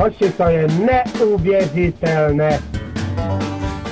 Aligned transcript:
Hoši, 0.00 0.32
to 0.36 0.42
je 0.42 0.66
neuvěřitelné. 0.68 2.60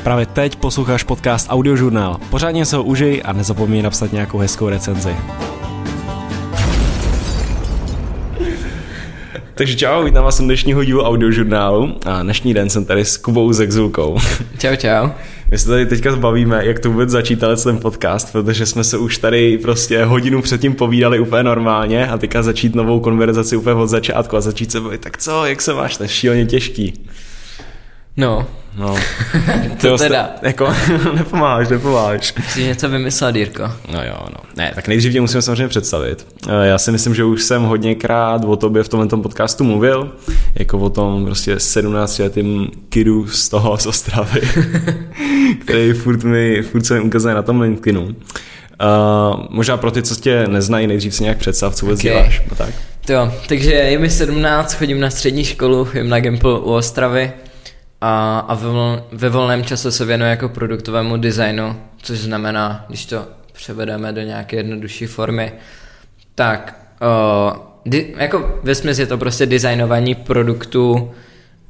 Právě 0.03 0.27
teď 0.27 0.57
posloucháš 0.57 1.03
podcast 1.03 1.47
Audiožurnál. 1.51 2.17
Pořádně 2.31 2.65
se 2.65 2.77
ho 2.77 2.83
užij 2.83 3.23
a 3.25 3.33
nezapomeň 3.33 3.83
napsat 3.83 4.13
nějakou 4.13 4.39
hezkou 4.39 4.69
recenzi. 4.69 5.17
Takže 9.55 9.77
čau, 9.77 10.05
vítám 10.05 10.25
vás 10.25 10.41
u 10.41 10.45
dnešního 10.45 10.85
dílu 10.85 11.03
audiožurnálu 11.03 11.95
a 12.07 12.23
dnešní 12.23 12.55
den 12.55 12.71
jsem 12.71 12.85
tady 12.85 13.05
s 13.05 13.17
Kubou 13.17 13.53
Zegzulkou. 13.53 14.19
Čau, 14.59 14.77
čau. 14.77 15.09
My 15.51 15.59
se 15.59 15.69
tady 15.69 15.87
teďka 15.87 16.13
zbavíme, 16.13 16.67
jak 16.67 16.79
to 16.79 16.91
vůbec 16.91 17.11
začít 17.11 17.41
ten 17.65 17.79
podcast, 17.79 18.33
protože 18.33 18.67
jsme 18.67 18.85
se 18.85 18.99
už 18.99 19.19
tady 19.19 19.59
prostě 19.59 20.05
hodinu 20.05 20.43
předtím 20.43 20.75
povídali 20.75 21.21
úplně 21.21 21.43
normálně 21.43 22.09
a 22.09 22.19
teďka 22.19 22.43
začít 22.43 22.75
novou 22.75 23.01
konverzaci 23.01 23.57
úplně 23.57 23.75
od 23.75 23.87
začátku 23.87 24.37
a 24.37 24.41
začít 24.41 24.73
se 24.73 24.81
bavit, 24.81 25.01
tak 25.01 25.19
co, 25.19 25.47
jak 25.47 25.63
se 25.63 25.75
máš, 25.75 25.97
to 25.97 26.03
je 26.03 26.09
šíleně 26.09 26.47
těžký. 26.47 27.05
No. 28.19 28.47
No. 28.77 28.97
to 29.81 29.99
teda. 29.99 30.31
Jako, 30.43 30.69
nepomáháš, 31.15 31.69
nepomáháš. 31.69 32.35
Chci 32.41 32.65
něco 32.65 32.89
vymyslet, 32.89 33.37
Jirko. 33.37 33.63
No 33.93 34.05
jo, 34.05 34.17
no. 34.31 34.41
Ne, 34.57 34.73
tak 34.75 34.89
nejdřív 34.89 35.13
tě 35.13 35.21
musíme 35.21 35.43
samozřejmě 35.43 35.69
představit. 35.69 36.27
Eh, 36.49 36.67
já 36.67 36.79
si 36.79 36.93
myslím, 36.93 37.15
že 37.15 37.25
už 37.25 37.43
jsem 37.43 37.63
hodněkrát 37.63 38.45
o 38.45 38.57
tobě 38.57 38.83
v 38.83 38.89
tomhle 38.89 39.23
podcastu 39.23 39.65
mluvil, 39.65 40.13
jako 40.55 40.79
o 40.79 40.91
tom 40.91 41.25
prostě 41.25 41.61
17 41.61 42.19
letým 42.19 42.71
kidu 42.89 43.27
z 43.27 43.49
toho, 43.49 43.77
z 43.77 43.87
Ostravy, 43.87 44.41
který 45.61 45.93
furt 45.93 46.25
mi, 46.25 46.63
furt 46.63 46.87
se 46.87 46.95
mi 46.95 47.01
ukazuje 47.01 47.35
na 47.35 47.43
tom 47.43 47.61
LinkedInu. 47.61 48.03
Uh, 48.03 49.47
možná 49.51 49.77
pro 49.77 49.91
ty, 49.91 50.03
co 50.03 50.15
tě 50.15 50.47
neznají, 50.47 50.87
nejdřív 50.87 51.15
si 51.15 51.23
nějak 51.23 51.39
představ, 51.39 51.75
co 51.75 51.87
vůbec 51.87 52.01
okay. 52.01 52.13
děláš. 52.13 52.43
No 52.51 52.57
tak. 52.57 52.75
Jo, 53.09 53.33
takže 53.49 53.71
je 53.71 53.99
mi 53.99 54.11
17, 54.11 54.75
chodím 54.75 55.01
na 55.01 55.11
střední 55.11 55.45
školu, 55.45 55.89
jim 55.95 56.09
na 56.09 56.21
Gimple 56.21 56.59
u 56.59 56.73
Ostravy 56.73 57.33
a, 58.01 58.39
a 58.39 58.55
ve, 58.55 58.69
vol, 58.69 59.03
ve 59.13 59.29
volném 59.29 59.65
čase 59.65 59.93
se 59.93 60.05
věnuji 60.05 60.31
jako 60.31 60.49
produktovému 60.49 61.17
designu, 61.17 61.77
což 62.03 62.19
znamená, 62.19 62.85
když 62.89 63.07
to 63.07 63.27
převedeme 63.53 64.13
do 64.13 64.21
nějaké 64.21 64.57
jednodušší 64.57 65.07
formy, 65.07 65.53
tak 66.35 66.81
o, 67.01 67.53
di, 67.87 68.15
jako 68.19 68.61
ve 68.63 68.75
smyslu 68.75 69.03
je 69.03 69.07
to 69.07 69.19
prostě 69.19 69.47
designování 69.47 70.15
produktů 70.15 71.11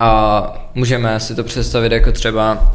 a 0.00 0.70
můžeme 0.74 1.20
si 1.20 1.34
to 1.34 1.44
představit 1.44 1.92
jako 1.92 2.12
třeba 2.12 2.72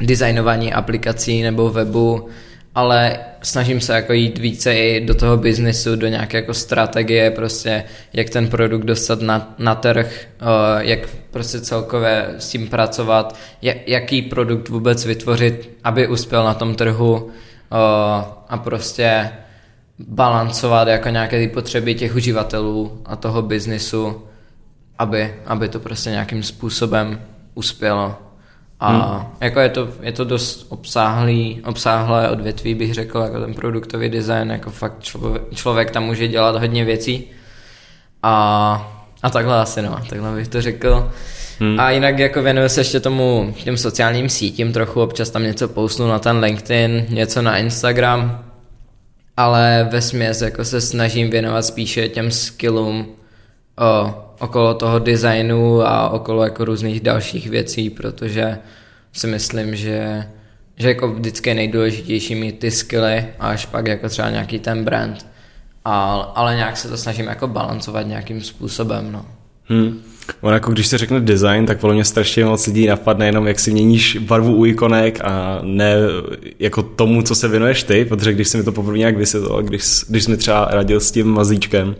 designování 0.00 0.72
aplikací 0.72 1.42
nebo 1.42 1.70
webu, 1.70 2.28
ale 2.76 3.18
snažím 3.42 3.80
se 3.80 3.92
jako 3.92 4.12
jít 4.12 4.38
více 4.38 4.74
i 4.74 5.06
do 5.06 5.14
toho 5.14 5.36
biznesu, 5.36 5.96
do 5.96 6.08
nějaké 6.08 6.36
jako 6.36 6.54
strategie, 6.54 7.30
prostě 7.30 7.84
jak 8.12 8.30
ten 8.30 8.48
produkt 8.48 8.84
dostat 8.84 9.20
na, 9.20 9.54
na 9.58 9.74
trh, 9.74 10.26
jak 10.78 10.98
prostě 11.30 11.60
celkově 11.60 12.26
s 12.38 12.48
tím 12.48 12.68
pracovat, 12.68 13.36
jaký 13.86 14.22
produkt 14.22 14.68
vůbec 14.68 15.06
vytvořit, 15.06 15.70
aby 15.84 16.08
uspěl 16.08 16.44
na 16.44 16.54
tom 16.54 16.74
trhu 16.74 17.30
a 18.48 18.60
prostě 18.64 19.30
balancovat 19.98 20.88
jako 20.88 21.08
nějaké 21.08 21.38
ty 21.38 21.48
potřeby 21.48 21.94
těch 21.94 22.14
uživatelů 22.14 23.02
a 23.04 23.16
toho 23.16 23.42
biznisu, 23.42 24.22
aby, 24.98 25.34
aby 25.46 25.68
to 25.68 25.80
prostě 25.80 26.10
nějakým 26.10 26.42
způsobem 26.42 27.20
uspělo. 27.54 28.25
A 28.80 28.90
hmm. 28.90 29.26
jako 29.40 29.60
je 29.60 29.68
to, 29.68 29.88
je 30.00 30.12
to 30.12 30.24
dost 30.24 30.66
obsáhlý, 30.68 31.62
obsáhlé 31.66 32.30
odvětví, 32.30 32.74
bych 32.74 32.94
řekl, 32.94 33.18
jako 33.18 33.40
ten 33.40 33.54
produktový 33.54 34.08
design, 34.08 34.50
jako 34.50 34.70
fakt 34.70 35.02
člověk, 35.02 35.42
člověk 35.54 35.90
tam 35.90 36.04
může 36.04 36.28
dělat 36.28 36.56
hodně 36.56 36.84
věcí. 36.84 37.24
A, 38.22 38.92
a 39.22 39.30
takhle 39.30 39.60
asi 39.60 39.82
no, 39.82 39.98
takhle 40.08 40.34
bych 40.34 40.48
to 40.48 40.62
řekl. 40.62 41.10
Hmm. 41.60 41.80
A 41.80 41.90
jinak 41.90 42.18
jako 42.18 42.42
věnuju 42.42 42.68
se 42.68 42.80
ještě 42.80 43.00
tomu 43.00 43.54
těm 43.64 43.76
sociálním 43.76 44.28
sítím 44.28 44.72
trochu, 44.72 45.02
občas 45.02 45.30
tam 45.30 45.42
něco 45.42 45.68
postnu 45.68 46.08
na 46.08 46.18
ten 46.18 46.38
LinkedIn, 46.38 47.06
něco 47.08 47.42
na 47.42 47.58
Instagram, 47.58 48.44
ale 49.36 49.88
ve 49.92 50.02
směs 50.02 50.42
jako 50.42 50.64
se 50.64 50.80
snažím 50.80 51.30
věnovat 51.30 51.62
spíše 51.62 52.08
těm 52.08 52.30
skillům 52.30 53.06
o, 53.78 54.25
okolo 54.40 54.74
toho 54.74 54.98
designu 54.98 55.82
a 55.82 56.08
okolo 56.08 56.44
jako 56.44 56.64
různých 56.64 57.00
dalších 57.00 57.50
věcí, 57.50 57.90
protože 57.90 58.58
si 59.12 59.26
myslím, 59.26 59.76
že, 59.76 60.24
že 60.76 60.88
jako 60.88 61.08
vždycky 61.08 61.50
je 61.50 61.54
nejdůležitější 61.54 62.34
mít 62.34 62.58
ty 62.58 62.70
skilly 62.70 63.26
a 63.38 63.48
až 63.48 63.66
pak 63.66 63.86
jako 63.86 64.08
třeba 64.08 64.30
nějaký 64.30 64.58
ten 64.58 64.84
brand. 64.84 65.26
A, 65.84 66.14
ale 66.14 66.54
nějak 66.54 66.76
se 66.76 66.88
to 66.88 66.96
snažím 66.96 67.26
jako 67.26 67.46
balancovat 67.46 68.06
nějakým 68.06 68.40
způsobem, 68.40 69.12
no. 69.12 69.24
Hmm. 69.68 70.02
On 70.40 70.52
jako 70.52 70.72
když 70.72 70.86
se 70.86 70.98
řekne 70.98 71.20
design, 71.20 71.66
tak 71.66 71.80
podle 71.80 71.94
mě 71.94 72.04
strašně 72.04 72.44
moc 72.44 72.66
lidí 72.66 72.86
napadne 72.86 73.26
jenom, 73.26 73.46
jak 73.46 73.58
si 73.58 73.70
měníš 73.70 74.16
barvu 74.16 74.56
u 74.56 74.64
ikonek 74.66 75.20
a 75.24 75.60
ne 75.62 75.94
jako 76.58 76.82
tomu, 76.82 77.22
co 77.22 77.34
se 77.34 77.48
věnuješ 77.48 77.82
ty, 77.82 78.04
protože 78.04 78.32
když 78.32 78.48
si 78.48 78.58
mi 78.58 78.64
to 78.64 78.72
poprvé 78.72 78.98
nějak 78.98 79.16
vysvětlil, 79.16 79.62
když, 79.62 79.82
když 80.08 80.24
jsi 80.24 80.30
mi 80.30 80.36
třeba 80.36 80.68
radil 80.70 81.00
s 81.00 81.10
tím 81.10 81.26
mazíčkem, 81.26 81.96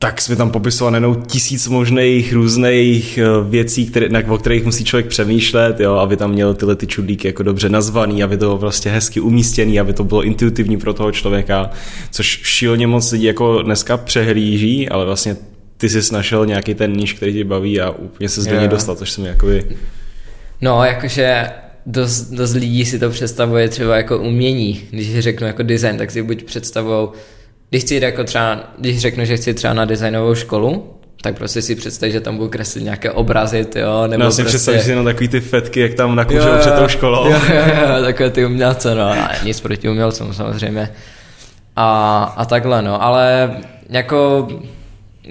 tak 0.00 0.20
jsme 0.20 0.36
tam 0.36 0.50
popisoval 0.50 0.94
jenom 0.94 1.22
tisíc 1.22 1.68
možných 1.68 2.32
různých 2.32 3.18
eh, 3.18 3.24
věcí, 3.48 3.86
které, 3.86 4.24
o 4.24 4.38
kterých 4.38 4.64
musí 4.64 4.84
člověk 4.84 5.06
přemýšlet, 5.06 5.80
jo, 5.80 5.94
aby 5.94 6.16
tam 6.16 6.30
měl 6.30 6.54
tyhle 6.54 6.76
ty 6.76 6.86
čudlíky 6.86 7.28
jako 7.28 7.42
dobře 7.42 7.68
nazvaný, 7.68 8.22
aby 8.22 8.36
to 8.36 8.44
bylo 8.44 8.58
prostě 8.58 8.90
hezky 8.90 9.20
umístěný, 9.20 9.80
aby 9.80 9.92
to 9.92 10.04
bylo 10.04 10.22
intuitivní 10.22 10.76
pro 10.76 10.94
toho 10.94 11.12
člověka, 11.12 11.70
což 12.10 12.40
šíleně 12.42 12.86
moc 12.86 13.12
lidí 13.12 13.24
jako 13.24 13.62
dneska 13.62 13.96
přehlíží, 13.96 14.88
ale 14.88 15.04
vlastně 15.04 15.36
ty 15.76 15.88
jsi 15.88 16.14
našel 16.14 16.46
nějaký 16.46 16.74
ten 16.74 16.92
níž, 16.92 17.12
který 17.12 17.32
tě 17.32 17.44
baví 17.44 17.80
a 17.80 17.90
úplně 17.90 18.28
se 18.28 18.42
z 18.42 18.46
něj 18.46 18.68
dostal, 18.68 18.96
což 18.96 19.10
se 19.10 19.20
mi 19.20 19.28
jakoby... 19.28 19.64
No, 20.60 20.84
jakože 20.84 21.50
dost, 21.86 22.30
dost 22.30 22.54
lidí 22.54 22.84
si 22.84 22.98
to 22.98 23.10
představuje 23.10 23.68
třeba 23.68 23.96
jako 23.96 24.18
umění. 24.18 24.80
Když 24.90 25.18
řeknu 25.18 25.46
jako 25.46 25.62
design, 25.62 25.96
tak 25.96 26.10
si 26.10 26.22
buď 26.22 26.44
představují 26.44 27.08
když 27.70 27.82
chci 27.82 28.00
jako 28.02 28.24
třeba, 28.24 28.60
když 28.78 29.00
řeknu, 29.00 29.24
že 29.24 29.36
chci 29.36 29.54
třeba 29.54 29.74
na 29.74 29.84
designovou 29.84 30.34
školu, 30.34 30.94
tak 31.22 31.36
prostě 31.36 31.62
si 31.62 31.74
představ, 31.74 32.10
že 32.10 32.20
tam 32.20 32.36
budu 32.36 32.48
kreslit 32.48 32.84
nějaké 32.84 33.10
obrazy, 33.10 33.66
jo, 33.76 34.06
nebo 34.06 34.24
no, 34.24 34.30
si 34.30 34.42
prostě... 34.42 34.58
představ 34.58 34.84
si 34.84 34.90
jenom 34.90 35.04
takový 35.04 35.28
ty 35.28 35.40
fetky, 35.40 35.80
jak 35.80 35.94
tam 35.94 36.16
nakuřou 36.16 36.58
před 36.58 36.74
tou 36.74 36.88
školou. 36.88 37.30
Jo, 37.30 37.40
jo, 37.54 37.62
jo, 37.96 38.02
takové 38.04 38.30
ty 38.30 38.46
umělce, 38.46 38.94
no, 38.94 39.10
a 39.10 39.30
nic 39.44 39.60
proti 39.60 39.88
umělcům 39.88 40.34
samozřejmě. 40.34 40.90
A, 41.76 42.22
a 42.36 42.44
takhle, 42.44 42.82
no, 42.82 43.02
ale 43.02 43.56
jako 43.88 44.48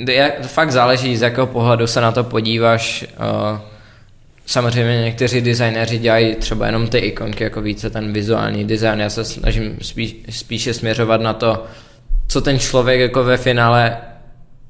je, 0.07 0.33
fakt 0.41 0.71
záleží, 0.71 1.17
z 1.17 1.21
jakého 1.21 1.47
pohledu 1.47 1.87
se 1.87 2.01
na 2.01 2.11
to 2.11 2.23
podíváš. 2.23 3.05
Uh, 3.19 3.59
samozřejmě 4.45 5.01
někteří 5.01 5.41
designéři 5.41 5.97
dělají 5.97 6.35
třeba 6.35 6.65
jenom 6.65 6.87
ty 6.87 6.97
ikonky, 6.97 7.43
jako 7.43 7.61
více 7.61 7.89
ten 7.89 8.13
vizuální 8.13 8.65
design. 8.65 8.99
Já 8.99 9.09
se 9.09 9.25
snažím 9.25 9.77
spíš, 9.81 10.15
spíše 10.29 10.73
směřovat 10.73 11.21
na 11.21 11.33
to, 11.33 11.63
co 12.27 12.41
ten 12.41 12.59
člověk 12.59 12.99
jako 12.99 13.23
ve 13.23 13.37
finále 13.37 13.97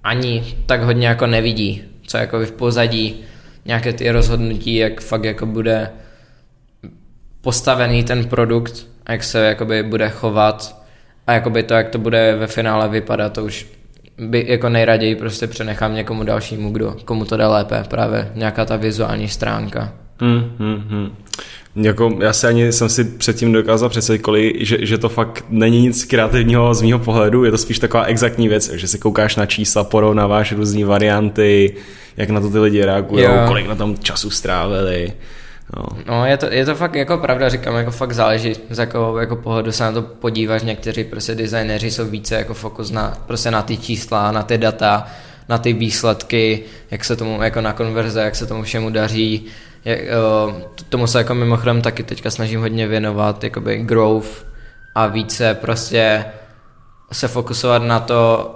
ani 0.03 0.55
tak 0.65 0.83
hodně 0.83 1.07
jako 1.07 1.27
nevidí, 1.27 1.83
co 2.07 2.17
jako 2.17 2.39
v 2.39 2.51
pozadí, 2.51 3.23
nějaké 3.65 3.93
ty 3.93 4.11
rozhodnutí, 4.11 4.75
jak 4.75 5.01
fakt 5.01 5.23
jako 5.23 5.45
bude 5.45 5.89
postavený 7.41 8.03
ten 8.03 8.25
produkt, 8.25 8.87
jak 9.09 9.23
se 9.23 9.39
jakoby 9.39 9.83
bude 9.83 10.09
chovat 10.09 10.81
a 11.27 11.33
jakoby 11.33 11.63
to, 11.63 11.73
jak 11.73 11.89
to 11.89 11.97
bude 11.97 12.35
ve 12.35 12.47
finále 12.47 12.89
vypadat, 12.89 13.33
to 13.33 13.45
už 13.45 13.67
by 14.17 14.45
jako 14.47 14.69
nejraději 14.69 15.15
prostě 15.15 15.47
přenechám 15.47 15.95
někomu 15.95 16.23
dalšímu, 16.23 16.71
kdo, 16.71 16.95
komu 17.05 17.25
to 17.25 17.37
jde 17.37 17.45
lépe, 17.45 17.83
právě 17.89 18.31
nějaká 18.35 18.65
ta 18.65 18.75
vizuální 18.75 19.27
stránka. 19.27 19.93
Hmm, 20.19 20.51
hmm, 20.59 20.83
hmm. 20.89 21.15
Jako, 21.75 22.17
já 22.21 22.33
si 22.33 22.47
ani 22.47 22.71
jsem 22.71 22.89
si 22.89 23.03
předtím 23.03 23.53
dokázal 23.53 23.89
představit, 23.89 24.19
kolik, 24.19 24.65
že, 24.65 24.85
že, 24.85 24.97
to 24.97 25.09
fakt 25.09 25.45
není 25.49 25.81
nic 25.81 26.05
kreativního 26.05 26.73
z 26.73 26.81
mého 26.81 26.99
pohledu, 26.99 27.43
je 27.43 27.51
to 27.51 27.57
spíš 27.57 27.79
taková 27.79 28.03
exaktní 28.03 28.47
věc, 28.47 28.71
že 28.71 28.87
si 28.87 28.99
koukáš 28.99 29.35
na 29.35 29.45
čísla, 29.45 29.83
porovnáváš 29.83 30.51
různé 30.51 30.85
varianty, 30.85 31.75
jak 32.17 32.29
na 32.29 32.41
to 32.41 32.49
ty 32.49 32.59
lidi 32.59 32.85
reagují, 32.85 33.25
kolik 33.47 33.67
na 33.67 33.75
tom 33.75 33.97
času 33.97 34.29
strávili. 34.29 35.13
No. 35.75 35.83
no, 36.07 36.25
je, 36.25 36.37
to, 36.37 36.45
je 36.45 36.65
to 36.65 36.75
fakt 36.75 36.95
jako 36.95 37.17
pravda, 37.17 37.49
říkám, 37.49 37.75
jako 37.75 37.91
fakt 37.91 38.13
záleží, 38.13 38.53
z 38.69 38.77
jakého 38.77 39.19
jako 39.19 39.35
pohledu 39.35 39.71
se 39.71 39.83
na 39.83 39.91
to 39.91 40.01
podíváš, 40.01 40.63
někteří 40.63 41.03
prostě 41.03 41.35
designéři 41.35 41.91
jsou 41.91 42.05
více 42.05 42.35
jako 42.35 42.53
fokus 42.53 42.91
na, 42.91 43.17
prostě 43.27 43.51
na 43.51 43.61
ty 43.61 43.77
čísla, 43.77 44.31
na 44.31 44.43
ty 44.43 44.57
data, 44.57 45.07
na 45.49 45.57
ty 45.57 45.73
výsledky, 45.73 46.63
jak 46.91 47.05
se 47.05 47.15
tomu 47.15 47.43
jako 47.43 47.61
na 47.61 47.73
konverze, 47.73 48.21
jak 48.21 48.35
se 48.35 48.45
tomu 48.45 48.63
všemu 48.63 48.89
daří, 48.89 49.45
je, 49.85 50.07
uh, 50.47 50.61
tomu 50.89 51.07
se 51.07 51.17
jako 51.17 51.35
mimochodem 51.35 51.81
taky 51.81 52.03
teďka 52.03 52.31
snažím 52.31 52.59
hodně 52.59 52.87
věnovat, 52.87 53.43
jakoby 53.43 53.77
growth 53.77 54.45
a 54.95 55.07
více 55.07 55.53
prostě 55.53 56.25
se 57.11 57.27
fokusovat 57.27 57.83
na 57.83 57.99
to, 57.99 58.53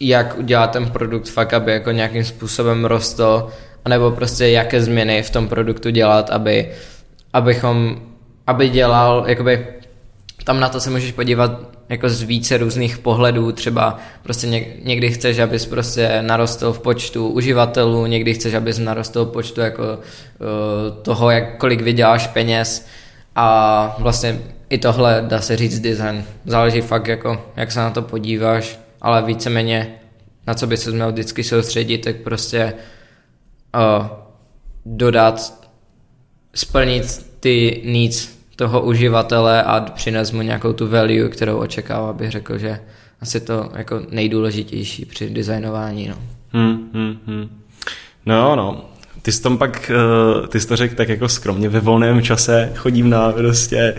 jak 0.00 0.38
udělat 0.38 0.70
ten 0.70 0.90
produkt 0.90 1.28
fakt, 1.28 1.54
aby 1.54 1.72
jako 1.72 1.90
nějakým 1.90 2.24
způsobem 2.24 2.84
rostl, 2.84 3.48
anebo 3.84 4.10
prostě 4.10 4.48
jaké 4.48 4.82
změny 4.82 5.22
v 5.22 5.30
tom 5.30 5.48
produktu 5.48 5.90
dělat, 5.90 6.30
aby, 6.30 6.72
abychom, 7.32 8.02
aby 8.46 8.68
dělal, 8.68 9.24
jakoby 9.26 9.66
tam 10.46 10.60
na 10.60 10.68
to 10.68 10.80
se 10.80 10.90
můžeš 10.90 11.12
podívat 11.12 11.60
jako 11.88 12.08
z 12.08 12.22
více 12.22 12.56
různých 12.56 12.98
pohledů, 12.98 13.52
třeba 13.52 13.98
prostě 14.22 14.46
někdy 14.82 15.10
chceš, 15.10 15.38
abys 15.38 15.66
prostě 15.66 16.22
narostl 16.22 16.72
v 16.72 16.80
počtu 16.80 17.28
uživatelů, 17.28 18.06
někdy 18.06 18.34
chceš, 18.34 18.54
abys 18.54 18.78
narostl 18.78 19.24
v 19.24 19.30
počtu 19.30 19.60
jako 19.60 19.82
uh, 19.82 21.02
toho, 21.02 21.30
jak 21.30 21.58
kolik 21.58 21.80
vyděláš 21.80 22.26
peněz 22.26 22.86
a 23.34 23.96
vlastně 23.98 24.38
i 24.70 24.78
tohle 24.78 25.24
dá 25.28 25.40
se 25.40 25.56
říct 25.56 25.80
design. 25.80 26.24
Záleží 26.44 26.80
fakt 26.80 27.08
jako, 27.08 27.46
jak 27.56 27.72
se 27.72 27.80
na 27.80 27.90
to 27.90 28.02
podíváš, 28.02 28.78
ale 29.00 29.22
víceméně 29.22 29.94
na 30.46 30.54
co 30.54 30.66
by 30.66 30.76
se 30.76 30.90
měl 30.90 31.12
vždycky 31.12 31.44
soustředit, 31.44 31.98
tak 31.98 32.16
prostě 32.16 32.74
uh, 33.74 34.06
dodat, 34.84 35.68
splnit 36.54 37.26
ty 37.40 37.82
needs 37.84 38.35
toho 38.56 38.82
uživatele 38.82 39.62
a 39.62 39.80
přines 39.80 40.32
mu 40.32 40.42
nějakou 40.42 40.72
tu 40.72 40.88
value, 40.88 41.28
kterou 41.28 41.56
očekává, 41.56 42.12
bych 42.12 42.30
řekl, 42.30 42.58
že 42.58 42.80
asi 43.20 43.40
to 43.40 43.70
jako 43.74 44.00
nejdůležitější 44.10 45.04
při 45.04 45.30
designování. 45.30 46.08
No. 46.08 46.16
Hmm, 46.52 46.90
hmm, 46.94 47.16
hmm. 47.26 47.48
No, 48.26 48.56
no. 48.56 48.84
Ty 49.22 49.32
jsi 49.32 49.42
tam 49.42 49.58
pak, 49.58 49.90
uh, 50.40 50.46
ty 50.46 50.60
jsi 50.60 50.68
to 50.68 50.76
řekl 50.76 50.94
tak 50.94 51.08
jako 51.08 51.28
skromně, 51.28 51.68
ve 51.68 51.80
volném 51.80 52.22
čase 52.22 52.72
chodím 52.76 53.10
na 53.10 53.32
prostě, 53.32 53.94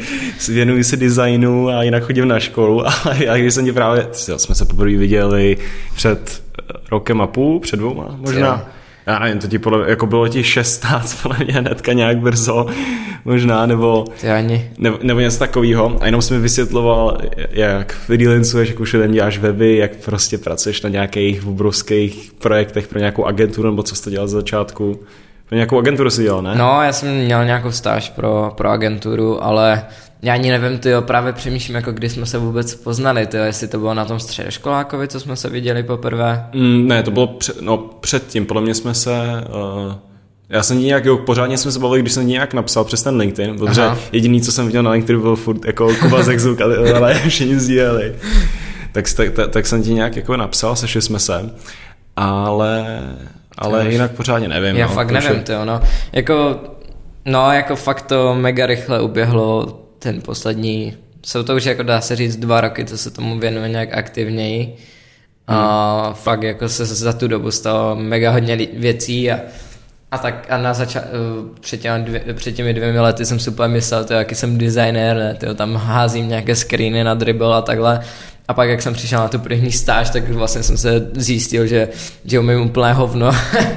věnuji 0.48 0.83
se 0.83 0.98
designu 0.98 1.69
a 1.69 1.83
jinak 1.83 2.04
chodím 2.04 2.27
na 2.27 2.39
školu 2.39 2.88
a, 2.88 2.94
a 3.30 3.38
když 3.38 3.54
jsem 3.54 3.65
tě 3.65 3.74
právě, 3.74 4.07
jsme 4.12 4.56
se 4.56 4.65
poprvé 4.65 4.98
viděli 4.98 5.57
před 5.95 6.44
rokem 6.92 7.21
a 7.21 7.27
půl, 7.27 7.59
před 7.59 7.75
dvouma 7.77 8.15
možná. 8.19 8.48
Jo 8.48 8.77
já 9.07 9.19
nevím, 9.19 9.39
to 9.39 9.48
ti 9.48 9.59
podle, 9.59 9.89
jako 9.89 10.06
bylo 10.06 10.27
ti 10.27 10.44
16, 10.44 11.19
podle 11.24 11.38
mě 11.45 11.54
hnedka 11.54 11.94
nějak 11.94 12.18
brzo, 12.18 12.68
možná, 13.25 13.65
nebo, 13.65 14.06
ani. 14.36 14.71
nebo, 14.77 15.00
nebo 15.04 15.19
něco 15.19 15.39
takového. 15.39 15.98
A 16.01 16.06
jenom 16.06 16.21
jsem 16.21 16.38
mi 16.38 16.44
vysvětloval, 16.44 17.18
jak 17.50 17.94
freelancuješ, 17.94 18.69
jak 18.69 18.80
už 18.80 18.94
jen 18.94 19.12
děláš 19.12 19.38
weby, 19.38 19.77
jak 19.77 19.95
prostě 19.95 20.38
pracuješ 20.38 20.81
na 20.81 20.89
nějakých 20.89 21.48
obrovských 21.48 22.31
projektech 22.38 22.88
pro 22.88 23.00
nějakou 23.00 23.25
agenturu, 23.25 23.69
nebo 23.69 23.83
co 23.83 23.95
jsi 23.95 24.04
to 24.04 24.09
dělal 24.09 24.27
z 24.27 24.31
začátku. 24.31 25.00
Pro 25.50 25.56
nějakou 25.56 25.80
agenturu 25.80 26.10
si 26.10 26.24
dělal, 26.24 26.42
ne? 26.42 26.56
No, 26.56 26.82
já 26.82 26.94
jsem 26.94 27.16
měl 27.16 27.46
nějakou 27.46 27.72
stáž 27.72 28.10
pro, 28.10 28.54
pro 28.58 28.70
agenturu, 28.70 29.44
ale 29.44 29.86
já 30.22 30.34
ani 30.34 30.52
nevím, 30.52 30.80
ty 30.80 30.90
jo, 30.90 31.02
právě 31.02 31.34
přemýšlím, 31.34 31.76
jako 31.76 31.92
kdy 31.92 32.10
jsme 32.10 32.26
se 32.26 32.38
vůbec 32.38 32.76
poznali, 32.76 33.28
ty 33.28 33.38
jestli 33.38 33.68
to 33.68 33.78
bylo 33.78 33.94
na 33.94 34.06
tom 34.06 34.20
středoškolákovi, 34.20 35.08
co 35.08 35.20
jsme 35.20 35.36
se 35.36 35.50
viděli 35.50 35.84
poprvé. 35.84 36.46
Mm, 36.54 36.88
ne, 36.88 37.04
to 37.04 37.12
bylo 37.12 37.28
před, 37.28 37.62
no, 37.62 37.78
předtím, 37.78 38.46
podle 38.46 38.62
mě 38.62 38.74
jsme 38.74 38.94
se... 38.94 39.44
Uh... 39.88 39.94
Já 40.50 40.64
jsem 40.64 40.80
nějak, 40.80 41.06
jo, 41.06 41.18
pořádně 41.18 41.58
jsme 41.58 41.72
se 41.72 41.80
bavili, 41.80 42.02
když 42.02 42.14
jsem 42.14 42.28
nějak 42.28 42.54
napsal 42.54 42.84
přes 42.84 43.04
ten 43.04 43.16
LinkedIn, 43.16 43.58
protože 43.58 43.82
Aha. 43.82 43.98
jediný, 44.12 44.42
co 44.42 44.52
jsem 44.52 44.66
viděl 44.66 44.84
na 44.84 44.92
LinkedIn, 44.92 45.22
byl 45.22 45.36
furt 45.36 45.66
jako 45.66 45.96
Kuba 45.96 46.24
Zekzuk, 46.24 46.62
ale 46.62 47.14
všichni 47.28 47.60
sdíleli. 47.60 48.16
Tak, 48.92 49.06
tak, 49.14 49.32
tak, 49.32 49.52
tak, 49.52 49.68
jsem 49.68 49.84
ti 49.84 49.94
nějak 49.94 50.16
jako 50.16 50.38
napsal, 50.38 50.76
sešli 50.76 51.02
jsme 51.02 51.20
se, 51.20 51.50
ale, 52.16 53.02
ale 53.57 53.83
to 53.83 53.89
jinak 53.89 54.12
pořádně 54.12 54.48
nevím. 54.48 54.75
Já 54.75 54.88
no, 54.88 54.94
fakt 54.94 55.12
nevím, 55.12 55.44
ty 55.44 55.54
no. 55.65 55.81
Jako, 56.13 56.59
no, 57.25 57.51
jako 57.51 57.75
fakt 57.75 58.01
to 58.01 58.36
mega 58.36 58.65
rychle 58.65 59.01
uběhlo, 59.01 59.80
ten 60.00 60.21
poslední, 60.21 60.94
jsou 61.25 61.44
to 61.44 61.56
už 61.56 61.65
jako 61.65 61.83
dá 61.83 62.01
se 62.01 62.15
říct 62.15 62.36
dva 62.36 62.62
roky, 62.62 62.86
co 62.86 62.98
se 62.98 63.12
tomu 63.12 63.39
věnuje 63.39 63.69
nějak 63.69 63.94
aktivněji. 63.94 64.75
A 65.48 66.04
hmm. 66.06 66.13
fakt 66.13 66.44
jako 66.44 66.69
se 66.69 66.86
za 66.86 67.13
tu 67.13 67.27
dobu 67.27 67.51
stalo 67.51 67.95
mega 67.95 68.31
hodně 68.31 68.56
věcí 68.56 69.31
a, 69.31 69.39
a 70.12 70.18
tak 70.18 70.45
a 70.50 70.57
na 70.57 70.74
zača- 70.74 71.04
eh, 71.04 71.59
před, 71.59 71.77
těmi 71.81 72.04
dvě, 72.04 72.33
před 72.33 72.51
těmi 72.51 72.74
dvěmi 72.74 73.00
lety 73.00 73.25
jsem 73.25 73.39
si 73.39 73.50
úplně 73.50 73.68
myslel, 73.68 74.06
to 74.06 74.13
jaký 74.13 74.36
jsem 74.36 74.57
designer, 74.57 75.36
tyjo, 75.39 75.54
tam 75.54 75.75
házím 75.75 76.30
nějaké 76.30 76.56
screeny 76.56 77.04
na 77.04 77.13
dribble 77.13 77.56
a 77.56 77.62
takhle 77.62 78.00
a 78.48 78.54
pak, 78.54 78.70
jak 78.70 78.82
jsem 78.82 78.94
přišel 78.94 79.20
na 79.20 79.28
tu 79.28 79.40
první 79.40 79.72
stáž, 79.72 80.10
tak 80.10 80.30
vlastně 80.30 80.64
jsem 80.64 80.78
se 80.78 81.12
zjistil, 81.14 81.68
že, 81.68 81.90
že 82.26 82.40
umím 82.40 82.62
úplně 82.62 82.94
hovno, 82.94 83.32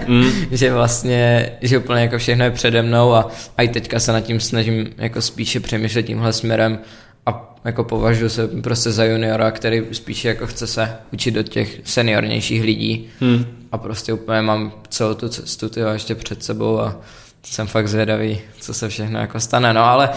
mm. 0.07 0.31
že 0.51 0.73
vlastně, 0.73 1.53
že 1.61 1.79
úplně 1.79 2.03
jako 2.03 2.19
všechno 2.19 2.45
je 2.45 2.51
přede 2.51 2.83
mnou 2.83 3.15
a, 3.15 3.29
a 3.57 3.63
i 3.63 3.69
teďka 3.69 4.01
se 4.01 4.13
nad 4.13 4.21
tím 4.21 4.41
snažím 4.41 4.89
jako 4.99 5.23
spíše 5.23 5.61
přemýšlet 5.61 6.03
tímhle 6.03 6.33
směrem 6.33 6.79
a 7.27 7.55
jako 7.65 7.85
považuji 7.85 8.29
se 8.29 8.49
prostě 8.49 8.91
za 8.91 9.05
juniora, 9.05 9.51
který 9.51 9.83
spíše 9.93 10.29
jako 10.29 10.47
chce 10.47 10.67
se 10.67 10.97
učit 11.13 11.31
do 11.31 11.43
těch 11.43 11.81
seniornějších 11.85 12.63
lidí 12.63 13.09
mm. 13.21 13.45
a 13.73 13.79
prostě 13.79 14.13
úplně 14.13 14.43
mám 14.43 14.73
celou 14.89 15.15
tu 15.15 15.29
cestu 15.29 15.69
tyjo, 15.69 15.89
ještě 15.89 16.15
před 16.15 16.45
sebou 16.45 16.81
a 16.81 16.97
jsem 17.43 17.67
fakt 17.67 17.89
zvědavý, 17.89 18.41
co 18.61 18.75
se 18.75 18.89
všechno 18.89 19.19
jako 19.19 19.41
stane, 19.41 19.75
no 19.75 19.85
ale 19.85 20.11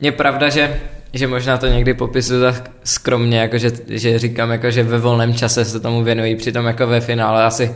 je 0.00 0.12
pravda, 0.12 0.48
že 0.48 0.80
že 1.12 1.26
možná 1.26 1.58
to 1.58 1.66
někdy 1.66 1.94
popisuju 1.94 2.40
tak 2.40 2.70
skromně, 2.84 3.38
jako 3.38 3.58
že, 3.58 3.70
že 3.88 4.18
říkám, 4.18 4.50
jako 4.50 4.70
že 4.70 4.82
ve 4.82 4.98
volném 4.98 5.34
čase 5.34 5.64
se 5.64 5.80
tomu 5.80 6.02
věnují, 6.02 6.36
přitom 6.36 6.66
jako 6.66 6.86
ve 6.86 7.00
finále 7.00 7.44
asi 7.44 7.74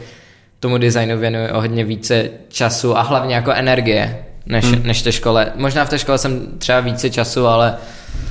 tomu 0.60 0.78
designu 0.78 1.18
věnuji 1.18 1.50
o 1.50 1.60
hodně 1.60 1.84
více 1.84 2.30
času 2.48 2.98
a 2.98 3.02
hlavně 3.02 3.34
jako 3.34 3.52
energie, 3.52 4.18
než, 4.46 4.64
hmm. 4.64 4.86
než 4.86 5.02
té 5.02 5.12
škole. 5.12 5.52
Možná 5.54 5.84
v 5.84 5.90
té 5.90 5.98
škole 5.98 6.18
jsem 6.18 6.46
třeba 6.58 6.80
více 6.80 7.10
času, 7.10 7.46
ale 7.46 7.74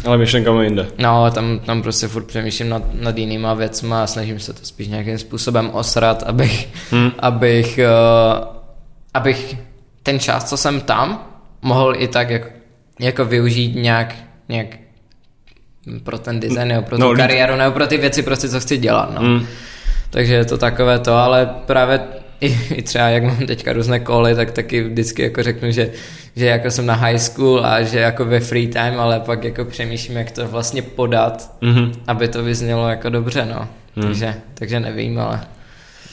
ale 0.06 0.18
myšlenkami 0.18 0.64
jinde. 0.64 0.88
No, 0.98 1.32
tam, 1.32 1.60
tam 1.60 1.82
prostě 1.82 2.08
furt 2.08 2.24
přemýšlím 2.24 2.70
nad, 2.70 2.84
nad 2.94 3.18
jinýma 3.18 3.54
věcma 3.54 4.04
a 4.04 4.08
snažím 4.08 4.40
se 4.40 4.54
to 4.54 4.66
spíš 4.66 4.88
nějakým 4.88 5.18
způsobem 5.18 5.70
osrat, 5.74 6.24
abych, 6.24 6.70
hmm. 6.92 7.12
abych, 7.20 7.80
uh, 8.40 8.46
abych 9.14 9.58
ten 10.04 10.20
čas, 10.20 10.50
co 10.50 10.58
jsem 10.58 10.82
tam, 10.82 11.28
mohl 11.62 11.94
i 11.98 12.08
tak 12.08 12.30
jako, 12.30 12.48
jako 13.00 13.26
využít 13.26 13.76
nějak, 13.76 14.16
nějak 14.50 14.68
pro 16.04 16.18
ten 16.20 16.40
design 16.40 16.68
nebo 16.68 16.82
pro 16.82 16.98
no, 16.98 17.10
tu 17.10 17.16
kariéru 17.16 17.56
nebo 17.56 17.72
pro 17.72 17.88
ty 17.88 17.98
věci 17.98 18.24
prostě, 18.24 18.50
co 18.50 18.60
chci 18.60 18.78
dělat. 18.78 19.14
No. 19.16 19.22
Mm. 19.22 19.46
Takže 20.10 20.34
je 20.34 20.46
to 20.46 20.58
takové 20.58 21.00
to, 21.00 21.14
ale 21.14 21.50
právě 21.66 22.00
i, 22.42 22.60
i 22.74 22.82
třeba 22.82 23.10
jak 23.10 23.24
mám 23.24 23.38
teďka 23.38 23.74
různé 23.74 24.00
koly, 24.00 24.36
tak 24.36 24.52
taky 24.52 24.84
vždycky 24.84 25.22
jako 25.22 25.44
řeknu, 25.44 25.72
že, 25.72 25.92
že 26.36 26.46
jako 26.46 26.72
jsem 26.72 26.86
na 26.86 26.94
high 26.94 27.18
school 27.18 27.66
a 27.66 27.82
že 27.82 28.00
jako 28.00 28.26
ve 28.26 28.40
free 28.40 28.68
time, 28.68 29.00
ale 29.00 29.20
pak 29.20 29.44
jako 29.44 29.66
přemýšlím, 29.66 30.18
jak 30.18 30.32
to 30.32 30.48
vlastně 30.48 30.82
podat, 30.82 31.52
mm-hmm. 31.62 31.92
aby 32.08 32.28
to 32.28 32.44
vyznělo 32.44 32.90
jako 32.90 33.10
dobře, 33.10 33.46
no. 33.46 33.68
Mm. 33.96 34.04
Takže, 34.04 34.36
takže 34.54 34.80
nevím, 34.80 35.20
ale... 35.20 35.42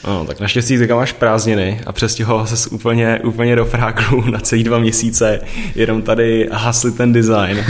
No, 0.07 0.25
tak 0.25 0.39
naštěstí 0.39 0.77
teďka 0.77 0.95
máš 0.95 1.11
prázdniny 1.11 1.81
a 1.85 1.91
přestěhoval 1.91 2.47
se 2.47 2.69
úplně, 2.69 3.19
úplně 3.23 3.55
do 3.55 3.65
Pragu 3.65 4.23
na 4.31 4.39
celý 4.39 4.63
dva 4.63 4.79
měsíce, 4.79 5.39
jenom 5.75 6.01
tady 6.01 6.49
hasli 6.51 6.91
ten 6.91 7.13
design. 7.13 7.65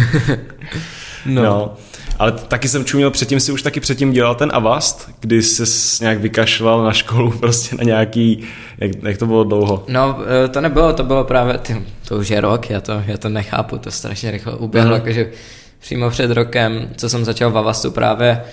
no. 1.25 1.43
no. 1.43 1.77
Ale 2.19 2.31
taky 2.31 2.67
jsem 2.67 2.85
čuměl 2.85 3.11
předtím, 3.11 3.39
si 3.39 3.51
už 3.51 3.61
taky 3.61 3.79
předtím 3.79 4.11
dělal 4.11 4.35
ten 4.35 4.51
Avast, 4.53 5.09
kdy 5.19 5.41
se 5.43 5.63
nějak 6.03 6.19
vykašval 6.19 6.83
na 6.83 6.93
školu 6.93 7.31
prostě 7.39 7.75
na 7.75 7.83
nějaký, 7.83 8.43
jak, 8.77 8.91
jak 9.03 9.17
to 9.17 9.25
bylo 9.25 9.43
dlouho? 9.43 9.83
No 9.87 10.19
e, 10.45 10.47
to 10.47 10.61
nebylo, 10.61 10.93
to 10.93 11.03
bylo 11.03 11.23
právě, 11.23 11.57
ty, 11.57 11.85
to 12.07 12.17
už 12.17 12.29
je 12.29 12.41
rok, 12.41 12.69
já 12.69 12.81
to, 12.81 13.03
já 13.05 13.17
to 13.17 13.29
nechápu, 13.29 13.77
to 13.77 13.91
strašně 13.91 14.31
rychle 14.31 14.53
uběhlo, 14.53 14.91
uh-huh. 14.91 14.95
jakože 14.95 15.31
přímo 15.79 16.09
před 16.09 16.31
rokem, 16.31 16.89
co 16.95 17.09
jsem 17.09 17.25
začal 17.25 17.51
v 17.51 17.57
Avastu 17.57 17.91
právě 17.91 18.43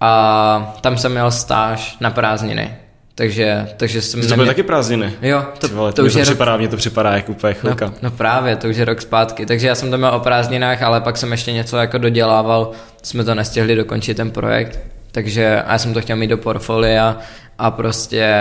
a 0.00 0.76
tam 0.80 0.98
jsem 0.98 1.12
měl 1.12 1.30
stáž 1.30 1.96
na 2.00 2.10
prázdniny. 2.10 2.76
Takže, 3.18 3.68
takže 3.76 4.02
jsem 4.02 4.28
to 4.28 4.34
byly 4.34 4.46
taky 4.46 4.62
prázdniny. 4.62 5.12
Jo, 5.22 5.44
to, 5.58 5.68
to, 5.68 5.92
to 5.92 6.04
už 6.04 6.12
to 6.12 6.18
je 6.18 6.24
připadá, 6.24 6.52
rok... 6.52 6.60
Mně 6.60 6.68
to 6.68 6.76
připadá 6.76 7.12
jako 7.12 7.32
úplně 7.32 7.54
chvilka. 7.54 7.86
No, 7.86 7.92
no, 8.02 8.10
právě, 8.10 8.56
to 8.56 8.68
už 8.68 8.76
je 8.76 8.84
rok 8.84 9.02
zpátky. 9.02 9.46
Takže 9.46 9.66
já 9.66 9.74
jsem 9.74 9.90
to 9.90 9.98
měl 9.98 10.14
o 10.14 10.20
prázdninách, 10.20 10.82
ale 10.82 11.00
pak 11.00 11.16
jsem 11.16 11.32
ještě 11.32 11.52
něco 11.52 11.76
jako 11.76 11.98
dodělával. 11.98 12.70
Jsme 13.02 13.24
to 13.24 13.34
nestihli 13.34 13.76
dokončit 13.76 14.16
ten 14.16 14.30
projekt. 14.30 14.80
Takže 15.12 15.62
já 15.68 15.78
jsem 15.78 15.94
to 15.94 16.00
chtěl 16.00 16.16
mít 16.16 16.26
do 16.26 16.38
portfolia 16.38 17.18
a 17.58 17.70
prostě 17.70 18.34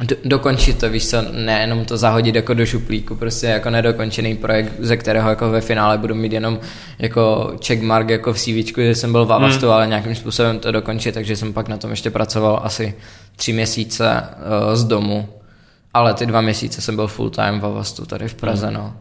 do, 0.00 0.16
dokončit 0.24 0.78
to, 0.78 0.90
víš 0.90 1.08
co, 1.08 1.24
nejenom 1.32 1.84
to 1.84 1.96
zahodit 1.96 2.34
jako 2.34 2.54
do 2.54 2.66
šuplíku, 2.66 3.16
prostě 3.16 3.46
jako 3.46 3.70
nedokončený 3.70 4.36
projekt, 4.36 4.72
ze 4.78 4.96
kterého 4.96 5.30
jako 5.30 5.50
ve 5.50 5.60
finále 5.60 5.98
budu 5.98 6.14
mít 6.14 6.32
jenom 6.32 6.60
jako 6.98 7.52
checkmark 7.66 8.08
jako 8.10 8.32
v 8.32 8.38
CV, 8.38 8.76
že 8.76 8.94
jsem 8.94 9.12
byl 9.12 9.26
v 9.26 9.32
Avastu, 9.32 9.66
hmm. 9.66 9.74
ale 9.74 9.86
nějakým 9.86 10.14
způsobem 10.14 10.58
to 10.58 10.72
dokončit, 10.72 11.14
takže 11.14 11.36
jsem 11.36 11.52
pak 11.52 11.68
na 11.68 11.76
tom 11.76 11.90
ještě 11.90 12.10
pracoval 12.10 12.60
asi 12.64 12.94
tři 13.38 13.52
měsíce 13.52 14.22
uh, 14.68 14.74
z 14.74 14.84
domu, 14.84 15.28
ale 15.94 16.14
ty 16.14 16.26
dva 16.26 16.40
měsíce 16.40 16.80
jsem 16.80 16.96
byl 16.96 17.06
full 17.06 17.30
time 17.30 17.60
v 17.60 17.66
Avastu 17.66 18.06
tady 18.06 18.28
v 18.28 18.34
Praze, 18.34 18.66
hmm. 18.66 18.74
no. 18.74 18.94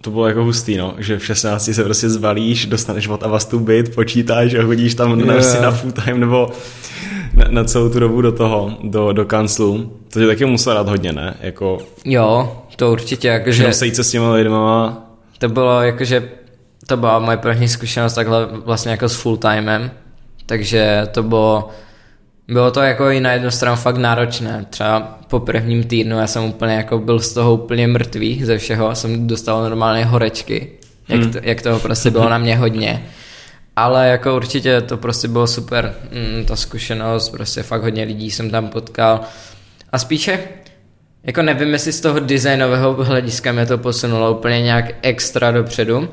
To 0.00 0.10
bylo 0.10 0.28
jako 0.28 0.44
hustý, 0.44 0.76
no, 0.76 0.94
že 0.98 1.18
v 1.18 1.26
16 1.26 1.70
se 1.72 1.84
prostě 1.84 2.10
zvalíš, 2.10 2.66
dostaneš 2.66 3.08
od 3.08 3.22
Avastu 3.22 3.60
byt, 3.60 3.94
počítáš 3.94 4.54
a 4.54 4.62
chodíš 4.62 4.94
tam 4.94 5.20
yeah. 5.20 5.60
na 5.62 5.70
full 5.70 5.92
time 5.92 6.20
nebo 6.20 6.50
na, 7.34 7.44
na 7.50 7.64
celou 7.64 7.88
tu 7.88 7.98
dobu 7.98 8.20
do 8.20 8.32
toho, 8.32 8.76
do, 8.82 9.12
do 9.12 9.24
kanclu. 9.24 9.92
To 10.12 10.20
tě 10.20 10.26
taky 10.26 10.44
musel 10.44 10.74
dát 10.74 10.88
hodně, 10.88 11.12
ne? 11.12 11.34
Jako, 11.40 11.78
jo, 12.04 12.56
to 12.76 12.92
určitě. 12.92 13.28
Jakože, 13.28 13.64
že 13.64 13.72
sejít 13.72 13.96
se 13.96 14.04
s 14.04 14.10
těma 14.10 14.32
lidma. 14.32 14.98
To 15.38 15.48
bylo 15.48 15.82
jakože, 15.82 16.28
to 16.86 16.96
byla 16.96 17.18
moje 17.18 17.36
první 17.36 17.68
zkušenost 17.68 18.14
takhle 18.14 18.48
vlastně 18.64 18.90
jako 18.90 19.08
s 19.08 19.14
full 19.14 19.36
timem. 19.36 19.90
Takže 20.46 21.08
to 21.12 21.22
bylo, 21.22 21.68
bylo 22.48 22.70
to 22.70 22.80
jako 22.80 23.10
i 23.10 23.20
na 23.20 23.32
jednu 23.32 23.50
stranu 23.50 23.76
fakt 23.76 23.96
náročné. 23.96 24.66
Třeba 24.70 25.18
po 25.28 25.40
prvním 25.40 25.84
týdnu 25.84 26.18
já 26.18 26.26
jsem 26.26 26.44
úplně 26.44 26.74
jako 26.74 26.98
byl 26.98 27.20
z 27.20 27.32
toho 27.32 27.54
úplně 27.54 27.86
mrtvý 27.86 28.44
ze 28.44 28.58
všeho. 28.58 28.94
Jsem 28.94 29.26
dostal 29.26 29.62
normálně 29.62 30.04
horečky, 30.04 30.68
jak, 31.08 31.20
hmm. 31.20 31.32
to, 31.32 31.38
jak 31.42 31.62
toho 31.62 31.78
prostě 31.80 32.10
bylo 32.10 32.28
na 32.28 32.38
mě 32.38 32.56
hodně. 32.56 33.06
Ale 33.76 34.08
jako 34.08 34.36
určitě 34.36 34.80
to 34.80 34.96
prostě 34.96 35.28
bylo 35.28 35.46
super, 35.46 35.94
mm, 36.12 36.44
ta 36.44 36.56
zkušenost, 36.56 37.30
prostě 37.30 37.62
fakt 37.62 37.82
hodně 37.82 38.04
lidí 38.04 38.30
jsem 38.30 38.50
tam 38.50 38.68
potkal. 38.68 39.20
A 39.92 39.98
spíše, 39.98 40.38
jako 41.24 41.42
nevím, 41.42 41.72
jestli 41.72 41.92
z 41.92 42.00
toho 42.00 42.20
designového 42.20 43.04
hlediska 43.04 43.52
mě 43.52 43.66
to 43.66 43.78
posunulo 43.78 44.32
úplně 44.32 44.62
nějak 44.62 44.84
extra 45.02 45.50
dopředu, 45.50 46.08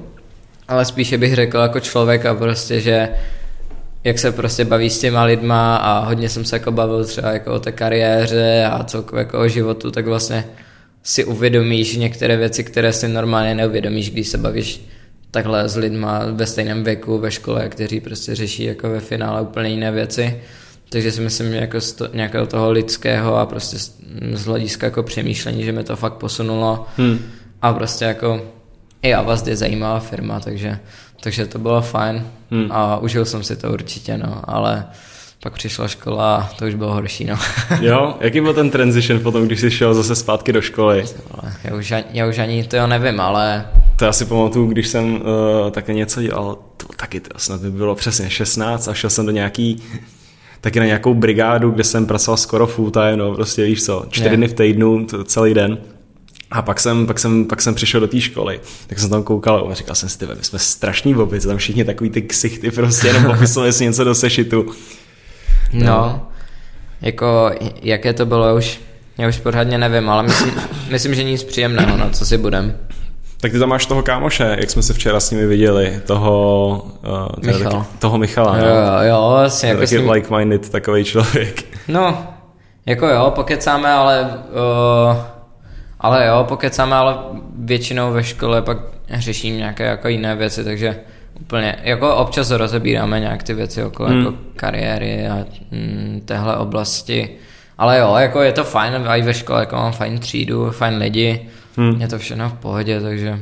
ale 0.68 0.86
spíše 0.86 1.18
bych 1.18 1.36
řekl 1.36 1.58
jako 1.58 1.80
člověk 1.80 2.26
a 2.26 2.34
prostě, 2.34 2.82
že 2.82 3.10
jak 4.04 4.20
se 4.20 4.32
prostě 4.32 4.66
baví 4.66 4.90
s 4.90 5.00
těma 5.00 5.24
lidma 5.24 5.76
a 5.76 6.00
hodně 6.00 6.30
jsem 6.30 6.46
se 6.46 6.56
jako 6.56 6.72
bavil 6.72 7.06
třeba 7.06 7.32
jako 7.32 7.54
o 7.54 7.60
té 7.60 7.72
kariéře 7.72 8.66
a 8.72 8.84
celkově 8.84 9.20
jako 9.20 9.40
o 9.40 9.48
životu, 9.48 9.92
tak 9.92 10.06
vlastně 10.06 10.46
si 11.04 11.26
uvědomíš 11.26 11.96
některé 11.96 12.38
věci, 12.38 12.64
které 12.64 12.94
si 12.94 13.08
normálně 13.08 13.56
neuvědomíš, 13.56 14.12
když 14.12 14.28
se 14.28 14.38
bavíš 14.38 14.82
takhle 15.32 15.70
s 15.70 15.76
lidma 15.76 16.22
ve 16.32 16.46
stejném 16.46 16.84
věku 16.84 17.18
ve 17.18 17.32
škole, 17.32 17.70
kteří 17.70 18.00
prostě 18.00 18.36
řeší 18.36 18.64
jako 18.64 18.90
ve 18.90 19.00
finále 19.00 19.42
úplně 19.42 19.70
jiné 19.70 19.92
věci. 19.92 20.42
Takže 20.90 21.12
si 21.12 21.22
myslím, 21.22 21.52
že 21.52 21.58
jako 21.58 21.82
z 21.82 21.94
to, 21.94 22.08
nějakého 22.14 22.48
toho 22.48 22.72
lidského 22.72 23.36
a 23.36 23.46
prostě 23.46 23.78
z, 24.34 24.46
hlediska 24.46 24.88
jako 24.88 25.04
přemýšlení, 25.04 25.64
že 25.64 25.72
mi 25.72 25.84
to 25.84 25.96
fakt 25.96 26.14
posunulo. 26.14 26.86
Hmm. 26.98 27.20
A 27.62 27.74
prostě 27.74 28.06
jako 28.06 28.42
i 29.02 29.14
Avast 29.14 29.48
je 29.48 29.56
zajímavá 29.56 30.00
firma, 30.00 30.40
takže, 30.40 30.80
takže 31.20 31.46
to 31.46 31.60
bylo 31.60 31.82
fajn 31.82 32.28
hmm. 32.52 32.72
a 32.72 32.98
užil 32.98 33.26
jsem 33.26 33.44
si 33.44 33.56
to 33.56 33.72
určitě, 33.72 34.18
no, 34.18 34.42
ale 34.44 34.86
pak 35.44 35.54
přišla 35.54 35.88
škola 35.88 36.36
a 36.36 36.50
to 36.54 36.66
už 36.66 36.76
bylo 36.76 36.94
horší, 36.94 37.26
no. 37.26 37.36
jo, 37.82 38.16
jaký 38.20 38.42
byl 38.42 38.54
ten 38.54 38.70
transition 38.70 39.20
potom, 39.20 39.46
když 39.46 39.60
jsi 39.60 39.72
šel 39.72 39.94
zase 39.94 40.16
zpátky 40.16 40.54
do 40.54 40.62
školy? 40.62 41.06
Já 41.64 41.76
už, 41.76 41.94
já 42.12 42.28
už 42.28 42.38
ani 42.38 42.64
to 42.64 42.88
nevím, 42.88 43.20
ale... 43.20 43.66
To 43.96 44.06
já 44.06 44.14
si 44.14 44.26
pamatuju, 44.26 44.68
když 44.68 44.88
jsem 44.88 45.14
uh, 45.16 45.22
také 45.72 45.94
něco 45.94 46.22
dělal, 46.22 46.58
to 46.78 46.86
taky 46.98 47.20
to 47.20 47.40
snad 47.40 47.62
by 47.62 47.72
bylo 47.72 47.96
přesně 47.96 48.30
16 48.30 48.88
a 48.88 48.94
šel 48.94 49.10
jsem 49.10 49.26
do 49.26 49.32
nějaký 49.32 49.84
taky 50.62 50.80
na 50.80 50.86
nějakou 50.86 51.14
brigádu, 51.14 51.72
kde 51.72 51.84
jsem 51.84 52.06
pracoval 52.06 52.38
skoro 52.38 52.68
full 52.68 52.92
time, 52.92 53.18
no 53.18 53.36
prostě 53.36 53.64
víš 53.64 53.84
co, 53.84 54.06
čtyři 54.10 54.38
dny 54.38 54.48
v 54.48 54.54
týdnu, 54.54 55.08
celý 55.26 55.54
den. 55.54 55.78
A 56.52 56.62
pak 56.62 56.80
jsem, 56.80 57.08
pak 57.08 57.20
jsem, 57.20 57.46
pak 57.46 57.62
jsem 57.62 57.76
přišel 57.76 58.00
do 58.00 58.08
té 58.08 58.22
školy, 58.22 58.60
tak 58.88 59.00
jsem 59.00 59.10
tam 59.10 59.24
koukal 59.24 59.68
a 59.72 59.74
říkal 59.74 59.96
jsem 59.96 60.10
si, 60.10 60.26
my 60.26 60.44
jsme 60.44 60.60
strašní 60.60 61.14
boby, 61.14 61.40
tam 61.40 61.58
všichni 61.58 61.86
takový 61.86 62.10
ty 62.10 62.22
ksichty 62.22 62.72
prostě 62.72 63.08
jenom 63.08 63.26
popisovali 63.26 63.74
si 63.74 63.84
něco 63.84 64.04
do 64.04 64.16
sešitu. 64.16 64.66
No, 65.74 65.86
no, 65.86 66.28
jako 67.02 67.52
jaké 67.82 68.14
to 68.14 68.26
bylo, 68.26 68.56
už, 68.56 68.80
já 69.18 69.28
už 69.28 69.38
pořádně 69.40 69.78
nevím, 69.78 70.10
ale 70.10 70.24
myslím, 70.24 70.54
myslím 70.92 71.16
že 71.16 71.24
nic 71.24 71.44
příjemného, 71.44 71.98
no, 71.98 72.10
co 72.10 72.26
si 72.26 72.38
budem. 72.38 72.78
Tak 73.42 73.52
ty 73.52 73.60
tam 73.60 73.70
máš 73.70 73.86
toho 73.86 74.04
kámoše, 74.04 74.58
jak 74.60 74.70
jsme 74.70 74.84
se 74.84 74.94
včera 74.94 75.20
s 75.20 75.32
nimi 75.32 75.46
viděli, 75.46 76.02
toho, 76.06 76.86
uh, 77.40 77.46
Michal. 77.46 77.72
taky, 77.72 77.86
toho 78.00 78.18
Michala. 78.18 78.58
Jo, 78.58 78.66
jo, 78.66 79.10
jo 79.10 79.30
vlastně. 79.32 79.70
Jako 79.70 79.82
taky 79.82 79.98
ním... 79.98 80.10
like-minded 80.10 80.70
takový 80.70 81.04
člověk. 81.04 81.64
No, 81.88 82.28
jako 82.86 83.08
jo, 83.08 83.32
pokecáme, 83.36 83.92
ale 83.92 84.40
uh, 85.10 85.16
ale 86.00 86.28
jo, 86.28 86.46
pokecáme, 86.48 86.96
ale 86.96 87.18
většinou 87.56 88.12
ve 88.12 88.24
škole 88.24 88.62
pak 88.62 88.78
řeším 89.14 89.58
nějaké 89.58 89.84
jako 89.84 90.08
jiné 90.08 90.36
věci, 90.36 90.64
takže 90.64 91.00
úplně, 91.42 91.76
jako 91.84 92.16
občas 92.16 92.52
rozebíráme 92.52 93.20
nějak 93.20 93.44
ty 93.44 93.54
věci 93.54 93.84
okolo 93.84 94.10
hmm. 94.10 94.20
jako 94.20 94.34
kariéry 94.56 95.28
a 95.28 95.46
mm, 95.72 96.22
téhle 96.26 96.58
oblasti. 96.58 97.30
Ale 97.78 98.00
jo, 98.00 98.16
jako 98.16 98.42
je 98.42 98.52
to 98.52 98.64
fajn, 98.64 98.94
i 99.08 99.22
ve 99.22 99.34
škole 99.34 99.60
jako 99.60 99.76
mám 99.76 99.92
fajn 99.92 100.20
třídu, 100.20 100.72
fajn 100.72 100.98
lidi, 100.98 101.50
hmm. 101.78 102.02
je 102.02 102.08
to 102.08 102.20
všechno 102.20 102.50
v 102.50 102.54
pohodě, 102.54 103.02
takže 103.02 103.40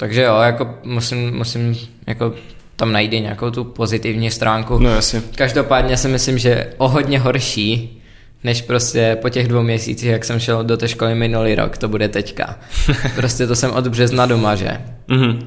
takže 0.00 0.22
jo, 0.22 0.38
jako 0.40 0.74
musím, 0.84 1.36
musím 1.36 1.76
jako 2.06 2.32
tam 2.76 2.92
najít 2.92 3.12
nějakou 3.12 3.50
tu 3.50 3.64
pozitivní 3.64 4.30
stránku. 4.30 4.78
No 4.78 4.90
jasně. 4.90 5.22
Každopádně 5.36 5.96
si 5.96 6.08
myslím, 6.08 6.38
že 6.38 6.72
o 6.78 6.88
hodně 6.88 7.18
horší 7.18 7.99
než 8.44 8.62
prostě 8.62 9.18
po 9.20 9.28
těch 9.28 9.48
dvou 9.48 9.62
měsících, 9.62 10.08
jak 10.08 10.24
jsem 10.24 10.40
šel 10.40 10.64
do 10.64 10.76
té 10.76 10.88
školy 10.88 11.14
minulý 11.14 11.54
rok, 11.54 11.78
to 11.78 11.88
bude 11.88 12.08
teďka. 12.08 12.58
Prostě 13.16 13.46
to 13.46 13.56
jsem 13.56 13.70
od 13.70 13.88
března 13.88 14.26
doma, 14.26 14.54
že? 14.54 14.80
Mm-hmm. 15.08 15.38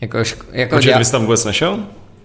Jako, 0.00 0.18
ško- 0.18 0.44
jako 0.52 0.76
Počkej, 0.76 0.92
já... 0.92 1.04
jsi 1.04 1.12
tam 1.12 1.22
vůbec 1.22 1.44
nešel? 1.44 1.78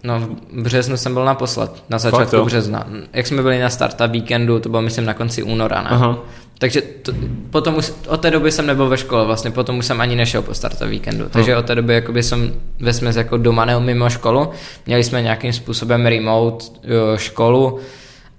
No, 0.04 0.20
v 0.20 0.62
březnu 0.62 0.98
jsem 0.98 1.14
byl 1.14 1.26
naposled, 1.26 1.72
na 1.90 1.98
začátku 1.98 2.36
Fakt, 2.36 2.46
března. 2.46 2.88
Jak 3.14 3.28
jsme 3.28 3.42
byli 3.42 3.60
na 3.60 3.70
starta 3.70 4.06
víkendu, 4.06 4.60
to 4.60 4.70
bylo 4.70 4.82
myslím 4.82 5.06
na 5.06 5.14
konci 5.14 5.44
února, 5.44 5.82
ne? 5.82 5.90
Aha. 5.90 6.20
Takže 6.58 6.82
to, 6.82 7.12
potom 7.50 7.76
už, 7.76 7.94
od 8.08 8.22
té 8.22 8.32
doby 8.32 8.52
jsem 8.52 8.66
nebyl 8.66 8.90
ve 8.90 8.98
škole, 8.98 9.26
vlastně 9.26 9.52
potom 9.52 9.78
už 9.78 9.86
jsem 9.86 10.02
ani 10.02 10.16
nešel 10.16 10.42
po 10.42 10.54
starta 10.54 10.86
víkendu. 10.86 11.26
Takže 11.30 11.54
no. 11.54 11.60
od 11.60 11.66
té 11.66 11.76
doby 11.76 11.94
jakoby 11.94 12.24
jsem 12.24 12.54
ve 12.80 13.14
jako 13.16 13.38
doma 13.38 13.66
nebo 13.66 13.80
mimo 13.80 14.10
školu. 14.10 14.50
Měli 14.86 15.04
jsme 15.04 15.22
nějakým 15.22 15.54
způsobem 15.54 16.06
remote 16.06 16.66
jo, 16.84 17.18
školu, 17.18 17.80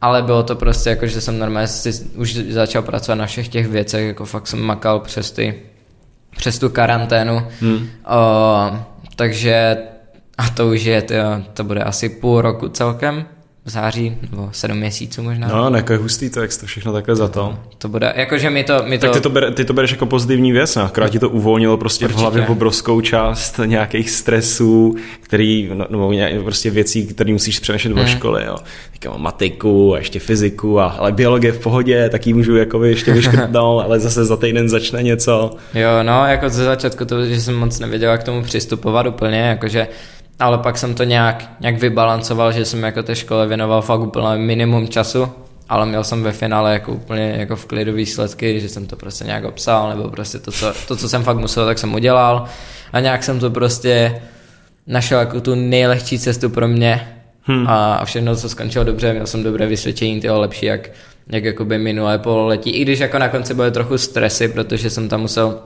ale 0.01 0.23
bylo 0.23 0.43
to 0.43 0.57
prostě 0.57 0.91
jako, 0.91 1.07
že 1.07 1.21
jsem 1.21 1.39
normálně 1.39 1.69
si 1.69 2.05
už 2.15 2.35
začal 2.35 2.83
pracovat 2.83 3.15
na 3.15 3.27
všech 3.27 3.49
těch 3.49 3.69
věcech, 3.69 4.07
jako 4.07 4.25
fakt 4.25 4.47
jsem 4.47 4.61
makal 4.61 5.01
přes 5.01 5.31
ty, 5.31 5.55
přes 6.37 6.59
tu 6.59 6.69
karanténu. 6.69 7.47
Hmm. 7.61 7.89
O, 8.07 8.79
takže 9.17 9.77
a 10.39 10.49
to 10.49 10.69
už 10.69 10.83
je, 10.83 11.03
to, 11.03 11.15
to 11.53 11.65
bude 11.65 11.83
asi 11.83 12.09
půl 12.09 12.41
roku 12.41 12.69
celkem 12.69 13.27
září, 13.67 14.17
nebo 14.31 14.49
sedm 14.53 14.77
měsíců 14.77 15.23
možná. 15.23 15.49
No, 15.49 15.77
jako 15.77 15.93
je 15.93 15.99
hustý 15.99 16.31
to, 16.31 16.41
jak 16.41 16.57
to 16.61 16.67
všechno 16.67 16.93
takhle 16.93 17.17
za 17.17 17.29
to. 17.29 17.59
To 17.79 17.89
bude, 17.89 18.13
jakože 18.17 18.51
mi 18.51 18.65
to... 18.65 18.83
Mi 18.87 18.99
to... 18.99 19.07
Tak 19.07 19.15
ty 19.15 19.21
to, 19.21 19.31
bere, 19.31 19.51
ty 19.51 19.65
to 19.65 19.73
bereš 19.73 19.91
jako 19.91 20.07
pozitivní 20.07 20.53
věc, 20.53 20.77
no, 20.77 20.85
akorát 20.85 21.09
ti 21.09 21.19
to 21.19 21.29
uvolnilo 21.29 21.77
prostě 21.77 22.05
Určitě. 22.05 22.19
v 22.19 22.21
hlavě 22.21 22.47
obrovskou 22.47 23.01
část 23.01 23.61
nějakých 23.65 24.11
stresů, 24.11 24.97
který, 25.21 25.71
no, 25.75 25.87
nebo 25.91 26.43
prostě 26.43 26.71
věcí, 26.71 27.07
které 27.07 27.33
musíš 27.33 27.61
přenešet 27.61 27.93
hmm. 27.93 28.01
do 28.01 28.07
školy, 28.07 28.45
jo. 28.45 28.57
Teďka 28.93 29.11
mám 29.11 29.23
matiku 29.23 29.95
a 29.95 29.99
ještě 29.99 30.19
fyziku, 30.19 30.81
a, 30.81 30.87
ale 30.87 31.13
biologie 31.13 31.53
v 31.53 31.59
pohodě, 31.59 32.09
tak 32.09 32.27
ji 32.27 32.35
můžu 32.35 32.57
jako 32.57 32.85
ještě 32.85 33.13
vyškrtnout, 33.13 33.85
ale 33.85 34.01
zase 34.01 34.25
za 34.25 34.37
týden 34.37 34.69
začne 34.69 35.03
něco. 35.03 35.51
Jo, 35.75 36.03
no, 36.03 36.27
jako 36.27 36.49
ze 36.49 36.65
začátku 36.65 37.05
to, 37.05 37.27
že 37.27 37.41
jsem 37.41 37.55
moc 37.55 37.79
nevěděl, 37.79 38.11
jak 38.11 38.21
k 38.21 38.25
tomu 38.25 38.43
přistupovat 38.43 39.07
úplně, 39.07 39.39
jakože 39.39 39.89
ale 40.39 40.59
pak 40.59 40.79
jsem 40.79 40.95
to 40.95 41.05
nějak, 41.05 41.51
nějak 41.61 41.79
vybalancoval, 41.79 42.53
že 42.53 42.65
jsem 42.65 42.83
jako 42.83 43.03
té 43.03 43.17
škole 43.17 43.47
věnoval 43.47 43.83
fakt 43.83 44.01
úplně 44.01 44.37
minimum 44.37 44.89
času, 44.89 45.29
ale 45.69 45.87
měl 45.87 46.05
jsem 46.05 46.23
ve 46.23 46.33
finále 46.33 46.73
jako 46.73 46.93
úplně 46.93 47.35
jako 47.39 47.57
v 47.57 47.67
klidu 47.67 47.93
výsledky, 47.93 48.61
že 48.61 48.69
jsem 48.69 48.87
to 48.87 48.97
prostě 48.97 49.25
nějak 49.25 49.45
obsal, 49.45 49.89
nebo 49.89 50.11
prostě 50.11 50.39
to 50.39 50.53
co, 50.53 50.73
to, 50.89 50.97
co 50.97 51.09
jsem 51.09 51.25
fakt 51.25 51.39
musel, 51.39 51.67
tak 51.67 51.79
jsem 51.79 51.95
udělal. 51.95 52.45
A 52.93 53.01
nějak 53.01 53.23
jsem 53.23 53.41
to 53.41 53.51
prostě 53.51 54.23
našel 54.87 55.19
jako 55.19 55.41
tu 55.41 55.55
nejlehčí 55.55 56.19
cestu 56.19 56.51
pro 56.51 56.69
mě. 56.69 57.13
Hmm. 57.49 57.67
a 57.69 58.05
všechno, 58.05 58.37
co 58.37 58.49
skončilo 58.49 58.85
dobře, 58.85 59.13
měl 59.13 59.27
jsem 59.27 59.43
dobré 59.43 59.67
vysvědčení, 59.67 60.21
tyho 60.21 60.41
lepší, 60.41 60.67
jak, 60.67 60.91
jak 61.31 61.45
jakoby 61.45 61.79
minulé 61.79 62.19
pololetí, 62.19 62.71
i 62.71 62.83
když 62.83 62.99
jako 62.99 63.19
na 63.19 63.29
konci 63.29 63.55
byly 63.55 63.71
trochu 63.71 63.99
stresy, 63.99 64.49
protože 64.49 64.91
jsem 64.91 65.09
tam 65.09 65.21
musel 65.21 65.59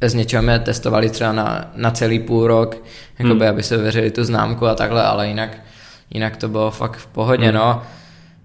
z 0.00 0.14
něčeho 0.14 0.42
mě 0.42 0.58
testovali 0.58 1.10
třeba 1.10 1.32
na, 1.32 1.70
na 1.74 1.90
celý 1.90 2.18
půl 2.18 2.46
rok, 2.46 2.76
jakoby, 3.18 3.40
hmm. 3.40 3.50
aby 3.50 3.62
se 3.62 3.76
věřili 3.76 4.10
tu 4.10 4.24
známku 4.24 4.66
a 4.66 4.74
takhle, 4.74 5.02
ale 5.02 5.28
jinak, 5.28 5.50
jinak 6.10 6.36
to 6.36 6.48
bylo 6.48 6.70
fakt 6.70 6.96
v 6.96 7.06
pohodě, 7.06 7.44
hmm. 7.44 7.54
no. 7.54 7.82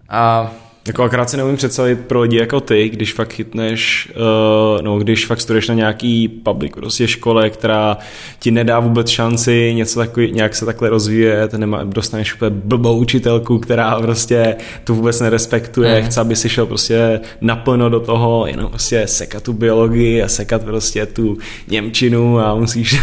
A 0.09 0.51
jako 0.87 1.03
akorát 1.03 1.29
si 1.29 1.37
neumím 1.37 1.57
představit 1.57 1.99
pro 1.99 2.21
lidi 2.21 2.37
jako 2.37 2.59
ty, 2.59 2.89
když 2.89 3.13
fakt 3.13 3.33
chytneš, 3.33 4.11
uh, 4.15 4.81
no 4.81 4.99
když 4.99 5.25
fakt 5.25 5.41
studuješ 5.41 5.67
na 5.67 5.73
nějaký 5.73 6.27
public 6.27 6.71
prostě 6.73 7.07
škole, 7.07 7.49
která 7.49 7.97
ti 8.39 8.51
nedá 8.51 8.79
vůbec 8.79 9.09
šanci 9.09 9.73
něco 9.73 9.99
takový, 9.99 10.31
nějak 10.31 10.55
se 10.55 10.65
takhle 10.65 10.89
rozvíjet, 10.89 11.53
nemá, 11.53 11.83
dostaneš 11.83 12.35
úplně 12.35 12.49
blbou 12.49 12.97
učitelku, 12.97 13.59
která 13.59 14.01
prostě 14.01 14.55
tu 14.83 14.95
vůbec 14.95 15.19
nerespektuje, 15.19 16.01
mm. 16.01 16.05
chce, 16.05 16.21
aby 16.21 16.35
si 16.35 16.49
šel 16.49 16.65
prostě 16.65 17.19
naplno 17.41 17.89
do 17.89 17.99
toho, 17.99 18.47
jenom 18.47 18.69
prostě 18.69 19.07
sekat 19.07 19.43
tu 19.43 19.53
biologii 19.53 20.23
a 20.23 20.27
sekat 20.27 20.63
prostě 20.63 21.05
tu 21.05 21.37
Němčinu 21.67 22.39
a 22.39 22.55
musíš... 22.55 22.93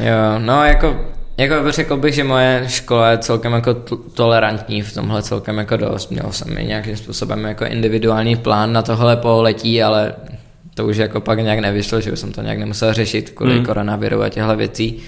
Jo, 0.00 0.38
no 0.38 0.64
jako 0.64 0.96
jako 1.40 1.72
řekl 1.72 1.96
bych, 1.96 2.14
že 2.14 2.24
moje 2.24 2.64
škola 2.68 3.10
je 3.10 3.18
celkem 3.18 3.52
jako 3.52 3.74
tolerantní 4.14 4.82
v 4.82 4.94
tomhle 4.94 5.22
celkem 5.22 5.58
jako 5.58 5.76
dost. 5.76 6.10
Měl 6.10 6.32
jsem 6.32 6.58
i 6.58 6.64
nějakým 6.64 6.96
způsobem 6.96 7.44
jako 7.44 7.64
individuální 7.64 8.36
plán 8.36 8.72
na 8.72 8.82
tohle 8.82 9.16
poletí, 9.16 9.82
ale 9.82 10.14
to 10.74 10.86
už 10.86 10.96
jako 10.96 11.20
pak 11.20 11.38
nějak 11.38 11.58
nevyšlo, 11.58 12.00
že 12.00 12.12
už 12.12 12.18
jsem 12.18 12.32
to 12.32 12.42
nějak 12.42 12.58
nemusel 12.58 12.92
řešit 12.92 13.30
kvůli 13.30 13.54
hmm. 13.54 13.64
koronaviru 13.64 14.22
a 14.22 14.28
těchto 14.28 14.56
věcí. 14.56 15.02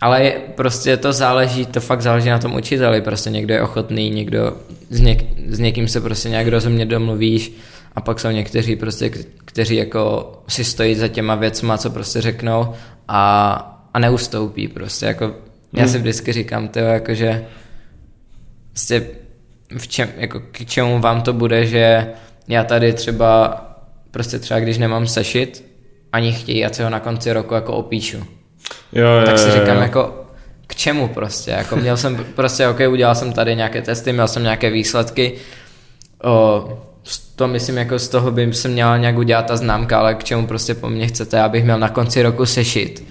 Ale 0.00 0.32
prostě 0.54 0.96
to 0.96 1.12
záleží, 1.12 1.66
to 1.66 1.80
fakt 1.80 2.02
záleží 2.02 2.28
na 2.28 2.38
tom 2.38 2.54
učiteli, 2.54 3.00
prostě 3.00 3.30
někdo 3.30 3.54
je 3.54 3.62
ochotný, 3.62 4.10
někdo 4.10 4.56
s, 4.90 5.00
něk, 5.00 5.24
s 5.48 5.58
někým 5.58 5.88
se 5.88 6.00
prostě 6.00 6.28
nějak 6.28 6.46
rozumně 6.46 6.86
domluvíš 6.86 7.52
a 7.94 8.00
pak 8.00 8.20
jsou 8.20 8.28
někteří 8.28 8.76
prostě, 8.76 9.10
kteří 9.44 9.76
jako 9.76 10.32
si 10.48 10.64
stojí 10.64 10.94
za 10.94 11.08
těma 11.08 11.34
věcma, 11.34 11.78
co 11.78 11.90
prostě 11.90 12.20
řeknou 12.20 12.72
a, 13.08 13.52
a 13.94 13.98
neustoupí 13.98 14.68
prostě, 14.68 15.06
jako 15.06 15.34
já 15.72 15.86
si 15.86 15.92
hmm. 15.92 16.00
vždycky 16.00 16.32
říkám, 16.32 16.68
tyjo, 16.68 16.86
jakože 16.86 17.44
prostě 18.70 19.06
v 19.78 19.88
čem, 19.88 20.08
jako 20.16 20.40
k 20.40 20.64
čemu 20.64 21.00
vám 21.00 21.22
to 21.22 21.32
bude, 21.32 21.66
že 21.66 22.06
já 22.48 22.64
tady 22.64 22.92
třeba 22.92 23.66
prostě 24.10 24.38
třeba 24.38 24.60
když 24.60 24.78
nemám 24.78 25.06
sešit, 25.06 25.64
ani 26.12 26.32
chtějí, 26.32 26.64
ať 26.64 26.74
se 26.74 26.84
ho 26.84 26.90
na 26.90 27.00
konci 27.00 27.32
roku 27.32 27.54
jako 27.54 27.72
opíšu. 27.72 28.16
Jo, 28.92 29.06
jo, 29.06 29.26
tak 29.26 29.38
si 29.38 29.50
říkám 29.50 29.76
jo. 29.76 29.82
jako 29.82 30.26
k 30.66 30.74
čemu 30.74 31.08
prostě, 31.08 31.50
jako 31.50 31.76
měl 31.76 31.96
jsem 31.96 32.24
prostě, 32.34 32.68
ok, 32.68 32.80
udělal 32.90 33.14
jsem 33.14 33.32
tady 33.32 33.56
nějaké 33.56 33.82
testy, 33.82 34.12
měl 34.12 34.28
jsem 34.28 34.42
nějaké 34.42 34.70
výsledky, 34.70 35.32
o, 36.24 36.68
to 37.36 37.48
myslím, 37.48 37.76
jako 37.76 37.98
z 37.98 38.08
toho 38.08 38.30
by 38.30 38.54
se 38.54 38.68
měla 38.68 38.96
nějak 38.96 39.16
udělat 39.18 39.46
ta 39.46 39.56
známka, 39.56 39.98
ale 39.98 40.14
k 40.14 40.24
čemu 40.24 40.46
prostě 40.46 40.74
po 40.74 40.88
mně 40.88 41.06
chcete, 41.06 41.40
abych 41.40 41.64
měl 41.64 41.78
na 41.78 41.88
konci 41.88 42.22
roku 42.22 42.46
sešit, 42.46 43.04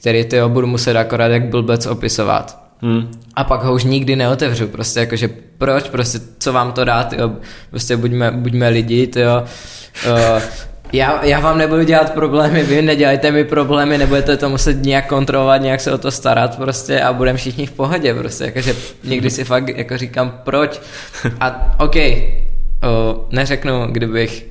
který 0.00 0.24
ty 0.24 0.36
budu 0.48 0.66
muset 0.66 0.96
akorát 0.96 1.28
jak 1.28 1.44
blbec 1.44 1.86
opisovat. 1.86 2.58
Hmm. 2.82 3.20
A 3.36 3.44
pak 3.44 3.62
ho 3.62 3.74
už 3.74 3.84
nikdy 3.84 4.16
neotevřu, 4.16 4.68
prostě 4.68 5.00
jakože 5.00 5.28
proč, 5.58 5.88
prostě 5.88 6.18
co 6.38 6.52
vám 6.52 6.72
to 6.72 6.84
dát, 6.84 7.12
jo, 7.12 7.32
prostě 7.70 7.96
buďme, 7.96 8.30
buďme 8.30 8.68
lidi, 8.68 9.10
jo. 9.16 9.42
Uh, 10.06 10.42
já, 10.92 11.24
já 11.24 11.40
vám 11.40 11.58
nebudu 11.58 11.82
dělat 11.82 12.12
problémy, 12.12 12.62
vy 12.62 12.82
nedělejte 12.82 13.30
mi 13.30 13.44
problémy, 13.44 13.98
nebudete 13.98 14.36
to 14.36 14.48
muset 14.48 14.82
nějak 14.82 15.06
kontrolovat, 15.06 15.62
nějak 15.62 15.80
se 15.80 15.92
o 15.92 15.98
to 15.98 16.10
starat 16.10 16.56
prostě 16.56 17.00
a 17.00 17.12
budeme 17.12 17.38
všichni 17.38 17.66
v 17.66 17.72
pohodě 17.72 18.14
prostě, 18.14 18.44
jakože 18.44 18.74
někdy 19.04 19.30
si 19.30 19.44
fakt 19.44 19.68
jako 19.68 19.98
říkám 19.98 20.40
proč 20.44 20.80
a 21.40 21.76
ok, 21.78 21.96
o, 21.96 23.26
neřeknu, 23.30 23.86
kdybych 23.90 24.49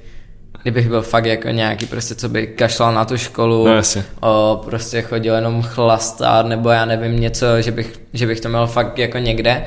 kdybych 0.62 0.90
byl 0.90 1.02
fakt 1.02 1.26
jako 1.26 1.50
nějaký 1.50 1.86
prostě, 1.86 2.16
co 2.16 2.30
by 2.30 2.48
kašlal 2.48 2.94
na 2.94 3.06
tu 3.06 3.18
školu, 3.18 3.68
no, 3.68 3.82
o, 4.20 4.62
prostě 4.66 5.02
chodil 5.02 5.36
jenom 5.36 5.62
chlastat, 5.62 6.46
nebo 6.46 6.70
já 6.70 6.86
nevím 6.86 7.20
něco, 7.20 7.62
že 7.62 7.72
bych, 7.72 7.94
že 8.14 8.28
bych 8.28 8.40
to 8.40 8.50
měl 8.50 8.68
fakt 8.68 9.00
jako 9.00 9.18
někde, 9.18 9.64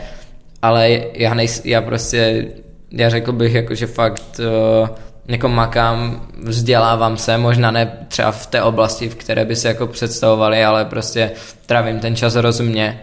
ale 0.63 1.01
já, 1.15 1.35
nejs, 1.35 1.65
já 1.65 1.83
prostě, 1.83 2.47
já 2.91 3.11
řekl 3.11 3.33
bych 3.33 3.55
jako, 3.55 3.75
že 3.75 3.87
fakt 3.87 4.41
o, 4.41 4.89
jako 5.29 5.49
makám, 5.49 6.27
vzdělávám 6.43 7.17
se, 7.17 7.39
možná 7.39 7.71
ne 7.71 7.93
třeba 8.09 8.33
v 8.33 8.47
té 8.47 8.63
oblasti, 8.63 9.09
v 9.09 9.15
které 9.15 9.45
by 9.45 9.57
se 9.57 9.69
jako 9.69 9.87
představovali, 9.87 10.65
ale 10.65 10.85
prostě 10.85 11.31
trávím 11.67 11.99
ten 11.99 12.17
čas 12.17 12.37
rozumně 12.37 13.01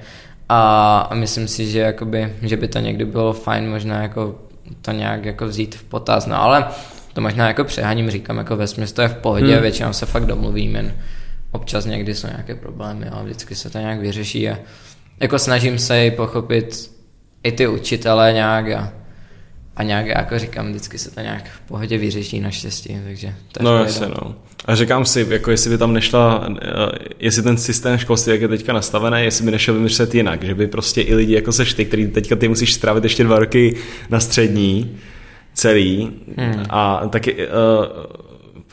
a, 0.50 0.98
a 1.10 1.16
myslím 1.16 1.48
si, 1.48 1.72
že, 1.72 1.80
jakoby, 1.80 2.34
že 2.42 2.58
by 2.58 2.68
to 2.68 2.80
někdy 2.80 3.06
bylo 3.06 3.34
fajn 3.34 3.70
možná 3.70 4.02
jako 4.02 4.36
to 4.82 4.92
nějak 4.92 5.26
jako 5.26 5.46
vzít 5.46 5.76
v 5.76 5.84
potaz, 5.84 6.26
no 6.26 6.42
ale 6.42 6.66
to 7.14 7.22
možná 7.22 7.48
jako 7.48 7.64
přeháním, 7.64 8.10
říkám 8.10 8.38
jako 8.38 8.56
ve 8.56 8.68
smyslu, 8.68 8.96
to 8.96 9.02
je 9.02 9.08
v 9.08 9.16
pohodě, 9.16 9.54
hmm. 9.54 9.62
většinou 9.62 9.94
se 9.94 10.06
fakt 10.06 10.26
domluvím, 10.26 10.76
jen 10.76 10.94
občas 11.52 11.86
někdy 11.86 12.16
jsou 12.16 12.28
nějaké 12.28 12.56
problémy, 12.56 13.06
ale 13.06 13.24
vždycky 13.24 13.56
se 13.56 13.70
to 13.70 13.80
nějak 13.80 14.00
vyřeší 14.00 14.50
a 14.50 14.58
jako 15.20 15.40
snažím 15.40 15.80
se 15.80 16.06
i 16.06 16.12
pochopit 16.12 16.92
i 17.44 17.52
ty 17.52 17.68
učitele 17.68 18.34
nějak 18.34 18.72
a 18.72 18.92
a 19.80 19.84
nějak, 19.84 20.06
jako 20.06 20.40
říkám, 20.40 20.70
vždycky 20.70 20.98
se 20.98 21.12
to 21.12 21.22
nějak 21.22 21.50
v 21.50 21.60
pohodě 21.60 21.98
vyřeší 21.98 22.40
naštěstí, 22.40 22.98
takže 23.04 23.34
to 23.52 23.60
je 23.60 23.64
No 23.64 23.78
jasně, 23.78 24.08
no. 24.08 24.36
A 24.66 24.76
říkám 24.76 25.06
si, 25.06 25.28
jako 25.30 25.52
jestli 25.52 25.70
by 25.70 25.78
tam 25.78 25.94
nešla, 25.94 26.48
eh, 26.62 26.68
jestli 27.20 27.44
ten 27.44 27.58
systém 27.58 27.98
školství, 27.98 28.32
jak 28.32 28.42
je 28.42 28.48
teďka 28.48 28.74
nastavený, 28.74 29.24
jestli 29.24 29.46
by 29.46 29.52
nešel 29.52 29.74
vymyslet 29.74 30.16
jinak, 30.16 30.44
že 30.44 30.56
by 30.56 30.68
prostě 30.68 31.02
i 31.02 31.16
lidi 31.16 31.34
jako 31.34 31.52
seš 31.52 31.74
ty, 31.74 31.86
který 31.86 32.08
teďka 32.08 32.36
ty 32.36 32.48
musíš 32.48 32.74
strávit 32.74 33.04
ještě 33.04 33.24
dva 33.24 33.40
roky 33.40 33.76
na 34.10 34.20
střední, 34.20 34.98
celý 35.60 36.12
hmm. 36.38 36.64
a 36.70 37.08
taky 37.10 37.36
uh, 37.48 37.86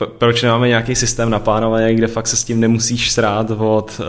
proč 0.05 0.41
nemáme 0.41 0.67
nějaký 0.67 0.95
systém 0.95 1.29
naplánovaný, 1.29 1.95
kde 1.95 2.07
fakt 2.07 2.27
se 2.27 2.35
s 2.37 2.43
tím 2.43 2.59
nemusíš 2.59 3.11
srát 3.11 3.51
od, 3.51 4.01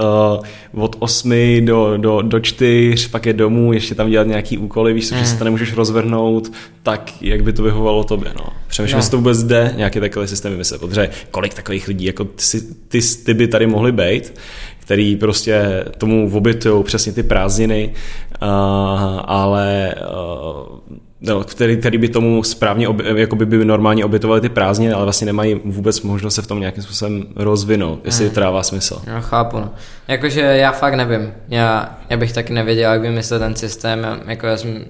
uh, 0.75 0.83
od 0.83 0.97
8 0.99 1.33
do, 1.65 1.97
do, 1.97 2.23
do 2.23 2.41
4, 2.41 3.09
pak 3.09 3.27
je 3.27 3.33
domů, 3.33 3.73
ještě 3.73 3.95
tam 3.95 4.11
dělat 4.11 4.27
nějaký 4.27 4.59
úkoly, 4.59 4.93
víš, 4.93 5.11
mm. 5.11 5.19
že 5.19 5.27
se 5.27 5.39
to 5.39 5.45
nemůžeš 5.45 5.73
rozvrhnout 5.73 6.53
tak, 6.83 7.13
jak 7.21 7.43
by 7.43 7.53
to 7.53 7.63
vyhovovalo 7.63 8.05
tobě. 8.05 8.33
No. 8.37 8.47
Přemýšlím, 8.67 8.95
no. 8.95 8.99
jestli 8.99 9.11
to 9.11 9.17
vůbec 9.17 9.43
jde 9.43 9.73
nějaký 9.77 10.01
takový 10.01 10.29
systém 10.29 10.53
vymyslet, 10.53 10.81
protože 10.81 11.11
kolik 11.31 11.55
takových 11.55 11.89
lidí 11.89 12.05
jako 12.05 12.25
ty, 12.25 12.61
ty, 12.89 13.01
ty 13.25 13.35
by 13.35 13.49
tady 13.49 13.67
mohly 13.67 13.93
být, 13.93 14.35
který 14.79 15.17
prostě 15.17 15.85
tomu 15.99 16.31
obětují 16.33 16.85
přesně 16.85 17.13
ty 17.13 17.23
prázdniny, 17.23 17.93
uh, 18.43 18.49
ale 19.25 19.95
uh, 20.91 20.99
no, 21.21 21.45
který, 21.45 21.77
který 21.77 21.99
by 21.99 22.09
tomu 22.09 22.43
správně, 22.43 22.87
jako 23.15 23.37
by, 23.37 23.47
by 23.47 23.65
normálně 23.65 24.05
obětovali 24.05 24.41
ty 24.41 24.49
prázdniny, 24.49 24.93
ale 24.93 25.05
vlastně 25.05 25.27
nemají 25.27 25.61
vůbec 25.65 26.03
možnost 26.03 26.35
se 26.35 26.43
v 26.43 26.47
tom 26.47 26.61
nějakým 26.61 26.83
způsobem 26.83 27.25
rozvinout, 27.37 28.01
jestli 28.05 28.25
mm. 28.25 28.31
to 28.31 28.41
dává 28.41 28.63
smysl. 28.63 29.03
No, 29.15 29.23
chápu, 29.23 29.57
no. 29.57 29.71
Jakože 30.09 30.41
já 30.41 30.73
fakt 30.73 30.95
nevím. 30.95 31.33
Já, 31.49 31.99
já 32.11 32.17
bych 32.17 32.33
taky 32.33 32.53
nevěděl, 32.53 32.93
jak 32.93 33.03
vymyslet 33.03 33.39
ten 33.39 33.57
systém, 33.57 34.07
jako 34.27 34.47
já 34.47 34.57
jsem, 34.57 34.85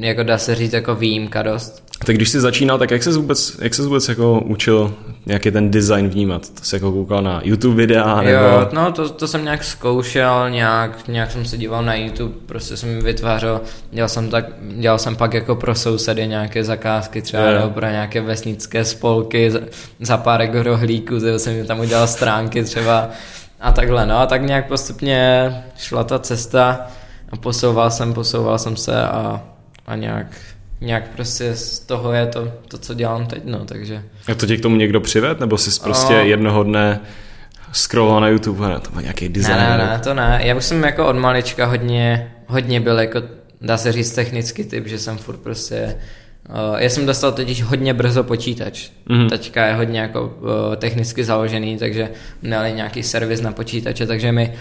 jako 0.00 0.22
dá 0.22 0.38
se 0.38 0.54
říct, 0.54 0.72
jako 0.72 0.94
výjimka 0.94 1.42
dost. 1.42 1.88
Tak 2.06 2.16
když 2.16 2.28
jsi 2.28 2.40
začínal, 2.40 2.78
tak 2.78 2.90
jak 2.90 3.02
se 3.02 3.12
vůbec, 3.12 3.56
jak 3.62 3.74
se 3.74 3.82
vůbec 3.82 4.08
jako 4.08 4.40
učil 4.40 4.94
nějaký 5.26 5.50
ten 5.50 5.70
design 5.70 6.08
vnímat? 6.08 6.48
To 6.48 6.64
jsi 6.64 6.76
jako 6.76 6.92
koukal 6.92 7.22
na 7.22 7.40
YouTube 7.44 7.76
videa? 7.76 8.22
Nebo... 8.22 8.30
Jo, 8.30 8.68
no 8.72 8.92
to, 8.92 9.08
to 9.08 9.28
jsem 9.28 9.44
nějak 9.44 9.64
zkoušel, 9.64 10.50
nějak, 10.50 11.08
nějak 11.08 11.30
jsem 11.30 11.44
se 11.44 11.56
díval 11.56 11.84
na 11.84 11.94
YouTube, 11.94 12.34
prostě 12.46 12.76
jsem 12.76 13.00
vytvářel, 13.00 13.60
dělal 13.90 14.08
jsem, 14.08 14.30
tak, 14.30 14.44
dělal 14.78 14.98
jsem 14.98 15.16
pak 15.16 15.34
jako 15.34 15.56
pro 15.56 15.74
sousedy 15.74 16.26
nějaké 16.26 16.64
zakázky, 16.64 17.22
třeba 17.22 17.42
yeah. 17.42 17.60
nebo 17.60 17.74
pro 17.74 17.86
nějaké 17.86 18.20
vesnické 18.20 18.84
spolky, 18.84 19.50
za, 19.50 19.60
za 20.00 20.16
pár 20.16 20.50
rohlíků, 20.52 21.14
jsem 21.36 21.66
tam 21.66 21.80
udělal 21.80 22.06
stránky 22.06 22.64
třeba 22.64 23.10
a 23.60 23.72
takhle, 23.72 24.06
no 24.06 24.18
a 24.18 24.26
tak 24.26 24.42
nějak 24.42 24.68
postupně 24.68 25.50
šla 25.76 26.04
ta 26.04 26.18
cesta 26.18 26.86
a 27.32 27.36
posouval 27.36 27.90
jsem, 27.90 28.14
posouval 28.14 28.58
jsem 28.58 28.76
se 28.76 29.02
a, 29.02 29.42
a 29.88 29.96
nějak 29.96 30.26
nějak 30.80 31.08
prostě 31.08 31.54
z 31.54 31.78
toho 31.78 32.12
je 32.12 32.26
to, 32.26 32.52
to 32.68 32.78
co 32.78 32.94
dělám 32.94 33.26
teď, 33.26 33.42
no, 33.44 33.64
takže. 33.64 34.02
A 34.32 34.34
to 34.34 34.46
tě 34.46 34.56
k 34.56 34.62
tomu 34.62 34.76
někdo 34.76 35.00
přived, 35.00 35.40
nebo 35.40 35.58
jsi 35.58 35.80
prostě 35.80 36.14
o... 36.14 36.24
jednoho 36.24 36.62
dne 36.62 37.00
scrolloval 37.72 38.20
na 38.20 38.28
YouTube, 38.28 38.68
ne, 38.68 38.80
to 38.80 38.90
má 38.92 39.00
nějaký 39.00 39.28
design? 39.28 39.56
Ne, 39.56 39.78
ne, 39.78 39.86
ne, 39.86 39.98
to 39.98 40.14
ne, 40.14 40.40
já 40.44 40.54
už 40.54 40.64
jsem 40.64 40.84
jako 40.84 41.06
od 41.06 41.16
malička 41.16 41.66
hodně, 41.66 42.32
hodně 42.46 42.80
byl 42.80 42.98
jako, 43.00 43.22
dá 43.60 43.76
se 43.76 43.92
říct 43.92 44.12
technický 44.12 44.64
typ, 44.64 44.86
že 44.86 44.98
jsem 44.98 45.18
furt 45.18 45.36
prostě 45.36 45.96
já 46.76 46.88
jsem 46.88 47.06
dostal 47.06 47.32
totiž 47.32 47.62
hodně 47.62 47.94
brzo 47.94 48.24
počítač. 48.24 48.88
Mm-hmm. 49.10 49.28
Teďka 49.28 49.66
je 49.66 49.74
hodně 49.74 50.00
jako 50.00 50.36
uh, 50.40 50.76
technicky 50.76 51.24
založený, 51.24 51.78
takže 51.78 52.10
měli 52.42 52.72
nějaký 52.72 53.02
servis 53.02 53.40
na 53.40 53.52
počítače, 53.52 54.06
takže 54.06 54.32
mi 54.32 54.52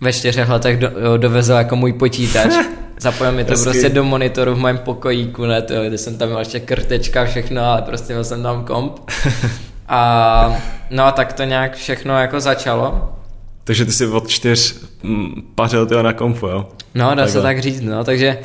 ve 0.00 0.12
čtyřech 0.12 0.48
letech 0.48 0.76
do, 0.78 0.90
dovezl 1.16 1.52
jako 1.52 1.76
můj 1.76 1.92
počítač. 1.92 2.52
Zapojil 3.00 3.32
mi 3.32 3.44
to 3.44 3.50
Hezky. 3.50 3.64
prostě 3.64 3.88
do 3.88 4.04
monitoru 4.04 4.54
v 4.54 4.58
mém 4.58 4.78
pokojíku, 4.78 5.46
ne, 5.46 5.62
to, 5.62 5.74
kde 5.84 5.98
jsem 5.98 6.18
tam 6.18 6.28
měl 6.28 6.38
ještě 6.38 6.60
krtečka, 6.60 7.24
všechno, 7.24 7.64
ale 7.64 7.82
prostě 7.82 8.12
měl 8.12 8.24
jsem 8.24 8.42
tam 8.42 8.64
komp. 8.64 9.00
A 9.88 10.62
no 10.90 11.04
a 11.04 11.12
tak 11.12 11.32
to 11.32 11.44
nějak 11.44 11.76
všechno 11.76 12.18
jako 12.18 12.40
začalo. 12.40 13.12
Takže 13.64 13.84
ty 13.84 13.92
jsi 13.92 14.06
od 14.06 14.28
čtyř 14.28 14.74
pařil 15.54 15.86
tyho 15.86 16.02
na 16.02 16.12
kompu, 16.12 16.46
jo? 16.46 16.68
No, 16.94 17.04
dá 17.04 17.08
Takhle. 17.08 17.28
se 17.28 17.42
tak 17.42 17.58
říct, 17.58 17.80
no, 17.80 18.04
takže 18.04 18.38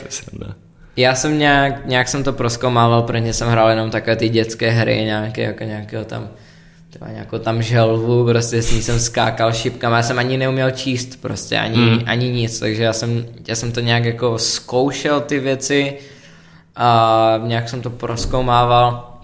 já 0.96 1.16
jsem 1.16 1.40
nějak, 1.40 1.86
nějak 1.86 2.08
jsem 2.08 2.24
to 2.24 2.34
proskoumával, 2.34 3.02
protože 3.02 3.34
jsem 3.34 3.50
hrál 3.50 3.70
jenom 3.70 3.90
takové 3.90 4.16
ty 4.16 4.30
dětské 4.30 4.70
hry, 4.70 4.96
nějaké, 5.06 5.42
jako 5.42 5.64
nějakého 5.64 6.06
tam 6.06 6.30
třeba 6.90 7.12
nějakou 7.12 7.38
tam 7.38 7.62
želvu, 7.62 8.26
prostě 8.26 8.62
s 8.62 8.72
ní 8.72 8.82
jsem 8.82 9.00
skákal 9.00 9.54
šipkama, 9.54 9.98
já 9.98 10.04
jsem 10.04 10.20
ani 10.20 10.38
neuměl 10.38 10.72
číst 10.72 11.22
prostě, 11.22 11.60
ani, 11.60 11.78
mm. 11.78 12.00
ani 12.06 12.30
nic, 12.30 12.60
takže 12.60 12.84
já 12.84 12.94
jsem, 12.94 13.26
já 13.48 13.56
jsem 13.56 13.72
to 13.72 13.80
nějak 13.80 14.06
jako 14.06 14.38
zkoušel 14.38 15.22
ty 15.22 15.40
věci 15.40 15.98
a 16.76 17.40
nějak 17.44 17.70
jsem 17.70 17.82
to 17.82 17.90
proskoumával. 17.90 19.18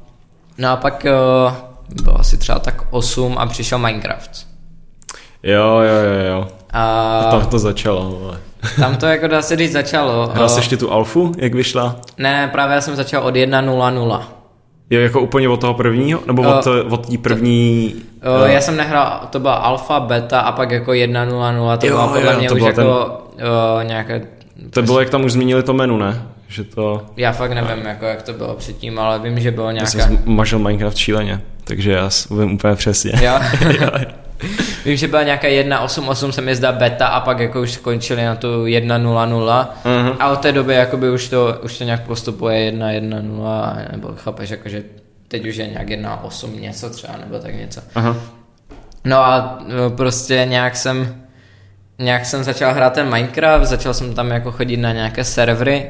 No 0.58 0.70
a 0.70 0.76
pak 0.76 1.06
uh, 1.06 2.04
bylo 2.04 2.20
asi 2.20 2.38
třeba 2.38 2.60
tak 2.60 2.84
8 2.90 3.38
a 3.38 3.46
přišel 3.46 3.78
Minecraft. 3.78 4.48
Jo, 5.44 5.80
jo, 5.80 6.04
jo, 6.04 6.26
jo. 6.28 6.48
A, 6.70 7.20
a 7.20 7.32
tam 7.32 7.50
to 7.50 7.60
začalo, 7.60 8.22
ale. 8.24 8.47
Tam 8.80 8.96
to 8.96 9.06
jako 9.06 9.28
dá 9.28 9.42
se 9.42 9.56
říct 9.56 9.72
začalo. 9.72 10.28
Hrál 10.34 10.50
jsi 10.50 10.56
eh, 10.56 10.60
ještě 10.60 10.78
tu 10.78 10.92
alfu, 10.92 11.32
jak 11.38 11.54
vyšla? 11.54 11.96
Ne, 12.18 12.50
právě 12.52 12.76
já 12.76 12.82
jsem 12.82 12.96
začal 12.96 13.24
od 13.24 13.36
1.0.0. 13.36 14.22
Jo, 14.90 15.02
jako 15.02 15.22
úplně 15.22 15.50
od 15.50 15.62
toho 15.62 15.74
prvního? 15.74 16.20
Nebo 16.28 16.42
od, 16.42 16.68
uh, 16.68 16.94
od 16.94 17.10
té 17.10 17.18
první... 17.18 17.96
Uh, 18.36 18.42
uh, 18.42 18.50
já 18.50 18.62
jsem 18.62 18.78
nehrál, 18.78 19.28
to 19.30 19.40
byla 19.40 19.54
alfa, 19.54 20.00
beta 20.00 20.40
a 20.40 20.52
pak 20.52 20.72
jako 20.72 20.92
1.0.0, 20.92 21.78
to 21.78 21.88
jo, 21.88 21.94
byla 21.94 22.08
podle 22.08 22.34
jo, 22.34 22.40
mě 22.40 22.52
už 22.52 22.62
jako 22.62 22.76
ten... 22.76 22.88
uh, 23.48 23.84
nějaké... 23.84 24.22
To 24.70 24.82
bylo, 24.82 25.00
jak 25.00 25.10
tam 25.10 25.26
už 25.26 25.32
zmínili 25.32 25.64
to 25.64 25.74
menu, 25.74 25.98
ne? 25.98 26.22
Že 26.48 26.64
to... 26.64 27.02
Já 27.18 27.32
fakt 27.32 27.52
nevím, 27.52 27.86
jako, 27.86 28.06
jak 28.06 28.22
to 28.22 28.34
bylo 28.34 28.54
předtím, 28.54 29.00
ale 29.00 29.20
vím, 29.20 29.40
že 29.40 29.52
bylo 29.52 29.72
nějaká... 29.72 29.98
Já 29.98 30.06
jsem 30.06 30.20
mažil 30.26 30.60
Minecraft 30.60 30.98
šíleně, 30.98 31.42
takže 31.64 31.92
já 31.92 32.10
vím 32.40 32.54
úplně 32.54 32.76
přesně. 32.76 33.12
Jo? 33.22 33.40
Vím, 34.86 34.98
že 34.98 35.08
byla 35.08 35.24
nějaká 35.24 35.48
1.8.8 35.48 36.30
se 36.30 36.42
mi 36.42 36.56
zdá 36.56 36.72
beta 36.72 37.08
a 37.08 37.20
pak 37.20 37.40
jako 37.40 37.62
už 37.62 37.72
skončili 37.72 38.26
na 38.26 38.36
tu 38.36 38.48
1.0.0 38.66 39.68
uh-huh. 39.86 40.16
a 40.20 40.30
od 40.30 40.40
té 40.40 40.52
doby 40.52 40.74
jakoby 40.74 41.10
už 41.12 41.28
to, 41.30 41.60
už 41.64 41.78
to 41.78 41.84
nějak 41.84 42.04
postupuje 42.06 42.72
1.1.0 42.72 43.92
nebo 43.92 44.10
chápeš, 44.16 44.50
jakože 44.50 44.84
teď 45.28 45.46
už 45.48 45.56
je 45.56 45.68
nějak 45.68 45.88
1.8 45.88 46.60
něco 46.60 46.90
třeba 46.90 47.14
nebo 47.18 47.40
tak 47.40 47.56
něco. 47.56 47.82
Uh-huh. 47.96 48.16
No 49.06 49.18
a 49.26 49.60
no, 49.68 49.90
prostě 49.90 50.46
nějak 50.50 50.76
jsem 50.76 51.16
nějak 52.00 52.26
jsem 52.26 52.44
začal 52.44 52.74
hrát 52.74 52.94
ten 52.94 53.10
Minecraft, 53.10 53.66
začal 53.66 53.94
jsem 53.94 54.14
tam 54.14 54.30
jako 54.32 54.52
chodit 54.52 54.78
na 54.78 54.92
nějaké 54.92 55.24
servery 55.24 55.90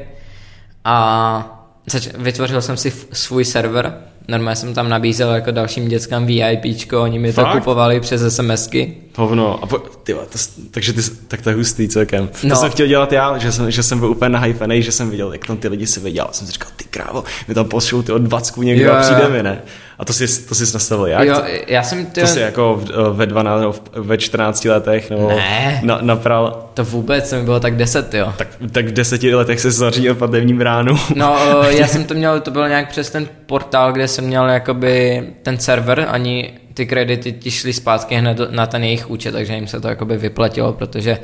a 0.84 1.58
zač- 1.86 2.08
vytvořil 2.18 2.62
jsem 2.62 2.76
si 2.76 2.88
f- 2.88 3.06
svůj 3.12 3.44
server 3.44 3.98
normálně 4.28 4.56
jsem 4.56 4.74
tam 4.74 4.88
nabízel 4.88 5.30
jako 5.34 5.50
dalším 5.50 5.88
dětskám 5.88 6.26
VIPčko, 6.26 7.02
oni 7.02 7.18
mi 7.18 7.32
Fakt? 7.32 7.52
to 7.52 7.58
kupovali 7.58 8.00
přes 8.00 8.34
SMSky. 8.36 8.94
Hovno. 9.16 9.62
A 9.62 9.66
po, 9.66 9.78
tyva, 9.78 10.20
to, 10.32 10.38
takže 10.70 10.92
ty, 10.92 11.00
tak 11.28 11.42
to 11.42 11.50
je 11.50 11.56
hustý 11.56 11.88
celkem. 11.88 12.28
To 12.40 12.46
No. 12.48 12.56
jsem 12.56 12.70
chtěl 12.70 12.86
dělat 12.86 13.12
já, 13.12 13.38
že 13.38 13.52
jsem, 13.52 13.70
že 13.70 13.82
jsem 13.82 13.98
byl 13.98 14.10
úplně 14.10 14.28
nahypený, 14.28 14.82
že 14.82 14.92
jsem 14.92 15.10
viděl, 15.10 15.32
jak 15.32 15.46
tam 15.46 15.56
ty 15.56 15.68
lidi 15.68 15.86
si 15.86 16.00
viděl. 16.00 16.26
Jsem 16.32 16.46
si 16.46 16.52
říkal, 16.52 16.70
ty 16.76 16.84
krávo, 16.84 17.24
my 17.48 17.54
tam 17.54 17.64
pošlou 17.68 18.02
ty 18.02 18.12
od 18.12 18.22
20 18.22 18.56
někdo 18.56 18.84
Jo, 18.84 18.92
a 18.92 19.00
přijde 19.00 19.28
mi, 19.28 19.42
ne? 19.42 19.62
A 19.98 20.04
to 20.04 20.12
si, 20.12 20.46
to 20.48 20.54
jsi 20.54 20.74
nastavil 20.74 21.06
jak? 21.06 21.28
Jo, 21.28 21.42
já 21.66 21.82
jsem 21.82 22.06
ty, 22.06 22.20
to 22.20 22.26
si 22.26 22.40
jako 22.40 22.80
ve 23.12 23.26
12, 23.26 23.60
nebo 23.60 23.74
ve 23.92 24.18
14 24.18 24.64
letech, 24.64 25.10
nebo 25.10 25.28
Ne. 25.28 25.80
na, 25.82 25.98
napral, 26.02 26.70
to 26.74 26.84
vůbec 26.84 27.32
mi 27.32 27.42
bylo 27.42 27.60
tak 27.60 27.76
10, 27.76 28.14
jo. 28.14 28.34
tak, 28.36 28.48
tak 28.72 28.86
v 28.86 28.92
deseti 28.92 29.34
letech 29.34 29.60
se 29.60 29.70
zařídil 29.70 30.14
platební 30.14 30.54
bránu. 30.54 30.96
No, 31.14 31.36
já 31.70 31.86
jsem 31.86 32.04
to 32.04 32.14
měl, 32.14 32.40
to 32.40 32.50
bylo 32.50 32.66
nějak 32.66 32.88
přes 32.88 33.10
ten 33.10 33.28
portál, 33.46 33.92
kde 33.92 34.08
jsem 34.08 34.24
měl 34.24 34.48
jakoby 34.48 35.22
ten 35.42 35.58
server, 35.58 36.06
ani 36.10 36.58
ty 36.74 36.86
kredity 36.86 37.32
ti 37.32 37.50
šly 37.50 37.72
zpátky 37.72 38.14
hned 38.14 38.38
na 38.50 38.66
ten 38.66 38.84
jejich 38.84 39.10
účet, 39.10 39.32
takže 39.32 39.54
jim 39.54 39.66
se 39.66 39.80
to 39.80 39.88
jakoby 39.88 40.16
vyplatilo, 40.16 40.72
protože 40.72 41.18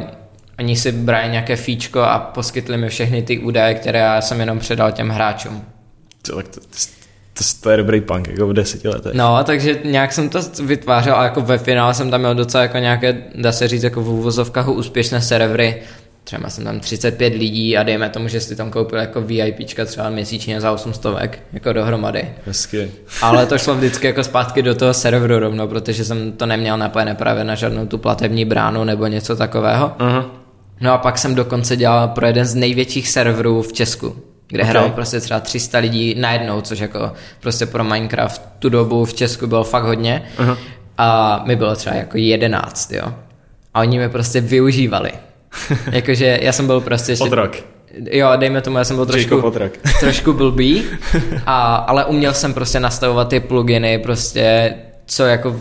uh, 0.00 0.06
oni 0.58 0.76
si 0.76 0.92
brali 0.92 1.28
nějaké 1.28 1.56
fíčko 1.56 2.00
a 2.00 2.18
poskytli 2.18 2.76
mi 2.76 2.88
všechny 2.88 3.22
ty 3.22 3.38
údaje, 3.38 3.74
které 3.74 3.98
já 3.98 4.20
jsem 4.20 4.40
jenom 4.40 4.58
předal 4.58 4.92
těm 4.92 5.08
hráčům. 5.08 5.64
To, 6.22 6.36
tak 6.36 6.48
to, 6.48 6.60
to, 7.38 7.44
to, 7.60 7.70
je 7.70 7.76
dobrý 7.76 8.00
punk, 8.00 8.28
jako 8.28 8.46
v 8.48 8.52
deseti 8.52 8.88
letech. 8.88 9.14
No, 9.14 9.44
takže 9.44 9.78
nějak 9.84 10.12
jsem 10.12 10.28
to 10.28 10.40
vytvářel 10.64 11.16
a 11.16 11.24
jako 11.24 11.40
ve 11.40 11.58
finále 11.58 11.94
jsem 11.94 12.10
tam 12.10 12.20
měl 12.20 12.34
docela 12.34 12.62
jako 12.62 12.78
nějaké, 12.78 13.16
dá 13.34 13.52
se 13.52 13.68
říct, 13.68 13.82
jako 13.82 14.02
v 14.02 14.08
úvozovkách 14.08 14.68
úspěšné 14.68 15.20
servery. 15.20 15.82
Třeba 16.24 16.50
jsem 16.50 16.64
tam 16.64 16.80
35 16.80 17.34
lidí 17.34 17.76
a 17.76 17.82
dejme 17.82 18.08
tomu, 18.08 18.28
že 18.28 18.40
si 18.40 18.56
tam 18.56 18.70
koupil 18.70 18.98
jako 18.98 19.20
VIPčka 19.20 19.84
třeba 19.84 20.10
měsíčně 20.10 20.60
za 20.60 20.72
800 20.72 21.06
jako 21.52 21.72
dohromady. 21.72 22.28
Hezky. 22.46 22.90
Ale 23.22 23.46
to 23.46 23.58
šlo 23.58 23.74
vždycky 23.74 24.06
jako 24.06 24.24
zpátky 24.24 24.62
do 24.62 24.74
toho 24.74 24.94
serveru 24.94 25.38
rovno, 25.38 25.68
protože 25.68 26.04
jsem 26.04 26.32
to 26.32 26.46
neměl 26.46 26.78
napojené 26.78 27.14
právě 27.14 27.44
na 27.44 27.54
žádnou 27.54 27.86
tu 27.86 27.98
platební 27.98 28.44
bránu 28.44 28.84
nebo 28.84 29.06
něco 29.06 29.36
takového. 29.36 29.92
Aha. 29.98 30.26
No 30.80 30.92
a 30.92 30.98
pak 30.98 31.18
jsem 31.18 31.34
dokonce 31.34 31.76
dělal 31.76 32.08
pro 32.08 32.26
jeden 32.26 32.44
z 32.44 32.54
největších 32.54 33.08
serverů 33.08 33.62
v 33.62 33.72
Česku, 33.72 34.16
kde 34.48 34.62
Ok. 34.62 34.68
okay. 34.68 34.70
hrál 34.70 34.90
prostě 34.90 35.20
třeba 35.20 35.40
300 35.40 35.78
lidí 35.78 36.14
najednou, 36.18 36.60
což 36.60 36.78
jako 36.78 37.12
prostě 37.40 37.66
pro 37.66 37.84
Minecraft 37.84 38.42
tu 38.58 38.68
dobu 38.68 39.04
v 39.04 39.14
Česku 39.14 39.46
bylo 39.46 39.64
fakt 39.64 39.84
hodně. 39.84 40.22
Aha. 40.38 40.58
A 40.98 41.42
mi 41.46 41.56
bylo 41.56 41.76
třeba 41.76 41.96
jako 41.96 42.18
11, 42.18 42.92
jo. 42.92 43.14
A 43.74 43.80
oni 43.80 43.98
mě 43.98 44.08
prostě 44.08 44.40
využívali. 44.40 45.10
Jakože 45.92 46.38
já 46.42 46.52
jsem 46.52 46.66
byl 46.66 46.80
prostě... 46.80 47.12
ještě- 47.12 47.24
Otrok. 47.24 47.56
Jo, 48.10 48.28
dejme 48.36 48.60
tomu, 48.60 48.78
já 48.78 48.84
jsem 48.84 48.96
byl 48.96 49.06
trošku, 49.06 49.40
trošku 50.00 50.32
blbý, 50.32 50.82
a, 51.46 51.74
ale 51.76 52.04
uměl 52.04 52.34
jsem 52.34 52.54
prostě 52.54 52.80
nastavovat 52.80 53.28
ty 53.28 53.40
pluginy, 53.40 53.98
prostě, 53.98 54.74
co 55.06 55.24
jako 55.24 55.56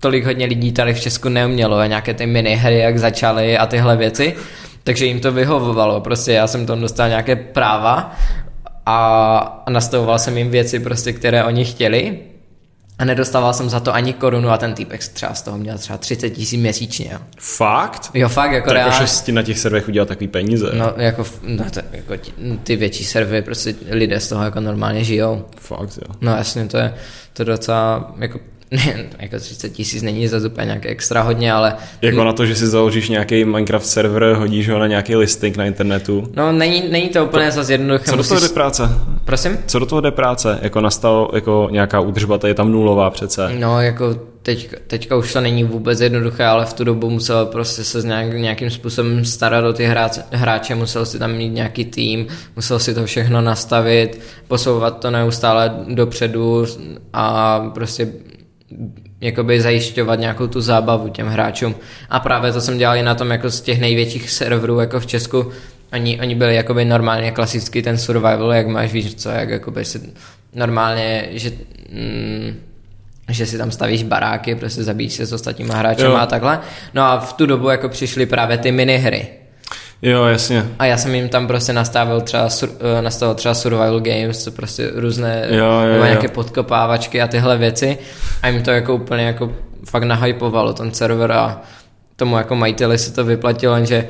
tolik 0.00 0.24
hodně 0.24 0.46
lidí 0.46 0.72
tady 0.72 0.94
v 0.94 1.00
Česku 1.00 1.28
neumělo, 1.28 1.76
a 1.76 1.86
nějaké 1.86 2.14
ty 2.14 2.26
minihry, 2.26 2.78
jak 2.78 2.98
začaly 2.98 3.58
a 3.58 3.66
tyhle 3.66 3.96
věci, 3.96 4.34
takže 4.84 5.06
jim 5.06 5.20
to 5.20 5.32
vyhovovalo, 5.32 6.00
prostě 6.00 6.32
já 6.32 6.46
jsem 6.46 6.66
tam 6.66 6.80
dostal 6.80 7.08
nějaké 7.08 7.36
práva 7.36 8.12
a, 8.86 9.64
nastavoval 9.68 10.18
jsem 10.18 10.38
jim 10.38 10.50
věci 10.50 10.80
prostě, 10.80 11.12
které 11.12 11.44
oni 11.44 11.64
chtěli 11.64 12.18
a 12.98 13.04
nedostával 13.04 13.52
jsem 13.52 13.68
za 13.68 13.80
to 13.80 13.94
ani 13.94 14.12
korunu 14.12 14.50
a 14.50 14.58
ten 14.58 14.74
týpek 14.74 15.00
třeba 15.08 15.34
z 15.34 15.42
toho 15.42 15.58
měl 15.58 15.78
třeba 15.78 15.98
30 15.98 16.30
tisíc 16.30 16.60
měsíčně, 16.60 17.08
jo. 17.12 17.18
Fakt? 17.38 18.10
Jo, 18.14 18.28
fakt, 18.28 18.52
jako 18.52 18.68
To 18.70 18.74
jako 18.74 18.88
reálně. 18.88 19.06
šesti 19.06 19.32
na 19.32 19.42
těch 19.42 19.58
serverech 19.58 19.88
udělat 19.88 20.08
takový 20.08 20.28
peníze. 20.28 20.70
No, 20.74 20.92
jako, 20.96 21.24
no, 21.42 21.64
to, 21.70 21.80
jako 21.92 22.16
ti, 22.16 22.32
ty 22.64 22.76
větší 22.76 23.04
servery, 23.04 23.42
prostě 23.42 23.74
lidé 23.90 24.20
z 24.20 24.28
toho 24.28 24.44
jako 24.44 24.60
normálně 24.60 25.04
žijou. 25.04 25.44
Fakt, 25.60 25.98
jo. 26.08 26.14
No 26.20 26.36
jasně, 26.36 26.66
to 26.68 26.76
je, 26.78 26.94
to 27.32 27.44
docela, 27.44 28.14
jako, 28.18 28.38
ne, 28.72 29.04
jako 29.18 29.38
30 29.38 29.68
tisíc 29.68 30.02
není 30.02 30.28
za 30.28 30.46
úplně 30.46 30.64
nějaké 30.64 30.88
extra 30.88 31.22
hodně, 31.22 31.52
ale 31.52 31.76
Jako 32.02 32.24
na 32.24 32.32
to, 32.32 32.46
že 32.46 32.56
si 32.56 32.66
založíš 32.66 33.08
nějaký 33.08 33.44
Minecraft 33.44 33.86
server, 33.86 34.34
hodíš 34.38 34.68
ho 34.68 34.78
na 34.78 34.86
nějaký 34.86 35.16
listing 35.16 35.56
na 35.56 35.64
internetu. 35.64 36.28
no 36.36 36.52
není, 36.52 36.84
není 36.90 37.08
to 37.08 37.24
úplně 37.24 37.50
zase 37.50 37.72
jednoduché. 37.72 38.10
Co 38.10 38.16
do 38.16 38.24
toho 38.24 38.40
jde 38.40 38.48
práce? 38.48 38.82
Prosím? 39.24 39.58
Co 39.66 39.78
do 39.78 39.86
toho 39.86 40.00
jde 40.00 40.10
práce? 40.10 40.58
Jako 40.62 40.80
nastal, 40.80 41.30
jako 41.34 41.68
nějaká 41.70 42.00
údržba, 42.00 42.38
to 42.38 42.46
je 42.46 42.54
tam 42.54 42.72
nulová 42.72 43.10
přece. 43.10 43.50
No, 43.58 43.80
jako 43.80 44.16
teď, 44.42 44.74
teďka 44.86 45.16
už 45.16 45.32
to 45.32 45.40
není 45.40 45.64
vůbec 45.64 46.00
jednoduché, 46.00 46.44
ale 46.44 46.64
v 46.64 46.72
tu 46.72 46.84
dobu 46.84 47.10
musel 47.10 47.46
prostě 47.46 47.84
se 47.84 48.02
nějak, 48.02 48.32
nějakým 48.32 48.70
způsobem 48.70 49.24
starat 49.24 49.64
o 49.64 49.72
ty 49.72 49.84
hráče, 49.84 50.22
hráče, 50.30 50.74
musel 50.74 51.06
si 51.06 51.18
tam 51.18 51.32
mít 51.32 51.48
nějaký 51.48 51.84
tým, 51.84 52.26
musel 52.56 52.78
si 52.78 52.94
to 52.94 53.06
všechno 53.06 53.40
nastavit, 53.40 54.20
posouvat 54.48 55.00
to 55.00 55.10
neustále 55.10 55.72
dopředu 55.88 56.64
a 57.12 57.60
prostě 57.74 58.08
jakoby 59.20 59.60
zajišťovat 59.60 60.18
nějakou 60.18 60.46
tu 60.46 60.60
zábavu 60.60 61.08
těm 61.08 61.26
hráčům. 61.26 61.74
A 62.10 62.20
právě 62.20 62.52
to 62.52 62.60
jsem 62.60 62.78
dělal 62.78 62.96
i 62.96 63.02
na 63.02 63.14
tom 63.14 63.30
jako 63.30 63.50
z 63.50 63.60
těch 63.60 63.80
největších 63.80 64.30
serverů 64.30 64.80
jako 64.80 65.00
v 65.00 65.06
Česku. 65.06 65.50
Oni, 65.92 66.20
oni 66.20 66.34
byli 66.34 66.54
jakoby 66.54 66.84
normálně 66.84 67.30
klasický 67.30 67.82
ten 67.82 67.98
survival, 67.98 68.52
jak 68.52 68.66
máš, 68.66 68.92
víš 68.92 69.14
co, 69.14 69.28
jak 69.28 69.48
jakoby 69.48 69.84
si 69.84 70.00
normálně, 70.54 71.28
že 71.30 71.52
mm, 71.92 72.56
že 73.28 73.46
si 73.46 73.58
tam 73.58 73.70
stavíš 73.70 74.02
baráky, 74.02 74.54
prostě 74.54 74.82
zabíjíš 74.82 75.12
se 75.12 75.26
s 75.26 75.32
ostatníma 75.32 75.74
hráči 75.74 76.04
Jo. 76.04 76.14
a 76.14 76.26
takhle. 76.26 76.60
No 76.94 77.02
a 77.02 77.20
v 77.20 77.32
tu 77.32 77.46
dobu 77.46 77.68
jako 77.68 77.88
přišly 77.88 78.26
právě 78.26 78.58
ty 78.58 78.72
minihry. 78.72 79.28
Jo, 80.02 80.24
jasně. 80.24 80.66
A 80.78 80.86
já 80.86 80.96
jsem 80.96 81.14
jim 81.14 81.28
tam 81.28 81.46
prostě 81.46 81.72
nastavil 81.72 82.20
třeba, 82.20 82.48
eh, 82.98 83.02
nastavil 83.02 83.34
třeba 83.34 83.54
survival 83.54 84.00
games, 84.00 84.44
co 84.44 84.50
prostě 84.50 84.90
různé 84.94 85.46
Jo, 85.50 85.64
jo, 85.64 85.94
jo. 85.96 86.04
nějaké 86.04 86.28
podkopávačky 86.28 87.22
a 87.22 87.28
tyhle 87.28 87.58
věci. 87.58 87.98
A 88.42 88.48
jim 88.48 88.62
to 88.62 88.70
jako 88.70 88.94
úplně 88.94 89.24
jako 89.24 89.52
fakt 89.90 90.04
nahypovalo 90.04 90.72
ten 90.72 90.94
server 90.94 91.32
a 91.32 91.60
tomu 92.16 92.36
jako 92.36 92.54
majiteli 92.54 92.98
se 92.98 93.12
to 93.12 93.24
vyplatilo, 93.24 93.74
jenže 93.74 94.08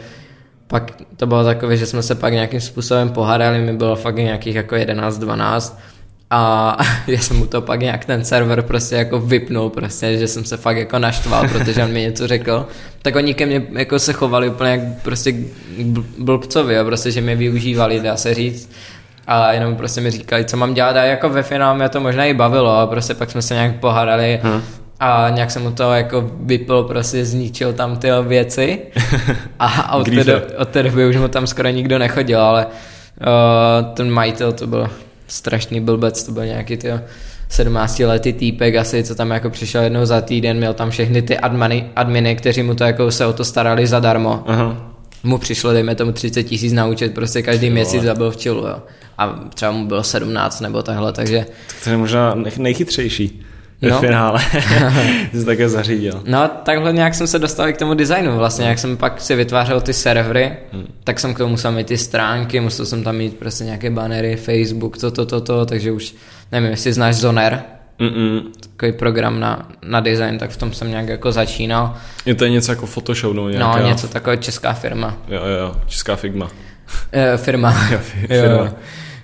pak 0.66 0.92
to 1.16 1.26
bylo 1.26 1.44
takové, 1.44 1.76
že 1.76 1.87
jsme 1.87 2.02
se 2.02 2.14
pak 2.14 2.33
nějakým 2.33 2.61
způsobem 2.61 3.09
pohádali, 3.09 3.59
mi 3.59 3.72
bylo 3.72 3.96
fakt 3.96 4.16
nějakých 4.16 4.55
jako 4.55 4.74
11-12 4.74 5.78
a 6.35 6.77
já 7.07 7.21
jsem 7.21 7.37
mu 7.37 7.47
to 7.47 7.61
pak 7.61 7.81
nějak 7.81 8.05
ten 8.05 8.25
server 8.25 8.62
prostě 8.62 8.95
jako 8.95 9.21
vypnul 9.21 9.71
prostě, 9.71 10.18
že 10.18 10.29
jsem 10.29 10.45
se 10.45 10.57
fakt 10.57 10.77
jako 10.77 10.99
naštval, 10.99 11.49
protože 11.49 11.85
on 11.85 11.90
mi 11.90 12.01
něco 12.01 12.27
řekl. 12.29 12.66
Tak 13.03 13.16
oni 13.16 13.35
ke 13.35 13.47
mně 13.47 13.62
jako 13.73 13.99
se 13.99 14.12
chovali 14.12 14.49
úplně 14.49 14.71
jak 14.71 14.81
prostě 15.03 15.33
bl- 15.83 16.05
blbcovi, 16.18 16.75
jo, 16.75 16.85
prostě, 16.85 17.11
že 17.11 17.21
mě 17.21 17.37
využívali, 17.37 18.01
dá 18.01 18.16
se 18.16 18.35
říct. 18.35 18.71
A 19.27 19.53
jenom 19.53 19.77
prostě 19.77 20.01
mi 20.01 20.11
říkali, 20.11 20.45
co 20.45 20.57
mám 20.57 20.75
dělat 20.75 20.97
a 20.97 21.03
jako 21.03 21.29
ve 21.29 21.42
finále 21.42 21.79
mě 21.79 21.88
to 21.88 22.01
možná 22.01 22.25
i 22.25 22.35
bavilo 22.35 22.79
a 22.79 22.87
prostě 22.87 23.14
pak 23.14 23.31
jsme 23.31 23.42
se 23.42 23.55
nějak 23.55 23.81
pohádali 23.81 24.40
Hm. 24.42 24.62
a 25.01 25.29
nějak 25.31 25.51
jsem 25.51 25.62
mu 25.62 25.71
to 25.71 25.92
jako 25.92 26.31
vypil, 26.40 26.83
prostě 26.83 27.25
zničil 27.25 27.73
tam 27.73 27.97
ty 27.97 28.09
věci 28.23 28.79
a, 29.59 29.66
a 29.66 29.97
od, 29.97 30.05
té 30.05 30.25
do, 30.25 30.42
od 30.59 30.68
té 30.68 30.83
doby 30.83 31.07
už 31.07 31.16
mu 31.16 31.29
tam 31.29 31.47
skoro 31.47 31.68
nikdo 31.68 31.99
nechodil, 31.99 32.40
ale 32.40 32.66
uh, 32.66 33.95
ten 33.95 34.11
majitel 34.11 34.53
to 34.53 34.66
byl 34.66 34.90
strašný 35.33 35.81
blbec, 35.81 36.23
to 36.23 36.33
byl 36.33 36.47
nějaký 36.47 36.77
ty 36.77 36.88
17 37.49 37.99
letý 37.99 38.33
týpek 38.33 38.77
asi, 38.77 39.05
co 39.05 39.14
tam 39.14 39.31
jako 39.31 39.51
přišel 39.51 39.83
jednou 39.83 40.05
za 40.05 40.21
týden, 40.21 40.57
měl 40.57 40.75
tam 40.75 40.90
všechny 40.90 41.23
ty 41.23 41.38
adminy, 41.38 41.85
adminy, 41.97 42.37
kteří 42.37 42.62
mu 42.62 42.75
to 42.75 42.85
jako 42.85 43.11
se 43.11 43.27
o 43.27 43.33
to 43.33 43.45
starali 43.45 43.87
zadarmo. 43.87 44.42
Aha. 44.47 44.92
Mu 45.25 45.38
přišlo, 45.38 45.73
dejme 45.73 45.95
tomu 45.95 46.12
30 46.12 46.42
tisíc 46.42 46.73
na 46.73 46.87
účet, 46.87 47.14
prostě 47.14 47.42
každý 47.42 47.66
vole. 47.66 47.75
měsíc 47.75 48.03
zabil 48.03 48.31
v 48.31 48.37
čilu, 48.37 48.66
jo. 48.66 48.77
A 49.18 49.40
třeba 49.55 49.73
mu 49.73 49.87
bylo 49.87 50.03
17 50.03 50.61
nebo 50.61 50.83
takhle, 50.83 51.12
takže 51.12 51.47
Tak 51.66 51.77
to 51.85 51.90
je 51.90 51.97
možná 51.97 52.35
nej- 52.35 52.53
nejchytřejší 52.59 53.42
ve 53.83 53.90
No. 53.90 54.01
finále. 54.01 54.40
Jsi 55.35 55.45
také 55.45 55.68
zařídil. 55.68 56.23
No 56.27 56.49
takhle 56.62 56.92
nějak 56.92 57.14
jsem 57.14 57.27
se 57.27 57.38
dostal 57.38 57.73
k 57.73 57.77
tomu 57.77 57.95
designu 57.95 58.37
vlastně, 58.37 58.66
jak 58.68 58.79
jsem 58.79 58.97
pak 58.97 59.21
si 59.21 59.35
vytvářel 59.35 59.81
ty 59.81 59.92
servery, 59.92 60.53
Hmm. 60.73 60.87
tak 61.05 61.21
jsem 61.21 61.35
k 61.35 61.38
tomu 61.38 61.51
musel 61.51 61.73
mít 61.73 61.87
ty 61.87 61.99
stránky, 61.99 62.61
musel 62.61 62.87
jsem 62.87 63.05
tam 63.05 63.16
mít 63.16 63.37
prostě 63.38 63.64
nějaké 63.64 63.90
banery, 63.90 64.37
Facebook, 64.37 64.99
to, 64.99 65.11
to, 65.11 65.27
to, 65.27 65.40
to, 65.40 65.66
takže 65.66 65.92
už 65.92 66.14
nevím, 66.53 66.71
jestli 66.71 66.92
znáš 66.92 67.14
Zoner, 67.16 67.62
Mm-mm. 68.01 68.42
takový 68.61 68.92
program 68.92 69.40
na, 69.40 69.68
na 69.87 70.01
design, 70.01 70.38
tak 70.38 70.51
v 70.51 70.57
tom 70.57 70.73
jsem 70.73 70.90
nějak 70.90 71.09
jako 71.09 71.33
začínal. 71.33 71.95
Je 72.27 72.35
to 72.35 72.47
něco 72.47 72.73
jako 72.73 72.87
Photoshop 72.87 73.35
nebo 73.35 73.49
nějaká... 73.49 73.79
No 73.79 73.88
něco 73.88 74.09
takové 74.09 74.37
česká 74.37 74.73
firma. 74.73 75.16
Jo, 75.29 75.40
jo, 75.40 75.59
jo, 75.66 75.75
česká 75.87 76.16
Figma. 76.16 76.49
E, 77.12 77.37
firma. 77.37 77.71
Jo, 77.92 77.99
fi- 77.99 78.27
firma. 78.27 78.73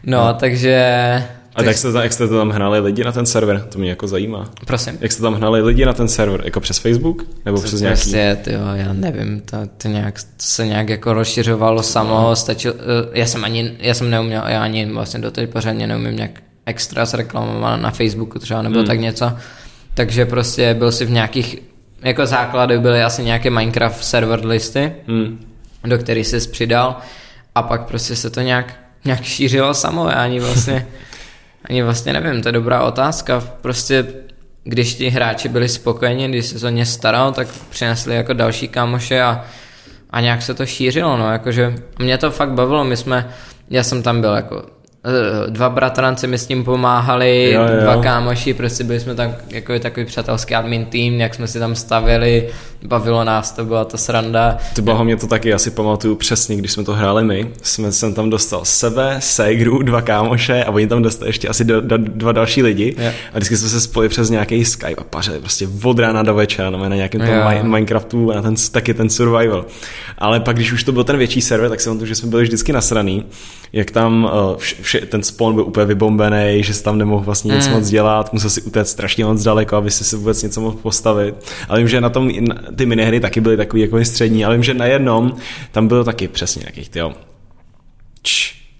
No, 0.06 0.34
takže... 0.34 1.24
A 1.58 1.62
tak 1.62 1.76
jste, 1.76 1.88
jak 2.02 2.12
jste 2.12 2.28
tam 2.28 2.50
hnali 2.50 2.80
lidi 2.80 3.04
na 3.04 3.12
ten 3.12 3.26
server? 3.26 3.60
To 3.72 3.78
mě 3.78 3.90
jako 3.90 4.08
zajímá. 4.08 4.50
Prosím. 4.66 4.98
Jak 5.00 5.12
jste 5.12 5.22
tam 5.22 5.34
hnali 5.34 5.62
lidi 5.62 5.84
na 5.86 5.92
ten 5.92 6.08
server? 6.08 6.40
Jako 6.44 6.60
přes 6.60 6.78
Facebook? 6.78 7.22
Nebo 7.44 7.60
přes 7.62 7.80
nějaký? 7.80 8.00
Prostě, 8.00 8.38
tyjo, 8.44 8.60
já 8.74 8.92
nevím, 8.92 9.40
to, 9.40 9.56
to, 9.82 9.88
nějak, 9.88 10.14
to 10.22 10.28
se 10.38 10.66
nějak 10.66 10.88
jako 10.88 11.12
rozšiřovalo 11.12 11.82
samo, 11.82 12.36
stačil, 12.36 12.74
eh, 12.78 13.18
já 13.20 13.26
jsem 13.26 13.44
ani, 13.44 13.72
já 13.78 13.94
jsem 13.94 14.10
neuměl, 14.10 14.42
já 14.46 14.62
ani 14.62 14.86
vlastně 14.92 15.20
doteď 15.20 15.50
pořádně 15.50 15.86
neumím 15.86 16.16
nějak 16.16 16.30
extra 16.66 17.06
s 17.06 17.14
reklamama 17.14 17.76
na 17.76 17.90
Facebooku 17.90 18.38
třeba 18.38 18.62
nebo 18.62 18.76
Hmm. 18.78 18.86
tak 18.86 19.00
něco, 19.00 19.32
takže 19.94 20.26
prostě 20.26 20.74
byl 20.74 20.92
si 20.92 21.04
v 21.04 21.10
nějakých, 21.10 21.56
jako 22.02 22.26
základy 22.26 22.78
byly 22.78 23.02
asi 23.02 23.24
nějaké 23.24 23.50
Minecraft 23.50 24.04
server 24.04 24.46
listy, 24.46 24.92
Hmm. 25.06 25.38
do 25.84 25.98
kterých 25.98 26.26
se 26.26 26.40
přidal 26.50 26.96
a 27.54 27.62
pak 27.62 27.86
prostě 27.88 28.16
se 28.16 28.30
to 28.30 28.40
nějak, 28.40 28.74
nějak 29.04 29.22
šířilo 29.22 29.74
samo, 29.74 30.08
já 30.08 30.14
ani 30.14 30.40
vlastně, 30.40 30.86
Ani 31.64 31.82
vlastně 31.82 32.12
nevím, 32.12 32.42
to 32.42 32.48
je 32.48 32.52
dobrá 32.52 32.82
otázka. 32.82 33.40
Prostě 33.60 34.06
když 34.64 34.94
ti 34.94 35.08
hráči 35.08 35.48
byli 35.48 35.68
spokojeni, 35.68 36.28
když 36.28 36.46
se 36.46 36.66
o 36.66 36.70
ně 36.70 36.86
staral, 36.86 37.32
tak 37.32 37.48
přinesli 37.70 38.14
jako 38.14 38.32
další 38.32 38.68
kámoše 38.68 39.22
a, 39.22 39.44
a 40.10 40.20
nějak 40.20 40.42
se 40.42 40.54
to 40.54 40.66
šířilo, 40.66 41.16
no, 41.16 41.32
jakože 41.32 41.74
mě 41.98 42.18
to 42.18 42.30
fakt 42.30 42.50
bavilo, 42.50 42.84
my 42.84 42.96
jsme, 42.96 43.28
já 43.70 43.82
jsem 43.82 44.02
tam 44.02 44.20
byl 44.20 44.34
jako 44.34 44.77
dva 45.48 45.68
bratranci 45.68 46.26
mi 46.26 46.38
s 46.38 46.46
tím 46.46 46.64
pomáhali, 46.64 47.50
jo, 47.52 47.62
jo. 47.62 47.80
dva 47.80 48.02
kámoši, 48.02 48.54
prostě 48.54 48.84
byli 48.84 49.00
jsme 49.00 49.14
tam 49.14 49.34
jako 49.48 49.78
takový 49.78 50.06
přátelský 50.06 50.54
admin 50.54 50.84
tým, 50.84 51.20
jak 51.20 51.34
jsme 51.34 51.46
si 51.46 51.58
tam 51.58 51.74
stavili, 51.74 52.48
bavilo 52.86 53.24
nás, 53.24 53.52
to 53.52 53.64
byla 53.64 53.84
ta 53.84 53.98
sranda. 53.98 54.58
Ty 54.74 54.82
blaho, 54.82 55.04
mě 55.04 55.16
to 55.16 55.26
taky 55.26 55.54
asi 55.54 55.70
pamatuju 55.70 56.14
přesně, 56.14 56.56
když 56.56 56.72
jsme 56.72 56.84
to 56.84 56.94
hráli 56.94 57.24
my, 57.24 57.50
jsme 57.62 57.92
jsem 57.92 58.14
tam 58.14 58.30
dostal 58.30 58.64
sebe, 58.64 59.16
Segru, 59.18 59.82
dva 59.82 60.02
kámoše 60.02 60.64
a 60.64 60.70
oni 60.70 60.86
tam 60.86 61.02
dostali 61.02 61.28
ještě 61.28 61.48
asi 61.48 61.64
do, 61.64 61.80
do, 61.80 61.98
dva 61.98 62.32
další 62.32 62.62
lidi 62.62 62.94
jo. 62.98 63.10
a 63.32 63.36
vždycky 63.36 63.56
jsme 63.56 63.68
se 63.68 63.80
spojili 63.80 64.08
přes 64.08 64.30
nějaký 64.30 64.64
Skype 64.64 65.00
a 65.00 65.04
pařili 65.04 65.40
prostě 65.40 65.68
od 65.84 65.98
rána 65.98 66.22
do 66.22 66.34
večera 66.34 66.70
no, 66.70 66.88
na 66.88 66.96
nějakém 66.96 67.20
tom 67.20 67.30
jo. 67.30 67.62
Minecraftu 67.62 68.32
a 68.32 68.34
na 68.34 68.42
ten, 68.42 68.54
taky 68.72 68.94
ten 68.94 69.10
survival. 69.10 69.64
Ale 70.18 70.40
pak, 70.40 70.56
když 70.56 70.72
už 70.72 70.84
to 70.84 70.92
byl 70.92 71.04
ten 71.04 71.16
větší 71.16 71.40
server, 71.40 71.70
tak 71.70 71.80
jsem 71.80 71.98
to, 71.98 72.06
že 72.06 72.14
jsme 72.14 72.30
byli 72.30 72.42
vždycky 72.42 72.72
nasraný, 72.72 73.24
jak 73.72 73.90
tam 73.90 74.24
uh, 74.24 74.56
vše, 74.88 74.97
ten 75.00 75.22
spawn 75.22 75.54
byl 75.54 75.64
úplně 75.64 75.86
vybombený, 75.86 76.62
že 76.62 76.74
se 76.74 76.82
tam 76.82 76.98
nemohl 76.98 77.24
vlastně 77.24 77.54
nic 77.54 77.68
mm. 77.68 77.74
moc 77.74 77.88
dělat, 77.88 78.32
musel 78.32 78.50
si 78.50 78.62
utéct 78.62 78.90
strašně 78.90 79.24
moc 79.24 79.42
daleko, 79.42 79.76
aby 79.76 79.90
si 79.90 80.04
si 80.04 80.16
vůbec 80.16 80.42
něco 80.42 80.60
mohl 80.60 80.76
postavit. 80.76 81.34
Ale 81.68 81.78
vím, 81.78 81.88
že 81.88 82.00
na 82.00 82.10
tom 82.10 82.30
ty 82.76 82.86
minihry 82.86 83.20
taky 83.20 83.40
byly 83.40 83.56
takový 83.56 83.82
jako 83.82 84.04
střední, 84.04 84.44
ale 84.44 84.54
vím, 84.54 84.64
že 84.64 84.74
na 84.74 84.84
jednom 84.84 85.36
tam 85.72 85.88
bylo 85.88 86.04
taky 86.04 86.28
přesně 86.28 86.60
nějakých, 86.60 86.88
tyjo, 86.88 87.12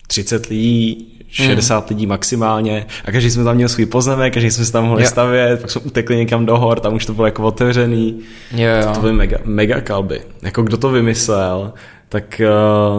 30 0.06 0.46
lidí, 0.46 1.06
60 1.30 1.80
mm. 1.80 1.96
lidí 1.96 2.06
maximálně 2.06 2.86
a 3.04 3.12
každý 3.12 3.30
jsme 3.30 3.44
tam 3.44 3.56
měl 3.56 3.68
svůj 3.68 3.86
pozemek, 3.86 4.34
každý 4.34 4.50
jsme 4.50 4.64
se 4.64 4.72
tam 4.72 4.84
mohli 4.84 5.02
jo. 5.02 5.08
stavět, 5.08 5.60
pak 5.60 5.70
jsme 5.70 5.80
utekli 5.80 6.16
někam 6.16 6.46
do 6.46 6.58
hor, 6.58 6.80
tam 6.80 6.94
už 6.94 7.06
to 7.06 7.14
bylo 7.14 7.26
jako 7.26 7.42
otevřený. 7.42 8.20
Jo, 8.52 8.68
jo. 8.68 8.86
To, 8.86 8.92
to 8.92 9.00
byly 9.00 9.12
mega, 9.12 9.38
mega 9.44 9.80
kalby. 9.80 10.20
Jako 10.42 10.62
kdo 10.62 10.76
to 10.76 10.90
vymyslel, 10.90 11.72
tak 12.08 12.40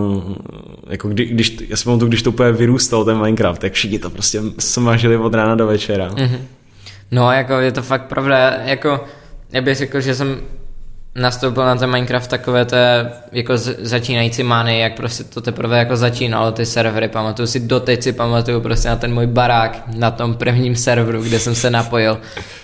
uh, 0.06 0.34
jako 0.89 1.08
kdy, 1.08 1.26
když, 1.26 1.58
já 1.69 1.78
si 1.78 1.84
pamatuju, 1.84 2.10
když 2.10 2.24
to 2.24 2.30
úplně 2.30 2.52
vyrůstal 2.52 3.06
ten 3.06 3.17
Minecraft, 3.17 3.62
tak 3.62 3.74
všichni 3.74 4.00
to 4.00 4.10
prostě 4.10 4.41
smažili 4.60 5.17
od 5.17 5.34
rána 5.34 5.56
do 5.56 5.67
večera. 5.67 6.10
Mm-hmm. 6.10 6.39
No, 7.12 7.32
jako 7.32 7.54
je 7.54 7.72
to 7.72 7.82
fakt 7.82 8.06
pravda, 8.06 8.54
jako 8.65 9.04
já 9.52 9.62
bych 9.62 9.78
řekl, 9.78 10.02
že 10.02 10.15
jsem 10.15 10.38
nastoupil 11.15 11.65
na 11.65 11.76
ten 11.76 11.91
Minecraft 11.91 12.30
takové 12.30 12.65
té 12.65 13.12
jako 13.32 13.58
začínající 13.80 14.43
mány, 14.43 14.80
jak 14.80 14.95
prostě 14.95 15.24
to 15.24 15.41
teprve 15.41 15.78
jako 15.78 15.98
začínalo 15.98 16.52
ty 16.52 16.65
servery, 16.65 17.08
pamatuju 17.08 17.48
si, 17.48 17.60
doteď 17.60 18.04
si 18.04 18.13
pamatuju 18.13 18.62
prostě 18.62 18.89
na 18.89 18.95
ten 18.95 19.13
můj 19.13 19.28
barák 19.28 19.84
na 19.95 20.12
tom 20.12 20.36
prvním 20.36 20.76
serveru, 20.76 21.22
kde 21.22 21.39
jsem 21.39 21.56
se 21.56 21.69
napojil, 21.69 22.17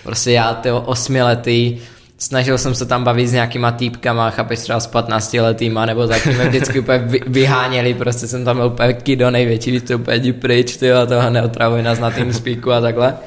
prostě 0.03 0.31
já 0.31 0.53
ty 0.53 0.71
osmiletý, 0.71 1.77
snažil 2.25 2.57
jsem 2.57 2.75
se 2.75 2.85
tam 2.85 3.03
bavit 3.03 3.27
s 3.27 3.33
nějakýma 3.33 3.71
týpkama, 3.71 4.29
chápeš 4.29 4.59
třeba 4.59 4.79
s 4.79 4.87
15 4.87 5.33
letýma, 5.33 5.85
nebo 5.85 6.07
tak 6.07 6.25
mě 6.25 6.47
vždycky 6.47 6.79
úplně 6.79 7.07
vyháněli, 7.27 7.93
prostě 7.93 8.27
jsem 8.27 8.45
tam 8.45 8.57
byl 8.57 8.65
úplně 8.65 8.93
kido 8.93 9.31
největší, 9.31 9.71
víš, 9.71 9.81
to 9.81 9.95
úplně 9.95 10.17
jdi 10.17 10.33
pryč, 10.33 10.77
ty 10.77 10.91
a 10.91 11.05
toho 11.05 11.29
neotravuj 11.29 11.83
nás 11.83 11.99
na 11.99 12.11
tým 12.11 12.33
speaku 12.33 12.71
a 12.71 12.81
takhle. 12.81 13.17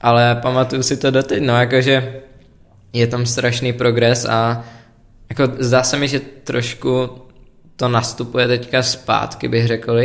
Ale 0.00 0.38
pamatuju 0.42 0.82
si 0.82 0.96
to 0.96 1.10
doteď, 1.10 1.42
no 1.42 1.60
jakože 1.60 2.20
je 2.92 3.06
tam 3.06 3.26
strašný 3.26 3.72
progres 3.72 4.24
a 4.24 4.64
jako 5.28 5.52
zdá 5.58 5.82
se 5.82 5.96
mi, 5.96 6.08
že 6.08 6.20
trošku 6.20 7.10
to 7.76 7.88
nastupuje 7.88 8.48
teďka 8.48 8.82
zpátky, 8.82 9.48
bych 9.48 9.66
řekl, 9.66 9.98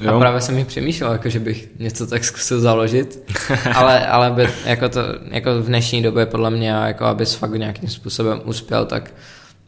Jo. 0.00 0.14
A 0.14 0.18
právě 0.18 0.40
jsem 0.40 0.54
mi 0.54 0.64
přemýšlel, 0.64 1.12
jako, 1.12 1.28
že 1.28 1.40
bych 1.40 1.68
něco 1.78 2.06
tak 2.06 2.24
zkusil 2.24 2.60
založit, 2.60 3.32
ale, 3.74 4.06
ale 4.06 4.30
by, 4.30 4.48
jako, 4.64 4.88
to, 4.88 5.00
jako 5.30 5.62
v 5.62 5.66
dnešní 5.66 6.02
době 6.02 6.26
podle 6.26 6.50
mě, 6.50 6.68
jako 6.68 7.04
abys 7.04 7.34
fakt 7.34 7.54
nějakým 7.54 7.88
způsobem 7.88 8.40
uspěl, 8.44 8.86
tak, 8.86 9.14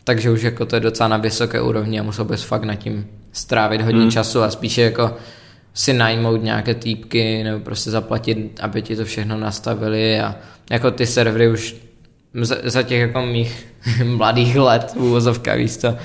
takže 0.05 0.31
už 0.31 0.43
jako 0.43 0.67
to 0.67 0.77
je 0.77 0.81
docela 0.81 1.09
na 1.09 1.17
vysoké 1.17 1.61
úrovni 1.61 2.01
a 2.01 2.03
musel 2.03 2.25
bys 2.25 2.43
fakt 2.43 2.65
nad 2.65 2.75
tím 2.75 3.07
strávit 3.33 3.81
hodně 3.81 4.05
mm. 4.05 4.11
času 4.11 4.43
a 4.43 4.51
spíše 4.51 4.83
jako 4.83 5.17
si 5.75 5.93
najmout 5.93 6.43
nějaké 6.43 6.75
týpky 6.75 7.45
nebo 7.45 7.61
prostě 7.61 7.91
zaplatit, 7.91 8.61
aby 8.61 8.83
ti 8.83 8.97
to 8.97 9.05
všechno 9.05 9.37
nastavili 9.37 10.21
a 10.21 10.35
jako 10.71 10.91
ty 10.91 11.07
servery 11.07 11.49
už 11.49 11.77
za, 12.41 12.57
za 12.65 12.83
těch 12.83 13.01
jako 13.01 13.23
mých 13.23 13.67
mladých 14.05 14.57
let 14.57 14.93
v 14.97 14.97
úvozovkách, 14.97 15.59
víš 15.59 15.77
to, 15.77 15.97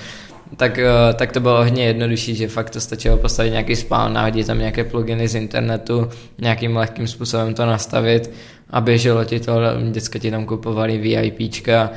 tak, 0.56 0.80
eh, 0.80 1.14
tak 1.14 1.32
to 1.32 1.40
bylo 1.40 1.64
hodně 1.64 1.86
jednodušší, 1.86 2.36
že 2.36 2.48
fakt 2.48 2.70
to 2.70 2.80
stačilo 2.80 3.18
postavit 3.18 3.50
nějaký 3.50 3.76
spawn, 3.76 4.14
nahodit 4.14 4.48
tam 4.48 4.60
nějaké 4.60 4.84
pluginy 4.84 5.28
z 5.28 5.36
internetu, 5.36 6.10
nějakým 6.38 6.78
lehkým 6.78 7.08
způsobem 7.08 7.54
to 7.54 7.66
nastavit 7.66 8.32
a 8.70 8.82
běželo 8.82 9.26
ti 9.26 9.40
to, 9.40 9.60
děcka 9.92 10.20
ti 10.20 10.32
tam 10.32 10.46
kupovali 10.46 10.98
VIPčka, 10.98 11.90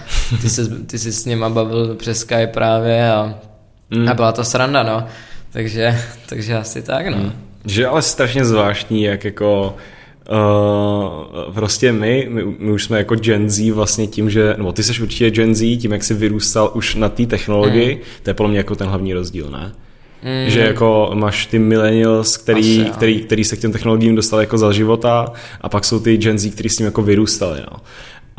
ty 0.43 0.51
se, 0.51 0.69
ty 0.85 0.99
jsi 0.99 1.13
s 1.13 1.25
nima 1.25 1.49
bavil 1.49 1.95
přes 1.95 2.19
Skype 2.19 2.47
právě 2.47 3.13
a, 3.13 3.35
mm. 3.91 4.09
a 4.09 4.15
byla 4.15 4.33
to 4.33 4.45
sranda, 4.45 4.83
no. 4.83 5.07
Takže, 5.53 5.99
takže 6.27 6.57
asi 6.57 6.83
tak, 6.83 7.07
no. 7.07 7.17
Mm. 7.17 7.33
Že 7.65 7.87
ale 7.87 8.03
strašně 8.03 8.45
zvláštní, 8.45 9.03
jak 9.03 9.25
jako 9.25 9.77
Uh, 10.31 11.55
prostě 11.55 11.93
my, 11.93 12.27
my, 12.31 12.45
my 12.59 12.73
už 12.73 12.85
jsme 12.85 12.99
jako 12.99 13.14
Gen 13.14 13.51
Z 13.51 13.71
vlastně 13.71 14.07
tím, 14.07 14.31
že, 14.31 14.55
nebo 14.57 14.73
ty 14.73 14.83
jsi 14.83 15.03
určitě 15.03 15.31
Gen 15.31 15.55
Z, 15.55 15.77
tím, 15.77 15.93
jak 15.93 16.05
jsi 16.05 16.14
vyrůstal 16.14 16.71
už 16.75 16.95
na 16.95 17.09
té 17.09 17.27
technologii, 17.27 17.95
mm. 17.95 18.01
to 18.23 18.31
je 18.31 18.35
podle 18.35 18.51
mě 18.51 18.59
jako 18.59 18.77
ten 18.77 18.88
hlavní 18.88 19.14
rozdíl, 19.14 19.51
ne? 19.51 19.73
Mm. 20.23 20.51
Že 20.51 20.61
jako 20.61 21.11
máš 21.14 21.47
ty 21.47 21.59
millennials, 21.59 22.37
který, 22.37 22.81
Asi, 22.81 22.90
který, 22.90 23.21
který 23.21 23.45
se 23.45 23.57
k 23.57 23.61
těm 23.61 23.73
technologiím 23.73 24.14
dostali 24.14 24.43
jako 24.43 24.59
za 24.59 24.73
života 24.73 25.33
a 25.61 25.69
pak 25.69 25.85
jsou 25.85 26.01
ty 26.01 26.16
Gen 26.16 26.38
Z, 26.38 26.51
kteří 26.51 26.69
s 26.69 26.77
tím 26.77 26.87
jako 26.87 27.03
vyrůstali. 27.03 27.61
No. 27.61 27.77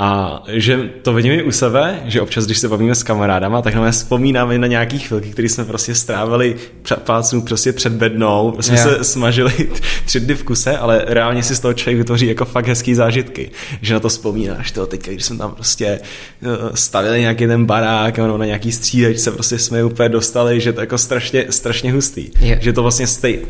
A 0.04 0.44
že 0.48 0.90
to 1.02 1.14
vidíme 1.14 1.36
i 1.36 1.44
u 1.44 1.52
sebe, 1.52 2.00
že 2.06 2.22
občas, 2.22 2.46
když 2.46 2.58
se 2.58 2.70
bavíme 2.70 2.96
s 2.96 3.04
kamarádama, 3.04 3.62
tak 3.62 3.76
nám 3.76 3.92
vzpomínáme 3.92 4.58
na 4.58 4.68
nějaký 4.68 5.00
chvilky, 5.00 5.30
které 5.30 5.50
jsme 5.50 5.66
prostě 5.66 5.96
strávili 5.96 6.56
plácnu 7.04 7.42
prostě 7.42 7.74
před 7.74 7.94
bednou, 7.94 8.58
jsme 8.60 8.76
yeah. 8.76 8.90
se 8.90 9.04
smažili 9.04 9.54
tři 10.06 10.20
dny 10.20 10.36
v 10.36 10.44
kuse, 10.44 10.78
ale 10.78 11.04
reálně 11.08 11.44
si 11.44 11.56
z 11.56 11.60
toho 11.60 11.74
člověk 11.74 11.98
vytvoří 11.98 12.28
jako 12.28 12.46
fakt 12.46 12.68
hezký 12.68 12.96
zážitky, 12.96 13.52
že 13.82 13.94
na 13.94 14.00
to 14.00 14.10
vzpomínáš, 14.10 14.72
to 14.72 14.86
teď, 14.86 15.08
když 15.08 15.26
jsme 15.26 15.38
tam 15.38 15.52
prostě 15.52 15.86
eh, 15.86 16.48
stavili 16.74 17.20
nějaký 17.20 17.48
ten 17.48 17.66
barák, 17.66 18.18
nebo 18.18 18.38
na 18.38 18.46
nějaký 18.46 18.72
střídač 18.72 19.28
prostě 19.34 19.60
jsme 19.60 19.84
úplně 19.84 20.10
dostali, 20.10 20.62
že 20.62 20.74
to 20.74 20.80
je 20.80 20.84
jako 20.84 20.98
strašně, 20.98 21.46
strašně 21.50 21.92
hustý. 21.92 22.30
Yeah. 22.40 22.62
Že 22.62 22.74
to 22.74 22.82
vlastně 22.82 23.06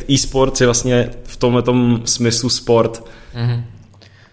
e-sport 0.09 0.61
je 0.61 0.67
vlastně 0.67 1.09
v 1.23 1.37
tomhle 1.37 1.63
smyslu 2.05 2.49
sport. 2.49 3.03
Mm-hmm 3.35 3.63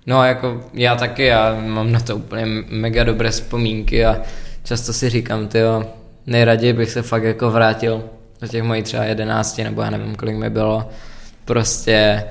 No 0.09 0.25
jako 0.25 0.61
já 0.75 0.97
taky, 0.97 1.25
já 1.25 1.57
mám 1.67 1.93
na 1.93 2.01
to 2.01 2.17
úplně 2.17 2.47
mega 2.69 3.05
dobré 3.05 3.31
vzpomínky 3.31 4.05
a 4.05 4.21
často 4.65 4.93
si 4.93 5.09
říkám, 5.09 5.49
ty 5.49 5.59
nejraději 6.27 6.73
bych 6.73 6.91
se 6.91 7.03
fakt 7.03 7.23
jako 7.23 7.51
vrátil 7.51 8.05
do 8.41 8.49
těch 8.49 8.63
mojich 8.63 8.85
třeba 8.85 9.05
jedenácti, 9.05 9.65
nebo 9.65 9.83
já 9.83 9.91
nevím, 9.91 10.15
kolik 10.15 10.37
mi 10.37 10.51
bylo. 10.51 10.89
Prostě 11.45 12.25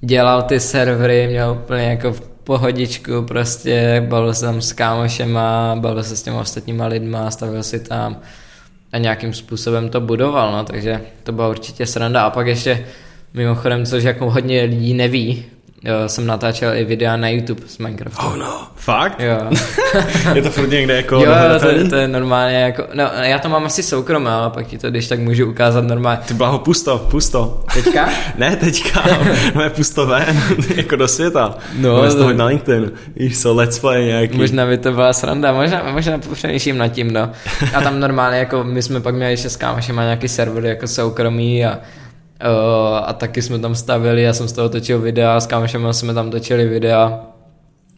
dělal 0.00 0.42
ty 0.42 0.60
servery, 0.60 1.26
měl 1.30 1.58
úplně 1.64 1.84
jako 1.84 2.12
v 2.12 2.20
pohodičku, 2.20 3.22
prostě 3.22 4.06
bavil 4.08 4.34
se 4.34 4.46
tam 4.46 4.62
s 4.62 4.72
kámošema, 4.72 5.76
bavil 5.80 6.02
se 6.02 6.16
s 6.16 6.22
těmi 6.22 6.36
ostatníma 6.36 6.86
lidma, 6.86 7.30
stavil 7.30 7.62
si 7.62 7.80
tam 7.80 8.16
a 8.92 8.98
nějakým 8.98 9.34
způsobem 9.34 9.88
to 9.88 10.00
budoval, 10.00 10.52
no, 10.52 10.64
takže 10.64 11.00
to 11.22 11.32
byla 11.32 11.48
určitě 11.48 11.86
sranda. 11.86 12.22
A 12.22 12.30
pak 12.30 12.46
ještě 12.46 12.86
mimochodem, 13.34 13.86
což 13.86 14.04
jako 14.04 14.30
hodně 14.30 14.62
lidí 14.62 14.94
neví, 14.94 15.44
Jo, 15.84 15.94
jsem 16.06 16.26
natáčel 16.26 16.74
i 16.74 16.84
videa 16.84 17.16
na 17.16 17.28
YouTube 17.28 17.62
z 17.66 17.78
Minecraftu. 17.78 18.26
Oh 18.26 18.36
no, 18.36 18.66
fakt? 18.76 19.20
Jo. 19.20 19.50
je 20.34 20.42
to 20.42 20.50
furt 20.50 20.70
někde 20.70 20.96
jako 20.96 21.14
Jo, 21.14 21.32
to, 21.60 21.88
to, 21.88 21.96
je 21.96 22.08
normálně 22.08 22.56
jako, 22.56 22.84
no 22.94 23.04
já 23.22 23.38
to 23.38 23.48
mám 23.48 23.64
asi 23.64 23.82
soukromé, 23.82 24.30
ale 24.30 24.50
pak 24.50 24.66
ti 24.66 24.78
to 24.78 24.90
když 24.90 25.08
tak 25.08 25.18
můžu 25.18 25.50
ukázat 25.50 25.84
normálně. 25.84 26.20
Ty 26.28 26.34
blaho, 26.34 26.58
pusto, 26.58 26.98
pusto. 26.98 27.64
Teďka? 27.74 28.08
ne, 28.38 28.56
teďka, 28.56 29.04
no 29.54 29.62
je 29.62 29.70
pusto 29.70 30.06
ven, 30.06 30.42
jako 30.76 30.96
do 30.96 31.08
světa. 31.08 31.54
No. 31.78 31.96
Máme 31.96 32.10
z 32.10 32.14
toho 32.14 32.32
na 32.32 32.44
LinkedIn, 32.44 32.92
víš 33.16 33.42
co, 33.42 33.54
let's 33.54 33.78
play 33.78 34.04
nějaký. 34.04 34.38
Možná 34.38 34.66
by 34.66 34.78
to 34.78 34.92
byla 34.92 35.12
sranda, 35.12 35.52
možná, 35.52 35.82
možná 35.92 36.18
přemýšlím 36.32 36.78
nad 36.78 36.88
tím, 36.88 37.12
no. 37.12 37.30
A 37.74 37.80
tam 37.80 38.00
normálně 38.00 38.38
jako 38.38 38.64
my 38.64 38.82
jsme 38.82 39.00
pak 39.00 39.14
měli 39.14 39.32
ještě 39.32 39.50
s 39.50 39.56
kámošema 39.56 40.02
nějaký 40.02 40.28
server 40.28 40.64
jako 40.64 40.86
soukromý 40.86 41.64
a 41.64 41.78
a 43.04 43.12
taky 43.12 43.42
jsme 43.42 43.58
tam 43.58 43.74
stavili, 43.74 44.22
já 44.22 44.32
jsem 44.32 44.48
z 44.48 44.52
toho 44.52 44.68
točil 44.68 45.00
videa, 45.00 45.40
s 45.40 45.46
kámošem 45.46 45.92
jsme 45.92 46.14
tam 46.14 46.30
točili 46.30 46.68
videa 46.68 47.20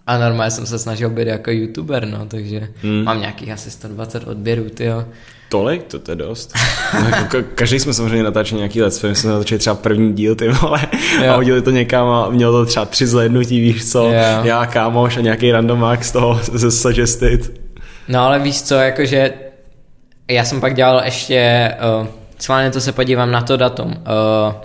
a 0.06 0.18
normálně 0.18 0.50
jsem 0.50 0.66
se 0.66 0.78
snažil 0.78 1.10
být 1.10 1.28
jako 1.28 1.50
youtuber, 1.50 2.08
no, 2.08 2.26
takže 2.26 2.68
hmm. 2.82 3.04
mám 3.04 3.20
nějakých 3.20 3.50
asi 3.50 3.70
120 3.70 4.28
odběrů, 4.28 4.64
jo. 4.80 5.04
Tolik? 5.48 5.82
To, 5.84 5.98
to 5.98 6.12
je 6.12 6.16
dost. 6.16 6.52
No, 7.00 7.08
jako, 7.08 7.38
každý 7.54 7.80
jsme 7.80 7.94
samozřejmě 7.94 8.22
natáčeli 8.22 8.58
nějaký 8.58 8.82
let's 8.82 8.98
film, 8.98 9.14
jsme 9.14 9.30
natáčeli 9.30 9.58
třeba 9.58 9.76
první 9.76 10.12
díl, 10.12 10.34
ty 10.34 10.48
vole, 10.48 10.80
jo. 11.24 11.32
a 11.32 11.36
hodili 11.36 11.62
to 11.62 11.70
někam 11.70 12.08
a 12.08 12.30
mělo 12.30 12.52
to 12.52 12.66
třeba 12.66 12.86
tři 12.86 13.06
zhlednutí, 13.06 13.60
víš 13.60 13.90
co, 13.90 14.04
jo. 14.04 14.12
já, 14.42 14.66
kámoš 14.66 15.16
a 15.16 15.20
nějaký 15.20 15.52
randomák 15.52 16.04
z 16.04 16.12
toho 16.12 16.40
ze 16.52 16.70
suggested. 16.70 17.60
No 18.08 18.20
ale 18.20 18.38
víš 18.38 18.62
co, 18.62 18.74
jakože 18.74 19.32
já 20.30 20.44
jsem 20.44 20.60
pak 20.60 20.74
dělal 20.74 21.02
ještě 21.04 21.70
uh, 22.00 22.06
Schválně 22.38 22.70
to 22.70 22.80
se 22.80 22.92
podívám 22.92 23.30
na 23.30 23.40
to 23.40 23.56
datum. 23.56 23.88
Uh, 23.88 23.94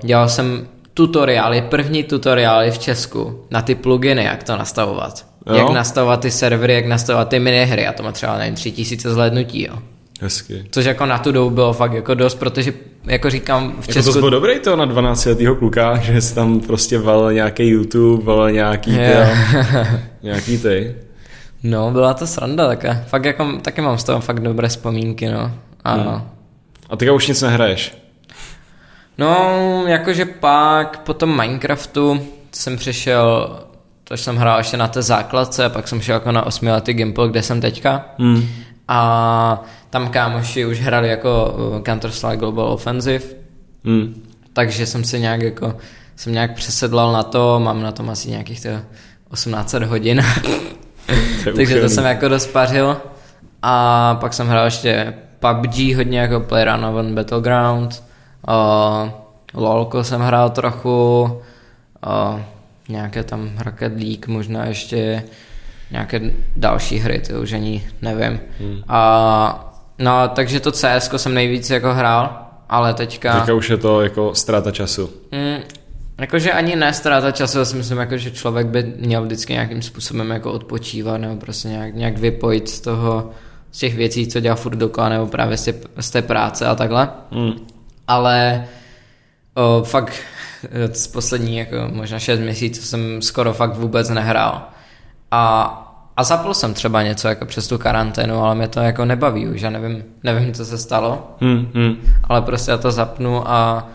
dělal 0.03 0.29
jsem 0.29 0.67
tutoriály, 0.93 1.61
první 1.61 2.03
tutoriály 2.03 2.71
v 2.71 2.77
Česku 2.79 3.45
na 3.51 3.61
ty 3.61 3.75
pluginy, 3.75 4.23
jak 4.23 4.43
to 4.43 4.57
nastavovat. 4.57 5.25
Jo. 5.47 5.55
Jak 5.55 5.69
nastavovat 5.69 6.19
ty 6.21 6.31
servery, 6.31 6.73
jak 6.73 6.85
nastavovat 6.85 7.29
ty 7.29 7.39
minihry 7.39 7.87
a 7.87 7.93
to 7.93 8.03
má 8.03 8.11
třeba, 8.11 8.37
nevím, 8.37 8.55
tři 8.55 8.71
tisíce 8.71 9.13
zhlédnutí, 9.13 9.63
jo. 9.63 9.75
Hezky. 10.21 10.65
Což 10.71 10.85
jako 10.85 11.05
na 11.05 11.17
tu 11.17 11.31
dobu 11.31 11.49
bylo 11.49 11.73
fakt 11.73 11.93
jako 11.93 12.13
dost, 12.13 12.35
protože 12.35 12.73
jako 13.05 13.29
říkám 13.29 13.71
v 13.71 13.73
Jako 13.75 13.85
to 13.87 13.93
Česku... 13.93 14.13
bylo 14.13 14.29
dobrý 14.29 14.59
to 14.59 14.75
na 14.75 14.85
12 14.85 15.25
letýho 15.25 15.55
kluka, 15.55 15.97
že 16.01 16.21
jsi 16.21 16.35
tam 16.35 16.59
prostě 16.59 16.99
valil 16.99 17.33
nějaký 17.33 17.67
YouTube, 17.67 18.23
valil 18.23 18.51
nějaký, 18.51 18.91
ty, 18.91 19.13
nějaký 20.23 20.57
ty. 20.57 20.95
No, 21.63 21.91
byla 21.91 22.13
to 22.13 22.27
sranda 22.27 22.67
také. 22.67 23.03
Fakt 23.07 23.25
jako, 23.25 23.47
taky 23.61 23.81
mám 23.81 23.97
z 23.97 24.03
toho 24.03 24.19
fakt 24.19 24.39
dobré 24.39 24.67
vzpomínky, 24.67 25.29
no. 25.29 25.51
A, 25.83 25.93
Hmm. 25.93 26.21
A 26.89 26.95
teďka 26.95 27.13
už 27.13 27.27
nic 27.27 27.41
nehraješ. 27.41 27.97
No, 29.17 29.83
jakože 29.87 30.25
pak 30.25 30.99
po 30.99 31.13
tom 31.13 31.37
Minecraftu 31.37 32.27
jsem 32.51 32.77
přešel, 32.77 33.49
to 34.03 34.17
jsem 34.17 34.37
hrál 34.37 34.57
ještě 34.57 34.77
na 34.77 34.87
té 34.87 35.01
základce, 35.01 35.69
pak 35.69 35.87
jsem 35.87 36.01
šel 36.01 36.13
jako 36.13 36.31
na 36.31 36.45
osmiletý 36.45 36.93
Gimple, 36.93 37.29
kde 37.29 37.43
jsem 37.43 37.61
teďka. 37.61 38.05
Hmm. 38.17 38.47
A 38.87 39.63
tam 39.89 40.09
kámoši 40.09 40.65
už 40.65 40.79
hrali 40.79 41.09
jako 41.09 41.55
uh, 41.57 41.79
Counter-Strike 41.79 42.37
Global 42.37 42.65
Offensive, 42.65 43.25
Hmm. 43.85 44.23
takže 44.53 44.85
jsem 44.85 45.03
se 45.03 45.19
nějak 45.19 45.41
jako, 45.41 45.75
jsem 46.15 46.33
nějak 46.33 46.53
přesedlal 46.55 47.11
na 47.13 47.23
to, 47.23 47.59
mám 47.59 47.81
na 47.81 47.91
tom 47.91 48.09
asi 48.09 48.29
nějakých 48.29 48.61
to 48.61 48.69
18 49.31 49.73
hodin. 49.73 50.25
To 51.43 51.51
Takže 51.55 51.81
to 51.81 51.89
jsem 51.89 52.05
jako 52.05 52.27
dost 52.27 52.47
pařil. 52.47 52.97
A 53.61 54.15
pak 54.21 54.33
jsem 54.33 54.47
hrál 54.47 54.65
ještě 54.65 55.13
PUBG 55.39 55.95
hodně 55.95 56.19
jako 56.19 56.39
PlayerUnknown 56.39 57.15
Battleground. 57.15 58.03
Uh, 58.47 59.09
LOLko 59.53 60.03
jsem 60.03 60.21
hrál 60.21 60.49
trochu. 60.49 61.23
Uh, 62.07 62.39
nějaké 62.89 63.23
tam 63.23 63.51
Rocket 63.57 63.93
League 63.93 64.27
možná 64.27 64.65
ještě. 64.65 65.23
Nějaké 65.91 66.21
další 66.55 66.97
hry, 66.97 67.19
to 67.19 67.41
už 67.41 67.53
ani 67.53 67.87
nevím. 68.01 68.39
Hmm. 68.59 68.83
A, 68.87 69.73
no, 69.97 70.27
takže 70.27 70.59
to 70.59 70.71
CS 70.71 71.09
jsem 71.17 71.33
nejvíc 71.33 71.69
jako 71.69 71.93
hrál, 71.93 72.45
ale 72.69 72.93
teďka... 72.93 73.33
Teďka 73.33 73.53
už 73.53 73.69
je 73.69 73.77
to 73.77 74.01
jako 74.01 74.35
ztráta 74.35 74.71
času. 74.71 75.09
Mm, 75.31 75.63
jakože 76.17 76.51
ani 76.51 76.75
ne 76.75 76.93
ztráta 76.93 77.31
času, 77.31 77.57
já 77.57 77.65
si 77.65 77.75
myslím, 77.75 77.97
jako, 77.97 78.17
že 78.17 78.31
člověk 78.31 78.67
by 78.67 78.93
měl 78.97 79.25
vždycky 79.25 79.53
nějakým 79.53 79.81
způsobem 79.81 80.29
jako 80.29 80.51
odpočívat 80.51 81.21
nebo 81.21 81.35
prostě 81.35 81.67
nějak, 81.67 81.95
nějak 81.95 82.17
vypojit 82.17 82.69
z 82.69 82.79
toho, 82.79 83.31
z 83.71 83.79
těch 83.79 83.95
věcí, 83.95 84.27
co 84.27 84.39
dělá 84.39 84.55
furt 84.55 84.75
dokola, 84.75 85.09
nebo 85.09 85.27
právě 85.27 85.57
z 85.57 85.65
té, 85.65 85.73
z 85.99 86.09
té 86.09 86.21
práce 86.21 86.65
a 86.65 86.75
takhle. 86.75 87.09
Hmm. 87.31 87.53
Ale 88.07 88.65
o, 89.53 89.83
fakt 89.83 90.13
eh, 90.71 90.93
z 90.93 91.07
poslední 91.07 91.57
jako 91.57 91.75
možná 91.91 92.19
6 92.19 92.39
měsíců 92.39 92.81
jsem 92.81 93.21
skoro 93.21 93.53
fakt 93.53 93.77
vůbec 93.77 94.09
nehrál. 94.09 94.61
A, 95.31 95.75
a 96.17 96.23
zapl 96.23 96.53
jsem 96.53 96.73
třeba 96.73 97.03
něco 97.03 97.27
jako 97.27 97.45
přes 97.45 97.67
tu 97.67 97.77
karanténu, 97.77 98.43
ale 98.43 98.55
mě 98.55 98.67
to 98.67 98.79
jako 98.79 99.05
nebaví 99.05 99.47
už, 99.47 99.61
já 99.61 99.69
nevím, 99.69 100.03
nevím, 100.23 100.53
co 100.53 100.65
se 100.65 100.77
stalo 100.77 101.35
Hmm. 101.41 101.67
Hmm. 101.73 101.95
ale 102.23 102.41
prostě 102.41 102.71
já 102.71 102.77
to 102.77 102.91
zapnu 102.91 103.49
a 103.49 103.87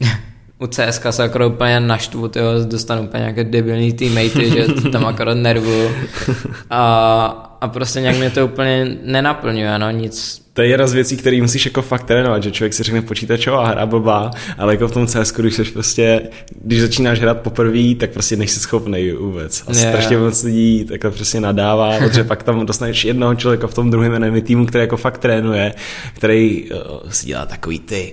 u 0.58 0.66
CSK 0.66 1.06
se 1.10 1.22
akorát 1.22 1.46
úplně 1.46 1.80
naštvu, 1.80 2.28
tyjo, 2.28 2.46
dostanu 2.64 3.02
úplně 3.02 3.20
nějaké 3.20 3.44
debilní 3.44 3.92
teammatey, 3.92 4.50
že 4.50 4.66
tam 4.92 5.06
akorát 5.06 5.34
nervuju 5.34 5.90
a, 6.70 7.53
a 7.64 7.68
prostě 7.68 8.00
nějak 8.00 8.16
mě 8.16 8.30
to 8.30 8.46
úplně 8.46 8.96
nenaplňuje, 9.02 9.78
no 9.78 9.90
nic. 9.90 10.44
To 10.52 10.62
je 10.62 10.68
jedna 10.68 10.86
z 10.86 10.92
věcí, 10.92 11.16
které 11.16 11.40
musíš 11.42 11.64
jako 11.64 11.82
fakt 11.82 12.04
trénovat, 12.04 12.42
že 12.42 12.50
člověk 12.50 12.74
si 12.74 12.82
řekne 12.82 13.02
počítačová 13.02 13.66
hra 13.66 13.86
blbá, 13.86 14.30
ale 14.58 14.72
jako 14.72 14.88
v 14.88 14.92
tom 14.92 15.06
CS, 15.06 15.32
když 15.32 15.54
jsi 15.54 15.64
prostě, 15.64 16.22
když 16.62 16.80
začínáš 16.80 17.20
hrát 17.20 17.40
poprvé, 17.40 17.94
tak 17.98 18.10
prostě 18.10 18.36
nejsi 18.36 18.60
schopný 18.60 19.10
vůbec. 19.10 19.62
A 19.66 19.70
Je. 19.70 19.76
strašně 19.76 20.18
moc 20.18 20.42
lidí 20.42 20.84
takhle 20.84 21.10
prostě 21.10 21.40
nadává, 21.40 21.98
protože 21.98 22.24
pak 22.24 22.42
tam 22.42 22.66
dostaneš 22.66 23.04
jednoho 23.04 23.34
člověka 23.34 23.66
v 23.66 23.74
tom 23.74 23.90
druhém 23.90 24.14
enemy 24.14 24.42
týmu, 24.42 24.66
který 24.66 24.82
jako 24.82 24.96
fakt 24.96 25.18
trénuje, 25.18 25.74
který 26.14 26.70
uh, 26.70 26.78
si 27.10 27.26
dělá 27.26 27.46
takový 27.46 27.78
ty, 27.78 28.12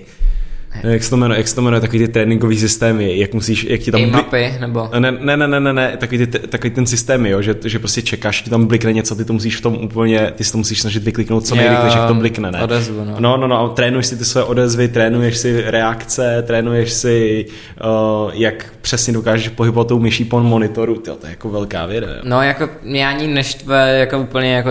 jak 0.82 1.02
se 1.02 1.10
to 1.10 1.16
jmenuje, 1.16 1.38
jak 1.38 1.48
se 1.48 1.54
to 1.54 1.62
jmenuje, 1.62 1.80
takový 1.80 1.98
ty 1.98 2.08
tréninkový 2.08 2.58
systémy, 2.58 3.18
jak 3.18 3.34
musíš, 3.34 3.64
jak 3.64 3.80
ti 3.80 3.90
tam... 3.90 4.00
Tam 4.00 4.10
bli- 4.10 4.22
mapy, 4.22 4.54
nebo... 4.60 4.90
Ne, 4.98 5.12
ne, 5.12 5.36
ne, 5.36 5.48
ne, 5.48 5.60
ne, 5.60 5.72
ne 5.72 5.96
takový, 5.96 6.26
ty, 6.26 6.38
takový 6.38 6.70
ten 6.70 6.86
systém, 6.86 7.26
jo, 7.26 7.42
že, 7.42 7.54
že 7.64 7.78
prostě 7.78 8.02
čekáš, 8.02 8.42
ti 8.42 8.50
tam 8.50 8.66
blikne 8.66 8.92
něco, 8.92 9.14
ty 9.14 9.24
to 9.24 9.32
musíš 9.32 9.56
v 9.56 9.60
tom 9.60 9.74
úplně, 9.84 10.32
ty 10.34 10.44
si 10.44 10.52
to 10.52 10.58
musíš 10.58 10.80
snažit 10.80 11.02
vykliknout 11.02 11.46
co 11.46 11.54
nejrychleji, 11.54 11.96
jak 11.96 12.08
to 12.08 12.14
blikne, 12.14 12.50
ne? 12.50 12.62
odezvu, 12.62 13.04
no. 13.04 13.16
no, 13.18 13.36
no, 13.36 13.48
no, 13.48 13.60
a 13.60 13.68
trénuješ 13.68 14.06
si 14.06 14.16
ty 14.16 14.24
své 14.24 14.44
odezvy, 14.44 14.88
trénuješ 14.88 15.36
si 15.36 15.62
reakce, 15.70 16.44
trénuješ 16.46 16.92
si, 16.92 17.46
uh, 17.84 18.30
jak 18.34 18.74
přesně 18.80 19.12
dokážeš 19.12 19.48
pohybovat 19.48 19.88
tou 19.88 19.98
myší 19.98 20.24
po 20.24 20.40
monitoru, 20.40 20.94
tyjo, 20.94 21.16
to 21.16 21.26
je 21.26 21.30
jako 21.30 21.50
velká 21.50 21.86
věda, 21.86 22.06
jo. 22.06 22.20
No 22.24 22.42
jako 22.42 22.68
mě 22.82 23.08
ani 23.08 23.26
neštve 23.26 23.98
jako 23.98 24.18
úplně 24.18 24.54
jako 24.54 24.70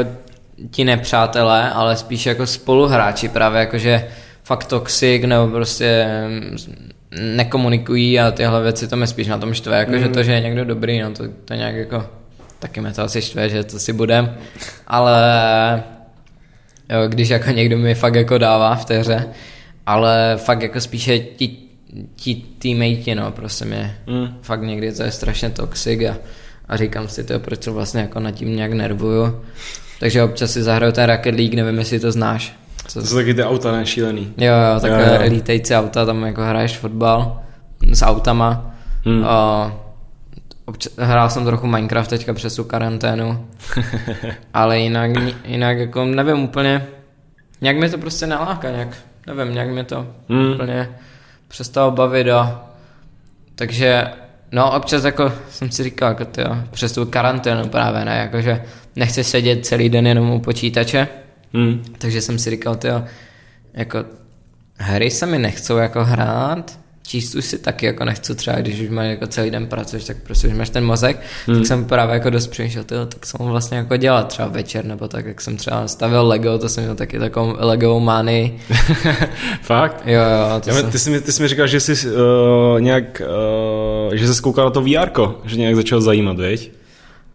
ti 0.71 0.83
nepřátelé, 0.83 1.69
ale 1.69 1.95
spíš 1.95 2.25
jako 2.25 2.47
spoluhráči 2.47 3.29
právě 3.29 3.59
jakože 3.59 4.07
fakt 4.51 4.65
toxic 4.65 5.23
nebo 5.25 5.47
prostě 5.47 6.05
mm, 6.27 6.57
nekomunikují 7.35 8.19
a 8.19 8.31
tyhle 8.31 8.63
věci 8.63 8.87
to 8.87 8.95
mě 8.95 9.07
spíš 9.07 9.27
na 9.27 9.37
tom 9.37 9.53
štve, 9.53 9.77
jakože 9.77 10.07
Mm. 10.07 10.13
to, 10.13 10.23
že 10.23 10.31
je 10.31 10.39
někdo 10.41 10.65
dobrý, 10.65 10.99
no 11.01 11.11
to, 11.11 11.23
to 11.45 11.53
nějak 11.53 11.75
jako 11.75 12.05
taky 12.59 12.81
mě 12.81 12.91
to 12.91 13.01
asi 13.01 13.21
štve, 13.21 13.49
že 13.49 13.63
to 13.63 13.79
si 13.79 13.93
budem, 13.93 14.35
ale 14.87 15.13
jo, 16.89 17.07
když 17.07 17.29
jako 17.29 17.49
někdo 17.51 17.77
mi 17.77 17.95
fakt 17.95 18.15
jako 18.15 18.37
dává 18.37 18.75
v 18.75 18.85
té 18.85 18.99
hře, 18.99 19.25
ale 19.85 20.33
fakt 20.37 20.61
jako 20.61 20.81
spíše 20.81 21.19
ti, 21.19 21.57
ti 22.15 22.35
teammate, 22.35 23.15
no, 23.15 23.31
prostě 23.31 23.65
mě 23.65 23.97
Mm. 24.07 24.27
fakt 24.41 24.61
někdy 24.61 24.91
to 24.93 25.03
je 25.03 25.11
strašně 25.11 25.49
toxic 25.49 26.01
a, 26.09 26.17
a 26.67 26.77
říkám 26.77 27.07
si 27.07 27.23
to, 27.23 27.39
proč 27.39 27.63
se 27.63 27.71
vlastně 27.71 28.01
jako 28.01 28.19
nad 28.19 28.31
tím 28.31 28.55
nějak 28.55 28.73
nervuju. 28.73 29.41
Takže 29.99 30.23
občas 30.23 30.51
si 30.51 30.63
zahraju 30.63 30.91
ten 30.91 31.09
Rocket 31.09 31.35
League, 31.35 31.53
nevím, 31.53 31.79
jestli 31.79 31.99
to 31.99 32.11
znáš. 32.11 32.55
Co, 32.87 32.99
To 33.01 33.05
jsou 33.07 33.15
taky 33.15 33.33
ty 33.33 33.43
auta 33.43 33.71
nešílený. 33.71 34.33
jo, 34.37 34.53
jo, 34.73 34.79
takové 34.79 35.01
Jo, 35.07 35.13
jo. 35.13 35.19
auta, 35.75 36.05
tam 36.05 36.23
jako 36.23 36.41
hraješ 36.41 36.77
fotbal 36.77 37.41
s 37.93 38.01
autama. 38.01 38.71
Hmm. 39.05 39.25
A 39.25 39.71
občas, 40.65 40.93
hrál 40.97 41.29
jsem 41.29 41.45
trochu 41.45 41.67
Minecraft 41.67 42.09
teďka 42.09 42.33
přes 42.33 42.55
tu 42.55 42.63
karanténu, 42.63 43.47
ale 44.53 44.79
jinak, 44.79 45.11
jinak 45.45 45.77
jako 45.77 46.05
nevím 46.05 46.39
úplně, 46.43 46.85
nějak 47.61 47.77
mě 47.77 47.89
to 47.89 47.97
prostě 47.97 48.27
neláká, 48.27 48.69
nějak, 48.69 48.87
nevím, 49.27 49.53
nějak 49.53 49.69
mě 49.69 49.83
to 49.83 50.07
Hmm. 50.29 50.51
úplně 50.53 50.89
přestalo 51.47 51.91
bavit 51.91 52.29
a 52.29 52.61
takže 53.55 54.07
no 54.51 54.71
občas 54.75 55.03
jako 55.03 55.31
jsem 55.49 55.71
si 55.71 55.83
říkal, 55.83 56.09
jako 56.09 56.25
tyjo, 56.25 56.57
přes 56.71 56.91
tu 56.91 57.05
karanténu 57.05 57.67
právě 57.69 58.05
ne, 58.05 58.17
jakože 58.17 58.63
nechci 58.95 59.23
sedět 59.23 59.65
celý 59.65 59.89
den 59.89 60.07
jenom 60.07 60.29
u 60.31 60.39
počítače, 60.39 61.07
Hmm. 61.53 61.83
takže 61.97 62.21
jsem 62.21 62.39
si 62.39 62.49
říkal, 62.49 62.75
tyjo, 62.75 63.03
jako 63.73 64.05
hry 64.77 65.11
se 65.11 65.25
mi 65.25 65.39
nechcou 65.39 65.77
jako 65.77 66.03
hrát, 66.03 66.79
číst 67.07 67.35
už 67.35 67.45
si 67.45 67.57
taky 67.57 67.85
jako 67.85 68.05
nechci 68.05 68.35
třeba, 68.35 68.57
když 68.57 68.79
už 68.79 68.89
máš 68.89 69.07
jako 69.07 69.27
celý 69.27 69.51
den 69.51 69.67
pracuješ, 69.67 70.03
tak 70.03 70.17
prostě 70.23 70.47
už 70.47 70.53
máš 70.53 70.69
ten 70.69 70.85
mozek, 70.85 71.21
hmm. 71.47 71.57
tak 71.57 71.67
jsem 71.67 71.85
právě 71.85 72.13
jako 72.13 72.29
dost 72.29 72.47
přemýšlel, 72.47 72.83
tyjo, 72.83 73.05
tak 73.05 73.25
jsem 73.25 73.45
vlastně 73.45 73.77
jako 73.77 73.97
dělat 73.97 74.27
třeba 74.27 74.47
večer, 74.47 74.85
nebo 74.85 75.07
tak, 75.07 75.25
jak 75.25 75.41
jsem 75.41 75.57
třeba 75.57 75.87
stavil 75.87 76.27
Lego, 76.27 76.57
to 76.57 76.69
jsem 76.69 76.83
měl 76.83 76.95
taky 76.95 77.19
takovou 77.19 77.55
Lego 77.59 77.99
manii, 77.99 78.59
Fakt? 79.61 80.03
jo, 80.05 80.21
jo, 80.21 80.59
to 80.63 80.69
Já, 80.69 80.75
jsem... 80.75 80.91
ty, 80.91 80.99
jsi 80.99 81.09
mi, 81.09 81.21
ty 81.21 81.31
jsi 81.31 81.41
mi 81.41 81.47
říkal, 81.47 81.67
že 81.67 81.79
jsi 81.79 81.93
uh, 82.07 82.81
nějak, 82.81 83.21
uh, 84.09 84.13
že 84.13 84.33
jsi 84.33 84.41
koukal 84.41 84.65
na 84.65 84.71
to 84.71 84.81
VR, 84.81 85.09
že 85.45 85.57
nějak 85.57 85.75
začal 85.75 86.01
zajímat, 86.01 86.39
viď? 86.39 86.71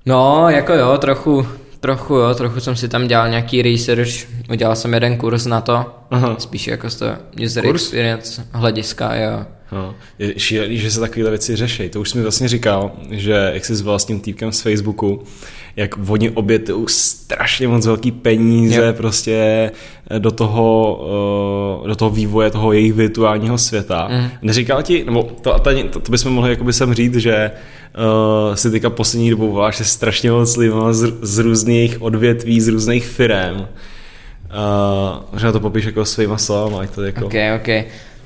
No, 0.07 0.48
jako 0.48 0.72
jo, 0.72 0.98
trochu, 0.98 1.46
trochu 1.87 2.14
jo, 2.14 2.35
trochu 2.35 2.61
jsem 2.61 2.77
si 2.77 2.88
tam 2.88 3.07
dělal 3.09 3.29
nějaký 3.29 3.62
research, 3.62 4.11
udělal 4.51 4.77
jsem 4.77 4.94
jeden 4.94 5.16
kurz 5.16 5.46
na 5.46 5.61
to, 5.61 5.94
Aha. 6.11 6.37
spíš 6.38 6.66
jako 6.66 6.90
z 6.90 6.96
toho 6.96 7.12
user 7.44 7.64
Kurz? 7.64 7.83
experience 7.83 8.46
hlediska, 8.53 9.14
jo. 9.14 9.44
No, 9.72 9.94
je 10.18 10.35
šílený, 10.37 10.79
že 10.79 10.90
se 10.90 11.00
takovéhle 11.00 11.31
věci 11.31 11.57
řeší. 11.57 11.88
To 11.88 12.00
už 12.00 12.11
jsi 12.11 12.16
mi 12.18 12.22
vlastně 12.22 12.48
říkal, 12.48 12.92
že 13.11 13.50
jak 13.55 13.64
jsi 13.64 13.76
s 13.76 13.81
vlastním 13.81 14.20
týpkem 14.20 14.52
z 14.52 14.61
Facebooku, 14.61 15.22
jak 15.76 15.90
oni 16.09 16.31
obětují 16.31 16.85
strašně 16.88 17.68
moc 17.68 17.87
velký 17.87 18.12
peníze 18.12 18.87
Jo. 18.87 18.92
prostě 18.92 19.70
do 20.18 20.31
toho, 20.31 21.00
eh, 21.85 21.88
do 21.88 21.96
toho 21.96 22.11
vývoje 22.11 22.50
toho 22.50 22.72
jejich 22.72 22.92
virtuálního 22.92 23.59
světa. 23.59 24.09
Mm. 24.11 24.29
Neříkal 24.42 24.83
ti, 24.83 25.05
nebo 25.05 25.22
to, 25.22 25.59
to, 25.59 25.70
to, 25.90 26.01
to 26.01 26.11
bychom 26.11 26.32
mohli 26.32 26.51
jakoby 26.51 26.72
sem 26.72 26.95
říct, 26.95 27.14
že 27.14 27.51
uh, 28.51 28.55
si 28.55 28.70
teďka 28.70 28.90
poslední 28.90 29.30
dobou 29.30 29.53
voláš 29.53 29.76
se 29.76 29.84
strašně 29.84 30.30
moc 30.30 30.57
lidma 30.57 30.93
z, 30.93 31.12
z 31.22 31.38
různých 31.38 32.03
odvětví, 32.03 32.61
z 32.61 32.68
různých 32.68 33.07
firm. 33.07 33.57
Uh, 33.57 33.66
možná 35.32 35.53
to 35.53 35.61
popíš 35.61 35.84
jako 35.84 36.05
svýma 36.05 36.38
slovama, 36.38 36.80
ať 36.80 36.90
to 36.90 37.03
jako... 37.03 37.26
Ok, 37.26 37.34
ok. 37.57 37.68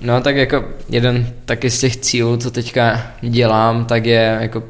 No 0.01 0.21
tak 0.21 0.37
jako 0.37 0.65
jeden 0.89 1.35
taky 1.45 1.71
z 1.71 1.81
těch 1.81 1.97
cílů, 1.97 2.37
co 2.37 2.51
teďka 2.51 3.13
dělám, 3.21 3.85
tak 3.85 4.07
je 4.07 4.39
jako 4.41 4.63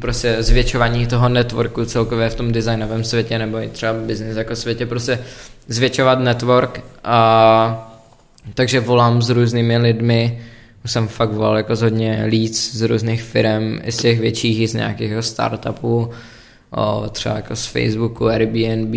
prostě 0.00 0.42
zvětšování 0.42 1.06
toho 1.06 1.28
networku 1.28 1.84
celkově 1.84 2.30
v 2.30 2.34
tom 2.34 2.52
designovém 2.52 3.04
světě 3.04 3.38
nebo 3.38 3.58
i 3.58 3.68
třeba 3.68 3.92
business 3.92 4.36
jako 4.36 4.56
světě, 4.56 4.86
prostě 4.86 5.18
zvětšovat 5.68 6.18
network 6.18 6.80
a 7.04 7.90
takže 8.54 8.80
volám 8.80 9.22
s 9.22 9.30
různými 9.30 9.78
lidmi. 9.78 10.42
Už 10.84 10.92
jsem 10.92 11.08
fakt 11.08 11.32
volal 11.32 11.56
jako 11.56 11.76
z 11.76 11.82
hodně 11.82 12.26
leads 12.30 12.74
z 12.74 12.82
různých 12.82 13.22
firm, 13.22 13.78
i 13.84 13.92
z 13.92 13.96
těch 13.96 14.20
větších, 14.20 14.60
i 14.60 14.68
z 14.68 14.74
nějakých 14.74 15.12
startupů, 15.20 16.10
o, 16.70 17.04
třeba 17.12 17.34
jako 17.36 17.56
z 17.56 17.66
Facebooku, 17.66 18.26
Airbnb, 18.26 18.94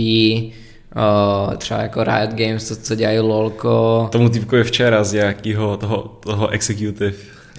třeba 1.57 1.81
jako 1.81 2.03
Riot 2.03 2.33
Games, 2.33 2.67
to, 2.67 2.75
co 2.75 2.95
dělají 2.95 3.19
LOLko. 3.19 4.07
Tomu 4.11 4.29
typku 4.29 4.55
je 4.55 4.63
včera 4.63 5.03
z 5.03 5.13
nějakého 5.13 5.77
toho, 5.77 5.97
toho 6.19 6.47
executive. 6.47 7.13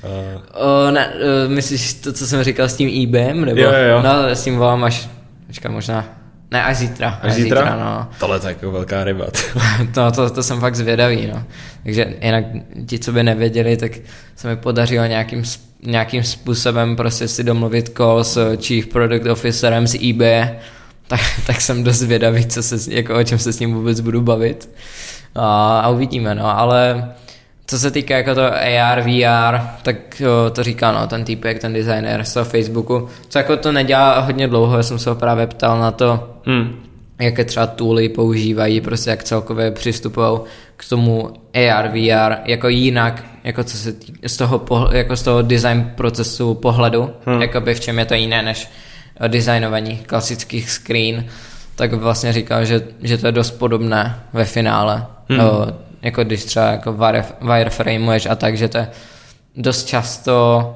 Uh... 0.05 0.63
O, 0.63 0.91
ne, 0.91 1.09
o, 1.09 1.49
myslíš 1.49 1.95
to, 1.95 2.13
co 2.13 2.27
jsem 2.27 2.43
říkal 2.43 2.69
s 2.69 2.77
tím 2.77 3.09
eBayem? 3.09 3.45
Nebo? 3.45 3.61
Jo, 3.61 3.73
jo. 3.91 4.03
No, 4.03 4.29
s 4.29 4.45
tím 4.45 4.57
volám 4.57 4.85
až, 4.85 5.09
počkej, 5.47 5.71
možná, 5.71 6.05
ne, 6.51 6.65
až 6.65 6.77
zítra. 6.77 7.09
Až, 7.09 7.19
až 7.23 7.33
zítra? 7.35 7.61
zítra 7.61 7.77
no. 7.77 8.09
Tohle 8.21 8.41
je 8.45 8.49
jako 8.49 8.73
velká 8.73 9.05
ryba. 9.05 9.27
no, 9.97 10.13
to, 10.13 10.31
to 10.31 10.43
jsem 10.43 10.61
fakt 10.61 10.77
zvědavý, 10.77 11.27
no. 11.27 11.45
Takže 11.83 12.15
jinak 12.23 12.45
ti, 12.87 12.99
co 12.99 13.13
by 13.13 13.23
nevěděli, 13.23 13.77
tak 13.77 13.93
se 14.37 14.49
mi 14.49 14.57
podařilo 14.57 15.07
nějakým, 15.07 15.43
nějakým 15.83 16.23
způsobem 16.23 16.97
prostě 16.97 17.29
si 17.29 17.45
domluvit 17.45 17.93
call 17.97 18.25
s 18.25 18.57
Chief 18.57 18.87
Product 18.87 19.27
Officerem 19.27 19.87
z 19.87 19.95
eBay, 20.11 20.49
tak, 21.09 21.21
tak 21.47 21.61
jsem 21.61 21.85
dost 21.85 21.97
zvědavý, 21.97 22.47
co 22.47 22.63
se, 22.63 22.95
jako, 22.95 23.19
o 23.19 23.25
čem 23.25 23.39
se 23.39 23.53
s 23.53 23.61
ním 23.61 23.75
vůbec 23.75 24.01
budu 24.01 24.21
bavit. 24.21 24.71
A, 25.35 25.81
a 25.81 25.89
uvidíme, 25.89 26.35
no, 26.35 26.59
ale 26.59 27.13
co 27.67 27.79
se 27.79 27.91
týká 27.91 28.17
jako 28.17 28.35
to 28.35 28.43
AR, 28.43 29.01
VR, 29.01 29.61
tak 29.83 30.21
jo, 30.21 30.31
to 30.53 30.63
říká 30.63 30.93
no, 30.93 31.07
ten 31.07 31.25
týpek, 31.25 31.59
ten 31.59 31.73
designer 31.73 32.25
z 32.25 32.35
toho 32.35 32.45
Facebooku, 32.45 33.09
co 33.29 33.39
jako 33.39 33.57
to 33.57 33.73
nedělá 33.73 34.21
hodně 34.21 34.49
dlouho, 34.49 34.77
já 34.77 34.83
jsem 34.83 34.99
se 34.99 35.11
ho 35.11 35.17
právě 35.17 35.47
ptal 35.47 35.81
na 35.81 35.91
to, 35.91 36.31
hmm. 36.45 36.81
jaké 37.19 37.45
třeba 37.45 37.67
tooly 37.67 38.09
používají, 38.09 38.81
prostě 38.81 39.11
jak 39.11 39.25
celkově 39.25 39.71
přistupují 39.71 40.39
k 40.77 40.89
tomu 40.89 41.31
AR, 41.55 41.89
VR, 41.89 42.37
jako 42.45 42.69
jinak, 42.69 43.25
jako 43.45 43.65
co 43.65 43.77
se 43.77 43.93
týká 43.93 44.19
z 44.27 44.37
toho, 44.37 44.89
jako 44.93 45.17
z 45.17 45.23
toho 45.23 45.43
design 45.43 45.93
procesu 45.95 46.55
pohledu, 46.55 47.11
hmm. 47.27 47.43
by 47.59 47.75
v 47.75 47.81
čem 47.81 47.99
je 47.99 48.05
to 48.05 48.15
jiné 48.15 48.43
než 48.43 48.69
designování 49.27 49.97
klasických 49.97 50.71
screen, 50.71 51.25
tak 51.75 51.93
vlastně 51.93 52.33
říkal, 52.33 52.65
že, 52.65 52.83
že 53.03 53.19
to 53.19 53.27
je 53.27 53.33
dost 53.33 53.51
podobné 53.51 54.21
ve 54.33 54.45
finále. 54.45 55.07
Hmm. 55.29 55.41
O, 55.41 55.67
jako 56.03 56.25
když 56.25 56.45
třeba 56.45 56.67
jako 56.67 56.93
wire, 56.93 57.25
wireframeuješ 57.41 58.27
a 58.27 58.35
tak, 58.35 58.57
že 58.57 58.69
to 58.69 58.79
je 58.79 58.89
dost 59.57 59.85
často... 59.87 60.75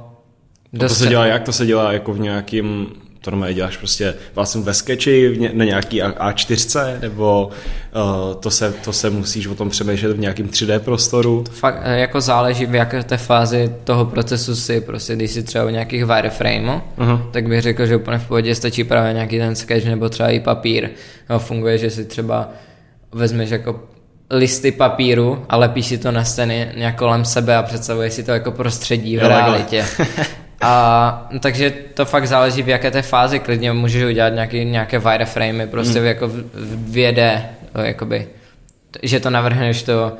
Dost 0.72 0.92
to 0.92 1.04
se 1.04 1.08
dělá 1.08 1.26
jak? 1.26 1.42
To 1.42 1.52
se 1.52 1.66
dělá 1.66 1.92
jako 1.92 2.12
v 2.12 2.20
nějakým 2.20 2.86
to 3.24 3.30
normálně 3.30 3.54
děláš 3.54 3.76
prostě 3.76 4.14
vlastně 4.34 4.60
ve 4.60 4.74
sketchi 4.74 5.50
na 5.52 5.64
nějaký 5.64 6.02
A4, 6.02 7.00
nebo 7.00 7.50
uh, 7.94 8.34
to, 8.34 8.50
se, 8.50 8.72
to 8.84 8.92
se 8.92 9.10
musíš 9.10 9.46
o 9.46 9.54
tom 9.54 9.70
přemýšlet 9.70 10.16
v 10.16 10.18
nějakém 10.18 10.48
3D 10.48 10.78
prostoru? 10.78 11.42
To 11.42 11.52
fakt 11.52 11.80
eh, 11.82 11.98
jako 11.98 12.20
záleží 12.20 12.66
v 12.66 12.74
jaké 12.74 13.02
té 13.02 13.16
fázi 13.16 13.74
toho 13.84 14.04
procesu 14.04 14.56
si, 14.56 14.80
prostě 14.80 15.16
když 15.16 15.30
si 15.30 15.42
třeba 15.42 15.64
v 15.64 15.72
nějakých 15.72 16.04
wireframeu, 16.04 16.80
uh-huh. 16.98 17.30
tak 17.30 17.48
bych 17.48 17.60
řekl, 17.60 17.86
že 17.86 17.96
úplně 17.96 18.18
v 18.18 18.28
pohodě 18.28 18.54
stačí 18.54 18.84
právě 18.84 19.12
nějaký 19.12 19.38
ten 19.38 19.56
sketch 19.56 19.86
nebo 19.86 20.08
třeba 20.08 20.28
i 20.28 20.40
papír. 20.40 20.90
No, 21.30 21.38
funguje, 21.38 21.78
že 21.78 21.90
si 21.90 22.04
třeba 22.04 22.48
vezmeš 23.12 23.50
jako 23.50 23.80
listy 24.30 24.72
papíru 24.72 25.44
a 25.48 25.56
lepíš 25.56 25.86
si 25.86 25.98
to 25.98 26.12
na 26.12 26.24
stěny 26.24 26.68
nějak 26.76 26.96
kolem 26.96 27.24
sebe 27.24 27.56
a 27.56 27.62
představuješ 27.62 28.12
si 28.12 28.22
to 28.22 28.30
jako 28.30 28.50
prostředí 28.50 29.16
v 29.16 29.20
realitě. 29.20 29.84
A 30.62 31.28
takže 31.40 31.72
to 31.94 32.04
fakt 32.04 32.26
záleží 32.26 32.62
v 32.62 32.68
jaké 32.68 32.90
té 32.90 33.02
fázi, 33.02 33.38
klidně 33.38 33.72
můžeš 33.72 34.04
udělat 34.04 34.28
nějaký, 34.28 34.64
nějaké 34.64 34.98
wireframey 34.98 35.66
prostě 35.66 35.98
hmm. 35.98 36.08
jako 36.08 36.28
v, 36.28 36.32
v 36.54 36.92
2D, 36.92 37.42
jakoby, 37.82 38.26
že 39.02 39.20
to 39.20 39.30
navrhneš 39.30 39.82
to, 39.82 40.12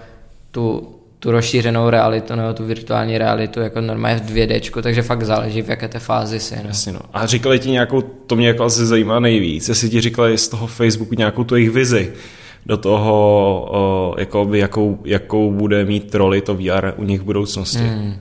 tu, 0.51 0.95
tu 1.19 1.31
rozšířenou 1.31 1.91
realitu 1.91 2.35
nebo 2.35 2.53
tu 2.53 2.65
virtuální 2.65 3.19
realitu 3.19 3.61
jako 3.61 3.81
normálně 3.81 4.17
v 4.17 4.31
2D, 4.31 4.83
takže 4.83 5.03
fakt 5.03 5.23
záleží 5.23 5.63
v 5.63 5.69
jaké 5.69 5.89
té 5.89 5.99
fázi 5.99 6.41
si. 6.41 6.57
No. 6.57 6.69
Jasně 6.69 6.93
no. 6.93 7.01
A 7.13 7.27
říkali 7.27 7.59
ti 7.59 7.71
nějakou, 7.71 8.03
to 8.03 8.37
mě 8.37 8.49
jako 8.49 8.65
asi 8.65 8.87
zajímá 8.87 9.21
nejvíc, 9.21 9.69
jestli 9.69 9.91
ti 9.91 10.01
říkali 10.01 10.39
z 10.39 10.49
toho 10.49 10.67
Facebooku 10.67 11.15
nějakou 11.15 11.45
tu 11.45 11.57
jejich 11.57 11.71
vizi, 11.71 12.13
do 12.67 12.77
toho, 12.77 14.15
jakoby, 14.19 14.59
jakou, 14.59 14.99
jakou 15.05 15.53
bude 15.53 15.85
mít 15.85 16.15
roli 16.15 16.41
to 16.41 16.55
VR 16.55 16.93
u 16.97 17.05
nich 17.05 17.21
v 17.21 17.25
budoucnosti. 17.25 17.79
Hmm. 17.79 18.15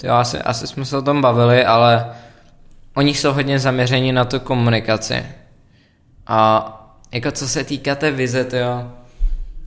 To 0.00 0.06
jo, 0.06 0.12
asi, 0.12 0.38
asi 0.38 0.66
jsme 0.66 0.84
se 0.84 0.96
o 0.96 1.02
tom 1.02 1.22
bavili, 1.22 1.64
ale 1.64 2.06
oni 2.94 3.14
jsou 3.14 3.32
hodně 3.32 3.58
zaměření 3.58 4.12
na 4.12 4.24
tu 4.24 4.40
komunikaci. 4.40 5.22
A 6.26 6.66
jako 7.12 7.30
co 7.30 7.48
se 7.48 7.64
týká 7.64 7.94
té 7.94 8.10
vize, 8.10 8.44
to 8.44 8.56
jo, 8.56 8.90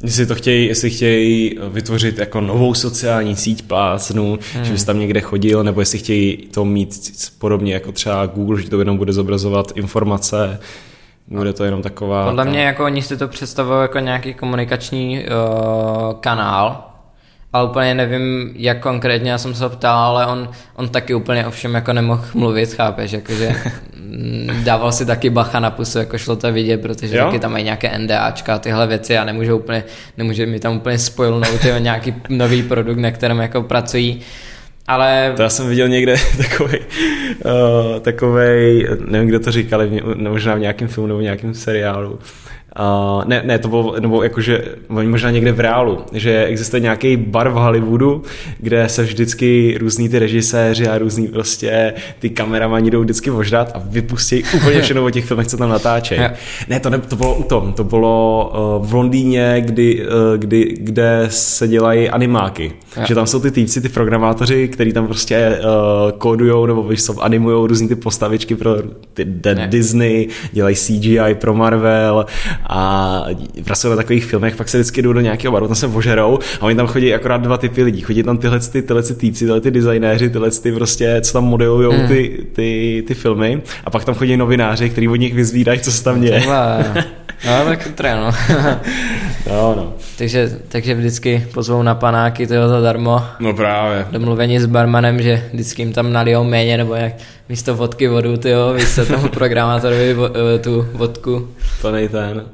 Jestli 0.04 0.26
to 0.26 0.36
chtějí, 0.36 0.68
jestli 0.68 0.90
chtějí 0.90 1.60
vytvořit 1.70 2.18
jako 2.18 2.42
novou 2.42 2.74
sociální 2.74 3.36
síť 3.36 3.68
plácnu, 3.68 4.40
hmm. 4.54 4.66
že 4.66 4.72
bys 4.72 4.84
tam 4.84 5.00
někde 5.00 5.22
chodil, 5.22 5.64
nebo 5.64 5.82
jestli 5.82 6.00
chtějí 6.00 6.38
to 6.38 6.66
mít 6.66 7.12
podobně 7.40 7.74
jako 7.74 7.92
třeba 7.92 8.26
Google, 8.26 8.62
že 8.62 8.70
to 8.70 8.80
jenom 8.80 8.98
bude 8.98 9.14
zobrazovat 9.14 9.72
informace, 9.76 10.60
bude 11.28 11.54
to 11.54 11.64
jenom 11.64 11.82
taková... 11.82 12.26
Podle 12.26 12.46
mě 12.46 12.64
jako 12.64 12.86
oni 12.86 13.02
si 13.02 13.18
to 13.18 13.28
představují 13.28 13.82
jako 13.82 14.00
nějaký 14.00 14.34
komunikační 14.34 15.26
uh, 15.26 16.14
kanál, 16.20 16.93
ale 17.54 17.70
úplně 17.70 17.94
nevím, 17.94 18.52
jak 18.56 18.80
konkrétně, 18.80 19.32
já 19.32 19.38
jsem 19.38 19.56
se 19.56 19.64
ho 19.64 19.70
ptal, 19.70 19.98
ale 19.98 20.26
on, 20.26 20.50
on 20.76 20.90
taky 20.90 21.14
úplně 21.14 21.48
ovšem 21.48 21.74
jako 21.74 21.94
nemohl 21.94 22.26
mluvit, 22.34 22.74
chápeš, 22.74 23.12
jakože 23.12 23.56
dával 24.64 24.92
si 24.92 25.06
taky 25.06 25.30
bacha 25.30 25.60
na 25.60 25.72
pusu, 25.72 25.98
jako 26.00 26.18
šlo 26.18 26.36
to 26.36 26.52
vidět, 26.52 26.82
protože 26.82 27.18
jo? 27.18 27.26
taky 27.26 27.40
tam 27.40 27.52
mají 27.52 27.64
nějaké 27.64 27.98
NDAčka 27.98 28.56
a 28.56 28.60
tyhle 28.60 28.88
věci 28.88 29.18
a 29.18 29.24
nemůže 29.24 29.54
úplně, 29.54 29.84
nemůže 30.18 30.46
mi 30.46 30.60
tam 30.60 30.76
úplně 30.76 30.98
spojilnout 31.00 31.60
nějaký 31.80 32.16
nový 32.30 32.64
produkt, 32.64 32.98
na 32.98 33.12
kterém 33.12 33.40
jako 33.40 33.62
pracují. 33.62 34.22
Ale... 34.88 35.34
To 35.36 35.42
já 35.42 35.50
jsem 35.50 35.70
viděl 35.70 35.88
někde 35.88 36.16
takový, 36.38 36.78
uh, 36.80 38.00
takovej, 38.00 38.88
nevím, 39.08 39.30
kde 39.30 39.40
to 39.40 39.52
říkali, 39.52 40.02
možná 40.16 40.56
v 40.56 40.60
nějakém 40.60 40.88
filmu 40.88 41.08
nebo 41.08 41.20
v 41.20 41.24
nějakém 41.24 41.54
seriálu, 41.54 42.20
Uh, 42.80 43.26
ne, 43.26 43.42
ne, 43.46 43.60
to 43.60 43.68
bylo, 43.68 43.96
nebo 44.00 44.24
jakože 44.24 44.64
možná 44.90 45.32
někde 45.32 45.52
v 45.52 45.60
reálu, 45.60 46.00
že 46.14 46.46
existuje 46.46 46.80
nějaký 46.80 47.18
bar 47.18 47.50
v 47.50 47.54
Hollywoodu, 47.54 48.24
kde 48.60 48.90
se 48.90 49.04
vždycky 49.04 49.78
různí 49.80 50.10
ty 50.10 50.20
režiséři 50.20 50.88
a 50.88 50.98
různí 50.98 51.28
prostě 51.28 51.94
ty 52.20 52.30
kameramani 52.30 52.92
jdou 52.92 53.02
vždycky 53.02 53.32
ožrat 53.32 53.72
a 53.76 53.82
vypustí 53.86 54.44
úplně 54.56 54.82
všechno 54.82 55.06
o 55.06 55.10
těch 55.10 55.26
filmech, 55.26 55.48
co 55.48 55.58
tam 55.58 55.70
natáčejí. 55.70 56.22
Ne, 56.70 56.80
to, 56.80 56.90
ne, 56.90 56.98
to 56.98 57.16
bylo 57.16 57.36
u 57.36 57.44
tom, 57.44 57.74
to 57.74 57.84
bylo 57.84 58.52
uh, 58.80 58.88
v 58.88 58.94
Londýně, 58.94 59.56
kdy, 59.66 60.06
uh, 60.06 60.38
kdy, 60.38 60.76
kde 60.80 61.26
se 61.30 61.68
dělají 61.68 62.10
animáky. 62.10 62.72
Ja. 62.98 63.06
Že 63.06 63.16
tam 63.16 63.28
jsou 63.28 63.40
ty 63.40 63.52
týpci, 63.52 63.82
ty 63.82 63.90
programátoři, 63.90 64.68
kteří 64.68 64.94
tam 64.94 65.08
prostě 65.08 65.60
uh, 65.60 66.12
kódujou 66.18 66.66
nebo 66.66 66.84
víš 66.84 67.04
animujou 67.20 67.68
různý 67.68 67.88
ty 67.88 67.96
postavičky 67.96 68.56
pro 68.56 68.76
ty 69.14 69.26
Disney, 69.68 70.28
dělají 70.52 70.76
CGI 70.76 71.36
pro 71.36 71.54
Marvel 71.54 72.26
a 72.70 73.26
pracují 73.66 73.90
na 73.90 73.96
takových 73.96 74.26
filmech, 74.26 74.56
pak 74.56 74.70
se 74.70 74.78
vždycky 74.78 75.02
jdou 75.02 75.14
do 75.14 75.20
nějakého 75.20 75.52
baru, 75.52 75.68
tam 75.68 75.76
se 75.76 75.88
ožerou 75.88 76.40
a 76.62 76.66
oni 76.66 76.76
tam 76.76 76.88
chodí 76.88 77.14
akorát 77.14 77.42
dva 77.42 77.58
typy 77.58 77.84
lidí. 77.84 78.02
Chodí 78.02 78.24
tam 78.24 78.38
tyhle, 78.38 78.60
ty, 78.60 78.82
tyhle 78.82 79.04
ty 79.04 79.14
týpci, 79.14 79.46
tyhle 79.46 79.62
ty 79.62 79.72
designéři, 79.72 80.30
tyhle 80.30 80.52
ty 80.52 80.72
prostě, 80.72 81.22
co 81.22 81.34
tam 81.34 81.44
modelují 81.44 81.98
hmm. 81.98 82.08
ty, 82.08 82.48
ty, 82.54 83.04
ty, 83.08 83.14
filmy 83.14 83.62
a 83.86 83.90
pak 83.90 84.06
tam 84.06 84.16
chodí 84.16 84.38
novináři, 84.38 84.90
kteří 84.90 85.08
od 85.08 85.16
nich 85.16 85.34
vyzvídají, 85.34 85.80
co 85.80 85.92
se 85.92 86.04
tam 86.04 86.22
děje. 86.22 86.44
No, 87.46 87.66
tak 87.66 87.84
chytré, 87.84 88.16
no. 88.16 88.32
no, 89.50 89.76
no. 89.76 89.94
Takže, 90.18 90.60
takže 90.68 90.96
vždycky 90.96 91.48
pozvou 91.54 91.84
na 91.84 91.96
panáky, 91.96 92.48
to 92.48 92.70
zadarmo. 92.70 93.24
No 93.40 93.54
právě. 93.54 94.08
Domluvení 94.12 94.60
s 94.60 94.66
barmanem, 94.66 95.22
že 95.22 95.50
vždycky 95.54 95.82
jim 95.82 95.94
tam 95.94 96.14
nalijou 96.14 96.44
méně, 96.44 96.78
nebo 96.78 96.96
jak 96.96 97.14
místo 97.50 97.76
vodky 97.76 98.08
vodu, 98.08 98.38
ty 98.38 98.50
jo, 98.50 98.74
vy 98.74 98.86
se 98.86 99.06
tomu 99.06 99.30
programátorovi 99.30 100.16
eh, 100.56 100.60
tu 100.60 100.88
vodku. 100.94 101.50
To 101.82 101.92
ten. 101.92 102.46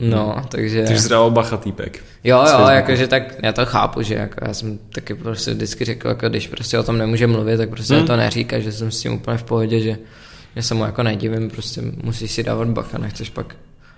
No, 0.00 0.36
takže... 0.48 0.82
Ty 0.82 0.98
jsi 0.98 1.08
dával 1.08 1.30
bacha 1.30 1.56
týpek. 1.56 2.04
Jo, 2.24 2.44
jo, 2.50 2.68
jakože 2.68 3.06
tak 3.06 3.22
já 3.42 3.52
to 3.52 3.66
chápu, 3.66 4.02
že 4.02 4.14
jako 4.14 4.44
já 4.46 4.54
jsem 4.54 4.78
taky 4.94 5.14
prostě 5.14 5.50
vždycky 5.50 5.84
řekl, 5.84 6.08
jako 6.08 6.28
když 6.28 6.48
prostě 6.48 6.78
o 6.78 6.82
tom 6.82 6.98
nemůže 6.98 7.26
mluvit, 7.26 7.56
tak 7.56 7.70
prostě 7.70 7.94
hmm. 7.94 8.06
to 8.06 8.16
neříká, 8.16 8.58
že 8.58 8.72
jsem 8.72 8.90
s 8.90 9.00
tím 9.00 9.12
úplně 9.12 9.36
v 9.36 9.42
pohodě, 9.42 9.80
že 9.80 9.96
já 10.56 10.62
se 10.62 10.74
mu 10.74 10.84
jako 10.84 11.02
nedivím, 11.02 11.50
prostě 11.50 11.82
musíš 12.02 12.30
si 12.30 12.42
dávat 12.42 12.68
bacha, 12.68 12.98
nechceš 12.98 13.30
pak 13.30 13.54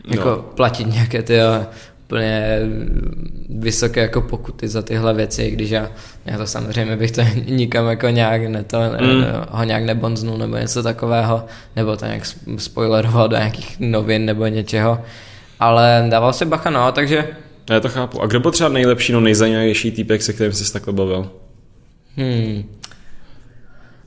jako 0.08 0.28
no. 0.28 0.36
platit 0.36 0.86
nějaké 0.86 1.22
ty 1.22 1.38
úplně 2.10 2.58
vysoké 3.48 4.00
jako 4.00 4.20
pokuty 4.20 4.68
za 4.68 4.82
tyhle 4.82 5.14
věci, 5.14 5.50
když 5.50 5.70
já, 5.70 5.90
já 6.26 6.38
to 6.38 6.46
samozřejmě 6.46 6.96
bych 6.96 7.10
to 7.10 7.22
nikam 7.46 7.88
jako 7.88 8.08
nějak 8.08 8.42
ne 8.42 8.64
to, 8.64 8.78
mm. 9.00 9.24
ho 9.50 9.64
nějak 9.64 9.84
nebonznul 9.84 10.38
nebo 10.38 10.56
něco 10.56 10.82
takového, 10.82 11.44
nebo 11.76 11.96
to 11.96 12.06
nějak 12.06 12.22
spoileroval 12.56 13.28
do 13.28 13.36
nějakých 13.36 13.76
novin 13.80 14.24
nebo 14.24 14.46
něčeho, 14.46 15.00
ale 15.60 16.06
dával 16.08 16.32
se 16.32 16.44
bacha, 16.44 16.70
no, 16.70 16.92
takže... 16.92 17.28
Já 17.70 17.80
to 17.80 17.88
chápu. 17.88 18.22
A 18.22 18.26
kdo 18.26 18.40
byl 18.40 18.50
třeba 18.50 18.70
nejlepší, 18.70 19.12
no 19.12 19.20
nejzajímavější 19.20 19.90
týpek, 19.90 20.22
se 20.22 20.32
kterým 20.32 20.52
jsi 20.52 20.72
takhle 20.72 20.92
bavil? 20.92 21.30
Hmm. 22.16 22.64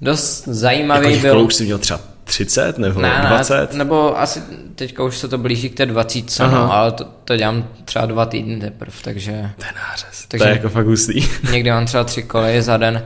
Dost 0.02 0.48
zajímavý 0.48 1.12
jako 1.12 1.22
byl... 1.22 1.41
už 1.41 1.54
jsi 1.56 1.64
měl 1.64 1.78
třeba 1.78 2.12
30 2.24 2.78
nebo 2.78 3.02
ne, 3.02 3.26
20? 3.28 3.72
Ne, 3.72 3.78
nebo 3.78 4.20
asi 4.20 4.42
teďka 4.76 5.04
už 5.04 5.18
se 5.18 5.28
to 5.28 5.38
blíží 5.38 5.70
k 5.70 5.78
té 5.78 5.86
20, 5.86 6.40
no, 6.40 6.74
ale 6.74 6.92
to, 6.92 7.06
to 7.26 7.38
dělám 7.38 7.68
třeba 7.86 8.06
dva 8.06 8.26
týdny 8.26 8.60
teprve, 8.60 8.98
takže... 9.04 9.32
To 9.32 9.66
je 9.66 9.72
nářez. 9.90 10.26
Takže 10.28 10.44
to 10.44 10.50
je 10.50 10.56
jako 10.56 10.70
fakt 10.70 10.86
hustý. 10.86 11.28
někdy 11.52 11.72
mám 11.72 11.86
třeba 11.86 12.04
tři 12.04 12.24
koleje 12.24 12.62
za 12.62 12.78
den 12.78 13.04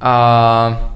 A 0.00 0.92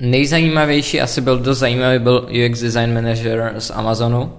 nejzajímavější 0.00 1.00
asi 1.00 1.20
byl 1.20 1.38
dost 1.38 1.58
zajímavý 1.58 1.98
byl 1.98 2.28
UX 2.48 2.60
Design 2.60 2.94
Manager 2.94 3.54
z 3.58 3.70
Amazonu. 3.70 4.32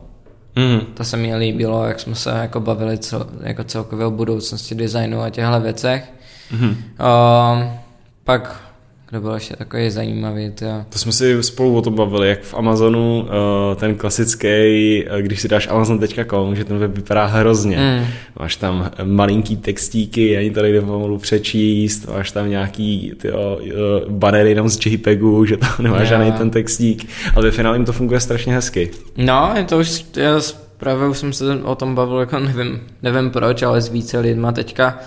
Mm. 0.56 0.80
To 0.94 1.04
se 1.04 1.18
mi 1.18 1.36
líbilo, 1.36 1.86
jak 1.86 2.00
jsme 2.00 2.16
se 2.16 2.30
jako 2.30 2.60
bavili 2.60 2.98
co, 2.98 3.28
jako 3.42 3.64
celkově 3.64 4.06
o 4.06 4.12
budoucnosti 4.12 4.76
designu 4.76 5.22
a 5.22 5.30
těchto 5.30 5.60
věcech. 5.60 6.04
Mm. 6.52 6.76
A 7.00 7.80
pak, 8.24 8.62
kdo 9.14 9.22
byl 9.22 9.34
ještě 9.34 9.56
takový 9.56 9.90
zajímavý, 9.90 10.52
to 10.52 10.66
To 10.90 11.00
jsme 11.00 11.12
si 11.12 11.44
spolu 11.44 11.78
o 11.78 11.82
tom 11.82 11.96
bavili, 11.96 12.30
jak 12.30 12.42
v 12.42 12.54
Amazonu 12.54 13.22
uh, 13.22 13.30
ten 13.76 13.96
klasický, 13.96 14.48
uh, 15.12 15.18
když 15.18 15.42
si 15.42 15.48
dáš 15.48 15.68
amazon.com, 15.68 16.56
že 16.56 16.66
ten 16.66 16.78
web 16.78 16.96
vypadá 16.96 17.26
hrozně. 17.26 17.78
Mm. 17.78 18.08
Máš 18.40 18.56
tam 18.56 18.92
malinký 19.04 19.58
textíky, 19.58 20.38
ani 20.38 20.52
to 20.52 20.62
nejde 20.62 20.82
pomalu 20.82 21.18
přečíst, 21.18 22.08
máš 22.08 22.32
tam 22.32 22.50
nějaký 22.50 23.14
tyjo, 23.22 23.60
uh, 23.62 24.12
banery 24.12 24.50
jenom 24.50 24.70
z 24.70 24.86
JPEGu, 24.86 25.46
že 25.46 25.58
tam 25.58 25.70
nemá 25.80 26.00
Jo. 26.00 26.06
žádný 26.06 26.32
ten 26.32 26.50
textík, 26.50 27.10
ale 27.36 27.46
ve 27.46 27.52
finále 27.52 27.78
jim 27.78 27.86
to 27.86 27.94
funguje 27.94 28.20
strašně 28.20 28.54
hezky. 28.54 28.90
No, 29.18 29.54
je 29.56 29.64
to 29.64 29.80
už, 29.80 30.06
já 30.16 30.42
právě 30.78 31.08
už 31.08 31.18
jsem 31.18 31.34
se 31.34 31.60
o 31.64 31.76
tom 31.76 31.96
bavil, 31.96 32.20
jako 32.20 32.40
nevím, 32.40 32.82
nevím 33.04 33.30
proč, 33.30 33.64
ale 33.64 33.82
s 33.82 33.90
více 33.90 34.20
lidma 34.20 34.52
teďka 34.52 35.00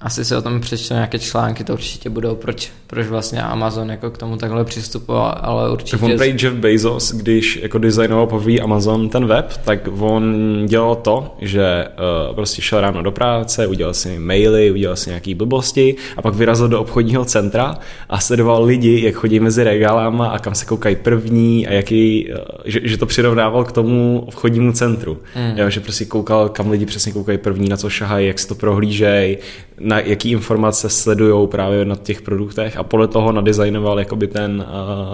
asi 0.00 0.24
se 0.24 0.36
o 0.36 0.42
tom 0.42 0.60
přečtu 0.60 0.94
nějaké 0.94 1.18
články, 1.18 1.64
to 1.64 1.72
určitě 1.72 2.10
budou, 2.10 2.34
proč, 2.34 2.72
proč 2.86 3.06
vlastně 3.06 3.42
Amazon 3.42 3.90
jako 3.90 4.10
k 4.10 4.18
tomu 4.18 4.36
takhle 4.36 4.64
přistupoval, 4.64 5.38
ale 5.40 5.70
určitě... 5.70 5.90
Tak 5.90 6.02
on 6.02 6.16
prej 6.16 6.36
Jeff 6.42 6.56
Bezos, 6.56 7.12
když 7.12 7.58
jako 7.62 7.78
designoval 7.78 8.26
poprvé 8.26 8.58
Amazon 8.58 9.08
ten 9.08 9.26
web, 9.26 9.60
tak 9.64 9.88
on 9.98 10.34
dělal 10.66 10.94
to, 10.94 11.34
že 11.40 11.84
uh, 12.28 12.34
prostě 12.34 12.62
šel 12.62 12.80
ráno 12.80 13.02
do 13.02 13.12
práce, 13.12 13.66
udělal 13.66 13.94
si 13.94 14.18
maily, 14.18 14.70
udělal 14.70 14.96
si 14.96 15.10
nějaký 15.10 15.34
blbosti 15.34 15.96
a 16.16 16.22
pak 16.22 16.34
vyrazil 16.34 16.68
do 16.68 16.80
obchodního 16.80 17.24
centra 17.24 17.74
a 18.08 18.20
sledoval 18.20 18.64
lidi, 18.64 19.04
jak 19.04 19.14
chodí 19.14 19.40
mezi 19.40 19.64
regálama 19.64 20.28
a 20.28 20.38
kam 20.38 20.54
se 20.54 20.64
koukají 20.64 20.96
první 20.96 21.66
a 21.66 21.72
jaký, 21.72 22.28
uh, 22.32 22.38
že, 22.64 22.80
že 22.82 22.96
to 22.96 23.06
přirovnával 23.06 23.64
k 23.64 23.72
tomu 23.72 24.24
obchodnímu 24.26 24.72
centru. 24.72 25.18
Mm. 25.36 25.58
Jo, 25.58 25.70
že 25.70 25.80
prostě 25.80 26.04
koukal, 26.04 26.48
kam 26.48 26.70
lidi 26.70 26.86
přesně 26.86 27.12
koukají 27.12 27.38
první, 27.38 27.68
na 27.68 27.76
co 27.76 27.90
šahají, 27.90 28.26
jak 28.26 28.38
si 28.38 28.48
to 28.48 28.54
prohlížejí, 28.54 29.38
na 29.80 30.00
jaký 30.00 30.30
informace 30.30 30.88
sledují 30.88 31.48
právě 31.48 31.84
na 31.84 31.96
těch 31.96 32.22
produktech 32.22 32.76
a 32.76 32.82
podle 32.82 33.08
toho 33.08 33.32
nadizajnoval 33.32 33.98
jakoby 33.98 34.26
ten, 34.26 34.66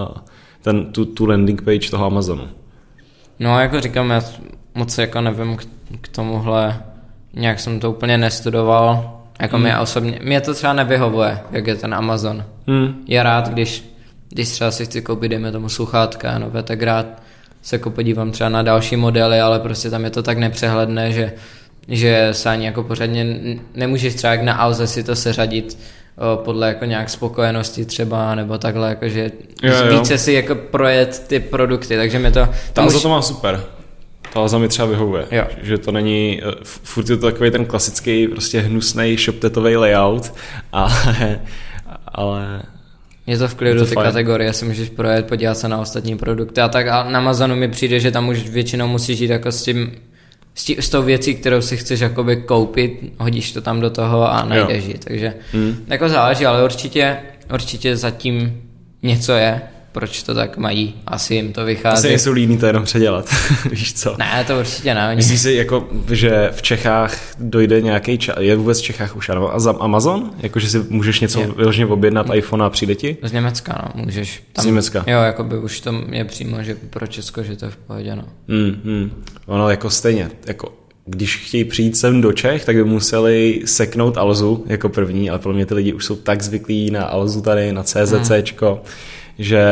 uh, 0.08 0.16
ten 0.62 0.92
tu, 0.92 1.04
tu 1.04 1.26
landing 1.26 1.62
page 1.62 1.90
toho 1.90 2.06
Amazonu. 2.06 2.48
No, 3.38 3.60
jako 3.60 3.80
říkám, 3.80 4.10
já 4.10 4.22
moc 4.74 4.98
jako 4.98 5.20
nevím 5.20 5.56
k, 5.56 5.64
k 6.00 6.08
tomuhle, 6.08 6.82
nějak 7.34 7.60
jsem 7.60 7.80
to 7.80 7.90
úplně 7.90 8.18
nestudoval, 8.18 9.20
jako 9.40 9.58
mě 9.58 9.78
osobně, 9.78 10.20
mě 10.22 10.40
to 10.40 10.54
třeba 10.54 10.72
nevyhovuje, 10.72 11.38
jak 11.50 11.66
je 11.66 11.74
ten 11.74 11.94
Amazon. 11.94 12.44
Hmm. 12.66 12.94
Je 13.06 13.22
rád, 13.22 13.48
když, 13.48 13.84
když 14.28 14.48
třeba 14.48 14.70
si 14.70 14.84
chci 14.84 15.02
koupit, 15.02 15.28
dejme 15.28 15.52
tomu 15.52 15.68
sluchátka 15.68 16.38
nové, 16.38 16.62
tak 16.62 16.82
rád 16.82 17.06
se 17.62 17.76
jako 17.76 17.90
podívám 17.90 18.30
třeba 18.30 18.50
na 18.50 18.62
další 18.62 18.96
modely, 18.96 19.40
ale 19.40 19.60
prostě 19.60 19.90
tam 19.90 20.04
je 20.04 20.10
to 20.10 20.22
tak 20.22 20.38
nepřehledné, 20.38 21.12
že, 21.12 21.32
že 21.88 22.28
se 22.32 22.50
ani 22.50 22.66
jako 22.66 22.82
pořádně 22.82 23.26
nemůžeš 23.74 24.14
třeba 24.14 24.32
jak 24.32 24.42
na 24.42 24.58
auze 24.58 24.86
si 24.86 25.02
to 25.04 25.16
seřadit 25.16 25.78
o, 26.18 26.36
podle 26.36 26.68
jako 26.68 26.84
nějak 26.84 27.10
spokojenosti 27.10 27.84
třeba, 27.84 28.34
nebo 28.34 28.58
takhle, 28.58 28.88
jakože 28.88 29.30
Jo, 29.62 29.72
jo. 29.74 29.98
více 29.98 30.18
si 30.18 30.32
jako 30.32 30.54
projet 30.54 31.24
ty 31.26 31.40
produkty, 31.40 31.96
takže 31.96 32.18
mi 32.18 32.30
to... 32.32 32.40
Ta 32.40 32.48
to 32.72 32.82
Alza 32.82 33.00
to 33.00 33.08
má 33.08 33.22
super. 33.22 33.64
Ta 34.32 34.40
Alza 34.40 34.58
mi 34.58 34.68
třeba 34.68 34.88
vyhovuje. 34.88 35.26
Jo. 35.30 35.44
Že 35.62 35.78
to 35.78 35.92
není, 35.92 36.40
eh, 36.42 36.54
furt 36.62 37.08
je 37.10 37.16
to 37.16 37.26
takový 37.32 37.50
ten 37.50 37.64
klasický 37.64 38.28
prostě 38.28 38.60
hnusný 38.60 39.16
shoptetový 39.16 39.76
layout, 39.76 40.32
ale, 40.72 40.92
ale 42.06 42.62
Je 43.26 43.38
to 43.38 43.48
v 43.48 43.54
klidu 43.54 43.80
to 43.80 43.86
ty 43.86 43.94
fajn. 43.94 44.06
kategorie, 44.06 44.52
si 44.52 44.64
můžeš 44.64 44.88
projet, 44.88 45.26
podívat 45.26 45.54
se 45.58 45.68
na 45.68 45.78
ostatní 45.80 46.16
produkty 46.18 46.60
a 46.60 46.68
tak 46.68 46.88
a 46.88 47.02
na 47.10 47.18
Amazonu 47.18 47.56
mi 47.56 47.68
přijde, 47.68 48.00
že 48.00 48.10
tam 48.10 48.28
už 48.28 48.48
většinou 48.48 48.86
musíš 48.88 49.20
jít 49.20 49.30
jako 49.30 49.52
s 49.52 49.62
tím, 49.62 49.92
s, 50.56 50.64
tí, 50.64 50.76
s 50.80 50.88
tou 50.88 51.02
věcí, 51.02 51.34
kterou 51.34 51.60
si 51.60 51.76
chceš 51.76 52.00
jakoby 52.00 52.36
koupit, 52.36 53.12
hodíš 53.18 53.52
to 53.52 53.60
tam 53.60 53.80
do 53.80 53.90
toho 53.90 54.32
a 54.32 54.44
najdeš 54.44 54.84
ji, 54.84 54.94
takže 54.98 55.34
Hmm. 55.52 55.76
jako 55.86 56.08
záleží, 56.08 56.46
ale 56.46 56.64
určitě, 56.64 57.16
určitě 57.54 57.96
zatím 57.96 58.62
něco 59.02 59.32
je, 59.32 59.62
proč 59.96 60.22
to 60.22 60.34
tak 60.34 60.56
mají, 60.56 60.94
asi 61.06 61.34
jim 61.34 61.52
to 61.52 61.60
asi 61.60 61.66
vychází. 61.66 62.08
nejsou 62.08 62.32
líní 62.32 62.58
to 62.58 62.66
jenom 62.66 62.84
předělat. 62.84 63.28
Víš 63.70 63.94
co? 63.94 64.14
Ne, 64.18 64.44
to 64.46 64.58
určitě 64.58 64.94
ne, 64.94 65.06
oni- 65.08 65.16
Myslíš 65.16 65.40
si, 65.40 65.52
jako, 65.52 65.88
že 66.10 66.50
v 66.52 66.62
Čechách 66.62 67.18
dojde 67.38 67.80
nějaký 67.80 68.18
čas, 68.18 68.36
je 68.40 68.56
vůbec 68.56 68.80
v 68.80 68.82
Čechách 68.82 69.16
už 69.16 69.28
ano, 69.28 69.54
a 69.54 69.58
za 69.58 69.74
Amazon? 69.80 70.30
Jako, 70.38 70.58
že 70.58 70.68
si 70.68 70.78
můžeš 70.88 71.20
něco 71.20 71.40
Je. 71.40 71.46
vyloženě 71.56 71.86
objednat 71.86 72.26
iPhone 72.34 72.64
a 72.64 72.70
přijde 72.70 72.94
ti? 72.94 73.16
z 73.22 73.32
Německa, 73.32 73.82
no, 73.94 74.04
můžeš. 74.04 74.42
Z 74.60 74.64
Německa. 74.64 75.04
Jo, 75.06 75.18
jakoby 75.22 75.58
už 75.58 75.80
to 75.80 75.94
je 76.10 76.24
přímo, 76.24 76.62
že 76.62 76.76
pro 76.90 77.06
Česko, 77.06 77.42
že 77.42 77.56
to 77.56 77.64
je 77.64 77.70
v 77.70 77.76
pohodě, 77.76 78.16
no. 78.16 78.24
Hmm, 78.48 78.76
hmm. 78.84 79.10
Ono 79.46 79.70
jako 79.70 79.90
stejně, 79.90 80.30
jako 80.46 80.72
když 81.06 81.36
chtějí 81.36 81.64
přijít 81.64 81.96
sem 81.96 82.20
do 82.20 82.32
Čech, 82.32 82.64
tak 82.64 82.76
by 82.76 82.84
museli 82.84 83.62
seknout 83.64 84.16
Alzu 84.16 84.64
jako 84.68 84.88
první, 84.88 85.30
ale 85.30 85.38
pro 85.38 85.52
mě 85.52 85.66
ty 85.66 85.74
lidi 85.74 85.92
už 85.92 86.04
jsou 86.04 86.16
tak 86.16 86.42
zvyklí 86.42 86.90
na 86.90 87.04
Alzu 87.04 87.40
tady, 87.42 87.72
na 87.72 87.82
CZCčko, 87.82 88.66
hmm. 88.72 88.92
Že 89.38 89.62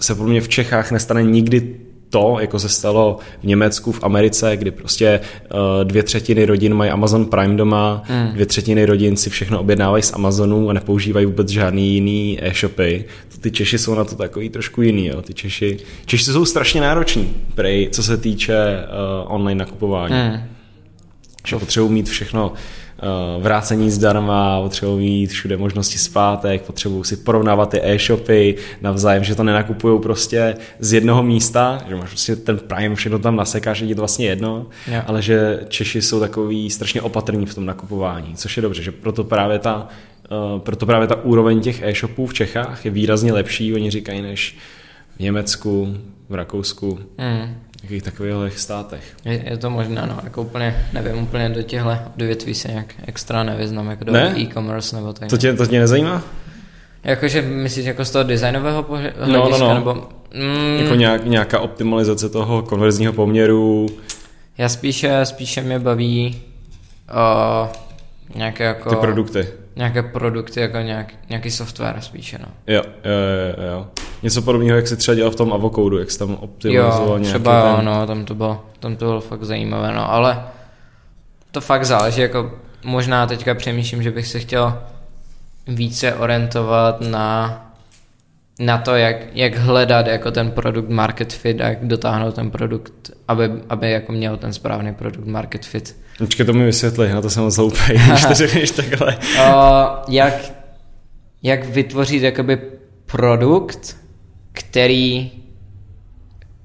se 0.00 0.14
podle 0.14 0.30
mě 0.30 0.40
v 0.40 0.48
Čechách 0.48 0.90
nestane 0.92 1.22
nikdy 1.22 1.76
to, 2.10 2.36
jako 2.40 2.58
se 2.58 2.68
stalo 2.68 3.18
v 3.42 3.44
Německu, 3.44 3.92
v 3.92 4.04
Americe, 4.04 4.56
kdy 4.56 4.70
prostě 4.70 5.20
uh, 5.54 5.84
dvě 5.84 6.02
třetiny 6.02 6.44
rodin 6.44 6.74
mají 6.74 6.90
Amazon 6.90 7.26
Prime 7.26 7.56
doma, 7.56 8.02
mm. 8.08 8.32
dvě 8.32 8.46
třetiny 8.46 8.84
rodin 8.84 9.16
si 9.16 9.30
všechno 9.30 9.60
objednávají 9.60 10.02
z 10.02 10.12
Amazonu 10.12 10.70
a 10.70 10.72
nepoužívají 10.72 11.26
vůbec 11.26 11.48
žádný 11.48 11.94
jiný 11.94 12.38
e-shopy. 12.42 13.04
Ty 13.40 13.50
Češi 13.50 13.78
jsou 13.78 13.94
na 13.94 14.04
to 14.04 14.14
takový 14.14 14.48
trošku 14.48 14.82
jiný. 14.82 15.06
Jo. 15.06 15.22
Ty 15.22 15.34
Češi, 15.34 15.78
Češi 16.06 16.24
jsou 16.24 16.44
strašně 16.44 16.80
nároční, 16.80 17.34
prej, 17.54 17.88
co 17.92 18.02
se 18.02 18.16
týče 18.16 18.54
uh, 18.54 19.34
online 19.34 19.58
nakupování. 19.58 20.14
Mm. 20.14 20.40
Že 21.46 21.56
potřebují 21.56 21.92
mít 21.92 22.08
všechno 22.08 22.48
uh, 22.48 22.56
vrácení 23.40 23.90
zdarma, 23.90 24.60
potřebují 24.62 24.98
mít 24.98 25.30
všude 25.30 25.56
možnosti 25.56 25.98
zpátek, 25.98 26.62
potřebují 26.62 27.04
si 27.04 27.16
porovnávat 27.16 27.70
ty 27.70 27.80
e-shopy 27.82 28.56
navzájem, 28.82 29.24
že 29.24 29.34
to 29.34 29.42
nenakupují 29.42 30.00
prostě 30.00 30.56
z 30.78 30.92
jednoho 30.92 31.22
místa, 31.22 31.82
že 31.88 31.96
máš 31.96 32.08
prostě 32.08 32.36
ten 32.36 32.58
Prime, 32.58 32.94
všechno 32.94 33.18
tam 33.18 33.36
nasekáš, 33.36 33.78
že 33.78 33.84
je 33.84 33.94
to 33.94 34.00
vlastně 34.00 34.26
jedno, 34.26 34.66
Jo. 34.92 35.02
ale 35.06 35.22
že 35.22 35.60
Češi 35.68 36.02
jsou 36.02 36.20
takový 36.20 36.70
strašně 36.70 37.02
opatrní 37.02 37.46
v 37.46 37.54
tom 37.54 37.66
nakupování, 37.66 38.34
což 38.36 38.56
je 38.56 38.62
dobře, 38.62 38.82
že 38.82 38.92
proto 38.92 39.24
právě 39.24 39.58
ta, 39.58 39.88
uh, 40.54 40.60
proto 40.60 40.86
právě 40.86 41.08
ta 41.08 41.24
úroveň 41.24 41.60
těch 41.60 41.82
e-shopů 41.82 42.26
v 42.26 42.34
Čechách 42.34 42.84
je 42.84 42.90
výrazně 42.90 43.32
lepší, 43.32 43.74
oni 43.74 43.90
říkají, 43.90 44.22
než 44.22 44.56
v 45.16 45.20
Německu, 45.20 45.96
v 46.28 46.34
Rakousku, 46.34 46.98
Hmm. 47.18 47.54
V 47.86 47.90
nějakých 47.90 48.02
takových 48.02 48.58
státech. 48.58 49.02
Je, 49.24 49.50
je 49.50 49.56
to 49.56 49.70
možné, 49.70 50.02
no, 50.06 50.18
jako 50.24 50.42
úplně, 50.42 50.86
nevím, 50.92 51.22
úplně 51.22 51.48
do 51.48 51.62
těchto 51.62 51.96
odvětví 52.16 52.54
se 52.54 52.68
nějak 52.68 52.86
extra 53.06 53.42
nevyznám, 53.42 53.90
jako 53.90 54.04
do 54.04 54.12
Ne? 54.12 54.34
e-commerce 54.38 54.96
nebo 54.96 55.12
tak. 55.12 55.28
To 55.28 55.36
tě, 55.36 55.52
to 55.52 55.66
tě 55.66 55.78
nezajímá? 55.80 56.22
Jakože 57.04 57.42
myslíš 57.42 57.86
jako 57.86 58.04
z 58.04 58.10
toho 58.10 58.22
designového 58.24 58.82
pohled- 58.82 59.12
No, 59.20 59.26
no, 59.32 59.40
hlediska, 59.40 59.64
no. 59.68 59.74
nebo... 59.74 60.08
Mm, 60.34 60.78
Jako 60.82 60.94
nějak, 60.94 61.24
nějaká 61.24 61.60
optimalizace 61.60 62.28
toho 62.28 62.62
konverzního 62.62 63.12
poměru. 63.12 63.86
Já 64.58 64.68
spíše, 64.68 65.20
spíše 65.26 65.62
mě 65.62 65.78
baví 65.78 66.42
uh, 67.10 67.68
nějaké 68.34 68.64
jako... 68.64 68.90
Ty 68.90 68.96
produkty. 68.96 69.48
Nějaké 69.76 70.02
produkty, 70.02 70.60
jako 70.60 70.78
nějak, 70.78 71.14
nějaký 71.28 71.50
software 71.50 72.00
spíše, 72.00 72.38
no. 72.38 72.46
Jo, 72.66 72.82
jo, 72.86 73.12
jo, 73.58 73.70
jo. 73.72 73.86
Něco 74.22 74.42
podobného, 74.42 74.76
jak 74.76 74.88
si 74.88 74.96
třeba 74.96 75.14
dělal 75.14 75.30
v 75.30 75.36
tom 75.36 75.52
avokodu, 75.52 75.98
jak 75.98 76.10
jsi 76.10 76.18
tam 76.18 76.34
optimalizoval 76.34 77.08
Jo, 77.08 77.18
nějaký 77.18 77.28
třeba 77.28 77.62
ten... 77.62 77.70
jo, 77.70 77.82
no, 77.82 78.06
tam 78.06 78.24
to 78.24 78.34
bylo, 78.34 78.66
tam 78.80 78.96
to 78.96 79.04
bylo 79.04 79.20
fakt 79.20 79.44
zajímavé, 79.44 79.92
no, 79.92 80.12
ale 80.12 80.44
to 81.50 81.60
fakt 81.60 81.84
záleží, 81.84 82.20
jako 82.20 82.52
možná 82.84 83.26
teďka 83.26 83.54
přemýšlím, 83.54 84.02
že 84.02 84.10
bych 84.10 84.26
se 84.26 84.40
chtěl 84.40 84.78
více 85.66 86.14
orientovat 86.14 87.00
na 87.00 87.60
na 88.58 88.78
to, 88.78 88.94
jak, 88.96 89.16
jak 89.32 89.56
hledat 89.56 90.06
jako 90.06 90.30
ten 90.30 90.50
produkt 90.50 90.88
market 90.88 91.32
fit 91.32 91.60
a 91.60 91.68
jak 91.68 91.86
dotáhnout 91.86 92.34
ten 92.34 92.50
produkt, 92.50 92.92
aby, 93.28 93.50
aby 93.68 93.90
jako 93.90 94.12
měl 94.12 94.36
ten 94.36 94.52
správný 94.52 94.94
produkt 94.94 95.26
market 95.26 95.66
fit. 95.66 95.96
Počkej, 96.18 96.46
to 96.46 96.52
mi 96.52 96.64
vysvětli, 96.64 97.12
na 97.12 97.20
to 97.22 97.30
jsem 97.30 97.42
moc 97.42 97.56
hloupej, 97.56 97.98
když 98.08 98.24
to 98.24 98.34
řekneš 98.34 98.70
takhle. 98.70 99.16
Uh, 99.16 99.44
jak, 100.08 100.34
jak 101.42 101.64
vytvořit 101.64 102.22
jakoby 102.22 102.58
produkt, 103.06 103.96
který 104.52 105.30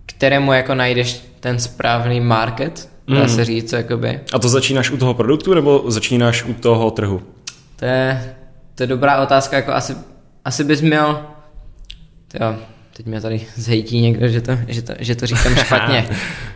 kterému 0.06 0.54
jako 0.54 0.76
najdeš 0.76 1.22
ten 1.40 1.60
správný 1.60 2.20
market, 2.22 2.90
dá 3.08 3.22
Mm. 3.22 3.30
se 3.30 3.46
říct, 3.46 3.72
jakoby. 3.72 4.20
A 4.34 4.40
to 4.40 4.50
začínáš 4.50 4.92
u 4.92 4.98
toho 4.98 5.14
produktu, 5.14 5.54
nebo 5.54 5.84
začínáš 5.88 6.44
u 6.46 6.54
toho 6.54 6.92
trhu? 6.92 7.22
To 7.76 7.86
je, 7.86 8.36
to 8.76 8.84
je 8.84 8.88
dobrá 8.88 9.22
otázka, 9.22 9.56
jako 9.56 9.72
asi, 9.72 9.96
asi 10.46 10.64
bys 10.64 10.82
měl, 10.82 11.22
jo, 12.34 12.55
teď 12.97 13.05
mě 13.05 13.21
tady 13.21 13.41
zhejtí 13.55 14.01
někdo, 14.01 14.27
že 14.27 14.41
to, 14.41 14.57
že 14.67 14.82
to, 14.82 14.93
že 14.99 15.15
to 15.15 15.25
říkám 15.25 15.55
špatně, 15.65 16.09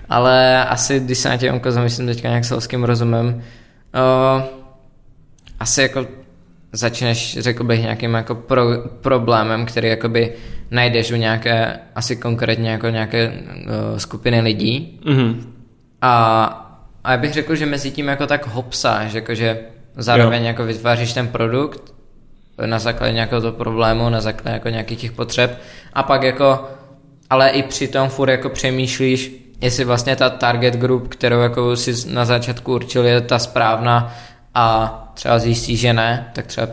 ale 0.10 0.66
asi, 0.66 1.00
když 1.00 1.18
se 1.18 1.30
na 1.30 1.38
tě 1.38 1.52
Onko 1.52 1.72
zamyslím 1.72 2.08
teďka 2.08 2.28
nějak 2.28 2.46
selským 2.46 2.84
rozumem, 2.84 3.28
uh, 3.36 4.44
asi 5.60 5.82
jako 5.82 6.06
začneš, 6.72 7.38
řekl 7.40 7.64
bych, 7.64 7.82
nějakým 7.82 8.14
jako 8.14 8.36
pro, 8.36 8.66
problémem, 9.02 9.66
který 9.66 9.88
jakoby 9.88 10.34
najdeš 10.72 11.12
u 11.12 11.16
nějaké, 11.16 11.80
asi 11.96 12.16
konkrétně 12.16 12.70
jako 12.70 12.90
nějaké 12.90 13.32
uh, 13.32 13.98
skupiny 13.98 14.42
lidí. 14.42 15.00
Mm-hmm. 15.06 15.36
A, 16.02 16.44
a 17.04 17.12
já 17.12 17.18
bych 17.18 17.34
řekl, 17.34 17.56
že 17.56 17.66
mezi 17.66 17.92
tím 17.92 18.08
jako 18.08 18.28
tak 18.28 18.48
hopsáš, 18.48 19.14
jako 19.14 19.36
že 19.36 19.60
zároveň 19.98 20.42
jo. 20.42 20.48
jako 20.48 20.66
vytváříš 20.66 21.14
ten 21.14 21.28
produkt 21.28 21.93
na 22.66 22.80
základě 22.80 23.14
nějakého 23.14 23.42
toho 23.42 23.54
problému, 23.54 24.10
na 24.10 24.22
základě 24.22 24.54
jako 24.54 24.70
nějakých 24.70 25.00
těch 25.00 25.12
potřeb 25.12 25.62
a 25.94 26.04
pak 26.04 26.24
jako, 26.24 26.68
ale 27.30 27.50
i 27.50 27.64
přitom 27.64 28.10
furt 28.10 28.30
jako 28.30 28.50
přemýšlíš, 28.50 29.32
jestli 29.62 29.86
vlastně 29.86 30.16
ta 30.16 30.30
target 30.30 30.76
group, 30.76 31.08
kterou 31.08 31.40
jako 31.40 31.76
si 31.76 31.94
na 32.10 32.26
začátku 32.26 32.74
určil, 32.74 33.06
je 33.06 33.22
ta 33.22 33.40
správná 33.40 34.16
a 34.54 35.00
třeba 35.14 35.40
zjistíš, 35.40 35.80
že 35.80 35.94
ne, 35.94 36.32
tak 36.34 36.46
třeba 36.46 36.68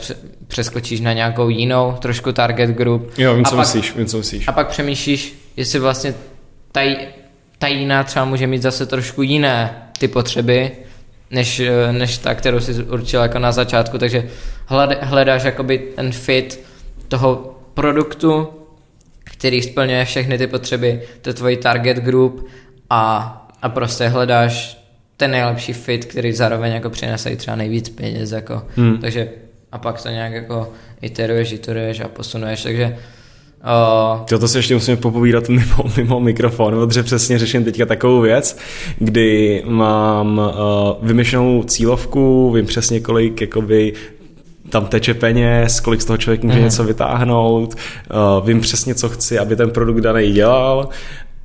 přeskočíš 0.47 1.01
na 1.01 1.12
nějakou 1.12 1.49
jinou 1.49 1.97
trošku 2.01 2.33
target 2.33 2.70
group. 2.70 3.12
Jo, 3.18 3.35
vím, 3.35 3.45
co 3.45 3.57
pak, 3.57 3.59
myslíš, 3.59 3.97
vím, 3.97 4.07
co 4.07 4.18
myslíš. 4.18 4.49
A 4.49 4.53
pak 4.53 4.68
přemýšlíš, 4.68 5.35
jestli 5.57 5.78
vlastně 5.78 6.14
ta, 6.72 6.81
ta 7.59 7.66
jiná 7.66 8.05
třeba 8.05 8.24
může 8.24 8.47
mít 8.47 8.62
zase 8.62 8.87
trošku 8.87 9.22
jiné 9.22 9.83
ty 9.99 10.09
potřeby, 10.09 10.72
než, 11.31 11.62
než 11.93 12.18
ta, 12.18 12.35
kterou 12.35 12.61
jsi 12.61 12.83
určil 12.85 13.22
jako 13.22 13.39
na 13.39 13.53
začátku, 13.53 13.99
takže 13.99 14.24
hledáš 15.01 15.45
jakoby 15.45 15.78
ten 15.78 16.12
fit 16.12 16.61
toho 17.09 17.57
produktu, 17.74 18.49
který 19.24 19.62
splňuje 19.62 20.05
všechny 20.05 20.39
ty 20.39 20.47
potřeby, 20.47 21.03
to 21.22 21.31
je 21.31 21.35
tvojí 21.35 21.57
target 21.57 21.97
group 21.97 22.49
a, 22.91 23.37
a 23.62 23.68
prostě 23.68 24.09
hledáš 24.09 24.85
ten 25.16 25.31
nejlepší 25.31 25.72
fit, 25.72 26.05
který 26.05 26.33
zároveň 26.33 26.72
jako 26.72 26.91
přinese 26.91 27.31
i 27.31 27.37
třeba 27.37 27.57
nejvíc 27.57 27.89
peněz, 27.89 28.31
jako, 28.31 28.62
hmm. 28.76 28.99
takže 28.99 29.28
a 29.72 29.78
pak 29.78 30.03
to 30.03 30.09
nějak 30.09 30.33
jako 30.33 30.72
iteruješ, 31.01 31.53
iteruješ 31.53 32.01
a 32.01 32.09
posunuješ, 32.09 32.62
takže 32.62 32.85
Uh, 32.87 33.20
to 34.39 34.49
si 34.49 34.59
ještě 34.59 34.75
musíme 34.75 34.97
popovídat 34.97 35.49
mimo, 35.49 35.85
mimo 35.97 36.21
mikrofon, 36.21 36.75
protože 36.75 37.03
přesně 37.03 37.39
řeším 37.39 37.65
teďka 37.65 37.87
takovou 37.87 38.21
věc, 38.21 38.59
kdy 38.99 39.63
mám 39.67 40.39
uh, 40.39 41.09
vymyšlenou 41.09 41.63
cílovku, 41.63 42.53
vím 42.53 42.67
přesně 42.67 43.01
kolik 43.01 43.41
jakoby 43.41 43.93
tam 44.69 44.87
teče 44.87 45.15
peněz, 45.15 45.81
kolik 45.81 46.03
z 46.03 46.05
toho 46.05 46.17
člověk 46.17 46.43
může 46.43 46.59
mm. 46.59 46.65
něco 46.65 46.85
vytáhnout, 46.85 47.75
uh, 47.75 48.47
vím 48.47 48.61
přesně, 48.61 48.95
co 48.95 49.09
chci, 49.09 49.39
aby 49.39 49.57
ten 49.57 49.71
produkt 49.71 50.01
daný 50.01 50.33
dělal 50.33 50.89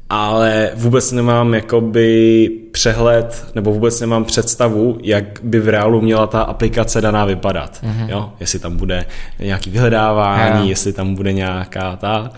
ale 0.10 0.72
vůbec 0.76 1.12
nemám 1.12 1.54
jakoby 1.54 2.50
přehled 2.72 3.46
nebo 3.56 3.74
vůbec 3.74 4.00
nemám 4.00 4.26
představu, 4.26 4.98
jak 5.04 5.26
by 5.44 5.60
v 5.60 5.70
reálu 5.70 6.02
měla 6.02 6.28
ta 6.28 6.42
aplikace 6.42 7.02
daná 7.02 7.26
vypadat. 7.26 7.84
Mm-hmm. 7.84 8.10
Jo? 8.10 8.34
Jestli 8.40 8.60
tam 8.60 8.78
bude 8.78 9.06
nějaký 9.40 9.70
vyhledávání, 9.70 10.56
yeah. 10.56 10.70
jestli 10.70 10.94
tam 10.94 11.16
bude 11.16 11.34
nějaká 11.34 11.96
ta... 11.96 12.32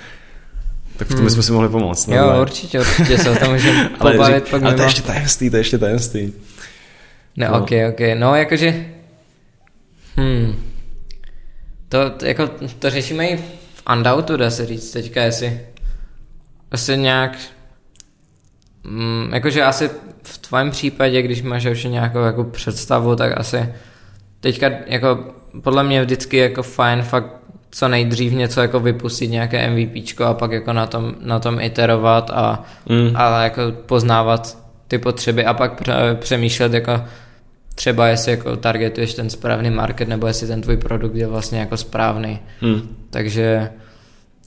Tak 0.97 1.07
v 1.07 1.11
tom 1.11 1.19
hmm. 1.19 1.29
jsme 1.29 1.43
si 1.43 1.51
mohli 1.51 1.69
pomoct. 1.69 2.07
Jo, 2.07 2.33
ne? 2.33 2.41
určitě, 2.41 2.79
určitě 2.79 3.17
se 3.17 3.29
o 3.29 3.35
tom 3.35 3.53
můžeme 3.53 3.89
pobavit. 3.97 4.19
ale, 4.19 4.41
pak 4.41 4.63
ale 4.63 4.73
to 4.73 4.81
je 4.81 4.87
ještě 4.87 5.01
tajemství, 5.01 5.49
to 5.49 5.55
je 5.55 5.59
ještě 5.59 5.77
tajemství. 5.77 6.33
Ne, 7.35 7.47
no. 7.47 7.57
ok, 7.59 7.69
ok. 7.89 7.99
No, 8.15 8.35
jakože... 8.35 8.85
Hmm. 10.15 10.55
To, 11.89 11.97
jako, 12.25 12.49
to 12.79 12.89
řešíme 12.89 13.27
i 13.27 13.37
v 13.37 13.43
Undoutu, 13.93 14.37
dá 14.37 14.49
se 14.49 14.65
říct 14.65 14.91
teďka, 14.91 15.23
jestli 15.23 15.59
asi 16.71 16.97
nějak 16.97 17.37
Mm, 18.87 19.29
jakože 19.33 19.63
asi 19.63 19.89
v 20.23 20.37
tvém 20.37 20.71
případě, 20.71 21.21
když 21.21 21.41
máš 21.41 21.65
už 21.65 21.83
nějakou 21.83 22.19
jako 22.19 22.43
představu, 22.43 23.15
tak 23.15 23.39
asi 23.39 23.73
teďka 24.39 24.71
jako 24.85 25.19
podle 25.61 25.83
mě 25.83 26.01
vždycky 26.01 26.37
jako 26.37 26.63
fajn 26.63 27.01
fakt 27.01 27.37
co 27.71 27.87
nejdřív 27.87 28.33
něco 28.33 28.61
jako 28.61 28.79
vypustit 28.79 29.27
nějaké 29.27 29.69
MVPčko 29.69 30.23
a 30.23 30.33
pak 30.33 30.51
jako 30.51 30.73
na 30.73 30.87
tom, 30.87 31.15
na 31.21 31.39
tom 31.39 31.59
iterovat 31.59 32.31
a, 32.33 32.63
mm. 32.89 33.11
a 33.15 33.43
jako 33.43 33.61
poznávat 33.85 34.57
ty 34.87 34.97
potřeby 34.97 35.45
a 35.45 35.53
pak 35.53 35.81
přemýšlet 36.13 36.73
jako 36.73 37.01
třeba 37.75 38.07
jestli 38.07 38.31
jako 38.31 38.55
targetuješ 38.55 39.13
ten 39.13 39.29
správný 39.29 39.69
market 39.69 40.07
nebo 40.07 40.27
jestli 40.27 40.47
ten 40.47 40.61
tvůj 40.61 40.77
produkt 40.77 41.15
je 41.15 41.27
vlastně 41.27 41.59
jako 41.59 41.77
správný. 41.77 42.39
Mm. 42.61 42.81
Takže 43.09 43.69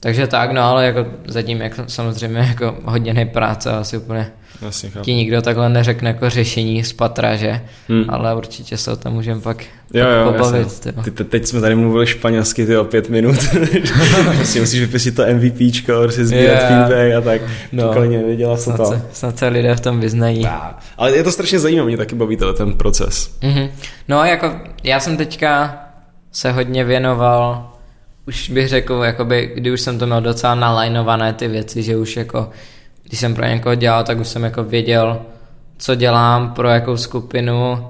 takže 0.03 0.27
tak, 0.27 0.51
no 0.51 0.61
ale 0.61 0.85
jako 0.85 1.05
zatím 1.27 1.61
jako 1.61 1.83
samozřejmě 1.87 2.39
jako 2.39 2.77
hodně 2.83 3.25
práce 3.25 3.71
asi 3.71 3.97
úplně 3.97 4.31
Jasně, 4.61 4.91
ti 5.01 5.13
nikdo 5.13 5.41
takhle 5.41 5.69
neřekne 5.69 6.09
jako 6.09 6.29
řešení 6.29 6.83
z 6.83 6.93
patra, 6.93 7.35
že? 7.35 7.61
Hmm. 7.89 8.05
Ale 8.09 8.35
určitě 8.35 8.77
se 8.77 8.91
o 8.91 8.95
tom 8.95 9.13
můžeme 9.13 9.41
pak, 9.41 9.63
jo, 9.93 10.05
pak 10.05 10.25
jo, 10.25 10.33
pobavit. 10.33 10.79
Ty, 11.03 11.11
te, 11.11 11.23
teď 11.23 11.45
jsme 11.45 11.61
tady 11.61 11.75
mluvili 11.75 12.07
španělsky 12.07 12.65
ty 12.65 12.77
o 12.77 12.83
pět 12.83 13.09
minut. 13.09 13.35
prostě 14.35 14.59
musíš 14.59 14.79
vypisat 14.79 15.13
to 15.13 15.23
MVPčko, 15.33 15.93
prostě 16.03 16.25
sbírat 16.25 16.43
yeah. 16.43 16.67
feedback 16.67 17.13
a 17.17 17.21
tak. 17.21 17.41
No, 17.71 17.93
Klidně 17.93 18.17
nevěděla, 18.17 18.57
co 18.57 18.73
to. 18.73 18.85
Se, 18.85 19.01
snad 19.13 19.37
se 19.37 19.47
lidé 19.47 19.75
v 19.75 19.79
tom 19.79 19.99
vyznají. 19.99 20.43
Tá. 20.43 20.79
Ale 20.97 21.15
je 21.15 21.23
to 21.23 21.31
strašně 21.31 21.59
zajímavé, 21.59 21.87
mě 21.87 21.97
taky 21.97 22.15
baví 22.15 22.37
ten 22.57 22.73
proces. 22.73 23.37
Mm-hmm. 23.41 23.69
No 24.07 24.19
a 24.19 24.27
jako 24.27 24.55
já 24.83 24.99
jsem 24.99 25.17
teďka 25.17 25.79
se 26.31 26.51
hodně 26.51 26.83
věnoval 26.83 27.70
už 28.27 28.49
bych 28.49 28.67
řekl, 28.67 28.93
jakoby, 28.93 29.51
kdy 29.55 29.71
už 29.71 29.81
jsem 29.81 29.99
to 29.99 30.05
měl 30.05 30.21
docela 30.21 30.55
nalajnované 30.55 31.33
ty 31.33 31.47
věci, 31.47 31.83
že 31.83 31.97
už 31.97 32.17
jako, 32.17 32.49
když 33.03 33.19
jsem 33.19 33.35
pro 33.35 33.45
někoho 33.45 33.75
dělal, 33.75 34.03
tak 34.03 34.19
už 34.19 34.27
jsem 34.27 34.43
jako 34.43 34.63
věděl, 34.63 35.21
co 35.77 35.95
dělám, 35.95 36.53
pro 36.53 36.69
jakou 36.69 36.97
skupinu 36.97 37.87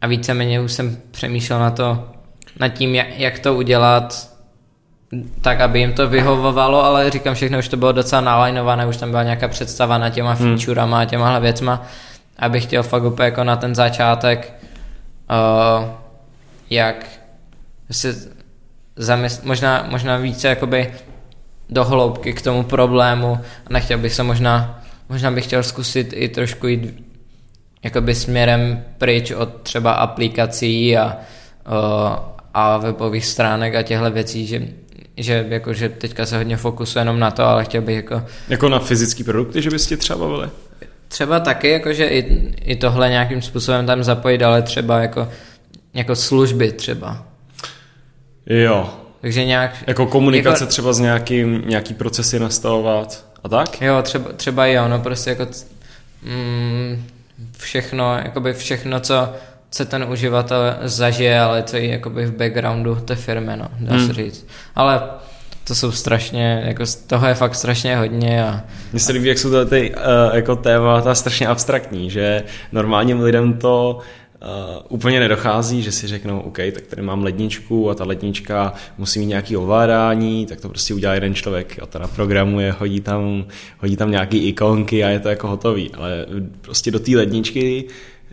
a 0.00 0.06
víceméně 0.06 0.60
už 0.60 0.72
jsem 0.72 0.96
přemýšlel 1.10 1.58
na 1.58 1.70
to, 1.70 2.08
nad 2.60 2.68
tím, 2.68 2.94
jak, 2.94 3.18
jak 3.18 3.38
to 3.38 3.54
udělat, 3.54 4.28
tak, 5.40 5.60
aby 5.60 5.78
jim 5.78 5.92
to 5.92 6.08
vyhovovalo, 6.08 6.84
ale 6.84 7.10
říkám, 7.10 7.34
všechno 7.34 7.58
už 7.58 7.68
to 7.68 7.76
bylo 7.76 7.92
docela 7.92 8.20
nalajnované, 8.20 8.86
už 8.86 8.96
tam 8.96 9.10
byla 9.10 9.22
nějaká 9.22 9.48
představa 9.48 9.98
na 9.98 10.10
těma 10.10 10.32
hmm. 10.32 10.56
featurama 10.56 11.00
a 11.00 11.04
těma 11.04 11.38
věcma, 11.38 11.82
abych 12.38 12.62
chtěl 12.62 12.82
fakt 12.82 13.02
úplně 13.02 13.24
jako 13.24 13.44
na 13.44 13.56
ten 13.56 13.74
začátek, 13.74 14.54
uh, 15.30 15.88
jak 16.70 17.06
se 17.90 18.37
zamysl, 18.98 19.40
možná, 19.44 19.86
možná 19.90 20.16
více 20.16 20.48
jakoby 20.48 20.92
do 21.70 21.84
hloubky 21.84 22.32
k 22.32 22.42
tomu 22.42 22.62
problému 22.62 23.38
a 23.66 23.72
nechtěl 23.72 23.98
bych 23.98 24.14
se 24.14 24.22
možná, 24.22 24.84
možná 25.08 25.30
bych 25.30 25.44
chtěl 25.44 25.62
zkusit 25.62 26.12
i 26.16 26.28
trošku 26.28 26.66
jít 26.66 27.04
jakoby 27.82 28.14
směrem 28.14 28.84
pryč 28.98 29.30
od 29.30 29.62
třeba 29.62 29.92
aplikací 29.92 30.96
a, 30.96 31.16
a 32.54 32.78
webových 32.78 33.26
stránek 33.26 33.74
a 33.74 33.82
těchto 33.82 34.10
věcí, 34.10 34.46
že, 34.46 34.62
že, 35.16 35.46
jako, 35.48 35.72
že 35.72 35.88
teďka 35.88 36.26
se 36.26 36.36
hodně 36.36 36.56
fokusuje 36.56 37.00
jenom 37.00 37.18
na 37.18 37.30
to, 37.30 37.44
ale 37.44 37.64
chtěl 37.64 37.82
bych 37.82 37.96
jako... 37.96 38.22
Jako 38.48 38.68
na 38.68 38.78
fyzické 38.78 39.24
produkty, 39.24 39.62
že 39.62 39.70
byste 39.70 39.96
třeba 39.96 40.18
bavili? 40.18 40.48
Třeba 41.08 41.40
taky, 41.40 41.68
jakože 41.70 42.06
i, 42.06 42.52
i 42.72 42.76
tohle 42.76 43.08
nějakým 43.08 43.42
způsobem 43.42 43.86
tam 43.86 44.04
zapojit, 44.04 44.42
ale 44.42 44.62
třeba 44.62 44.98
jako, 44.98 45.28
jako 45.94 46.16
služby 46.16 46.72
třeba. 46.72 47.27
Jo. 48.48 48.90
Takže 49.20 49.44
nějak... 49.44 49.74
Jako 49.86 50.06
komunikace 50.06 50.64
jako, 50.64 50.70
třeba 50.70 50.92
s 50.92 50.98
nějakým, 50.98 51.62
nějaký 51.66 51.94
procesy 51.94 52.38
nastavovat 52.38 53.24
a 53.44 53.48
tak? 53.48 53.82
Jo, 53.82 54.02
třeba, 54.02 54.32
třeba 54.32 54.66
jo, 54.66 54.88
no 54.88 55.00
prostě 55.00 55.30
jako 55.30 55.46
mm, 56.22 57.04
všechno, 57.58 58.16
jakoby 58.16 58.52
všechno, 58.52 59.00
co, 59.00 59.28
co 59.70 59.84
ten 59.84 60.06
uživatel 60.10 60.76
zažije, 60.82 61.40
ale 61.40 61.62
co 61.62 61.76
je 61.76 61.88
jakoby 61.88 62.26
v 62.26 62.36
backgroundu 62.36 62.94
té 62.94 63.14
firmy, 63.14 63.52
no, 63.56 63.68
dá 63.80 63.96
hmm. 63.96 64.06
se 64.06 64.12
říct. 64.12 64.46
Ale 64.74 65.02
to 65.64 65.74
jsou 65.74 65.92
strašně, 65.92 66.62
jako 66.66 66.84
toho 67.06 67.26
je 67.26 67.34
fakt 67.34 67.54
strašně 67.54 67.96
hodně. 67.96 68.44
A, 68.44 68.60
Mně 68.92 69.00
se 69.00 69.12
líbí, 69.12 69.28
jak 69.28 69.38
jsou 69.38 69.50
to 69.50 69.66
ty 69.66 69.94
uh, 69.94 70.36
jako 70.36 70.56
témata 70.56 71.14
strašně 71.14 71.46
abstraktní, 71.46 72.10
že 72.10 72.44
normálním 72.72 73.20
lidem 73.20 73.52
to 73.52 73.98
Uh, 74.42 74.82
úplně 74.88 75.20
nedochází, 75.20 75.82
že 75.82 75.92
si 75.92 76.06
řeknou, 76.06 76.40
OK, 76.40 76.56
tak 76.72 76.86
tady 76.86 77.02
mám 77.02 77.22
ledničku 77.22 77.90
a 77.90 77.94
ta 77.94 78.04
lednička 78.04 78.72
musí 78.98 79.18
mít 79.18 79.26
nějaký 79.26 79.56
ovládání, 79.56 80.46
tak 80.46 80.60
to 80.60 80.68
prostě 80.68 80.94
udělá 80.94 81.14
jeden 81.14 81.34
člověk 81.34 81.78
a 81.82 81.86
to 81.86 81.98
naprogramuje, 81.98 82.72
hodí 82.78 83.00
tam, 83.00 83.44
hodí 83.78 83.96
tam 83.96 84.10
nějaký 84.10 84.38
ikonky 84.38 85.04
a 85.04 85.08
je 85.08 85.20
to 85.20 85.28
jako 85.28 85.48
hotový. 85.48 85.90
Ale 85.94 86.26
prostě 86.60 86.90
do 86.90 86.98
té 86.98 87.16
ledničky 87.16 87.84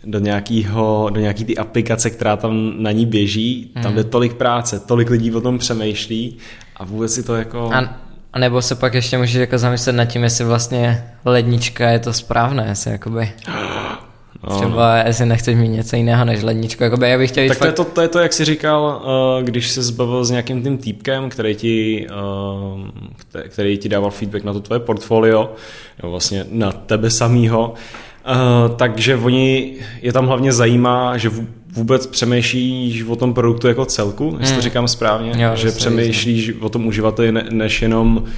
do 0.05 0.19
nějakýho, 0.19 1.09
do 1.13 1.19
nějaký 1.19 1.45
ty 1.45 1.57
aplikace, 1.57 2.09
která 2.09 2.37
tam 2.37 2.73
na 2.83 2.91
ní 2.91 3.05
běží, 3.05 3.71
hmm. 3.75 3.83
tam 3.83 3.95
jde 3.95 4.03
tolik 4.03 4.33
práce, 4.33 4.79
tolik 4.79 5.09
lidí 5.09 5.31
o 5.31 5.41
tom 5.41 5.57
přemýšlí 5.57 6.37
a 6.75 6.85
vůbec 6.85 7.13
si 7.13 7.23
to 7.23 7.35
jako... 7.35 7.69
A, 7.73 7.99
a 8.33 8.39
nebo 8.39 8.61
se 8.61 8.75
pak 8.75 8.93
ještě 8.93 9.17
můžeš 9.17 9.35
jako 9.35 9.57
zamyslet 9.57 9.95
nad 9.95 10.05
tím, 10.05 10.23
jestli 10.23 10.45
vlastně 10.45 11.03
lednička 11.25 11.89
je 11.89 11.99
to 11.99 12.13
správné, 12.13 12.65
jestli 12.67 12.91
jakoby... 12.91 13.31
No. 14.49 14.57
Třeba 14.57 14.97
jestli 14.97 15.25
nechceš 15.25 15.55
mít 15.55 15.67
něco 15.67 15.95
jiného 15.95 16.25
než 16.25 16.43
ledničku. 16.43 16.83
Jakoby 16.83 17.09
já 17.09 17.17
bych 17.17 17.29
chtěl 17.31 17.47
tak 17.47 17.57
to, 17.57 17.63
fakt... 17.63 17.67
je 17.67 17.73
to, 17.73 17.83
to 17.83 18.01
je 18.01 18.07
to, 18.07 18.19
jak 18.19 18.33
jsi 18.33 18.45
říkal, 18.45 19.01
uh, 19.37 19.43
když 19.43 19.69
se 19.71 19.83
zbavil 19.83 20.25
s 20.25 20.29
nějakým 20.29 20.63
tím 20.63 20.77
týpkem, 20.77 21.29
který 21.29 21.55
ti, 21.55 22.07
uh, 22.73 22.87
který 23.49 23.77
ti 23.77 23.89
dával 23.89 24.11
feedback 24.11 24.43
na 24.43 24.53
to 24.53 24.59
tvoje 24.59 24.79
portfolio, 24.79 25.51
nebo 26.01 26.11
vlastně 26.11 26.45
na 26.51 26.71
tebe 26.71 27.09
samýho, 27.09 27.73
uh, 28.27 28.75
takže 28.75 29.15
oni, 29.15 29.75
je 30.01 30.13
tam 30.13 30.27
hlavně 30.27 30.53
zajímá, 30.53 31.17
že 31.17 31.29
vůbec 31.75 32.07
přemýšlíš 32.07 33.03
o 33.03 33.15
tom 33.15 33.33
produktu 33.33 33.67
jako 33.67 33.85
celku, 33.85 34.25
jestli 34.39 34.47
to 34.47 34.53
Hmm. 34.53 34.61
říkám 34.61 34.87
správně, 34.87 35.43
Jo, 35.43 35.49
že 35.55 35.71
přemýšlíš 35.71 36.53
o 36.59 36.69
tom 36.69 36.87
uživateli 36.87 37.31
ne, 37.31 37.45
než 37.51 37.81
jenom 37.81 38.13
no, 38.15 38.31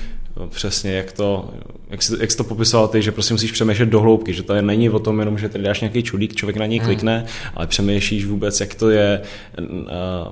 přesně, 0.50 0.92
jak 0.92 1.12
to, 1.12 1.50
jak 1.90 2.04
jsi, 2.04 2.14
jak 2.20 2.32
jsi 2.32 2.38
to 2.38 2.44
popisoval 2.44 2.88
ty, 2.88 3.02
že 3.02 3.12
prostě 3.12 3.34
musíš 3.34 3.52
přemýšlet 3.52 3.90
do 3.90 4.02
hloubky, 4.02 4.34
že 4.34 4.44
to 4.44 4.54
je, 4.54 4.62
není 4.62 4.90
o 4.90 5.00
tom 5.00 5.20
jenom, 5.20 5.38
že 5.38 5.50
tady 5.50 5.64
dáš 5.64 5.82
nějaký 5.82 6.04
čudlík, 6.04 6.36
člověk 6.36 6.58
na 6.58 6.66
něj 6.66 6.80
klikne, 6.80 7.26
ale 7.56 7.68
přemýšlíš 7.68 8.26
vůbec, 8.26 8.60
jak 8.60 8.76
to 8.76 8.90
je, 8.90 9.22
uh, 9.60 9.68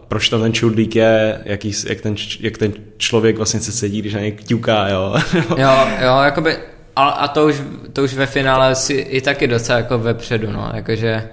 proč 0.07 0.29
tam 0.29 0.41
ten 0.41 0.53
čudlík 0.53 0.95
je, 0.95 1.41
jaký, 1.45 1.71
jak, 1.89 2.01
ten, 2.01 2.15
jak 2.39 2.57
ten 2.57 2.73
člověk 2.97 3.37
vlastně 3.37 3.59
se 3.59 3.71
sedí, 3.71 3.99
když 3.99 4.13
na 4.13 4.19
něj 4.19 4.31
ťuká, 4.31 4.87
jo. 4.87 5.15
Jo, 5.57 5.87
jo, 6.01 6.17
jakoby, 6.23 6.57
a, 6.95 7.09
a 7.09 7.27
to, 7.27 7.45
už, 7.45 7.61
to 7.93 8.03
už 8.03 8.13
ve 8.13 8.25
finále 8.25 8.75
si 8.75 8.93
i 8.93 9.21
taky 9.21 9.47
docela 9.47 9.77
jako 9.77 9.99
vepředu, 9.99 10.51
no, 10.51 10.71
jakože 10.73 11.29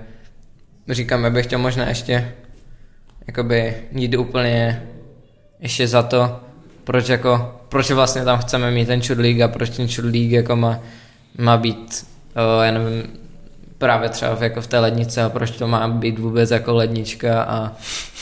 říkám, 0.88 1.24
já 1.24 1.30
bych 1.30 1.46
chtěl 1.46 1.58
možná 1.58 1.88
ještě 1.88 2.32
jakoby 3.26 3.74
jít 3.92 4.16
úplně 4.16 4.82
ještě 5.60 5.88
za 5.88 6.02
to, 6.02 6.40
proč 6.84 7.08
jako, 7.08 7.54
proč 7.68 7.90
vlastně 7.90 8.24
tam 8.24 8.38
chceme 8.38 8.70
mít 8.70 8.86
ten 8.86 9.02
čudlík 9.02 9.40
a 9.40 9.48
proč 9.48 9.70
ten 9.70 9.88
čudlík 9.88 10.30
jako 10.30 10.56
má, 10.56 10.78
má 11.38 11.56
být, 11.56 12.06
o, 12.36 12.62
já 12.62 12.72
nevím, 12.72 13.02
právě 13.78 14.08
třeba 14.08 14.36
jako 14.40 14.60
v 14.60 14.66
té 14.66 14.78
lednice 14.78 15.22
a 15.22 15.28
proč 15.28 15.50
to 15.50 15.68
má 15.68 15.88
být 15.88 16.18
vůbec 16.18 16.50
jako 16.50 16.74
lednička 16.74 17.42
a 17.42 17.72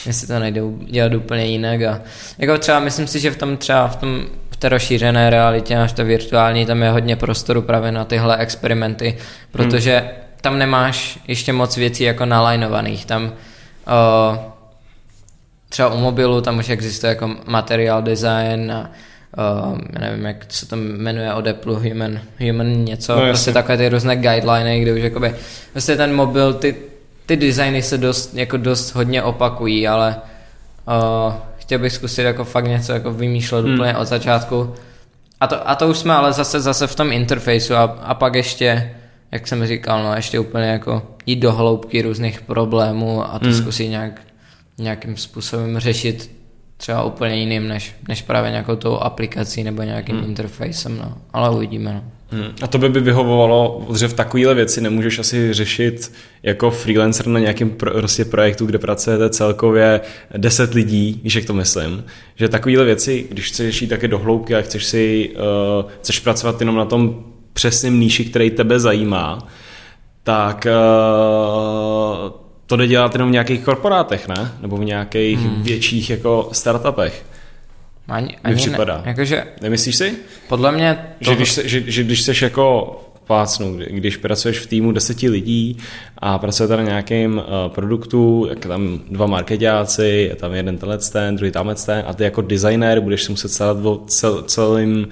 jestli 0.07 0.27
to 0.27 0.39
nejde 0.39 0.61
dělat 0.85 1.15
úplně 1.15 1.45
jinak 1.47 1.83
a 1.83 2.01
jako 2.39 2.59
třeba 2.59 2.81
myslím 2.81 3.07
si, 3.07 3.21
že 3.21 3.31
v 3.31 3.37
tom 3.37 3.57
třeba 3.57 3.89
v 3.89 3.97
tom 3.97 4.23
v 4.51 4.57
té 4.57 4.69
rozšířené 4.69 5.31
realitě 5.31 5.77
až 5.77 5.93
to 5.93 6.05
virtuální, 6.05 6.67
tam 6.67 6.83
je 6.83 6.91
hodně 6.91 7.17
prostoru 7.17 7.63
právě 7.63 7.93
na 7.93 8.05
tyhle 8.05 8.37
experimenty, 8.37 9.17
protože 9.51 10.11
tam 10.41 10.59
nemáš 10.59 11.19
ještě 11.29 11.53
moc 11.53 11.77
věcí 11.77 12.05
jako 12.05 12.25
nalajnovaných, 12.25 13.07
tam 13.07 13.33
o, 13.87 14.53
třeba 15.71 15.95
u 15.95 15.99
mobilu 15.99 16.41
tam 16.41 16.59
už 16.59 16.69
existuje 16.69 17.09
jako 17.09 17.37
material 17.47 18.03
design 18.03 18.73
a 18.73 18.91
uh, 19.39 19.79
já 19.93 20.01
nevím, 20.01 20.25
jak 20.25 20.45
se 20.49 20.67
to 20.67 20.77
jmenuje 20.77 21.35
od 21.35 21.47
Apple, 21.47 21.75
human, 21.75 22.21
human 22.47 22.85
něco, 22.85 23.17
No, 23.17 23.23
prostě 23.23 23.53
takové 23.53 23.77
ty 23.77 23.89
různé 23.89 24.17
guideliny, 24.17 24.81
kde 24.81 24.93
už 24.93 25.03
jakoby, 25.03 25.35
prostě 25.73 25.97
ten 25.97 26.15
mobil, 26.15 26.55
ty, 26.55 26.77
ty 27.27 27.37
designy 27.37 27.83
se 27.83 27.99
dost, 27.99 28.35
jako 28.35 28.57
dost 28.57 28.95
hodně 28.95 29.23
opakují, 29.23 29.89
ale 29.89 30.17
uh, 30.89 31.35
chtěl 31.57 31.79
bych 31.79 31.93
zkusit 31.93 32.23
jako 32.23 32.45
fakt 32.45 32.69
něco 32.69 32.93
jako 32.93 33.13
vymýšlet 33.13 33.65
Hmm. 33.65 33.75
úplně 33.75 33.97
od 33.97 34.05
začátku. 34.05 34.75
A 35.41 35.47
to, 35.47 35.69
a 35.71 35.75
to 35.75 35.89
už 35.89 35.99
jsme 35.99 36.15
ale 36.15 36.33
zase, 36.33 36.61
zase 36.61 36.87
v 36.87 36.95
tom 36.95 37.13
interfejsu 37.13 37.75
a, 37.75 37.83
a 37.83 38.15
pak 38.15 38.35
ještě, 38.35 38.95
jak 39.33 39.49
jsem 39.49 39.67
říkal, 39.67 40.03
no 40.03 40.15
ještě 40.15 40.39
úplně 40.39 40.67
jako 40.67 41.03
jít 41.27 41.37
do 41.37 41.53
hloubky 41.53 42.03
různých 42.03 42.41
problémů 42.41 43.25
a 43.35 43.39
to 43.39 43.45
hmm. 43.45 43.55
zkusit 43.55 43.89
nějak, 43.89 44.21
nějakým 44.81 45.17
způsobem 45.17 45.79
řešit 45.79 46.31
třeba 46.77 47.05
úplně 47.05 47.37
jiným, 47.37 47.69
než, 47.69 47.95
než 48.09 48.23
právě 48.23 48.51
nějakou 48.51 48.77
tou 48.77 48.97
aplikací 48.97 49.65
nebo 49.65 49.83
nějakým 49.83 50.17
hmm. 50.17 50.25
interfejsem, 50.25 50.99
no. 50.99 51.19
Ale 51.33 51.51
uvidíme, 51.51 51.93
no. 51.93 52.05
Hmm. 52.33 52.55
A 52.63 52.67
to 52.67 52.79
by 52.79 52.89
by 52.89 53.01
vyhovovalo, 53.01 53.87
že 53.99 54.09
v 54.09 54.15
takovéhle 54.15 54.55
věci 54.55 54.81
nemůžeš 54.81 55.19
asi 55.19 55.53
řešit 55.53 56.13
jako 56.43 56.71
freelancer 56.71 57.27
na 57.27 57.41
nějakém 57.41 57.71
pro, 57.71 57.91
prostě 57.91 58.25
projektu, 58.25 58.67
kde 58.67 58.79
pracujete 58.79 59.31
celkově 59.31 60.01
10 60.37 60.75
lidí, 60.75 61.21
víš, 61.25 61.35
jak 61.35 61.45
to 61.45 61.55
myslím. 61.55 62.05
Že 62.37 62.49
takovéhle 62.49 62.85
věci, 62.85 63.27
když 63.31 63.49
chceš 63.49 63.67
řešit 63.67 63.87
také 63.87 64.09
do 64.09 64.19
hloubky 64.19 64.55
a 64.55 64.63
chceš 64.63 64.85
si, 64.85 65.31
uh, 65.35 65.91
chceš 66.01 66.21
pracovat 66.21 66.61
jenom 66.61 66.77
na 66.77 66.85
tom 66.85 67.25
přesném 67.53 68.01
níši, 68.01 68.25
který 68.25 68.51
tebe 68.51 68.81
zajímá, 68.81 69.49
tak 70.23 70.67
uh, 70.67 72.40
to 72.71 72.77
jde 72.77 72.87
dělat 72.87 73.15
jenom 73.15 73.29
v 73.29 73.33
nějakých 73.33 73.65
korporátech, 73.65 74.29
ne? 74.29 74.53
Nebo 74.61 74.77
v 74.77 74.85
nějakých 74.85 75.39
hmm. 75.39 75.63
větších 75.63 76.11
jako 76.11 76.49
startupech. 76.53 77.25
Ani, 78.09 78.37
ani 78.45 78.55
připadá. 78.55 78.97
Ne, 78.97 79.03
jakože 79.07 79.45
Nemyslíš 79.63 79.97
si? 79.97 80.17
podle 80.49 80.73
mě 80.73 80.99
Že 81.21 81.35
když, 81.35 81.53
se, 81.53 81.69
že, 81.69 81.83
že 81.87 82.05
když 82.05 82.23
seš 82.23 82.43
jako 82.43 82.97
plácnu, 83.27 83.77
kdy- 83.77 83.87
když 83.91 84.17
pracuješ 84.17 84.59
v 84.59 84.67
týmu 84.67 84.93
deseti 84.93 85.29
lidí 85.29 85.79
a 86.19 86.39
pracujete 86.39 86.77
na 86.77 86.83
nějakém 86.83 87.39
uh, 87.39 87.45
produktu, 87.75 88.47
jak 88.51 88.67
tam 88.67 89.01
dva 89.11 89.27
marketáci, 89.27 90.05
je 90.05 90.37
tam 90.37 90.53
jeden 90.53 90.79
tenhle 90.79 90.99
ten, 90.99 91.37
druhý 91.37 91.51
tamhle 91.51 91.75
ten 91.75 92.05
a 92.07 92.15
ty 92.15 92.25
jako 92.25 92.43
designer 92.43 93.01
budeš 93.01 93.23
si 93.23 93.31
muset 93.31 93.49
starat 93.49 93.77
o 93.85 93.97
cel, 94.07 94.43
celým 94.43 95.09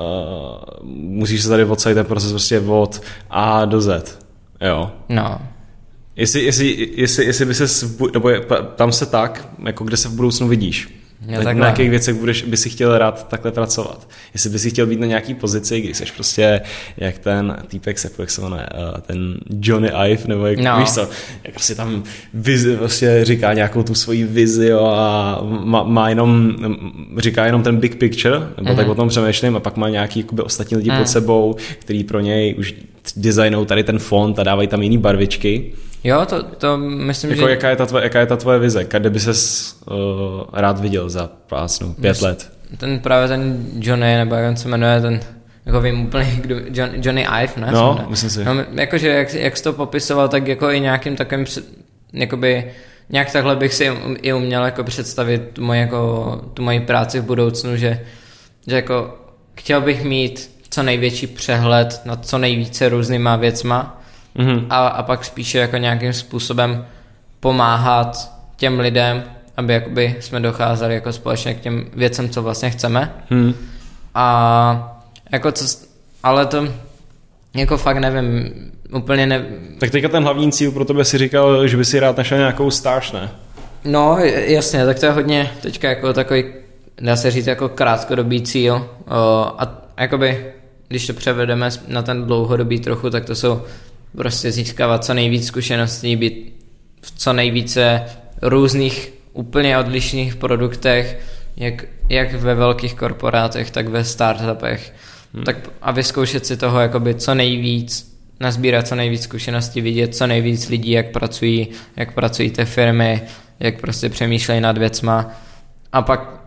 uh, 0.00 0.86
musíš 0.92 1.42
se 1.42 1.48
tady 1.48 1.64
od 1.64 1.80
celý 1.80 1.94
ten 1.94 2.06
proces 2.06 2.30
prostě 2.30 2.60
od 2.60 3.00
A 3.30 3.64
do 3.64 3.80
Z. 3.80 4.18
Jo. 4.60 4.90
no, 5.08 5.40
Jestli, 6.16 6.44
jestli, 6.44 6.88
jestli, 6.94 7.24
jestli 7.24 7.44
by 7.44 7.54
se, 7.54 7.86
nebo 8.14 8.28
je, 8.30 8.40
tam 8.76 8.92
se 8.92 9.06
tak, 9.06 9.48
jako 9.66 9.84
kde 9.84 9.96
se 9.96 10.08
v 10.08 10.12
budoucnu 10.12 10.48
vidíš. 10.48 11.02
Jo, 11.28 11.42
na, 11.52 11.66
jakých 11.66 11.90
věcech 11.90 12.14
budeš, 12.14 12.42
by 12.42 12.56
si 12.56 12.70
chtěl 12.70 12.98
rád 12.98 13.28
takhle 13.28 13.52
pracovat. 13.52 14.08
Jestli 14.34 14.50
by 14.50 14.58
si 14.58 14.70
chtěl 14.70 14.86
být 14.86 15.00
na 15.00 15.06
nějaký 15.06 15.34
pozici, 15.34 15.80
kdy 15.80 15.94
jsi 15.94 16.04
prostě 16.14 16.60
jak 16.96 17.18
ten 17.18 17.56
týpek, 17.68 17.98
se- 17.98 18.10
jak 18.18 18.30
se 18.30 18.40
jmenuje, 18.40 18.66
eh, 18.72 19.00
ten 19.00 19.36
Johnny 19.60 19.90
Ive, 20.08 20.22
nebo 20.26 20.46
jak, 20.46 20.58
No. 20.58 20.78
víš 20.78 20.90
co, 20.90 21.00
jak 21.44 21.54
prostě 21.54 21.74
tam 21.74 22.02
vizi, 22.34 22.76
prostě 22.76 23.20
říká 23.22 23.52
nějakou 23.52 23.82
tu 23.82 23.94
svoji 23.94 24.24
vizi 24.24 24.66
jo, 24.66 24.84
a 24.84 25.38
má, 25.64 25.82
má, 25.82 26.08
jenom, 26.08 26.52
říká 27.16 27.46
jenom 27.46 27.62
ten 27.62 27.76
big 27.76 27.96
picture, 27.96 28.38
nebo 28.38 28.70
mm-hmm. 28.70 28.76
tak 28.76 28.88
o 28.88 28.94
tom 28.94 29.08
přemýšlím 29.08 29.56
a 29.56 29.60
pak 29.60 29.76
má 29.76 29.88
nějaký 29.88 30.20
jakoby, 30.20 30.42
ostatní 30.42 30.76
lidi 30.76 30.90
mm. 30.90 30.98
pod 30.98 31.08
sebou, 31.08 31.56
který 31.78 32.04
pro 32.04 32.20
něj 32.20 32.54
už 32.58 32.74
designou 33.16 33.64
tady 33.64 33.84
ten 33.84 33.98
font 33.98 34.38
a 34.38 34.42
dávají 34.42 34.68
tam 34.68 34.82
jiný 34.82 34.98
barvičky. 34.98 35.72
jo, 36.04 36.26
to, 36.26 36.42
to 36.42 36.78
myslím, 36.78 37.30
Jako 37.30 37.44
že... 37.44 37.50
jaká, 37.50 37.70
je 37.70 37.76
ta 37.76 37.86
tvoje, 37.86 38.04
jaká 38.04 38.20
je 38.20 38.26
ta 38.26 38.36
tvoje 38.36 38.58
vize? 38.58 38.84
Kde 38.84 39.10
by 39.10 39.20
ses 39.20 39.72
uh, 39.90 39.94
rád 40.52 40.80
viděl 40.80 41.08
za 41.08 41.30
plásnu? 41.46 41.92
Pět 41.94 42.08
Myslím- 42.10 42.28
let? 42.28 42.52
Ten 42.78 42.98
právě 43.00 43.28
ten 43.28 43.66
Johnny, 43.78 44.16
nebo 44.16 44.34
jak 44.34 44.50
on 44.50 44.56
se 44.56 44.68
jmenuje, 44.68 45.00
ten, 45.00 45.20
jako 45.66 45.80
vím 45.80 46.00
úplně, 46.06 46.32
kdo, 46.40 46.56
John, 46.70 46.90
Johnny 46.94 47.26
Ive, 47.42 47.52
ne? 47.56 47.68
No, 47.72 48.06
myslím 48.08 48.30
si. 48.30 48.44
No, 48.44 48.52
jakože 48.74 49.08
jak, 49.08 49.34
jak 49.34 49.56
jsi 49.56 49.62
to 49.64 49.72
popisoval, 49.72 50.28
tak 50.28 50.46
jako 50.48 50.70
i 50.70 50.80
nějakým 50.80 51.16
takovým, 51.16 51.44
jakoby, 52.12 52.64
nějak 53.10 53.32
takhle 53.32 53.56
bych 53.56 53.74
si 53.74 53.90
um- 53.90 54.16
i 54.22 54.32
uměl 54.32 54.64
jako 54.64 54.84
představit 54.84 55.42
tu 55.52 55.62
moji, 55.64 55.80
jako, 55.80 56.40
tu 56.54 56.62
moji 56.62 56.80
práci 56.80 57.20
v 57.20 57.24
budoucnu, 57.24 57.76
že, 57.76 58.00
že 58.66 58.76
jako 58.76 59.14
chtěl 59.54 59.80
bych 59.80 60.04
mít 60.04 60.50
co 60.72 60.82
největší 60.82 61.26
přehled 61.26 62.00
nad 62.04 62.26
co 62.26 62.38
nejvíce 62.38 62.88
různýma 62.88 63.36
věcma 63.36 63.98
Mhm. 64.34 64.66
a, 64.70 64.86
a 64.88 65.02
pak 65.02 65.24
spíše 65.24 65.58
jako 65.58 65.76
nějakým 65.76 66.12
způsobem 66.12 66.86
pomáhat 67.40 68.32
těm 68.56 68.80
lidem, 68.80 69.22
aby 69.56 69.72
jakoby 69.72 70.16
jsme 70.20 70.40
docházeli 70.40 70.94
jako 70.94 71.12
společně 71.12 71.54
k 71.54 71.60
těm 71.60 71.84
věcem, 71.94 72.28
co 72.28 72.42
vlastně 72.42 72.70
chceme. 72.70 73.12
Hmm. 73.30 73.54
A 74.14 74.98
jako 75.32 75.52
co, 75.52 75.64
ale 76.22 76.46
to 76.46 76.68
jako 77.54 77.76
fakt 77.78 77.98
nevím, 77.98 78.50
úplně 78.92 79.26
ne, 79.26 79.44
Tak 79.80 79.90
teďka 79.90 80.08
ten 80.08 80.22
hlavní 80.22 80.52
cíl 80.52 80.72
pro 80.72 80.84
tebe 80.84 81.04
si 81.04 81.18
říkal, 81.18 81.66
že 81.68 81.76
by 81.76 81.84
si 81.84 82.00
rád 82.00 82.16
našel 82.16 82.38
nějakou 82.38 82.70
stáž, 82.70 83.12
ne? 83.12 83.30
no 83.84 84.18
jasně, 84.46 84.86
tak 84.86 84.98
to 84.98 85.06
je 85.06 85.12
hodně 85.12 85.50
teďka 85.62 85.88
jako 85.88 86.12
takový, 86.12 86.44
dá 87.00 87.16
se 87.16 87.30
říct 87.30 87.46
jako 87.46 87.68
krátkodobý 87.68 88.42
cíl 88.42 88.88
o, 89.08 89.14
a 89.58 89.82
jakoby, 89.98 90.52
když 90.92 91.06
to 91.06 91.12
převedeme 91.12 91.70
na 91.88 92.02
ten 92.02 92.24
dlouhodobý 92.24 92.80
trochu, 92.80 93.10
tak 93.10 93.24
to 93.24 93.34
jsou 93.34 93.62
prostě 94.16 94.52
získávat 94.52 95.04
co 95.04 95.14
nejvíc 95.14 95.46
zkušeností, 95.46 96.16
být 96.16 96.54
v 97.02 97.18
co 97.18 97.32
nejvíce 97.32 98.02
různých 98.42 99.12
úplně 99.32 99.78
odlišných 99.78 100.36
produktech, 100.36 101.18
jak, 101.56 101.84
jak 102.08 102.34
ve 102.34 102.54
velkých 102.54 102.94
korporátech, 102.94 103.70
tak 103.70 103.88
ve 103.88 104.04
startupech. 104.04 104.94
Hmm. 105.34 105.44
Tak 105.44 105.56
a 105.82 105.92
vyzkoušet 105.92 106.46
si 106.46 106.56
toho 106.56 106.80
jakoby 106.80 107.14
co 107.14 107.34
nejvíc, 107.34 108.18
nazbírat 108.40 108.88
co 108.88 108.94
nejvíc 108.94 109.22
zkušeností, 109.22 109.80
vidět 109.80 110.16
co 110.16 110.26
nejvíc 110.26 110.68
lidí, 110.68 110.90
jak 110.90 111.10
pracují, 111.10 111.68
jak 111.96 112.14
pracují 112.14 112.50
ty 112.50 112.64
firmy, 112.64 113.22
jak 113.60 113.80
prostě 113.80 114.08
přemýšlejí 114.08 114.60
nad 114.60 114.78
věcma 114.78 115.30
a 115.92 116.02
pak, 116.02 116.40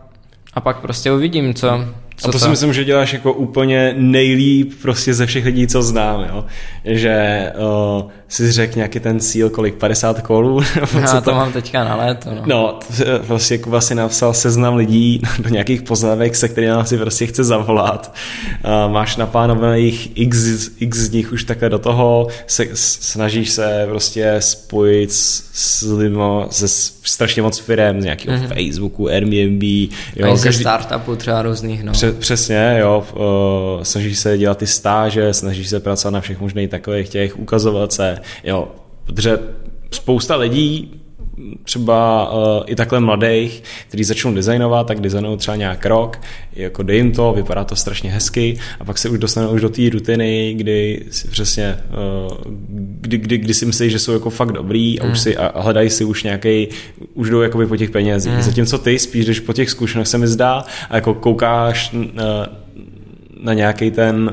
a 0.54 0.60
pak 0.60 0.80
prostě 0.80 1.12
uvidím, 1.12 1.54
co, 1.54 1.84
co 2.16 2.28
a 2.28 2.32
to, 2.32 2.38
si 2.38 2.48
myslím, 2.48 2.72
že 2.72 2.84
děláš 2.84 3.12
jako 3.12 3.32
úplně 3.32 3.94
nejlíp 3.98 4.72
prostě 4.82 5.14
ze 5.14 5.26
všech 5.26 5.44
lidí, 5.44 5.66
co 5.66 5.82
znám, 5.82 6.26
jo? 6.28 6.44
Že 6.84 7.46
uh, 8.02 8.10
si 8.28 8.52
řekl 8.52 8.76
nějaký 8.76 9.00
ten 9.00 9.20
cíl, 9.20 9.50
kolik, 9.50 9.74
50 9.74 10.20
kolů? 10.22 10.60
Já 11.00 11.06
co 11.06 11.20
to 11.20 11.34
mám 11.34 11.52
teďka 11.52 11.84
na 11.84 11.96
léto. 11.96 12.30
No. 12.34 12.42
No, 12.46 12.78
t- 12.96 13.18
vlastně 13.18 13.58
Kuba 13.58 13.80
si 13.80 13.94
napsal 13.94 14.34
seznam 14.34 14.76
lidí 14.76 15.20
do 15.38 15.48
nějakých 15.48 15.82
poznávek, 15.82 16.36
se 16.36 16.48
kterými 16.48 16.72
si 16.84 16.98
prostě 16.98 17.26
chce 17.26 17.44
zavolat. 17.44 18.14
Uh, 18.64 18.92
máš 18.92 19.16
naplánovaných 19.16 20.10
x, 20.14 20.38
x 20.80 20.98
z 20.98 21.10
nich 21.10 21.32
už 21.32 21.44
takhle 21.44 21.68
do 21.68 21.78
toho, 21.78 22.28
se, 22.46 22.66
snažíš 22.74 23.50
se 23.50 23.86
prostě 23.88 24.36
spojit 24.38 25.12
s, 25.12 25.44
s 25.52 25.82
lidmi 25.92 26.22
ze 26.50 26.68
s- 26.68 26.96
strašně 27.04 27.42
moc 27.42 27.58
firm, 27.58 28.00
z 28.00 28.04
nějakého 28.04 28.36
mm-hmm. 28.38 28.48
Facebooku, 28.48 29.08
Airbnb, 29.08 29.62
Jo, 29.62 30.26
jo, 30.26 30.36
ze 30.36 30.52
startupů 30.52 31.16
třeba 31.16 31.42
různých, 31.42 31.84
no. 31.84 31.92
Pře- 31.92 32.05
přesně, 32.12 32.76
jo, 32.80 33.06
uh, 33.14 33.82
snažíš 33.82 34.18
se 34.18 34.38
dělat 34.38 34.58
ty 34.58 34.66
stáže, 34.66 35.34
snažíš 35.34 35.68
se 35.68 35.80
pracovat 35.80 36.10
na 36.10 36.20
všech 36.20 36.40
možných 36.40 36.70
takových 36.70 37.08
těch, 37.08 37.38
ukazovat 37.38 37.92
se, 37.92 38.18
jo, 38.44 38.68
protože 39.04 39.38
spousta 39.90 40.36
lidí 40.36 41.00
třeba 41.62 42.30
uh, 42.32 42.64
i 42.66 42.76
takhle 42.76 43.00
mladých, 43.00 43.62
kteří 43.88 44.04
začnou 44.04 44.34
designovat, 44.34 44.86
tak 44.86 45.00
designují 45.00 45.38
třeba 45.38 45.56
nějak 45.56 45.86
rok, 45.86 46.20
jako 46.52 46.82
dej 46.82 46.96
jim 46.96 47.12
to, 47.12 47.32
vypadá 47.32 47.64
to 47.64 47.76
strašně 47.76 48.10
hezky 48.10 48.58
a 48.80 48.84
pak 48.84 48.98
se 48.98 49.08
už 49.08 49.18
dostanou 49.18 49.50
už 49.50 49.60
do 49.60 49.68
té 49.68 49.82
rutiny, 49.92 50.54
kdy 50.56 51.04
si 51.10 51.28
přesně, 51.28 51.76
uh, 52.26 52.54
kdy, 53.00 53.18
kdy, 53.18 53.38
kdy 53.38 53.54
si 53.54 53.66
myslí, 53.66 53.90
že 53.90 53.98
jsou 53.98 54.12
jako 54.12 54.30
fakt 54.30 54.52
dobrý 54.52 55.00
a 55.00 55.06
mm. 55.06 55.12
už 55.12 55.20
si 55.20 55.36
a 55.36 55.60
hledají 55.60 55.90
si 55.90 56.04
už 56.04 56.22
nějaký, 56.22 56.68
už 57.14 57.30
jdou 57.30 57.40
jakoby 57.40 57.66
po 57.66 57.76
těch 57.76 57.90
penězích. 57.90 58.32
Mm. 58.32 58.42
Zatímco 58.42 58.78
ty 58.78 58.98
spíš 58.98 59.24
jdeš 59.24 59.40
po 59.40 59.52
těch 59.52 59.70
zkušenostech 59.70 60.06
se 60.06 60.18
mi 60.18 60.26
zdá 60.26 60.64
a 60.90 60.96
jako 60.96 61.14
koukáš 61.14 61.92
uh, 61.92 62.00
na 63.42 63.54
nějaký 63.54 63.90
ten 63.90 64.30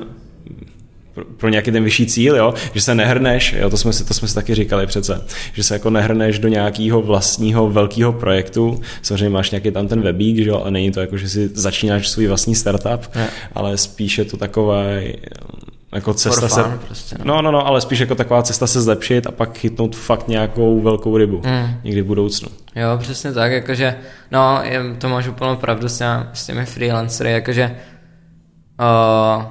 pro, 1.14 1.26
pro 1.38 1.50
nějaký 1.50 1.72
ten 1.72 1.84
vyšší 1.84 2.06
cíl, 2.06 2.36
jo? 2.36 2.54
že 2.74 2.82
se 2.82 2.96
nehrneš, 2.96 3.56
jo? 3.60 3.70
To, 3.70 3.78
jsme 3.78 3.94
si, 3.94 4.06
to 4.06 4.14
jsme 4.14 4.28
si 4.28 4.36
taky 4.36 4.56
říkali 4.56 4.88
přece, 4.88 5.22
že 5.54 5.64
se 5.64 5.76
jako 5.76 5.90
nehrneš 5.90 6.40
do 6.40 6.48
nějakého 6.48 7.02
vlastního 7.02 7.70
velkého 7.70 8.14
projektu, 8.14 8.82
samozřejmě 9.02 9.30
máš 9.30 9.52
nějaký 9.52 9.72
tam 9.72 9.88
ten 9.88 10.02
webík, 10.02 10.38
že 10.38 10.50
jo? 10.50 10.60
ale 10.60 10.72
není 10.72 10.92
to 10.92 11.02
jako, 11.02 11.18
že 11.18 11.30
si 11.30 11.48
začínáš 11.54 12.08
svůj 12.10 12.28
vlastní 12.28 12.56
startup, 12.56 13.16
ne. 13.16 13.30
ale 13.54 13.78
spíš 13.78 14.18
je 14.18 14.26
to 14.26 14.38
takové 14.38 15.04
jako 15.94 16.14
cesta 16.14 16.50
se, 16.50 16.64
prostě, 16.88 17.16
no. 17.24 17.36
no. 17.36 17.42
no, 17.42 17.52
no, 17.52 17.68
ale 17.68 17.82
spíš 17.82 18.00
jako 18.00 18.16
taková 18.16 18.44
cesta 18.44 18.68
se 18.68 18.82
zlepšit 18.82 19.28
a 19.28 19.32
pak 19.32 19.58
chytnout 19.58 19.96
fakt 19.96 20.28
nějakou 20.28 20.82
velkou 20.82 21.18
rybu 21.18 21.42
mm. 21.46 21.68
někdy 21.84 22.02
v 22.02 22.06
budoucnu. 22.06 22.50
Jo, 22.76 22.98
přesně 22.98 23.34
tak, 23.34 23.52
jakože, 23.52 23.96
no, 24.32 24.62
to 24.98 25.10
máš 25.10 25.28
úplnou 25.28 25.56
pravdu 25.56 25.90
s, 25.90 25.98
těmi, 25.98 26.24
s 26.34 26.46
těmi 26.46 26.66
freelancery, 26.66 27.32
jakože 27.32 27.76
uh, 28.80 29.44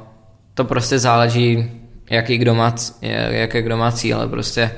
to 0.54 0.64
prostě 0.64 0.98
záleží, 0.98 1.70
jaký 2.10 2.38
kdo 2.38 2.54
má, 2.54 2.74
jaké 3.30 3.62
kdo 3.62 3.76
má 3.76 3.92
cíle, 3.92 4.28
prostě 4.28 4.70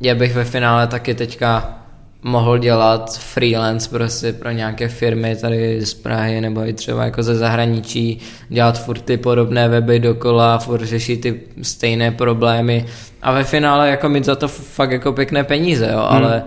já 0.00 0.14
bych 0.14 0.34
ve 0.34 0.44
finále 0.44 0.86
taky 0.86 1.14
teďka 1.14 1.78
mohl 2.22 2.58
dělat 2.58 3.18
freelance 3.18 3.90
prostě 3.90 4.32
pro 4.32 4.50
nějaké 4.50 4.88
firmy 4.88 5.36
tady 5.36 5.86
z 5.86 5.94
Prahy 5.94 6.40
nebo 6.40 6.66
i 6.66 6.72
třeba 6.72 7.04
jako 7.04 7.22
ze 7.22 7.34
zahraničí, 7.34 8.20
dělat 8.48 8.84
furt 8.84 9.00
ty 9.00 9.16
podobné 9.16 9.68
weby 9.68 9.98
dokola, 9.98 10.58
furt 10.58 10.84
řešit 10.84 11.16
ty 11.20 11.40
stejné 11.62 12.10
problémy 12.10 12.86
a 13.22 13.32
ve 13.32 13.44
finále 13.44 13.90
jako 13.90 14.08
mít 14.08 14.24
za 14.24 14.34
to 14.34 14.48
fakt 14.48 14.90
jako 14.90 15.12
pěkné 15.12 15.44
peníze, 15.44 15.90
jo, 15.92 16.06
hmm. 16.10 16.24
ale 16.24 16.42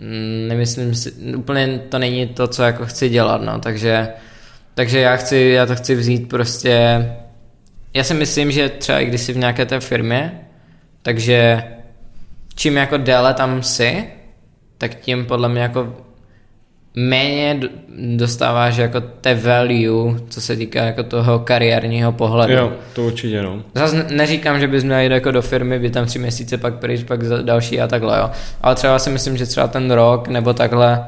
mm, 0.00 0.48
nemyslím 0.48 0.94
si, 0.94 1.10
úplně 1.36 1.80
to 1.88 1.98
není 1.98 2.26
to, 2.26 2.48
co 2.48 2.62
jako 2.62 2.86
chci 2.86 3.08
dělat, 3.08 3.42
no, 3.42 3.58
takže 3.60 4.08
takže 4.74 5.00
já 5.00 5.16
chci, 5.16 5.36
já 5.36 5.66
to 5.66 5.76
chci 5.76 5.94
vzít 5.94 6.28
prostě 6.28 7.06
já 7.96 8.04
si 8.04 8.14
myslím, 8.14 8.50
že 8.50 8.68
třeba 8.68 9.00
i 9.00 9.06
když 9.06 9.20
jsi 9.20 9.32
v 9.32 9.36
nějaké 9.36 9.66
té 9.66 9.80
firmě, 9.80 10.40
takže 11.02 11.64
čím 12.54 12.76
jako 12.76 12.96
déle 12.96 13.34
tam 13.34 13.62
jsi, 13.62 14.04
tak 14.78 14.94
tím 14.94 15.26
podle 15.26 15.48
mě 15.48 15.62
jako 15.62 15.96
méně 16.94 17.60
dostáváš 18.16 18.76
jako 18.76 19.00
té 19.00 19.34
value, 19.34 20.20
co 20.28 20.40
se 20.40 20.56
týká 20.56 20.84
jako 20.84 21.02
toho 21.02 21.38
kariérního 21.38 22.12
pohledu. 22.12 22.52
Jo, 22.52 22.72
to 22.92 23.04
určitě 23.04 23.42
no. 23.42 23.62
Zase 23.74 24.06
neříkám, 24.10 24.60
že 24.60 24.68
bys 24.68 24.84
měl 24.84 25.00
jít 25.00 25.12
jako 25.12 25.30
do 25.30 25.42
firmy, 25.42 25.78
být 25.78 25.92
tam 25.92 26.06
tři 26.06 26.18
měsíce, 26.18 26.58
pak 26.58 26.74
pryč, 26.74 27.02
pak 27.02 27.20
další 27.42 27.80
a 27.80 27.86
takhle, 27.86 28.18
jo. 28.18 28.30
Ale 28.60 28.74
třeba 28.74 28.98
si 28.98 29.10
myslím, 29.10 29.36
že 29.36 29.46
třeba 29.46 29.68
ten 29.68 29.90
rok 29.90 30.28
nebo 30.28 30.52
takhle 30.52 31.06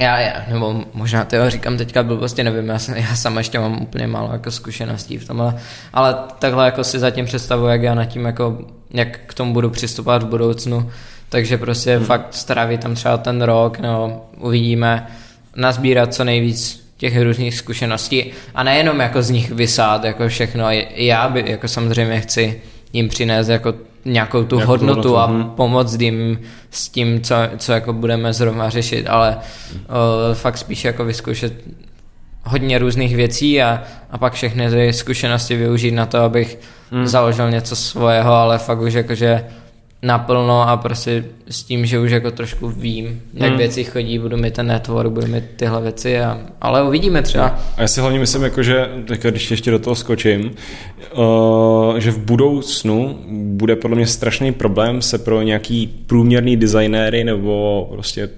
já, 0.00 0.18
já, 0.18 0.44
nebo 0.48 0.84
možná 0.94 1.24
to 1.24 1.50
říkám 1.50 1.76
teďka 1.76 2.02
blbosti, 2.02 2.44
nevím, 2.44 2.68
já, 2.68 2.78
jsem, 2.78 2.96
já 2.96 3.16
sama 3.16 3.40
ještě 3.40 3.58
mám 3.58 3.82
úplně 3.82 4.06
málo 4.06 4.32
jako 4.32 4.50
zkušeností 4.50 5.18
v 5.18 5.26
tomhle, 5.26 5.54
ale 5.92 6.16
takhle 6.38 6.64
jako 6.64 6.84
si 6.84 6.98
zatím 6.98 7.24
představuji, 7.24 7.66
jak 7.66 7.82
já 7.82 7.94
nad 7.94 8.04
tím 8.04 8.24
jako, 8.24 8.58
jak 8.90 9.20
k 9.26 9.34
tomu 9.34 9.52
budu 9.52 9.70
přistupovat 9.70 10.22
v 10.22 10.26
budoucnu, 10.26 10.90
takže 11.28 11.58
prostě 11.58 11.96
hmm. 11.96 12.06
fakt 12.06 12.34
strávit 12.34 12.80
tam 12.80 12.94
třeba 12.94 13.16
ten 13.16 13.42
rok, 13.42 13.78
no 13.78 14.22
uvidíme, 14.38 15.06
nazbírat 15.56 16.14
co 16.14 16.24
nejvíc 16.24 16.90
těch 16.96 17.22
různých 17.22 17.54
zkušeností 17.54 18.24
a 18.54 18.62
nejenom 18.62 19.00
jako 19.00 19.22
z 19.22 19.30
nich 19.30 19.50
vysát 19.50 20.04
jako 20.04 20.28
všechno, 20.28 20.66
já 20.94 21.28
by 21.28 21.44
jako 21.46 21.68
samozřejmě 21.68 22.20
chci 22.20 22.60
jim 22.92 23.08
přinést 23.08 23.48
jako 23.48 23.74
nějakou 24.04 24.44
tu 24.44 24.56
Nějakou 24.56 24.70
hodnotu, 24.70 24.94
hodnotu 24.94 25.16
a 25.16 25.26
hmm. 25.26 25.50
pomoct 25.50 26.00
jim 26.00 26.38
s 26.70 26.88
tím, 26.88 27.20
co, 27.20 27.34
co 27.58 27.72
jako 27.72 27.92
budeme 27.92 28.32
zrovna 28.32 28.70
řešit, 28.70 29.06
ale 29.08 29.36
uh, 29.72 30.34
fakt 30.34 30.58
spíš 30.58 30.84
jako 30.84 31.04
vyzkoušet 31.04 31.52
hodně 32.44 32.78
různých 32.78 33.16
věcí 33.16 33.62
a, 33.62 33.82
a 34.10 34.18
pak 34.18 34.32
všechny 34.32 34.70
ty 34.70 34.92
zkušenosti 34.92 35.56
využít 35.56 35.90
na 35.90 36.06
to, 36.06 36.18
abych 36.18 36.58
hmm. 36.90 37.06
založil 37.06 37.50
něco 37.50 37.76
svého, 37.76 38.32
ale 38.32 38.58
fakt 38.58 38.80
už 38.80 38.94
jakože 38.94 39.44
naplno 40.02 40.68
a 40.68 40.76
prostě 40.76 41.24
s 41.48 41.62
tím, 41.62 41.86
že 41.86 41.98
už 41.98 42.10
jako 42.10 42.30
trošku 42.30 42.68
vím, 42.68 43.22
jak 43.34 43.48
hmm. 43.48 43.58
věci 43.58 43.84
chodí, 43.84 44.18
budu 44.18 44.36
mít 44.36 44.54
ten 44.54 44.66
network, 44.66 45.10
budu 45.10 45.26
mít 45.26 45.44
tyhle 45.56 45.82
věci, 45.82 46.20
a, 46.20 46.40
ale 46.60 46.82
uvidíme 46.82 47.22
třeba. 47.22 47.58
A 47.76 47.82
já 47.82 47.88
si 47.88 48.00
hlavně 48.00 48.18
myslím, 48.18 48.42
jako, 48.42 48.62
že 48.62 48.88
když 49.30 49.50
ještě 49.50 49.70
do 49.70 49.78
toho 49.78 49.96
skočím, 49.96 50.50
uh, 51.14 51.96
že 51.96 52.10
v 52.10 52.18
budoucnu 52.18 53.18
bude 53.60 53.76
podle 53.76 53.96
mě 53.96 54.06
strašný 54.06 54.52
problém 54.52 55.02
se 55.02 55.18
pro 55.18 55.42
nějaký 55.42 55.86
průměrný 56.06 56.56
designéry 56.56 57.24
nebo 57.24 57.86
prostě 57.92 58.30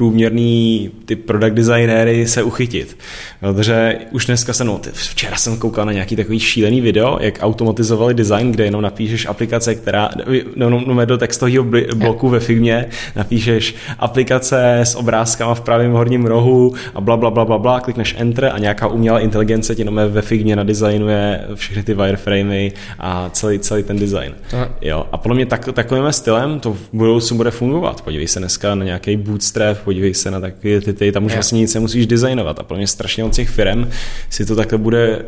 průměrný 0.00 0.90
ty 1.04 1.16
product 1.16 1.54
designéry 1.54 2.26
se 2.26 2.42
uchytit. 2.42 2.96
Protože 3.40 3.98
už 4.10 4.26
dneska 4.26 4.52
jsem, 4.52 4.66
no, 4.66 4.80
včera 4.92 5.36
jsem 5.36 5.56
koukal 5.56 5.86
na 5.86 5.92
nějaký 5.92 6.16
takový 6.16 6.40
šílený 6.40 6.80
video, 6.80 7.18
jak 7.20 7.38
automatizovali 7.42 8.14
design, 8.14 8.52
kde 8.52 8.64
jenom 8.64 8.82
napíšeš 8.82 9.26
aplikace, 9.26 9.74
která, 9.74 10.10
no, 10.56 10.70
no, 10.70 10.82
no 10.86 11.04
do 11.04 11.18
textového 11.18 11.64
bloku 11.94 12.28
ve 12.28 12.40
Figmě 12.40 12.86
napíšeš 13.16 13.74
aplikace 13.98 14.80
s 14.80 14.94
obrázkama 14.94 15.54
v 15.54 15.60
pravém 15.60 15.92
horním 15.92 16.26
rohu 16.26 16.74
a 16.94 17.00
bla, 17.00 17.16
bla, 17.16 17.30
bla, 17.30 17.44
bla, 17.44 17.58
bla, 17.58 17.80
klikneš 17.80 18.16
enter 18.18 18.50
a 18.54 18.58
nějaká 18.58 18.86
umělá 18.86 19.20
inteligence 19.20 19.74
ti 19.74 19.80
jenom 19.80 20.00
ve 20.08 20.22
Figmě 20.22 20.56
nadizajnuje 20.56 21.44
všechny 21.54 21.82
ty 21.82 21.94
wireframey 21.94 22.72
a 22.98 23.30
celý, 23.30 23.58
celý 23.58 23.82
ten 23.82 23.98
design. 23.98 24.34
Jo. 24.80 25.06
A 25.12 25.18
podle 25.18 25.34
mě 25.34 25.46
tak, 25.46 25.68
takovým 25.72 26.12
stylem 26.12 26.60
to 26.60 26.72
v 26.72 26.88
budoucnu 26.92 27.36
bude 27.36 27.50
fungovat. 27.50 28.02
Podívej 28.02 28.28
se 28.28 28.38
dneska 28.38 28.74
na 28.74 28.84
nějaký 28.84 29.16
bootstrap, 29.16 29.78
podívej 29.90 30.14
se 30.14 30.30
na 30.30 30.40
takové 30.40 30.80
ty, 30.80 30.92
ty 30.92 31.12
tam 31.12 31.24
už 31.24 31.34
vlastně 31.34 31.60
nic 31.60 31.74
nemusíš 31.74 32.06
designovat 32.06 32.58
a 32.58 32.62
podle 32.62 32.78
mě 32.78 32.86
strašně 32.86 33.24
od 33.24 33.34
těch 33.34 33.50
firm 33.50 33.90
si 34.30 34.46
to 34.46 34.56
takhle 34.56 34.78
bude 34.78 35.24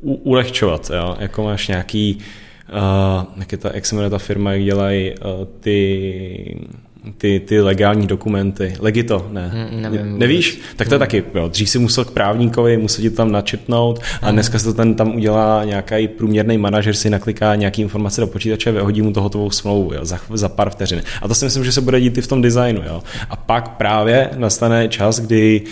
u, 0.00 0.14
ulehčovat, 0.14 0.90
jo? 0.94 1.16
jako 1.18 1.42
máš 1.42 1.68
nějaký 1.68 2.18
uh, 2.72 3.24
jak, 3.36 3.52
je 3.52 3.58
ta, 3.58 3.70
jak 3.74 3.86
se 3.86 3.94
jmenuje 3.94 4.10
ta 4.10 4.18
firma, 4.18 4.52
jak 4.52 4.64
dělají 4.64 5.10
uh, 5.10 5.46
ty 5.60 6.56
ty, 7.18 7.40
ty 7.40 7.60
legální 7.60 8.06
dokumenty. 8.06 8.72
Legito, 8.78 9.26
ne. 9.30 9.68
Mm, 9.72 9.82
nevím, 9.82 10.18
Nevíš? 10.18 10.60
Tak 10.76 10.88
to 10.88 10.94
je 10.94 10.98
taky, 10.98 11.24
jo. 11.34 11.48
Dřív 11.48 11.70
si 11.70 11.78
musel 11.78 12.04
k 12.04 12.10
právníkovi, 12.10 12.76
musel 12.76 13.02
ti 13.02 13.10
to 13.10 13.16
tam 13.16 13.32
načetnout 13.32 14.02
a 14.22 14.30
dneska 14.30 14.58
se 14.58 14.64
to 14.64 14.74
ten 14.74 14.94
tam 14.94 15.16
udělá 15.16 15.64
nějaký 15.64 16.08
průměrný 16.08 16.58
manažer, 16.58 16.94
si 16.94 17.10
nakliká 17.10 17.54
nějaký 17.54 17.82
informace 17.82 18.20
do 18.20 18.26
počítače, 18.26 18.72
vyhodí 18.72 19.02
mu 19.02 19.12
to 19.12 19.22
hotovou 19.22 19.50
smlouvu 19.50 19.94
jo, 19.94 20.04
za, 20.04 20.18
za 20.30 20.48
pár 20.48 20.70
vteřin. 20.70 21.02
A 21.22 21.28
to 21.28 21.34
si 21.34 21.44
myslím, 21.44 21.64
že 21.64 21.72
se 21.72 21.80
bude 21.80 22.00
dít 22.00 22.18
i 22.18 22.20
v 22.20 22.26
tom 22.26 22.42
designu. 22.42 22.82
Jo. 22.86 23.02
A 23.30 23.36
pak 23.36 23.68
právě 23.68 24.30
nastane 24.36 24.88
čas, 24.88 25.20
kdy 25.20 25.62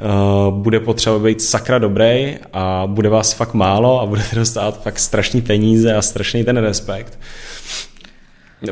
Uh, 0.00 0.54
bude 0.54 0.80
potřeba 0.80 1.18
být 1.18 1.42
sakra 1.42 1.78
dobrý 1.78 2.36
a 2.52 2.82
bude 2.86 3.08
vás 3.08 3.32
fakt 3.32 3.54
málo 3.54 4.00
a 4.00 4.06
budete 4.06 4.36
dostat 4.36 4.82
fakt 4.82 4.98
strašný 4.98 5.42
peníze 5.42 5.94
a 5.94 6.02
strašný 6.02 6.44
ten 6.44 6.56
respekt. 6.56 7.18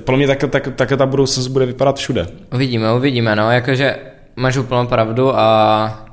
Podle 0.01 0.17
mě 0.17 0.27
tak, 0.27 0.45
tak, 0.51 0.69
tak 0.77 0.93
ta 0.99 1.07
budoucnost 1.07 1.47
bude 1.47 1.67
vypadat 1.67 1.97
všude. 1.97 2.27
Uvidíme, 2.55 2.93
uvidíme, 2.93 3.37
no, 3.37 3.51
jakože 3.51 3.97
máš 4.37 4.57
úplnou 4.57 4.87
pravdu 4.87 5.39
a 5.39 6.09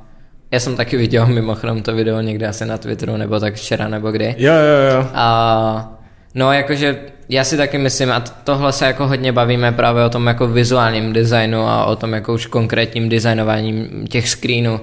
já 0.50 0.60
jsem 0.60 0.76
taky 0.76 0.96
viděl 0.96 1.26
mimochodem 1.26 1.82
to 1.82 1.94
video 1.94 2.20
někde 2.20 2.46
asi 2.46 2.66
na 2.66 2.78
Twitteru, 2.78 3.16
nebo 3.16 3.40
tak 3.40 3.54
včera, 3.54 3.88
nebo 3.88 4.10
kdy. 4.10 4.34
Jo, 4.38 4.52
jo, 4.52 4.94
jo. 4.94 5.06
A 5.14 5.92
no, 6.34 6.52
jakože 6.52 7.00
já 7.28 7.44
si 7.44 7.56
taky 7.56 7.78
myslím, 7.78 8.12
a 8.12 8.20
tohle 8.20 8.72
se 8.72 8.86
jako 8.86 9.06
hodně 9.06 9.32
bavíme 9.32 9.72
právě 9.72 10.04
o 10.04 10.10
tom 10.10 10.26
jako 10.26 10.48
vizuálním 10.48 11.12
designu 11.12 11.68
a 11.68 11.84
o 11.84 11.96
tom 11.96 12.12
jako 12.12 12.34
už 12.34 12.46
konkrétním 12.46 13.08
designováním 13.08 14.06
těch 14.06 14.28
screenů. 14.28 14.80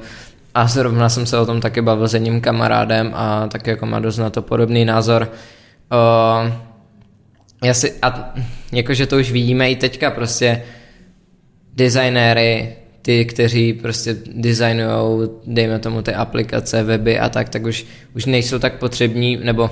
A 0.56 0.68
zrovna 0.68 1.10
jsem 1.10 1.26
se 1.26 1.39
o 1.39 1.46
tom 1.46 1.62
taky 1.62 1.82
bavil 1.82 2.08
s 2.08 2.14
jedním 2.14 2.41
kamarádem 2.41 3.12
a 3.16 3.48
taky 3.48 3.70
jako 3.70 3.86
má 3.86 4.00
dost 4.00 4.18
na 4.18 4.30
to 4.30 4.41
podobný 4.41 4.86
názor. 4.86 5.30
Uh, 5.91 6.52
já 7.64 7.74
si, 7.74 7.94
a 8.02 8.34
jakože 8.74 9.05
to 9.05 9.17
už 9.17 9.32
vidíme 9.32 9.71
i 9.71 9.76
teďka 9.76 10.11
prostě 10.11 10.61
designéry, 11.76 12.76
ty, 13.01 13.26
kteří 13.26 13.74
prostě 13.74 14.15
designují, 14.36 15.30
dejme 15.47 15.80
tomu 15.80 16.01
ty 16.01 16.13
aplikace, 16.13 16.84
weby 16.84 17.19
a 17.19 17.30
tak, 17.30 17.49
tak 17.49 17.63
už, 17.63 17.86
už 18.15 18.26
nejsou 18.26 18.59
tak 18.59 18.74
potřební, 18.74 19.38
nebo 19.43 19.69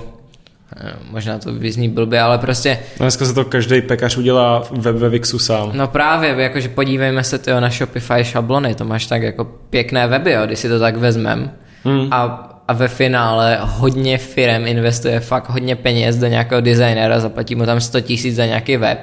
eh, 0.77 0.93
možná 1.11 1.37
to 1.37 1.53
vyzní 1.53 1.89
blbě, 1.89 2.21
ale 2.21 2.37
prostě... 2.37 2.79
No 2.99 3.03
dneska 3.03 3.25
se 3.25 3.33
to 3.33 3.45
každý 3.45 3.81
pekař 3.81 4.17
udělá 4.17 4.63
web 4.71 4.95
ve 4.95 5.09
Wixu 5.09 5.39
sám. 5.39 5.71
No 5.73 5.87
právě, 5.87 6.35
jakože 6.37 6.69
podívejme 6.69 7.23
se 7.23 7.37
tyjo, 7.37 7.59
na 7.59 7.69
Shopify 7.69 8.23
šablony, 8.23 8.75
to 8.75 8.85
máš 8.85 9.05
tak 9.05 9.21
jako 9.21 9.45
pěkné 9.45 10.07
weby, 10.07 10.31
jo, 10.31 10.45
když 10.45 10.59
si 10.59 10.69
to 10.69 10.79
tak 10.79 10.97
vezmem. 10.97 11.51
Hmm. 11.83 12.07
A 12.11 12.47
a 12.71 12.73
ve 12.73 12.87
finále 12.87 13.57
hodně 13.61 14.17
firm 14.17 14.67
investuje 14.67 15.19
fakt 15.19 15.49
hodně 15.49 15.75
peněz 15.75 16.17
do 16.17 16.27
nějakého 16.27 16.61
designera, 16.61 17.19
zaplatí 17.19 17.55
mu 17.55 17.65
tam 17.65 17.81
100 17.81 18.01
tisíc 18.01 18.35
za 18.35 18.45
nějaký 18.45 18.77
web. 18.77 18.99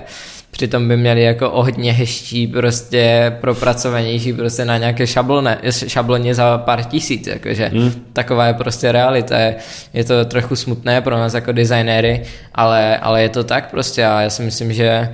přitom 0.50 0.88
by 0.88 0.96
měli 0.96 1.22
jako 1.22 1.50
o 1.50 1.62
hodně 1.62 1.92
hezčí, 1.92 2.46
prostě 2.46 3.32
propracovanější 3.40 4.32
prostě 4.32 4.64
na 4.64 4.78
nějaké 4.78 5.06
šablone, 5.06 5.58
šabloně 5.86 6.34
za 6.34 6.58
pár 6.58 6.84
tisíc, 6.84 7.26
jakože 7.26 7.70
hmm. 7.74 7.92
taková 8.12 8.46
je 8.46 8.54
prostě 8.54 8.92
realita. 8.92 9.38
Je, 9.38 9.56
je 9.94 10.04
to 10.04 10.24
trochu 10.24 10.56
smutné 10.56 11.00
pro 11.00 11.18
nás 11.18 11.34
jako 11.34 11.52
designéry, 11.52 12.22
ale, 12.54 12.96
ale 12.96 13.22
je 13.22 13.28
to 13.28 13.44
tak 13.44 13.70
prostě 13.70 14.06
a 14.06 14.20
já 14.20 14.30
si 14.30 14.42
myslím, 14.42 14.72
že 14.72 15.08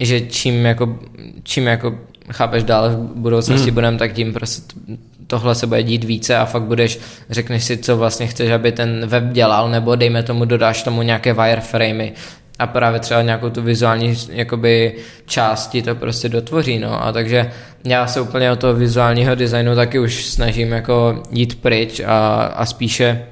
že 0.00 0.20
čím 0.20 0.66
jako, 0.66 0.98
čím 1.42 1.66
jako 1.66 1.98
chápeš 2.32 2.62
dál 2.62 2.90
v 2.90 2.96
budoucnosti 2.96 3.66
hmm. 3.66 3.74
budeme, 3.74 3.98
tak 3.98 4.12
tím 4.12 4.32
prostě 4.32 4.62
tohle 5.28 5.54
se 5.54 5.66
bude 5.66 5.82
dít 5.82 6.04
více 6.04 6.36
a 6.36 6.44
fakt 6.44 6.62
budeš, 6.62 6.98
řekneš 7.30 7.64
si, 7.64 7.76
co 7.76 7.96
vlastně 7.96 8.26
chceš, 8.26 8.50
aby 8.50 8.72
ten 8.72 9.06
web 9.06 9.24
dělal, 9.24 9.70
nebo 9.70 9.96
dejme 9.96 10.22
tomu, 10.22 10.44
dodáš 10.44 10.82
tomu 10.82 11.02
nějaké 11.02 11.32
wireframey 11.32 12.12
a 12.58 12.66
právě 12.66 13.00
třeba 13.00 13.22
nějakou 13.22 13.50
tu 13.50 13.62
vizuální 13.62 14.16
jakoby 14.28 14.94
části 15.26 15.82
to 15.82 15.94
prostě 15.94 16.28
dotvoří, 16.28 16.78
no. 16.78 17.04
A 17.04 17.12
takže 17.12 17.50
já 17.84 18.06
se 18.06 18.20
úplně 18.20 18.52
od 18.52 18.58
toho 18.58 18.74
vizuálního 18.74 19.34
designu 19.34 19.74
taky 19.74 19.98
už 19.98 20.26
snažím 20.26 20.72
jako 20.72 21.22
jít 21.30 21.62
pryč 21.62 22.00
a, 22.00 22.36
a 22.56 22.66
spíše 22.66 23.26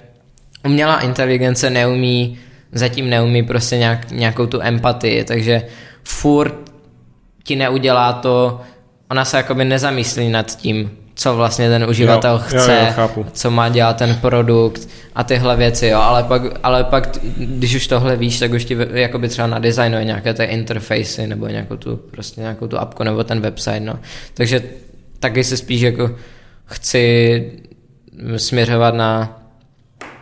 umělá 0.64 1.00
inteligence 1.00 1.70
neumí, 1.70 2.38
zatím 2.72 3.10
neumí 3.10 3.42
prostě 3.42 3.76
nějak, 3.76 4.10
nějakou 4.10 4.46
tu 4.46 4.60
empatii, 4.62 5.24
takže 5.24 5.62
furt 6.04 6.54
ti 7.44 7.56
neudělá 7.56 8.12
to, 8.12 8.60
ona 9.10 9.24
se 9.24 9.36
jakoby 9.36 9.64
nezamyslí 9.64 10.28
nad 10.28 10.56
tím, 10.56 10.90
co 11.18 11.36
vlastně 11.36 11.68
ten 11.68 11.84
uživatel 11.84 12.32
jo, 12.32 12.38
chce, 12.38 12.78
jo, 12.78 12.86
jo, 12.86 12.92
chápu. 12.92 13.26
co 13.32 13.50
má 13.50 13.68
dělat 13.68 13.96
ten 13.96 14.14
produkt 14.14 14.88
a 15.14 15.24
tyhle 15.24 15.56
věci, 15.56 15.86
jo, 15.86 15.98
ale 15.98 16.22
pak, 16.22 16.42
ale 16.62 16.84
pak, 16.84 17.18
když 17.36 17.74
už 17.74 17.86
tohle 17.86 18.16
víš, 18.16 18.38
tak 18.38 18.52
už 18.52 18.64
ti 18.64 18.76
jakoby 18.92 19.28
třeba 19.28 19.46
na 19.46 19.58
designu 19.58 19.98
nějaké 20.00 20.34
ty 20.34 20.44
interfejsy 20.44 21.26
nebo 21.26 21.48
nějakou 21.48 21.76
tu, 21.76 21.96
prostě 21.96 22.40
nějakou 22.40 22.66
tu 22.66 22.78
appku 22.78 23.04
nebo 23.04 23.24
ten 23.24 23.40
website, 23.40 23.82
no. 23.82 23.98
Takže 24.34 24.62
taky 25.18 25.44
se 25.44 25.56
spíš 25.56 25.80
jako 25.80 26.10
chci 26.64 27.52
směřovat 28.36 28.94
na, 28.94 29.42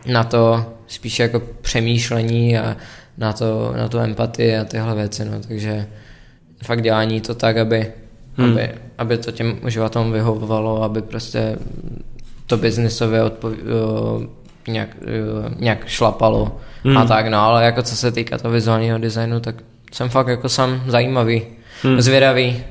na 0.07 0.25
to 0.25 0.73
spíš 0.87 1.19
jako 1.19 1.43
přemýšlení 1.61 2.59
a 2.59 2.77
na, 3.19 3.33
to, 3.33 3.75
na 3.77 3.89
tu 3.89 3.99
empatii 3.99 4.57
a 4.57 4.65
tyhle 4.65 4.95
věci, 4.95 5.25
no, 5.25 5.41
takže 5.49 5.87
fakt 6.65 6.83
dělání 6.83 7.21
to 7.21 7.35
tak, 7.35 7.57
aby, 7.57 7.93
hmm. 8.37 8.51
aby, 8.51 8.71
aby 8.99 9.19
to 9.19 9.33
těm 9.33 9.59
uživatelům 9.65 10.13
vyhovovalo, 10.13 10.83
aby 10.83 11.03
prostě 11.03 11.57
to 12.47 12.57
biznisově 12.57 13.23
odpov, 13.23 13.53
nějak, 14.69 14.89
nějak 15.59 15.89
šlapalo 15.89 16.57
hmm. 16.85 16.97
a 16.97 17.05
tak, 17.05 17.29
no, 17.29 17.41
ale 17.41 17.65
jako 17.65 17.83
co 17.83 17.97
se 17.97 18.13
týká 18.13 18.39
toho 18.39 18.53
vizuálního 18.55 18.99
designu, 18.99 19.41
tak 19.41 19.55
jsem 19.93 20.09
fakt 20.09 20.29
jako 20.29 20.49
sám 20.49 20.83
zajímavý, 20.87 21.43
hmm. 21.83 22.01
zvědavý, 22.01 22.65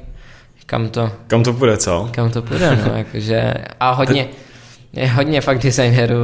kam 0.66 0.90
to... 0.90 1.12
Kam 1.28 1.44
to 1.44 1.54
půjde, 1.54 1.78
co? 1.78 2.10
Kam 2.12 2.32
to 2.32 2.42
půjde, 2.42 2.76
no, 2.76 2.94
jakože, 2.98 3.54
a 3.80 3.92
hodně... 3.92 4.24
Te 4.24 4.44
je 4.94 5.08
hodně 5.08 5.42
fakt 5.42 5.64
designerů 5.64 6.18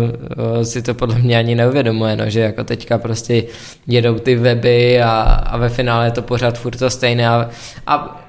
si 0.64 0.82
to 0.82 0.94
podle 0.94 1.20
mě 1.20 1.38
ani 1.38 1.56
neuvědomuje, 1.56 2.16
no, 2.16 2.30
že 2.30 2.40
jako 2.40 2.64
teďka 2.64 2.98
prostě 2.98 3.44
jedou 3.88 4.20
ty 4.20 4.36
weby 4.36 5.02
a, 5.02 5.22
a 5.22 5.58
ve 5.58 5.70
finále 5.70 6.08
je 6.08 6.12
to 6.12 6.22
pořád 6.22 6.58
furt 6.58 6.78
to 6.78 6.90
stejné 6.90 7.30
a, 7.30 7.50
a, 7.88 8.22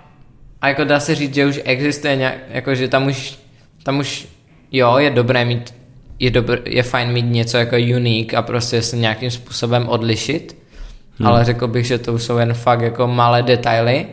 a 0.61 0.69
jako 0.69 0.85
dá 0.85 1.01
se 1.01 1.15
říct, 1.15 1.35
že 1.35 1.47
už 1.47 1.61
existuje 1.65 2.17
nějak, 2.17 2.35
jako 2.51 2.75
že 2.75 2.89
tam 2.89 3.07
už, 3.07 3.39
tam 3.83 3.99
už 3.99 4.29
jo, 4.73 4.99
je 4.99 5.11
dobré 5.11 5.45
mít 5.45 5.75
je, 6.19 6.31
dobr, 6.31 6.61
je 6.65 6.83
fajn 6.83 7.13
mít 7.13 7.27
něco 7.27 7.59
jako 7.59 7.77
unique 7.97 8.35
a 8.35 8.43
prostě 8.43 8.83
se 8.83 8.97
nějakým 8.97 9.31
způsobem 9.31 9.89
odlišit, 9.89 10.57
hmm. 11.19 11.29
ale 11.29 11.45
řekl 11.45 11.69
bych, 11.69 11.87
že 11.87 11.99
to 11.99 12.19
jsou 12.19 12.39
jen 12.39 12.55
fakt 12.55 12.81
jako 12.81 13.07
malé 13.07 13.43
detaily 13.43 14.07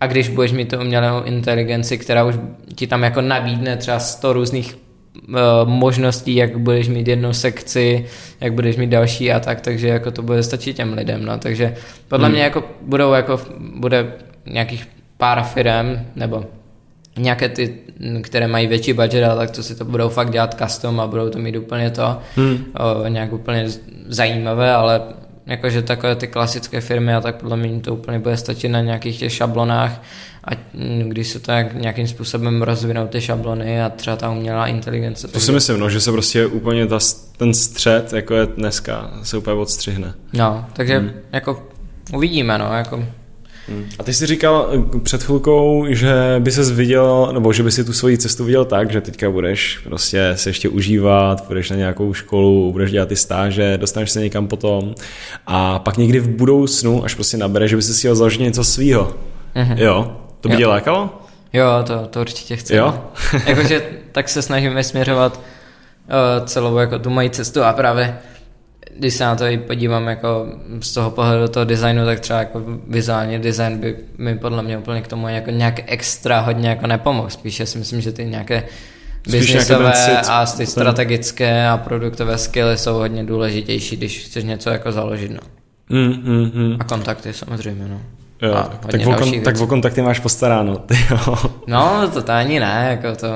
a 0.00 0.06
když 0.06 0.28
budeš 0.28 0.52
mít 0.52 0.70
tu 0.70 0.80
umělou 0.80 1.22
inteligenci, 1.22 1.98
která 1.98 2.24
už 2.24 2.34
ti 2.74 2.86
tam 2.86 3.02
jako 3.02 3.20
nabídne 3.20 3.76
třeba 3.76 3.98
100 3.98 4.32
různých 4.32 4.76
Eh, 5.28 5.40
možností, 5.64 6.34
jak 6.34 6.58
budeš 6.58 6.88
mít 6.88 7.08
jednu 7.08 7.32
sekci, 7.32 8.06
jak 8.40 8.52
budeš 8.52 8.76
mít 8.76 8.90
další 8.90 9.32
a 9.32 9.40
tak, 9.40 9.60
takže 9.60 9.88
jako 9.88 10.10
to 10.10 10.22
bude 10.22 10.42
stačit 10.42 10.76
těm 10.76 10.92
lidem, 10.92 11.24
no, 11.24 11.38
takže 11.38 11.74
podle 12.08 12.26
hmm. 12.26 12.34
mě 12.34 12.42
jako 12.42 12.64
budou 12.82 13.12
jako, 13.12 13.40
bude 13.76 14.12
nějakých 14.46 14.88
pár 15.16 15.42
firm, 15.42 15.98
nebo 16.16 16.44
nějaké 17.18 17.48
ty, 17.48 17.74
které 18.22 18.48
mají 18.48 18.66
větší 18.66 18.92
budget, 18.92 19.24
ale 19.24 19.36
tak 19.36 19.50
to 19.50 19.62
si 19.62 19.74
to 19.74 19.84
budou 19.84 20.08
fakt 20.08 20.30
dělat 20.30 20.60
custom 20.62 21.00
a 21.00 21.06
budou 21.06 21.30
to 21.30 21.38
mít 21.38 21.56
úplně 21.56 21.90
to, 21.90 22.18
hmm. 22.36 22.64
o, 22.74 23.08
nějak 23.08 23.32
úplně 23.32 23.66
zajímavé, 24.08 24.74
ale 24.74 25.00
jakože 25.46 25.82
takové 25.82 26.16
ty 26.16 26.26
klasické 26.26 26.80
firmy 26.80 27.14
a 27.14 27.20
tak 27.20 27.36
podle 27.36 27.56
mě 27.56 27.80
to 27.80 27.94
úplně 27.94 28.18
bude 28.18 28.36
stačit 28.36 28.68
na 28.68 28.80
nějakých 28.80 29.18
těch 29.18 29.32
šablonách 29.32 30.02
a 30.44 30.50
když 31.02 31.28
se 31.28 31.40
to 31.40 31.52
jak 31.52 31.74
nějakým 31.74 32.08
způsobem 32.08 32.62
rozvinou 32.62 33.06
ty 33.06 33.20
šablony 33.20 33.82
a 33.82 33.88
třeba 33.88 34.16
ta 34.16 34.30
umělá 34.30 34.66
inteligence. 34.66 35.28
To 35.28 35.40
si 35.40 35.52
myslím, 35.52 35.80
no, 35.80 35.90
že 35.90 36.00
se 36.00 36.12
prostě 36.12 36.46
úplně 36.46 36.86
ta, 36.86 36.98
ten 37.36 37.54
střed, 37.54 38.12
jako 38.12 38.34
je 38.34 38.46
dneska, 38.46 39.10
se 39.22 39.38
úplně 39.38 39.56
odstřihne. 39.56 40.14
No, 40.32 40.66
takže 40.72 40.98
hmm. 40.98 41.10
jako 41.32 41.68
uvidíme, 42.14 42.58
no, 42.58 42.74
jako 42.74 43.04
hmm. 43.68 43.88
a 43.98 44.02
ty 44.02 44.14
jsi 44.14 44.26
říkal 44.26 44.68
eh, 44.72 44.98
před 44.98 45.22
chvilkou, 45.22 45.86
že 45.88 46.14
by 46.38 46.52
se 46.52 46.74
viděl, 46.74 47.30
nebo 47.32 47.52
že 47.52 47.62
by 47.62 47.72
si 47.72 47.84
tu 47.84 47.92
svoji 47.92 48.18
cestu 48.18 48.44
viděl 48.44 48.64
tak, 48.64 48.90
že 48.90 49.00
teďka 49.00 49.30
budeš 49.30 49.78
prostě 49.84 50.32
se 50.34 50.48
ještě 50.50 50.68
užívat, 50.68 51.44
budeš 51.48 51.70
na 51.70 51.76
nějakou 51.76 52.14
školu, 52.14 52.72
budeš 52.72 52.90
dělat 52.90 53.08
ty 53.08 53.16
stáže, 53.16 53.78
dostaneš 53.78 54.10
se 54.10 54.20
někam 54.20 54.46
potom 54.46 54.94
a 55.46 55.78
pak 55.78 55.96
někdy 55.96 56.20
v 56.20 56.28
budoucnu, 56.28 57.04
až 57.04 57.14
prostě 57.14 57.36
nabere, 57.36 57.68
že 57.68 57.76
by 57.76 57.82
si 57.82 57.94
si 57.94 57.98
chtěl 57.98 58.14
založit 58.14 58.40
něco 58.40 58.64
svýho. 58.64 59.14
Mm-hmm. 59.56 59.76
Jo, 59.78 60.16
to 60.40 60.48
by 60.48 60.54
jo. 60.54 60.58
tě 60.58 60.66
lákalo? 60.66 61.10
Jo, 61.52 61.66
to, 61.86 62.06
to 62.06 62.20
určitě 62.20 62.56
chci. 62.56 62.76
Jo? 62.76 63.04
Jakože 63.46 63.82
tak 64.12 64.28
se 64.28 64.42
snažíme 64.42 64.84
směřovat 64.84 65.40
uh, 65.40 66.46
celou 66.46 66.76
jako 66.76 66.98
tu 66.98 67.10
moji 67.10 67.30
cestu 67.30 67.62
a 67.62 67.72
právě 67.72 68.18
když 68.98 69.14
se 69.14 69.24
na 69.24 69.36
to 69.36 69.44
i 69.46 69.58
podívám 69.58 70.06
jako 70.06 70.46
z 70.80 70.92
toho 70.94 71.10
pohledu 71.10 71.48
toho 71.48 71.64
designu, 71.64 72.04
tak 72.04 72.20
třeba 72.20 72.38
jako 72.38 72.62
vizuální 72.88 73.38
design 73.38 73.78
by 73.78 73.96
mi 74.18 74.38
podle 74.38 74.62
mě 74.62 74.78
úplně 74.78 75.02
k 75.02 75.08
tomu 75.08 75.28
jako 75.28 75.50
nějak 75.50 75.92
extra 75.92 76.40
hodně 76.40 76.68
jako 76.68 76.86
nepomohl. 76.86 77.30
Spíše 77.30 77.66
si 77.66 77.78
myslím, 77.78 78.00
že 78.00 78.12
ty 78.12 78.24
nějaké 78.24 78.62
biznisové 79.30 80.20
a 80.20 80.46
ty 80.46 80.66
strategické 80.66 81.68
a 81.68 81.76
produktové 81.76 82.38
skilly 82.38 82.78
jsou 82.78 82.94
hodně 82.94 83.24
důležitější, 83.24 83.96
když 83.96 84.24
chceš 84.24 84.44
něco 84.44 84.70
jako 84.70 84.92
založit. 84.92 85.30
No. 85.30 85.40
Mm, 85.88 86.22
mm, 86.24 86.50
mm. 86.54 86.76
A 86.80 86.84
kontakty 86.84 87.32
samozřejmě. 87.32 87.88
No. 87.88 88.00
Jo, 88.42 88.54
tak, 88.90 89.00
o 89.06 89.14
kon, 89.14 89.40
tak 89.40 89.60
o 89.60 89.66
kontakty 89.66 90.02
máš 90.02 90.20
postaráno, 90.20 90.76
ty 90.76 90.94
jo. 91.10 91.36
No, 91.66 92.10
to, 92.14 92.22
to 92.22 92.32
ani 92.32 92.60
ne, 92.60 92.86
jako 92.90 93.16
to... 93.16 93.26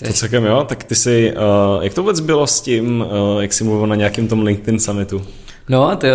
Ty... 0.00 0.06
To 0.06 0.12
celkem 0.12 0.44
jo, 0.44 0.64
tak 0.68 0.84
ty 0.84 0.94
si, 0.94 1.34
uh, 1.36 1.82
jak 1.82 1.94
to 1.94 2.02
vůbec 2.02 2.20
bylo 2.20 2.46
s 2.46 2.60
tím, 2.60 3.00
uh, 3.00 3.42
jak 3.42 3.52
jsi 3.52 3.64
mluvil 3.64 3.86
na 3.86 3.94
nějakém 3.94 4.28
tom 4.28 4.42
LinkedIn 4.42 4.80
summitu? 4.80 5.22
No, 5.68 5.96
to, 5.96 6.06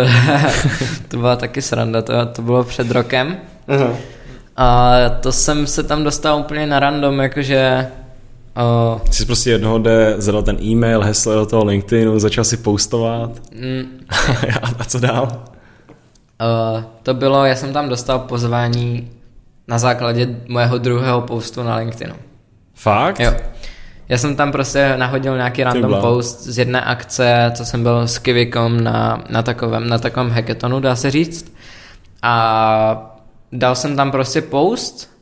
to 1.08 1.16
byla 1.16 1.36
taky 1.36 1.62
sranda, 1.62 2.02
to, 2.02 2.12
to 2.26 2.42
bylo 2.42 2.64
před 2.64 2.90
rokem. 2.90 3.36
Uh-huh. 3.68 3.94
A 4.56 4.92
to 5.20 5.32
jsem 5.32 5.66
se 5.66 5.82
tam 5.82 6.04
dostal 6.04 6.38
úplně 6.38 6.66
na 6.66 6.80
random, 6.80 7.18
jakože... 7.18 7.88
Uh, 8.94 9.00
jsi 9.10 9.26
prostě 9.26 9.50
jednoho 9.50 9.78
dne 9.78 10.14
zadal 10.18 10.42
ten 10.42 10.62
e-mail, 10.62 11.02
heslo 11.02 11.34
do 11.34 11.46
toho 11.46 11.64
LinkedInu, 11.64 12.18
začal 12.18 12.44
si 12.44 12.56
postovat. 12.56 13.30
Mm. 13.52 14.06
a 14.78 14.84
co 14.84 15.00
dál? 15.00 15.42
Uh, 16.74 16.82
to 17.02 17.14
bylo, 17.14 17.44
já 17.44 17.54
jsem 17.54 17.72
tam 17.72 17.88
dostal 17.88 18.18
pozvání 18.18 19.10
na 19.68 19.78
základě 19.78 20.36
mojeho 20.48 20.78
druhého 20.78 21.20
postu 21.20 21.62
na 21.62 21.76
LinkedInu. 21.76 22.14
Fakt? 22.74 23.20
Jo. 23.20 23.32
Já 24.08 24.18
jsem 24.18 24.36
tam 24.36 24.52
prostě 24.52 24.94
nahodil 24.96 25.36
nějaký 25.36 25.64
random 25.64 25.90
Tyba. 25.90 26.00
post 26.00 26.42
z 26.42 26.58
jedné 26.58 26.80
akce, 26.80 27.52
co 27.54 27.64
jsem 27.64 27.82
byl 27.82 28.08
s 28.08 28.18
Kivikom 28.18 28.84
na, 28.84 29.24
na, 29.30 29.42
takovém, 29.42 29.88
na 29.88 29.98
takovém 29.98 30.30
hackathonu, 30.30 30.80
dá 30.80 30.96
se 30.96 31.10
říct. 31.10 31.54
A 32.22 33.16
dal 33.52 33.74
jsem 33.74 33.96
tam 33.96 34.10
prostě 34.10 34.42
post 34.42 35.16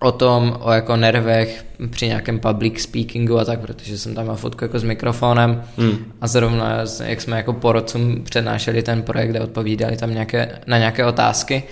o 0.00 0.12
tom, 0.12 0.56
o 0.60 0.72
jako 0.72 0.96
nervech 0.96 1.64
při 1.90 2.06
nějakém 2.06 2.38
public 2.40 2.80
speakingu 2.80 3.38
a 3.38 3.44
tak, 3.44 3.60
protože 3.60 3.98
jsem 3.98 4.14
tam 4.14 4.24
měl 4.24 4.36
fotku 4.36 4.64
jako 4.64 4.78
s 4.78 4.84
mikrofonem 4.84 5.62
hmm. 5.78 6.12
a 6.20 6.26
zrovna 6.26 6.78
jak 7.04 7.20
jsme 7.20 7.36
jako 7.36 7.52
porodcům 7.52 8.24
přednášeli 8.24 8.82
ten 8.82 9.02
projekt 9.02 9.36
a 9.36 9.42
odpovídali 9.42 9.96
tam 9.96 10.10
nějaké, 10.10 10.58
na 10.66 10.78
nějaké 10.78 11.06
otázky. 11.06 11.62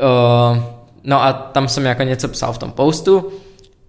Uh, 0.00 0.62
no 1.04 1.22
a 1.22 1.32
tam 1.32 1.68
jsem 1.68 1.84
jako 1.84 2.02
něco 2.02 2.28
psal 2.28 2.52
v 2.52 2.58
tom 2.58 2.70
postu 2.70 3.32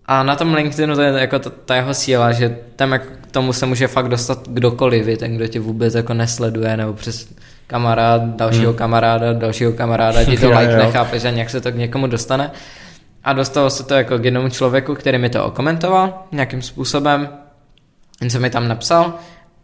a 0.05 0.23
na 0.23 0.35
tom 0.35 0.53
LinkedInu 0.53 0.95
to 0.95 1.01
je 1.01 1.21
jako 1.21 1.39
ta, 1.39 1.49
ta 1.65 1.75
jeho 1.75 1.93
síla, 1.93 2.31
že 2.31 2.57
tam 2.75 2.91
jako 2.91 3.05
k 3.21 3.31
tomu 3.31 3.53
se 3.53 3.65
může 3.65 3.87
fakt 3.87 4.07
dostat 4.07 4.47
kdokoliv, 4.47 5.19
ten, 5.19 5.35
kdo 5.35 5.47
tě 5.47 5.59
vůbec 5.59 5.95
jako 5.95 6.13
nesleduje, 6.13 6.77
nebo 6.77 6.93
přes 6.93 7.27
kamarád, 7.67 8.21
dalšího 8.21 8.71
hmm. 8.71 8.77
kamaráda, 8.77 9.33
dalšího 9.33 9.71
kamaráda, 9.71 10.23
ti 10.23 10.37
to 10.37 10.49
like 10.59 10.77
nechápe, 10.77 11.19
že 11.19 11.31
nějak 11.31 11.49
se 11.49 11.61
to 11.61 11.71
k 11.71 11.75
někomu 11.75 12.07
dostane. 12.07 12.51
A 13.23 13.33
dostalo 13.33 13.69
se 13.69 13.83
to 13.83 13.93
jako 13.93 14.19
k 14.19 14.25
jednomu 14.25 14.49
člověku, 14.49 14.95
který 14.95 15.17
mi 15.17 15.29
to 15.29 15.45
okomentoval 15.45 16.23
nějakým 16.31 16.61
způsobem, 16.61 17.29
něco 18.21 18.39
mi 18.39 18.49
tam 18.49 18.67
napsal 18.67 19.13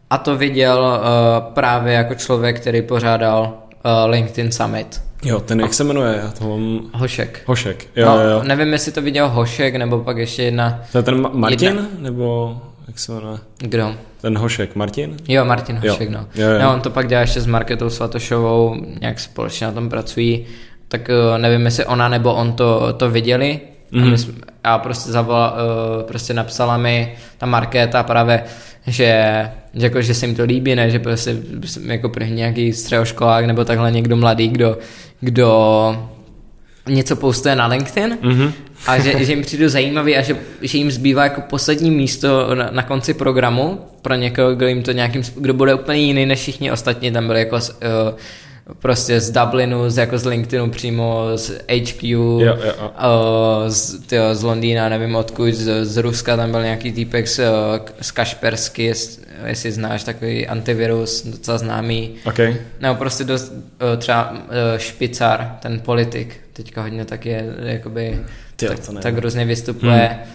a 0.09 0.17
to 0.17 0.37
viděl 0.37 1.01
uh, 1.01 1.53
právě 1.53 1.93
jako 1.93 2.15
člověk, 2.15 2.59
který 2.59 2.81
pořádal 2.81 3.43
uh, 3.43 4.11
LinkedIn 4.11 4.51
Summit. 4.51 5.08
Jo, 5.23 5.39
ten 5.39 5.59
jak 5.59 5.73
se 5.73 5.83
jmenuje? 5.83 6.19
Já 6.23 6.31
to 6.31 6.49
mám... 6.49 6.81
Hošek. 6.93 7.41
Hošek, 7.45 7.87
jo, 7.95 8.05
no, 8.05 8.21
jo. 8.29 8.43
nevím, 8.43 8.73
jestli 8.73 8.91
to 8.91 9.01
viděl 9.01 9.29
Hošek, 9.29 9.75
nebo 9.75 9.99
pak 9.99 10.17
ještě 10.17 10.43
jedna... 10.43 10.81
To 10.91 10.97
je 10.97 11.03
ten 11.03 11.21
Ma- 11.21 11.33
Martin? 11.33 11.67
Jedna. 11.67 11.87
Nebo 11.99 12.57
jak 12.87 12.99
se 12.99 13.11
jmenuje? 13.11 13.37
Kdo? 13.57 13.95
Ten 14.21 14.37
Hošek, 14.37 14.75
Martin? 14.75 15.17
Jo, 15.27 15.45
Martin 15.45 15.79
Jo. 15.83 15.91
Hošek, 15.91 16.09
no. 16.09 16.27
Jo, 16.35 16.49
jo. 16.49 16.59
No, 16.61 16.73
on 16.73 16.81
to 16.81 16.89
pak 16.89 17.07
dělá 17.07 17.21
ještě 17.21 17.41
s 17.41 17.45
Marketou 17.45 17.89
Svatošovou, 17.89 18.75
nějak 19.01 19.19
společně 19.19 19.67
na 19.67 19.73
tom 19.73 19.89
pracují, 19.89 20.45
tak 20.87 21.09
eh, 21.09 21.37
nevím, 21.37 21.65
jestli 21.65 21.85
ona 21.85 22.09
nebo 22.09 22.33
on 22.33 22.53
to, 22.53 22.93
to 22.93 23.09
viděli, 23.09 23.59
mm-hmm. 23.91 24.13
a, 24.13 24.17
jsme, 24.17 24.33
a 24.63 24.77
prostě 24.77 25.11
zavolala, 25.11 25.57
eh, 25.99 26.03
prostě 26.03 26.33
napsala 26.33 26.77
mi 26.77 27.15
ta 27.37 27.45
Markéta 27.45 28.03
právě, 28.03 28.43
že, 28.87 29.49
že, 29.73 29.85
jako, 29.85 30.01
že 30.01 30.13
se 30.13 30.25
jim 30.25 30.35
to 30.35 30.43
líbí, 30.43 30.75
ne, 30.75 30.89
že 30.89 30.99
prostě 30.99 31.37
jsem 31.65 31.91
jako 31.91 32.09
první 32.09 32.35
nějaký 32.35 32.73
středoškolák 32.73 33.45
nebo 33.45 33.65
takhle 33.65 33.91
někdo 33.91 34.15
mladý, 34.15 34.47
kdo, 34.47 34.77
kdo 35.21 36.09
něco 36.87 37.15
postuje 37.15 37.55
na 37.55 37.67
LinkedIn 37.67 38.17
Mhm. 38.21 38.53
a 38.87 38.99
že, 38.99 39.25
že 39.25 39.31
jim 39.33 39.41
přijdu 39.41 39.69
zajímavý 39.69 40.17
a 40.17 40.21
že, 40.21 40.35
že 40.61 40.77
jim 40.77 40.91
zbývá 40.91 41.23
jako 41.23 41.41
poslední 41.41 41.91
místo 41.91 42.55
na, 42.55 42.69
na 42.71 42.83
konci 42.83 43.13
programu 43.13 43.79
pro 44.01 44.15
někoho, 44.15 44.55
kdo 44.55 44.67
jim 44.67 44.83
to 44.83 44.91
nějakým, 44.91 45.21
kdo 45.35 45.53
bude 45.53 45.73
úplně 45.73 45.99
jiný 45.99 46.25
než 46.25 46.39
všichni 46.39 46.71
ostatní, 46.71 47.11
tam 47.11 47.27
byli 47.27 47.39
jako 47.39 47.55
uh, 47.55 47.61
prostě 48.79 49.21
z 49.21 49.31
Dublinu, 49.31 49.89
z, 49.89 49.97
jako 49.97 50.17
z 50.17 50.25
LinkedInu 50.25 50.69
přímo, 50.69 51.25
z 51.35 51.49
HQ, 51.49 52.07
Jo, 52.07 52.39
jo, 52.39 52.57
jo. 52.65 52.91
Uh, 52.97 53.69
z, 53.69 53.99
tyjo, 53.99 54.35
z 54.35 54.43
Londýna, 54.43 54.89
nevím 54.89 55.15
odkud, 55.15 55.53
z, 55.53 55.85
z 55.85 55.97
Ruska 55.97 56.37
tam 56.37 56.51
byl 56.51 56.63
nějaký 56.63 56.91
týpek 56.91 57.27
z, 57.27 57.39
uh, 57.39 57.45
z 58.01 58.11
Kašpersky, 58.11 58.83
jest, 58.83 59.29
jestli 59.45 59.71
znáš 59.71 60.03
takový 60.03 60.47
antivirus, 60.47 61.25
docela 61.25 61.57
známý. 61.57 62.15
OK. 62.25 62.39
Nebo 62.79 62.95
prostě 62.95 63.23
dost, 63.23 63.53
eh, 63.93 63.97
třeba 63.97 64.33
eh, 64.49 64.79
Špicar, 64.79 65.57
ten 65.61 65.79
politik, 65.79 66.37
teďka 66.53 66.81
hodně 66.81 67.05
tak 67.05 67.25
je, 67.25 67.45
jakoby, 67.59 68.19
Tyjo, 68.55 68.73
tak, 68.73 69.01
tak 69.01 69.17
různě 69.17 69.45
vystupuje. 69.45 70.09
Hmm. 70.11 70.33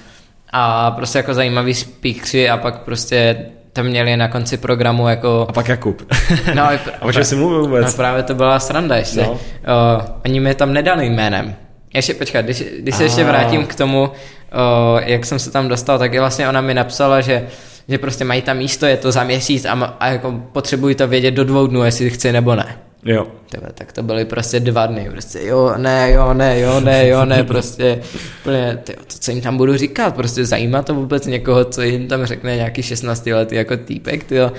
A 0.50 0.90
prostě 0.90 1.18
jako 1.18 1.34
zajímavý 1.34 1.74
speakři 1.74 2.48
a 2.48 2.56
pak 2.56 2.82
prostě 2.82 3.46
tam 3.74 3.86
měli 3.86 4.16
na 4.16 4.28
konci 4.28 4.56
programu 4.56 5.08
jako... 5.08 5.46
A 5.48 5.52
pak 5.52 5.68
Jakub. 5.68 6.02
No, 6.54 6.62
a, 6.62 6.72
A 7.00 7.04
o 7.04 7.12
čem 7.12 7.24
jsi 7.24 7.36
mluvil 7.36 7.58
no 7.58 7.64
vůbec? 7.64 7.94
právě 7.94 8.22
to 8.22 8.34
byla 8.34 8.60
sranda 8.60 8.96
ještě. 8.96 9.20
No. 9.22 9.26
No. 9.26 9.32
Uh, 9.32 10.04
oni 10.24 10.40
mi 10.40 10.54
tam 10.54 10.72
nedali 10.72 11.06
jménem. 11.06 11.54
Ještě, 11.94 12.14
počkat, 12.14 12.44
když, 12.44 12.64
když 12.78 12.94
se 12.94 13.02
ještě 13.02 13.22
A. 13.22 13.26
vrátím 13.26 13.66
k 13.66 13.74
tomu, 13.74 14.02
uh, 14.02 15.00
jak 15.04 15.24
jsem 15.26 15.38
se 15.38 15.50
tam 15.50 15.68
dostal, 15.68 15.98
tak 15.98 16.12
je 16.12 16.20
vlastně 16.20 16.48
ona 16.48 16.60
mi 16.60 16.74
napsala, 16.74 17.20
že 17.20 17.46
že 17.88 17.98
prostě 17.98 18.24
mají 18.24 18.42
tam 18.42 18.56
místo, 18.56 18.86
je 18.86 18.96
to 18.96 19.12
za 19.12 19.24
měsíc 19.24 19.64
a, 19.64 19.96
a 20.00 20.08
jako 20.08 20.32
potřebují 20.52 20.94
to 20.94 21.08
vědět 21.08 21.30
do 21.30 21.44
dvou 21.44 21.66
dnů, 21.66 21.84
jestli 21.84 22.10
chci 22.10 22.32
nebo 22.32 22.54
ne. 22.56 22.76
Jo. 23.04 23.26
Tyhle, 23.50 23.68
tak 23.74 23.92
to 23.92 24.02
byly 24.02 24.24
prostě 24.24 24.60
dva 24.60 24.86
dny, 24.86 25.08
prostě 25.10 25.40
jo, 25.42 25.74
ne, 25.76 26.12
jo, 26.12 26.34
ne, 26.34 26.60
jo, 26.60 26.80
ne, 26.80 27.08
jo, 27.08 27.24
ne, 27.24 27.44
prostě 27.48 28.00
úplně, 28.40 28.78
tyjo, 28.84 28.98
to, 28.98 29.18
co 29.20 29.30
jim 29.30 29.40
tam 29.40 29.56
budu 29.56 29.76
říkat, 29.76 30.14
prostě 30.14 30.44
zajímá 30.44 30.82
to 30.82 30.94
vůbec 30.94 31.26
někoho, 31.26 31.64
co 31.64 31.82
jim 31.82 32.08
tam 32.08 32.26
řekne 32.26 32.56
nějaký 32.56 32.82
16 32.82 33.26
letý 33.26 33.54
jako 33.54 33.76
týpek, 33.76 34.24
tyjo, 34.24 34.52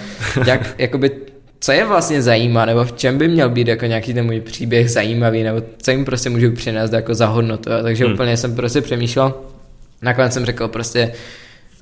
jak, 0.46 0.76
jakoby, 0.78 1.12
co 1.60 1.72
je 1.72 1.86
vlastně 1.86 2.22
zajímá, 2.22 2.66
nebo 2.66 2.84
v 2.84 2.92
čem 2.92 3.18
by 3.18 3.28
měl 3.28 3.50
být 3.50 3.68
jako 3.68 3.86
nějaký 3.86 4.14
ten 4.14 4.26
můj 4.26 4.42
příběh 4.42 4.92
zajímavý, 4.92 5.44
nebo 5.44 5.62
co 5.82 5.92
jim 5.92 6.06
prostě 6.06 6.30
můžu 6.30 6.52
přinést 6.52 6.94
jako 6.94 7.14
za 7.14 7.26
hodnotu, 7.26 7.72
jo? 7.72 7.84
takže 7.84 8.06
Hmm. 8.06 8.14
úplně 8.14 8.38
jsem 8.38 8.56
prostě 8.56 8.82
přemýšlel, 8.82 9.34
nakonec 10.02 10.34
jsem 10.34 10.46
řekl 10.46 10.68
prostě, 10.68 11.12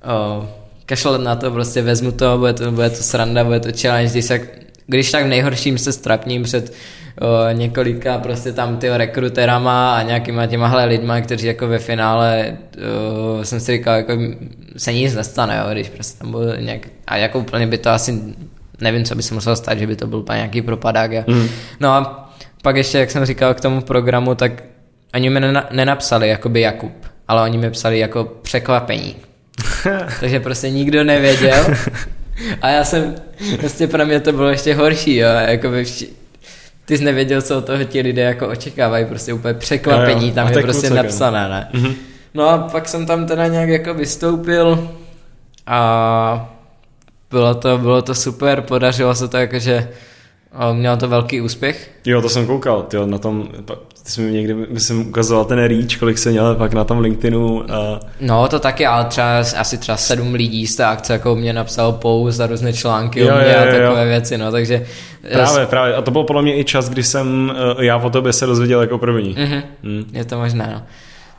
o, 0.03 0.49
kašlat 0.85 1.21
na 1.21 1.35
to, 1.35 1.51
prostě 1.51 1.81
vezmu 1.81 2.11
to, 2.11 2.37
bude 2.37 2.53
to, 2.53 2.71
bude 2.71 2.89
to 2.89 3.03
sranda, 3.03 3.43
bude 3.43 3.59
to 3.59 3.69
challenge, 3.81 4.11
když, 4.11 4.25
se, 4.25 4.47
když 4.87 5.11
tak 5.11 5.23
v 5.25 5.27
nejhorším 5.27 5.77
se 5.77 5.93
strapním 5.93 6.43
před 6.43 6.73
o, 7.21 7.51
několika 7.51 8.17
prostě 8.17 8.51
tam 8.51 8.77
ty 8.77 8.89
rekruterama 8.97 9.95
a 9.95 10.01
nějakýma 10.01 10.45
těmahle 10.45 10.85
lidma, 10.85 11.21
kteří 11.21 11.47
jako 11.47 11.67
ve 11.67 11.79
finále 11.79 12.57
o, 13.39 13.45
jsem 13.45 13.59
si 13.59 13.71
říkal, 13.71 13.95
jako 13.95 14.17
se 14.77 14.93
nic 14.93 15.15
nestane, 15.15 15.57
jo, 15.65 15.73
když 15.73 15.89
prostě 15.89 16.19
tam 16.19 16.31
bude 16.31 16.57
nějak, 16.61 16.81
a 17.07 17.17
jako 17.17 17.39
úplně 17.39 17.67
by 17.67 17.77
to 17.77 17.89
asi, 17.89 18.19
nevím, 18.81 19.03
co 19.03 19.15
by 19.15 19.23
se 19.23 19.33
muselo 19.33 19.55
stát, 19.55 19.79
že 19.79 19.87
by 19.87 19.95
to 19.95 20.07
byl 20.07 20.19
úplně 20.19 20.35
nějaký 20.37 20.61
propadák, 20.61 21.11
jo. 21.11 21.23
Mm. 21.27 21.47
No 21.79 21.89
a 21.93 22.29
pak 22.61 22.75
ještě, 22.75 22.97
jak 22.99 23.11
jsem 23.11 23.25
říkal 23.25 23.53
k 23.53 23.61
tomu 23.61 23.81
programu, 23.81 24.35
tak 24.35 24.63
oni 25.15 25.29
mi 25.29 25.39
nena- 25.39 25.67
nenapsali 25.71 26.29
jakoby 26.29 26.61
Jakub, 26.61 26.93
ale 27.27 27.41
oni 27.41 27.57
mi 27.57 27.71
psali 27.71 27.99
jako 27.99 28.23
překvapení. 28.41 29.15
Takže 30.19 30.39
prostě 30.39 30.69
nikdo 30.69 31.03
nevěděl. 31.03 31.65
A 32.61 32.69
já 32.69 32.83
jsem, 32.83 33.15
prostě 33.59 33.87
pro 33.87 34.05
mě 34.05 34.19
to 34.19 34.31
bylo 34.31 34.49
ještě 34.49 34.73
horší, 34.75 35.15
jo, 35.15 35.27
jako 35.47 35.69
by 35.69 35.83
vši, 35.83 36.09
ty 36.85 36.97
jsi 36.97 37.03
nevěděl, 37.03 37.41
co 37.41 37.57
od 37.57 37.65
toho 37.65 37.83
ti 37.83 38.01
lidé 38.01 38.21
jako 38.21 38.47
očekávají, 38.47 39.05
prostě 39.05 39.33
úplně 39.33 39.53
překvapení, 39.53 40.21
Jo, 40.21 40.27
jo. 40.27 40.35
tam 40.35 40.47
je 40.47 40.53
prostě 40.53 40.87
klucek, 40.87 40.89
jo. 40.97 41.03
napsané, 41.03 41.49
ne. 41.49 41.67
Mhm. 41.73 41.93
No 42.33 42.49
a 42.49 42.57
pak 42.57 42.87
jsem 42.89 43.05
tam 43.05 43.25
teda 43.27 43.47
nějak 43.47 43.69
jako 43.69 43.93
vystoupil 43.93 44.89
a 45.67 46.53
bylo 47.31 47.55
to, 47.55 47.77
bylo 47.77 48.01
to 48.01 48.15
super, 48.15 48.61
podařilo 48.61 49.15
se 49.15 49.27
to 49.27 49.37
jakože 49.37 49.87
o, 50.69 50.73
mělo 50.73 50.97
to 50.97 51.07
velký 51.07 51.41
úspěch. 51.41 51.91
Jo, 52.05 52.21
to 52.21 52.29
jsem 52.29 52.47
koukal, 52.47 52.81
tyjo, 52.81 53.05
na 53.05 53.17
tom, 53.17 53.47
ty 54.03 54.11
jsi 54.11 54.21
mi 54.21 54.31
někdy, 54.31 54.53
myslím, 54.53 55.07
ukazoval 55.07 55.45
ten 55.45 55.59
reach, 55.63 55.97
kolik 55.99 56.17
se 56.17 56.31
měl 56.31 56.55
pak 56.55 56.73
na 56.73 56.83
tom 56.83 56.99
LinkedInu 56.99 57.71
a 57.71 57.99
No 58.21 58.47
to 58.47 58.59
taky, 58.59 58.85
ale 58.85 59.05
třeba 59.05 59.39
asi 59.39 59.77
třeba 59.77 59.97
sedm 59.97 60.33
lidí 60.33 60.67
z 60.67 60.75
té 60.75 60.85
akce 60.85 61.13
jako 61.13 61.35
mě 61.35 61.53
napsalo 61.53 61.91
post 61.91 62.39
a 62.39 62.47
různé 62.47 62.73
články 62.73 63.19
Jo, 63.19 63.33
o 63.33 63.37
mě 63.37 63.53
jo, 63.53 63.59
a 63.59 63.65
jo, 63.65 63.75
jo. 63.75 63.81
takové 63.81 64.05
věci, 64.05 64.37
no 64.37 64.51
takže 64.51 64.85
právě, 65.31 65.65
právě, 65.65 65.95
a 65.95 66.01
to 66.01 66.11
byl 66.11 66.23
podle 66.23 66.41
mě 66.41 66.57
i 66.57 66.63
čas, 66.63 66.89
kdy 66.89 67.03
jsem 67.03 67.53
eh, 67.79 67.85
já 67.85 67.97
o 67.97 68.09
tobě 68.09 68.33
se 68.33 68.45
dozvěděl 68.45 68.81
jako 68.81 68.97
první. 68.97 69.35
Mhm. 69.39 69.63
Mm. 69.83 70.03
Je 70.13 70.25
to 70.25 70.37
možné, 70.37 70.69
no. 70.73 70.81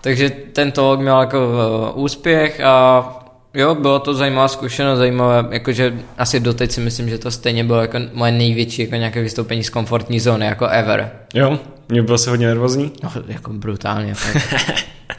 Takže 0.01 0.31
ten 0.31 0.73
talk 0.73 1.01
měl 1.01 1.21
jako 1.21 1.49
uh, 1.95 2.03
úspěch 2.05 2.61
a 2.61 3.24
jo, 3.55 3.75
bylo 3.75 3.99
to 3.99 4.15
zajímavá 4.15 4.49
zkušenost, 4.49 4.99
zajímavé, 4.99 5.49
jakože 5.51 5.95
asi 6.19 6.41
doteď 6.41 6.73
si 6.73 6.81
myslím, 6.81 7.09
že 7.09 7.19
to 7.19 7.31
stejně 7.31 7.65
bylo 7.65 7.81
jako 7.81 7.99
moje 8.13 8.33
největší 8.33 8.83
jako 8.83 8.95
nějaké 8.97 9.23
vystoupení 9.23 9.65
z 9.65 9.71
komfortní 9.71 10.21
zóny, 10.21 10.47
jako 10.47 10.67
ever. 10.67 11.11
Jo, 11.35 11.59
mě 11.89 12.03
byl 12.03 12.19
se 12.19 12.31
hodně 12.31 12.47
nervózní. 12.47 12.93
No, 13.03 13.13
jako 13.29 13.53
brutálně. 13.53 14.15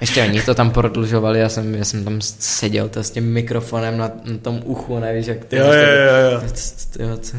Ještě 0.01 0.23
oni 0.23 0.41
to 0.41 0.53
tam 0.55 0.71
prodlužovali, 0.71 1.39
já 1.39 1.49
jsem, 1.49 1.75
já 1.75 1.85
jsem 1.85 2.03
tam 2.03 2.21
seděl 2.21 2.89
to 2.89 3.03
s 3.03 3.11
tím 3.11 3.33
mikrofonem 3.33 3.97
na, 3.97 4.11
na 4.25 4.37
tom 4.41 4.61
uchu, 4.65 4.99
nevíš, 4.99 5.27
jak 5.27 5.45
to 5.45 5.55
Jo, 5.55 5.65
jo, 5.65 5.71
jo, 5.73 6.31
jo. 6.31 6.41
Co, 6.53 7.03
jo, 7.03 7.17
co, 7.17 7.37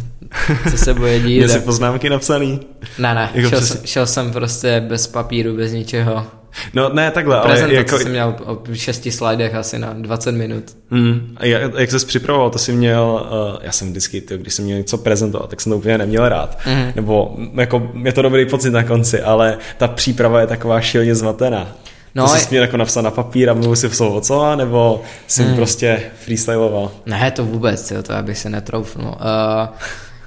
co 0.70 0.78
se 0.78 0.94
bude 0.94 1.20
dít. 1.20 1.36
Měl 1.36 1.48
jsi 1.48 1.60
poznámky 1.60 2.10
napsaný? 2.10 2.60
Ne, 2.98 3.14
ne, 3.14 3.30
Jako 3.34 3.48
šel, 3.48 3.60
jsem, 3.60 3.80
šel 3.86 4.06
jsem 4.06 4.32
prostě 4.32 4.80
bez 4.88 5.06
papíru, 5.06 5.56
bez 5.56 5.72
ničeho. 5.72 6.26
No 6.74 6.88
ne, 6.92 7.10
takhle, 7.10 7.40
ale 7.40 7.74
jako... 7.74 7.98
jsem 7.98 8.10
měl 8.10 8.34
o 8.44 8.58
šesti 8.74 9.12
slajdech 9.12 9.54
asi 9.54 9.78
na 9.78 9.92
20 9.92 10.32
minut. 10.32 10.64
Mm, 10.90 11.36
a 11.36 11.46
jak, 11.46 11.72
jak 11.78 11.90
jsi 11.90 12.06
připravoval, 12.06 12.50
to 12.50 12.58
jsi 12.58 12.72
měl, 12.72 13.28
uh, 13.30 13.58
já 13.62 13.72
jsem 13.72 13.90
vždycky, 13.90 14.20
to, 14.20 14.36
když 14.38 14.54
jsem 14.54 14.64
měl 14.64 14.78
něco 14.78 14.98
prezentovat, 14.98 15.50
tak 15.50 15.60
jsem 15.60 15.72
to 15.72 15.76
úplně 15.78 15.98
neměl 15.98 16.28
rád. 16.28 16.58
Mhm. 16.66 16.92
Nebo 16.96 17.34
mm, 17.38 17.60
jako, 17.60 17.90
je 18.02 18.12
to 18.12 18.22
dobrý 18.22 18.46
pocit 18.46 18.70
na 18.70 18.82
konci, 18.82 19.22
ale 19.22 19.58
ta 19.78 19.88
příprava 19.88 20.40
je 20.40 20.46
taková 20.46 20.80
šilně 20.80 21.14
zmatená. 21.14 21.68
No, 22.14 22.28
to 22.28 22.36
jsi 22.36 22.46
měl 22.50 22.62
jako 22.62 22.76
napsat 22.76 23.02
na 23.02 23.10
papír 23.10 23.50
a 23.50 23.54
mluvil 23.54 23.76
si 23.76 23.88
v 23.88 23.96
slovo 23.96 24.20
co, 24.20 24.56
nebo 24.56 25.02
jsi 25.26 25.42
Hmm. 25.44 25.56
prostě 25.56 26.00
freestyloval? 26.24 26.90
Ne, 27.06 27.30
to 27.30 27.44
vůbec, 27.44 27.90
jo, 27.90 28.02
to 28.02 28.12
já 28.12 28.22
bych 28.22 28.38
se 28.38 28.50
netroufnul. 28.50 29.08
Uh, 29.08 29.68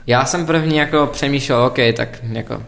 já 0.07 0.25
jsem 0.25 0.45
první 0.45 0.77
jako 0.77 1.09
přemýšlel, 1.11 1.63
OK, 1.63 1.77
tak 1.95 2.09
jako 2.31 2.63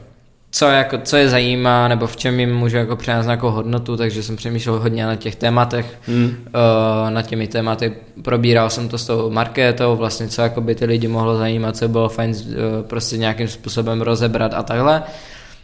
co, 0.52 0.66
jako, 0.66 0.98
co 0.98 1.18
je 1.18 1.30
zajímá, 1.30 1.88
nebo 1.88 2.08
v 2.08 2.18
čem 2.18 2.40
jim 2.40 2.56
můžu 2.56 2.78
jako 2.78 2.96
přinést 2.96 3.26
nějakou 3.26 3.50
hodnotu, 3.50 3.98
takže 3.98 4.24
jsem 4.24 4.36
přemýšlel 4.36 4.80
hodně 4.80 5.06
na 5.06 5.16
těch 5.16 5.36
tématech, 5.36 5.98
Hmm. 6.08 6.26
uh, 6.26 7.10
na 7.10 7.22
těmi 7.22 7.48
tématy, 7.48 7.94
probíral 8.22 8.70
jsem 8.70 8.90
to 8.90 8.98
s 8.98 9.06
tou 9.06 9.30
marketou, 9.30 9.96
vlastně 9.96 10.28
co 10.28 10.42
jako 10.42 10.62
by 10.62 10.76
ty 10.76 10.86
lidi 10.86 11.08
mohlo 11.08 11.38
zajímat, 11.38 11.78
co 11.78 11.88
bylo 11.88 12.10
fajn 12.10 12.32
uh, 12.32 12.88
prostě 12.88 13.18
nějakým 13.18 13.48
způsobem 13.48 14.02
rozebrat 14.02 14.54
a 14.54 14.64
takhle. 14.64 15.04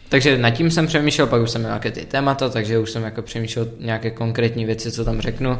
Takže 0.08 0.38
nad 0.38 0.50
tím 0.50 0.70
jsem 0.70 0.86
přemýšlel, 0.86 1.26
pak 1.26 1.42
už 1.42 1.50
jsem 1.50 1.60
měl 1.60 1.70
nějaké 1.70 1.90
ty 1.90 2.06
témata, 2.06 2.48
takže 2.48 2.78
už 2.78 2.90
jsem 2.90 3.02
jako 3.02 3.22
přemýšlel 3.22 3.68
nějaké 3.80 4.10
konkrétní 4.10 4.64
věci, 4.64 4.92
co 4.92 5.04
tam 5.04 5.20
řeknu. 5.20 5.58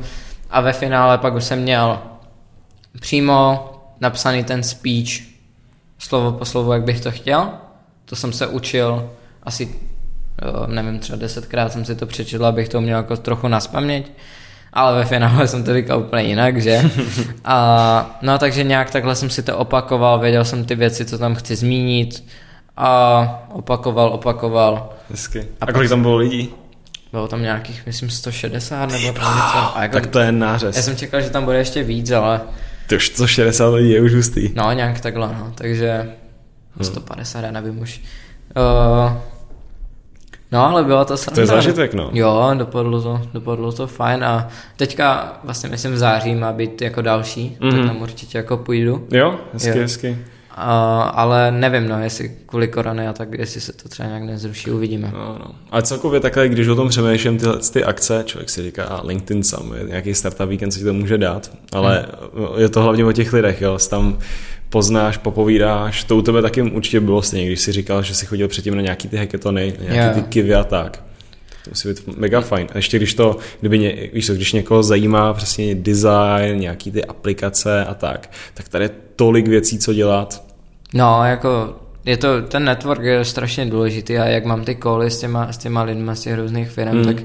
A 0.51 0.61
ve 0.61 0.73
finále 0.73 1.19
pak 1.19 1.35
už 1.35 1.45
jsem 1.45 1.59
měl 1.59 1.99
přímo 3.01 3.71
napsaný 4.01 4.45
ten 4.45 4.63
speech 4.63 5.21
slovo 5.99 6.33
po 6.33 6.45
slovu, 6.45 6.73
jak 6.73 6.83
bych 6.83 7.01
to 7.01 7.11
chtěl. 7.11 7.49
To 8.05 8.17
jsem 8.17 8.33
se 8.33 8.47
učil 8.47 9.11
asi, 9.43 9.69
jo, 10.45 10.67
nevím, 10.67 10.99
třeba 10.99 11.19
desetkrát 11.19 11.73
jsem 11.73 11.85
si 11.85 11.95
to 11.95 12.07
přečetl, 12.07 12.47
abych 12.47 12.69
to 12.69 12.81
měl 12.81 12.97
jako 12.97 13.17
trochu 13.17 13.49
na 13.49 13.61
spaměť. 13.61 14.13
Ale 14.73 14.99
ve 14.99 15.05
finále 15.05 15.49
jsem 15.49 15.65
to 15.65 15.75
říkal 15.75 15.99
úplně 16.01 16.23
jinak, 16.23 16.63
že? 16.63 16.83
A, 17.45 18.19
no 18.23 18.39
takže 18.39 18.65
nějak 18.65 18.91
takhle 18.91 19.15
jsem 19.15 19.31
si 19.31 19.43
to 19.43 19.57
opakoval, 19.59 20.19
věděl 20.19 20.45
jsem 20.45 20.65
ty 20.65 20.75
věci, 20.75 21.05
co 21.05 21.19
tam 21.19 21.35
chci 21.35 21.57
zmínit 21.57 22.25
a 22.77 23.47
opakoval, 23.53 24.09
opakoval. 24.09 24.93
Hezky. 25.11 25.41
A, 25.61 25.65
A 25.67 25.73
kolik 25.73 25.89
tam 25.89 26.03
bylo 26.03 26.17
lidí? 26.17 26.49
Bylo 27.13 27.29
tam 27.29 27.43
nějakých, 27.43 27.87
myslím, 27.87 28.11
160 28.11 28.87
nebo 28.87 29.05
tam 29.13 29.37
něco. 29.37 29.77
A 29.77 29.83
jako, 29.83 29.93
Tak 29.95 30.07
to 30.07 30.19
je 30.19 30.25
já 30.27 30.31
nářez. 30.33 30.85
jsem 30.85 30.97
čekal, 30.97 31.21
že 31.21 31.31
tam 31.31 31.45
bude 31.45 31.59
ještě 31.59 31.83
víc, 31.83 32.11
ale 32.11 32.41
Ty 32.87 32.97
už 32.97 33.07
160 33.07 33.69
lidí 33.69 33.91
je 33.91 34.01
už 34.01 34.15
hustý. 34.15 34.51
No, 34.55 34.73
nějak 34.73 35.01
takhle, 35.01 35.27
no. 35.29 35.53
Takže 35.55 36.11
Hmm. 36.77 36.85
150, 36.85 37.41
já 37.45 37.51
nevím 37.51 37.79
už. 37.79 38.01
Uh, 38.57 39.13
No, 40.53 40.67
ale 40.67 40.85
bylo 40.85 41.05
to 41.05 41.17
sranda. 41.17 41.35
To 41.35 41.41
je 41.41 41.47
zážitek, 41.47 41.95
no. 41.95 42.11
Jo, 42.13 42.51
dopadlo 42.55 43.03
to, 43.03 43.21
dopadlo 43.33 43.73
to 43.73 43.87
fajn 43.87 44.25
a 44.25 44.49
teďka 44.77 45.39
vlastně 45.45 45.69
myslím 45.69 45.93
v 45.93 45.99
září 45.99 46.35
má 46.35 46.53
být 46.53 46.83
jako 46.83 47.03
další, 47.03 47.57
mm-hmm. 47.61 47.77
tak 47.77 47.87
tam 47.87 48.03
určitě 48.03 48.39
jako 48.39 48.57
půjdu. 48.57 49.07
Jo, 49.11 49.35
hezky, 49.53 49.69
Jo. 49.69 49.75
hezky. 49.83 50.19
Uh, 50.59 50.65
ale 51.13 51.51
nevím, 51.51 51.89
no, 51.89 52.03
jestli 52.03 52.33
kvůli 52.47 52.69
korony 52.69 53.09
a 53.09 53.13
tak, 53.13 53.39
jestli 53.39 53.61
se 53.61 53.73
to 53.73 53.89
třeba 53.89 54.09
nějak 54.09 54.23
nezruší, 54.23 54.71
uvidíme. 54.71 55.11
No, 55.15 55.37
no. 55.39 55.51
A 55.71 55.83
celkově 55.83 56.21
takhle, 56.21 56.49
když 56.49 56.69
o 56.69 56.75
tom 56.75 56.89
přemýšlím 56.89 57.39
tyhle 57.39 57.57
ty 57.73 57.85
akce, 57.85 58.23
člověk 58.27 58.51
si 58.51 58.63
říká, 58.63 58.85
a 58.85 59.07
LinkedIn 59.07 59.43
je 59.77 59.85
nějaký 59.85 60.15
startup 60.15 60.51
co 60.71 60.79
ti 60.79 60.85
to 60.85 60.95
může 60.95 61.19
dát, 61.19 61.51
ale 61.73 62.07
Hmm. 62.35 62.61
je 62.61 62.69
to 62.69 62.83
hlavně 62.83 63.05
o 63.05 63.13
těch 63.13 63.33
lidech, 63.33 63.63
jo, 63.63 63.79
tam 63.91 64.19
poznáš, 64.69 65.17
popovídáš, 65.17 66.05
to 66.05 66.17
u 66.17 66.23
tebe 66.23 66.43
taky 66.43 66.63
určitě 66.63 67.01
bylo 67.01 67.23
stejně, 67.23 67.47
když 67.47 67.61
jsi 67.61 67.73
říkal, 67.73 68.03
že 68.03 68.15
jsi 68.15 68.27
chodil 68.27 68.49
předtím 68.49 68.75
na 68.75 68.83
nějaký 68.83 69.09
ty 69.09 69.17
hackathony, 69.17 69.75
na 69.79 69.95
nějaký 69.95 70.19
Jo. 70.19 70.25
ty 70.25 70.31
kivy 70.31 70.55
a 70.55 70.65
tak. 70.65 71.03
To 71.65 71.71
musí 71.71 71.89
být 71.89 72.17
mega 72.17 72.41
fajn. 72.41 72.67
A 72.75 72.77
ještě 72.77 72.97
když 72.97 73.15
to, 73.15 73.37
kdyby 73.61 73.79
ně, 73.79 74.09
víš 74.13 74.27
co, 74.27 74.35
když 74.35 74.53
někoho 74.53 74.83
zajímá 74.83 75.35
přesně 75.35 75.75
design, 75.75 76.61
nějaký 76.61 76.91
ty 76.91 77.05
aplikace 77.05 77.85
a 77.85 77.95
tak, 77.95 78.31
tak 78.55 78.69
tady 78.69 78.85
je 78.85 78.91
tolik 79.17 79.49
věcí, 79.49 79.79
co 79.79 79.95
dělat. 79.95 80.45
No, 80.95 81.25
jako 81.25 81.77
je 82.05 82.17
to, 82.17 82.43
ten 82.43 82.65
network 82.65 83.03
je 83.03 83.25
strašně 83.25 83.67
důležitý 83.67 84.19
a 84.19 84.25
jak 84.25 84.45
mám 84.45 84.65
ty 84.65 84.75
koly 84.75 85.11
s 85.11 85.21
těma, 85.21 85.53
s 85.53 85.59
těma 85.59 85.83
lidma 85.83 86.15
z 86.15 86.21
těch 86.21 86.37
různých 86.37 86.71
firm, 86.71 86.99
mm. 86.99 87.05
tak 87.05 87.17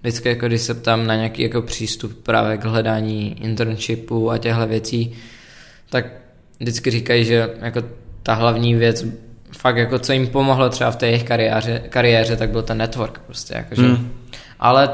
vždycky 0.00 0.28
jako 0.28 0.46
když 0.46 0.60
se 0.60 0.74
ptám 0.74 1.06
na 1.06 1.16
nějaký 1.16 1.42
jako 1.42 1.62
přístup 1.62 2.22
právě 2.22 2.56
k 2.56 2.64
hledání 2.64 3.44
internshipu 3.44 4.30
a 4.30 4.38
těchto 4.38 4.66
věcí, 4.66 5.12
tak 5.90 6.06
vždycky 6.60 6.90
říkají, 6.90 7.24
že 7.24 7.50
jako 7.60 7.82
ta 8.22 8.34
hlavní 8.34 8.74
věc 8.74 9.04
fakt 9.58 9.76
jako 9.76 9.98
co 9.98 10.12
jim 10.12 10.26
pomohlo 10.26 10.68
třeba 10.68 10.90
v 10.90 10.96
té 10.96 11.06
jejich 11.06 11.24
kariéře, 11.24 11.82
kariéře 11.88 12.36
tak 12.36 12.50
byl 12.50 12.62
ten 12.62 12.78
network 12.78 13.18
prostě 13.18 13.54
jakože. 13.54 13.82
Mm. 13.82 13.88
Mm. 13.88 14.12
Ale 14.60 14.88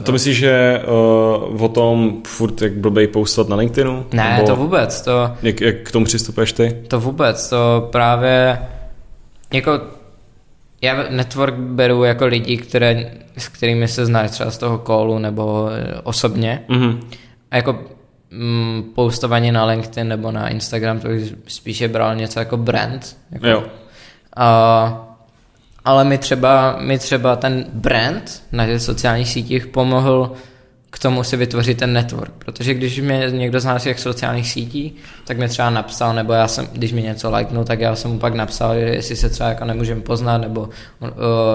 A 0.00 0.02
to 0.02 0.12
myslíš, 0.12 0.38
že 0.38 0.82
uh, 1.52 1.62
o 1.62 1.68
tom 1.68 2.22
furt 2.26 2.62
jak 2.62 2.72
blbej 2.72 3.06
postovat 3.06 3.48
na 3.48 3.56
LinkedInu? 3.56 4.06
ne, 4.12 4.34
Nebo 4.36 4.46
to 4.46 4.56
vůbec, 4.56 5.00
to, 5.00 5.30
Jak, 5.42 5.60
jak 5.60 5.76
k 5.76 5.92
tomu 5.92 6.04
přistupuješ 6.04 6.52
ty? 6.52 6.76
To 6.88 7.00
vůbec, 7.00 7.48
to 7.48 7.88
právě 7.92 8.58
jako 9.52 9.80
já 10.82 11.04
network 11.10 11.54
beru 11.54 12.04
jako 12.04 12.26
lidi, 12.26 12.56
které, 12.56 13.12
s 13.36 13.48
kterými 13.48 13.88
se 13.88 14.06
znáš 14.06 14.30
třeba 14.30 14.50
z 14.50 14.58
toho 14.58 14.78
callu 14.78 15.18
nebo 15.18 15.68
eh, 15.72 16.00
osobně. 16.02 16.64
Mhm. 16.68 17.00
A 17.50 17.56
jako 17.56 17.78
mm, 18.30 18.82
postování 18.94 19.52
na 19.52 19.64
LinkedIn 19.64 20.08
nebo 20.08 20.32
na 20.32 20.48
Instagram 20.48 21.00
to 21.00 21.08
bych 21.08 21.34
spíše 21.46 21.88
bral 21.88 22.14
něco 22.16 22.38
jako 22.38 22.56
brand. 22.56 23.16
Jako, 23.30 23.46
Jo. 23.46 23.62
a, 24.36 25.06
ale 25.84 26.04
mi 26.04 26.18
třeba, 26.18 26.76
mi 26.80 26.98
třeba 26.98 27.36
ten 27.36 27.64
brand 27.72 28.42
na 28.52 28.66
těch 28.66 28.82
sociálních 28.82 29.28
sítích 29.28 29.66
pomohl 29.66 30.32
k 30.90 30.98
tomu 30.98 31.24
si 31.24 31.36
vytvořit 31.36 31.78
ten 31.78 31.92
network, 31.92 32.32
protože 32.38 32.74
když 32.74 33.00
mě 33.00 33.26
někdo 33.30 33.60
zná 33.60 33.78
z 33.78 33.82
těch 33.82 34.00
sociálních 34.00 34.50
sítí, 34.50 34.96
tak 35.26 35.38
mi 35.38 35.48
třeba 35.48 35.70
napsal, 35.70 36.14
nebo 36.14 36.32
já 36.32 36.48
jsem, 36.48 36.68
když 36.72 36.92
mi 36.92 37.02
něco 37.02 37.30
lajknul, 37.30 37.64
tak 37.64 37.80
já 37.80 37.96
jsem 37.96 38.10
mu 38.10 38.18
pak 38.18 38.34
napsal, 38.34 38.74
že 38.74 38.80
jestli 38.80 39.16
se 39.16 39.28
třeba 39.28 39.48
jako 39.48 39.64
nemůžeme 39.64 40.00
poznat, 40.00 40.38
nebo, 40.38 40.60
uh, 41.00 41.08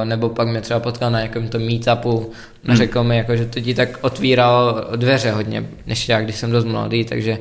nebo 0.04 0.30
pak 0.30 0.48
mě 0.48 0.62
třeba 0.62 0.80
potkal 0.80 1.12
na 1.12 1.20
nějakém 1.20 1.48
tom 1.48 1.62
meetupu, 1.62 2.32
Hmm. 2.68 2.78
řekl 2.78 3.04
mi, 3.04 3.18
jako, 3.18 3.36
že 3.36 3.46
to 3.46 3.60
ti 3.60 3.74
tak 3.74 3.90
otvíral 4.02 4.88
dveře 4.96 5.32
hodně, 5.32 5.66
než 5.88 6.10
já, 6.10 6.22
když 6.22 6.36
jsem 6.36 6.52
dost 6.52 6.66
mladý, 6.66 7.06
takže 7.06 7.38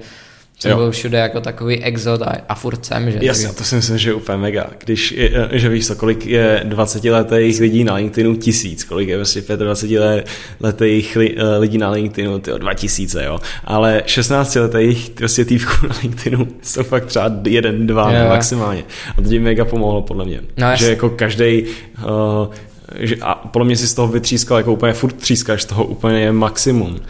jsem 0.58 0.70
Jo. 0.70 0.76
byl 0.76 0.90
všude 0.90 1.18
jako 1.18 1.40
takový 1.40 1.82
exot 1.82 2.22
a, 2.22 2.32
a 2.48 2.54
furt 2.54 2.84
jsem, 2.86 3.10
že? 3.10 3.18
Jasně, 3.22 3.48
to 3.48 3.64
si 3.64 3.74
myslím, 3.74 3.98
že 3.98 4.10
je 4.10 4.14
úplně 4.14 4.38
mega. 4.38 4.66
Když, 4.84 5.12
je, 5.12 5.48
že 5.52 5.68
víš 5.68 5.86
co, 5.86 5.96
kolik 5.96 6.26
je 6.26 6.60
20 6.64 7.04
letých 7.04 7.60
lidí 7.60 7.84
na 7.84 7.94
LinkedInu 7.94 8.36
tisíc, 8.36 8.84
kolik 8.84 9.08
je 9.08 9.16
vlastně 9.16 9.42
25 9.56 10.00
le- 10.00 10.24
letých 10.60 11.16
eh, 11.36 11.58
lidí 11.58 11.78
na 11.78 11.90
LinkedInu, 11.90 12.38
tyjo, 12.38 12.58
2000, 12.58 13.24
jo. 13.24 13.38
Ale 13.64 14.02
16 14.06 14.54
letých 14.54 15.10
prostě 15.10 15.44
týpků 15.44 15.86
na 15.88 15.94
LinkedInu 16.02 16.48
jsou 16.62 16.82
fakt 16.82 17.04
třeba 17.06 17.32
jeden, 17.46 17.86
dva 17.86 18.12
Jo. 18.12 18.28
maximálně. 18.28 18.84
A 19.18 19.22
to 19.22 19.28
ti 19.28 19.38
mega 19.38 19.64
pomohlo 19.64 20.02
podle 20.02 20.24
mě. 20.24 20.40
No, 20.56 20.66
že 20.76 20.88
jako 20.90 21.10
každý 21.10 21.62
uh, 21.62 22.54
že, 22.98 23.16
a 23.22 23.34
podle 23.34 23.66
mě 23.66 23.76
si 23.76 23.86
z 23.86 23.94
toho 23.94 24.08
vytřískal, 24.08 24.56
jako 24.56 24.72
úplně 24.72 24.92
furt 24.92 25.12
třískáš 25.12 25.62
z 25.62 25.66
toho 25.66 25.84
úplně 25.84 26.32
maximum. 26.32 27.00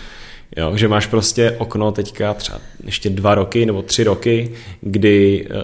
Jo, 0.56 0.76
že 0.76 0.88
máš 0.88 1.06
prostě 1.06 1.50
okno 1.58 1.92
teďka 1.92 2.34
třeba 2.34 2.58
ještě 2.84 3.10
dva 3.10 3.34
roky 3.34 3.66
nebo 3.66 3.82
tři 3.82 4.04
roky, 4.04 4.50
kdy 4.80 5.46
uh, 5.50 5.56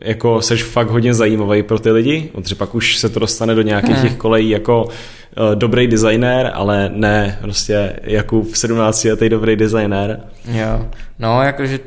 jako 0.00 0.42
seš 0.42 0.62
fakt 0.64 0.90
hodně 0.90 1.14
zajímavý 1.14 1.62
pro 1.62 1.78
ty 1.78 1.90
lidi, 1.90 2.30
protože 2.34 2.54
pak 2.54 2.74
už 2.74 2.98
se 2.98 3.08
to 3.08 3.20
dostane 3.20 3.54
do 3.54 3.62
nějakých 3.62 4.00
těch 4.02 4.16
kolejí 4.16 4.50
jako 4.50 4.84
uh, 4.84 5.54
dobrý 5.54 5.86
designér, 5.86 6.50
ale 6.54 6.90
ne 6.94 7.38
prostě 7.40 7.96
Jakub 8.02 8.54
17 8.54 9.04
letý 9.04 9.28
dobrý 9.28 9.56
designér. 9.56 10.20
Jo, 10.52 10.88
no 11.18 11.42
jakože 11.42 11.80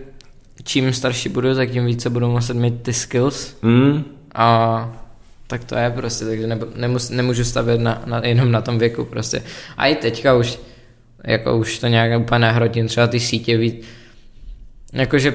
čím 0.64 0.94
starší 0.94 1.30
budu, 1.30 1.56
tak 1.56 1.70
tím 1.72 1.86
více 1.86 2.10
budu 2.10 2.28
muset 2.28 2.54
mít 2.54 2.82
ty 2.82 2.94
skills 2.94 3.56
Hmm? 3.64 4.04
a 4.36 4.92
tak 5.48 5.64
to 5.64 5.76
je 5.76 5.90
prostě, 5.90 6.26
takže 6.26 6.48
nebo, 6.48 6.66
nemus, 6.76 7.10
nemůžu 7.10 7.44
stavět 7.44 7.82
na, 7.82 8.02
na, 8.06 8.22
jenom 8.26 8.52
na 8.52 8.62
tom 8.62 8.80
věku 8.80 9.06
prostě. 9.06 9.44
A 9.78 9.88
i 9.88 9.96
teďka 9.96 10.34
už, 10.34 10.60
jako 11.28 11.58
už 11.58 11.80
to 11.80 11.88
nějak 11.88 12.22
úplně 12.22 12.40
nehrotím, 12.40 12.88
třeba 12.88 13.08
ty 13.08 13.20
sítě 13.20 13.58
víc, 13.58 13.86
jakože 14.94 15.34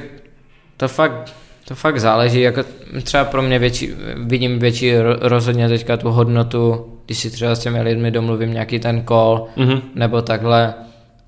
to 0.77 0.89
fakt, 0.89 1.32
to 1.69 1.74
fakt 1.74 2.01
záleží, 2.01 2.40
jako 2.40 2.64
třeba 3.02 3.24
pro 3.24 3.43
mě 3.43 3.59
větší, 3.59 3.90
vidím 4.16 4.59
větší 4.59 4.93
ro- 4.93 5.19
rozhodně 5.20 5.69
teďka 5.69 5.97
tu 5.97 6.10
hodnotu, 6.10 6.86
když 7.06 7.19
si 7.19 7.31
třeba 7.31 7.55
s 7.55 7.59
těmi 7.59 7.82
lidmi 7.82 8.10
domluvím 8.10 8.52
nějaký 8.52 8.78
ten 8.78 9.05
call, 9.09 9.47
Mhm. 9.56 9.81
nebo 9.94 10.23
takhle, 10.23 10.74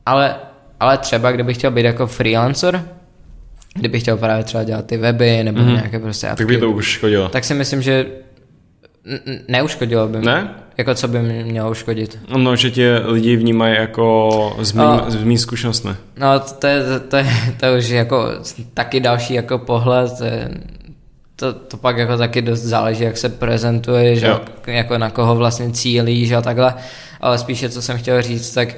ale, 0.07 0.35
ale 0.81 0.99
třeba 0.99 1.32
kdybych 1.32 1.57
chtěl 1.57 1.70
být 1.70 1.85
jako 1.85 2.07
freelancer, 2.07 2.85
kdybych 3.74 4.03
chtěl 4.03 4.16
právě 4.16 4.45
třeba 4.45 4.65
dělat 4.65 4.86
ty 4.86 4.97
weby, 4.97 5.45
nebo 5.45 5.59
Mhm. 5.61 5.69
mm-hmm. 5.69 5.74
nějaké 5.74 5.99
prostě 5.99 6.27
Tak 6.36 6.47
by 6.47 6.59
to 6.59 6.70
už 6.70 6.86
škodilo. 6.86 7.28
tak 7.28 7.45
si 7.45 7.55
myslím, 7.55 7.82
že 7.82 8.07
neuškodilo 9.49 10.09
by. 10.09 10.19
Ne? 10.19 10.55
Jako 10.78 10.94
co 10.94 11.09
by 11.09 11.18
mě 11.22 11.44
mělo 11.44 11.70
uškodit. 11.70 12.18
No, 12.36 12.56
že 12.56 12.70
tě 12.70 13.02
lidi 13.05 13.36
vnímají 13.36 13.74
jako 13.74 14.56
z 14.60 14.72
mým, 14.72 14.84
A- 14.84 15.05
z 15.10 15.24
mým 15.24 15.38
zkušenostmi. 15.38 15.90
No 16.16 16.40
to 16.59 16.66
je, 16.66 16.82
to 17.09 17.16
je, 17.16 17.26
to 17.60 17.66
je 17.66 17.78
už 17.78 17.88
jako 17.88 18.28
taky 18.74 19.01
další 19.01 19.34
jako 19.34 19.59
pohled, 19.59 20.18
to, 20.18 20.24
je, 20.24 20.48
to, 21.36 21.52
to 21.52 21.76
pak 21.76 21.96
jako 21.98 22.16
taky 22.16 22.42
dost 22.42 22.60
záleží, 22.60 23.05
jak 23.05 23.16
se 23.16 23.28
prezentuje, 23.28 24.16
že 24.16 24.26
Jo. 24.26 24.40
jako 24.66 24.98
na 24.98 25.10
koho 25.10 25.34
vlastně 25.36 25.70
cílíš 25.70 26.32
a 26.32 26.42
takhle, 26.42 26.74
ale 27.20 27.38
spíše 27.38 27.68
co 27.68 27.82
jsem 27.82 27.98
chtěl 27.98 28.22
říct, 28.22 28.55
tak 28.55 28.68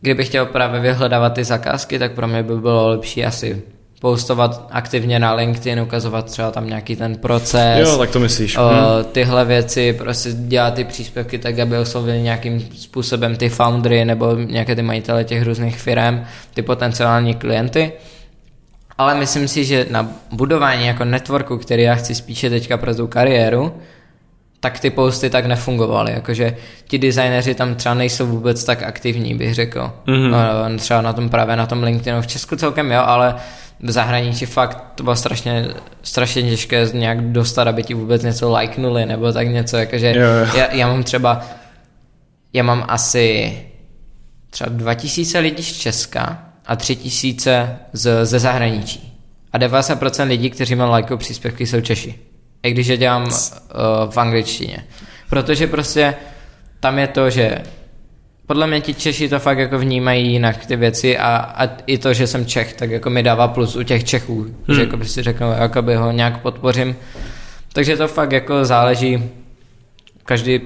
kdybych 0.00 0.26
chtěl 0.28 0.46
právě 0.46 0.80
vyhledávat 0.80 1.32
ty 1.34 1.44
zakázky, 1.44 1.98
tak 1.98 2.12
pro 2.12 2.28
mě 2.28 2.42
by 2.42 2.56
bylo 2.56 2.88
lepší 2.88 3.24
asi 3.24 3.62
postovat 4.00 4.68
aktivně 4.70 5.18
na 5.18 5.34
LinkedIn, 5.34 5.80
ukazovat 5.80 6.24
třeba 6.26 6.50
tam 6.50 6.66
nějaký 6.66 6.96
ten 6.96 7.16
proces, 7.16 7.88
Jo, 7.88 7.98
tak 7.98 8.10
to 8.10 8.20
myslíš. 8.20 8.56
O, 8.56 8.60
Hm. 8.70 9.04
tyhle 9.12 9.44
věci, 9.44 9.92
prostě 9.92 10.32
dělat 10.32 10.74
ty 10.74 10.84
příspěvky 10.84 11.38
tak, 11.38 11.58
aby 11.58 11.78
oslovili 11.78 12.22
nějakým 12.22 12.60
způsobem 12.60 13.36
ty 13.36 13.48
foundry 13.48 14.04
nebo 14.04 14.34
nějaké 14.34 14.74
ty 14.76 14.82
majitele 14.82 15.24
těch 15.24 15.42
různých 15.42 15.76
firm, 15.80 16.24
ty 16.54 16.62
potenciální 16.62 17.34
klienty. 17.34 17.92
Ale 18.98 19.14
myslím 19.14 19.48
si, 19.48 19.64
že 19.64 19.86
na 19.90 20.08
budování 20.32 20.86
jako 20.86 21.04
networku, 21.04 21.58
který 21.58 21.82
já 21.82 21.94
chci 21.94 22.14
spíše 22.14 22.50
teďka 22.50 22.76
pro 22.76 22.94
tu 22.94 23.06
kariéru, 23.06 23.74
tak 24.60 24.80
ty 24.80 24.90
posty 24.90 25.30
tak 25.30 25.46
nefungovaly, 25.46 26.12
jakože 26.12 26.56
ti 26.88 26.98
designéři 26.98 27.54
tam 27.54 27.74
třeba 27.74 27.94
nejsou 27.94 28.26
vůbec 28.26 28.64
tak 28.64 28.82
aktivní, 28.82 29.34
bych 29.34 29.54
řekl. 29.54 29.92
Mhm. 30.06 30.16
Mm-hmm. 30.32 30.78
Třeba 30.78 31.00
na 31.00 31.12
tom 31.12 31.28
právě 31.28 31.56
na 31.56 31.66
tom 31.66 31.82
LinkedInu 31.82 32.22
v 32.22 32.26
Česku 32.26 32.56
celkem 32.56 32.92
jo, 32.92 33.02
ale 33.04 33.34
v 33.80 33.90
zahraničí 33.90 34.46
fakt 34.46 34.84
to 34.94 35.02
bylo 35.02 35.16
strašně, 35.16 35.68
strašně 36.02 36.42
těžké 36.42 36.88
nějak 36.92 37.20
dostat, 37.20 37.68
aby 37.68 37.82
ti 37.82 37.94
vůbec 37.94 38.22
něco 38.22 38.50
lajknuli, 38.50 39.06
nebo 39.06 39.32
tak 39.32 39.48
něco, 39.48 39.76
jakože 39.76 40.14
Jo, 40.16 40.22
jo. 40.22 40.46
já, 40.56 40.74
já 40.74 40.88
mám 40.88 41.02
třeba, 41.02 41.44
já 42.52 42.62
mám 42.62 42.84
asi 42.88 43.58
třeba 44.50 44.70
2000 44.70 45.38
lidí 45.38 45.62
z 45.62 45.78
Česka 45.78 46.44
a 46.66 46.76
3000 46.76 47.78
z, 47.92 48.26
ze 48.26 48.38
zahraničí. 48.38 49.18
A 49.52 49.58
90% 49.58 50.28
lidí, 50.28 50.50
kteří 50.50 50.74
mají 50.74 50.90
lajkové 50.90 51.18
příspěvky, 51.18 51.66
jsou 51.66 51.80
Češi. 51.80 52.14
I 52.62 52.70
když 52.70 52.86
je 52.86 52.96
dělám 52.96 53.24
uh, 53.24 53.30
v 54.10 54.16
angličtině. 54.16 54.84
Protože 55.30 55.66
prostě 55.66 56.14
tam 56.80 56.98
je 56.98 57.06
to, 57.06 57.30
že 57.30 57.62
podle 58.48 58.66
mě 58.66 58.80
ti 58.80 58.94
Češi 58.94 59.28
to 59.28 59.38
fakt 59.38 59.58
jako 59.58 59.78
vnímají 59.78 60.32
jinak 60.32 60.66
ty 60.66 60.76
věci 60.76 61.18
a, 61.18 61.36
a 61.36 61.68
i 61.86 61.98
to, 61.98 62.14
že 62.14 62.26
jsem 62.26 62.46
Čech, 62.46 62.72
tak 62.72 62.90
jako 62.90 63.10
mi 63.10 63.22
dává 63.22 63.48
plus 63.48 63.76
u 63.76 63.82
těch 63.82 64.04
Čechů, 64.04 64.42
hmm. 64.42 64.76
že 64.76 64.80
jako 64.80 65.04
si 65.04 65.22
řeknou, 65.22 65.50
jakoby 65.50 65.94
ho 65.94 66.12
nějak 66.12 66.42
podpořím. 66.42 66.96
Takže 67.72 67.96
to 67.96 68.08
fakt 68.08 68.32
jako 68.32 68.64
záleží, 68.64 69.30
každý, 70.24 70.60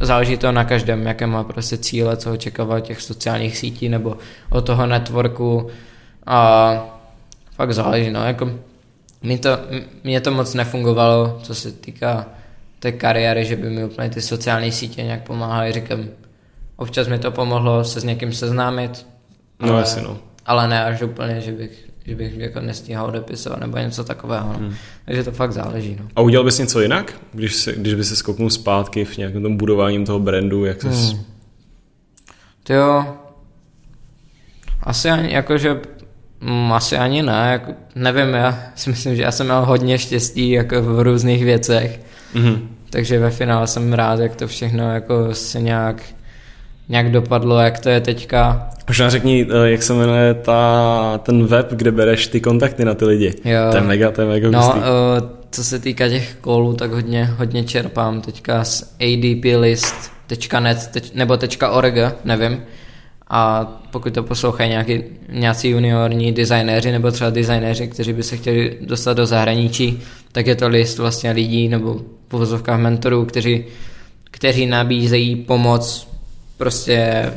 záleží 0.00 0.36
to 0.36 0.52
na 0.52 0.64
každém, 0.64 1.06
jaké 1.06 1.26
má 1.26 1.44
prostě 1.44 1.76
cíle, 1.76 2.16
co 2.16 2.32
očekává 2.32 2.80
těch 2.80 3.00
sociálních 3.00 3.58
sítí 3.58 3.88
nebo 3.88 4.16
od 4.50 4.66
toho 4.66 4.86
networku 4.86 5.68
a 6.26 6.72
fakt 7.54 7.74
záleží, 7.74 8.10
no, 8.10 8.26
jako 8.26 8.50
mě 9.22 9.38
to, 9.38 9.58
mě 10.04 10.20
to 10.20 10.30
moc 10.30 10.54
nefungovalo, 10.54 11.38
co 11.42 11.54
se 11.54 11.72
týká 11.72 12.26
té 12.78 12.92
kariéry, 12.92 13.44
že 13.44 13.56
by 13.56 13.70
mi 13.70 13.84
úplně 13.84 14.10
ty 14.10 14.20
sociální 14.20 14.72
sítě 14.72 15.02
nějak 15.02 15.22
pomáhaly, 15.22 15.72
říkám, 15.72 16.08
občas 16.76 17.08
mi 17.08 17.18
to 17.18 17.30
pomohlo 17.30 17.84
se 17.84 18.00
s 18.00 18.04
někým 18.04 18.32
seznámit. 18.32 19.06
No 19.60 19.68
ale, 19.68 19.80
jasně 19.80 20.02
no. 20.02 20.18
Ale 20.46 20.68
ne 20.68 20.84
až 20.84 21.02
úplně, 21.02 21.40
že 21.40 21.52
bych, 21.52 21.90
že 22.04 22.14
bych 22.14 22.38
jako 22.38 22.60
nestíhal 22.60 23.06
odepisovat 23.06 23.60
nebo 23.60 23.78
něco 23.78 24.04
takového. 24.04 24.52
No. 24.52 24.58
Hmm. 24.58 24.74
Takže 25.04 25.24
to 25.24 25.32
fakt 25.32 25.52
záleží. 25.52 25.96
No. 26.00 26.08
A 26.16 26.20
udělal 26.20 26.44
bys 26.44 26.58
něco 26.58 26.80
jinak, 26.80 27.14
když, 27.32 27.54
se, 27.54 27.72
když 27.72 27.94
by 27.94 28.04
se 28.04 28.16
skoknul 28.16 28.50
zpátky 28.50 29.04
v 29.04 29.16
nějakém 29.16 29.42
tom 29.42 29.56
budováním 29.56 30.06
toho 30.06 30.18
brandu, 30.18 30.64
jak 30.64 30.82
se... 30.82 30.88
Hmm. 30.88 31.24
To 32.62 32.72
jo, 32.72 33.16
asi 34.86 35.10
ani, 35.10 35.32
jakože, 35.32 35.80
mm, 36.40 36.72
asi 36.72 36.96
ani 36.96 37.22
ne, 37.22 37.48
jako, 37.52 37.72
nevím, 37.94 38.34
já 38.34 38.62
si 38.74 38.90
myslím, 38.90 39.16
že 39.16 39.22
já 39.22 39.32
jsem 39.32 39.46
měl 39.46 39.64
hodně 39.64 39.98
štěstí 39.98 40.50
jako 40.50 40.82
v 40.82 41.00
různých 41.00 41.44
věcech, 41.44 42.00
mm-hmm. 42.34 42.60
takže 42.90 43.18
ve 43.18 43.30
finále 43.30 43.66
jsem 43.66 43.92
rád, 43.92 44.20
jak 44.20 44.36
to 44.36 44.46
všechno 44.48 44.94
jako 44.94 45.34
se 45.34 45.60
nějak, 45.60 46.02
nějak 46.88 47.10
dopadlo, 47.12 47.58
jak 47.58 47.78
to 47.78 47.88
je 47.88 48.00
teďka. 48.00 48.68
Možná 48.88 49.10
řekni, 49.10 49.46
eh, 49.50 49.70
jak 49.70 49.82
se 49.82 49.94
jmenuje 49.94 50.34
ta, 50.34 51.20
ten 51.22 51.46
web, 51.46 51.72
kde 51.72 51.92
bereš 51.92 52.26
ty 52.26 52.40
kontakty 52.40 52.84
na 52.84 52.94
ty 52.94 53.04
lidi. 53.04 53.34
Jo. 53.44 53.60
To 53.70 53.76
je 53.76 53.82
mega, 53.82 54.10
to 54.10 54.20
je 54.20 54.26
mega 54.26 54.50
No, 54.50 54.68
uh, 54.68 54.82
co 55.50 55.64
se 55.64 55.78
týká 55.78 56.08
těch 56.08 56.36
kolů, 56.40 56.74
tak 56.74 56.92
hodně, 56.92 57.24
hodně 57.24 57.64
čerpám 57.64 58.20
teďka 58.20 58.64
z 58.64 58.82
adplist.net 59.00 60.86
teč, 60.92 61.10
nebo 61.14 61.38
.org, 61.70 61.94
nevím 62.24 62.62
a 63.28 63.64
pokud 63.90 64.14
to 64.14 64.22
poslouchají 64.22 64.70
nějaký, 64.70 65.02
nějací 65.28 65.68
juniorní 65.68 66.32
designéři 66.32 66.92
nebo 66.92 67.10
třeba 67.10 67.30
designéři, 67.30 67.88
kteří 67.88 68.12
by 68.12 68.22
se 68.22 68.36
chtěli 68.36 68.78
dostat 68.80 69.12
do 69.12 69.26
zahraničí, 69.26 70.02
tak 70.32 70.46
je 70.46 70.54
to 70.54 70.68
list 70.68 70.98
vlastně 70.98 71.30
lidí 71.30 71.68
nebo 71.68 72.00
v 72.30 72.76
mentorů, 72.76 73.24
kteří, 73.24 73.64
kteří 74.30 74.66
nabízejí 74.66 75.36
pomoc 75.36 76.08
prostě 76.56 77.32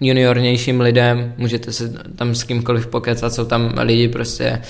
juniornějším 0.00 0.80
lidem, 0.80 1.34
můžete 1.36 1.72
se 1.72 1.92
tam 2.16 2.34
s 2.34 2.44
kýmkoliv 2.44 2.86
pokecat, 2.86 3.34
jsou 3.34 3.44
tam 3.44 3.74
lidi 3.78 4.08
prostě 4.08 4.62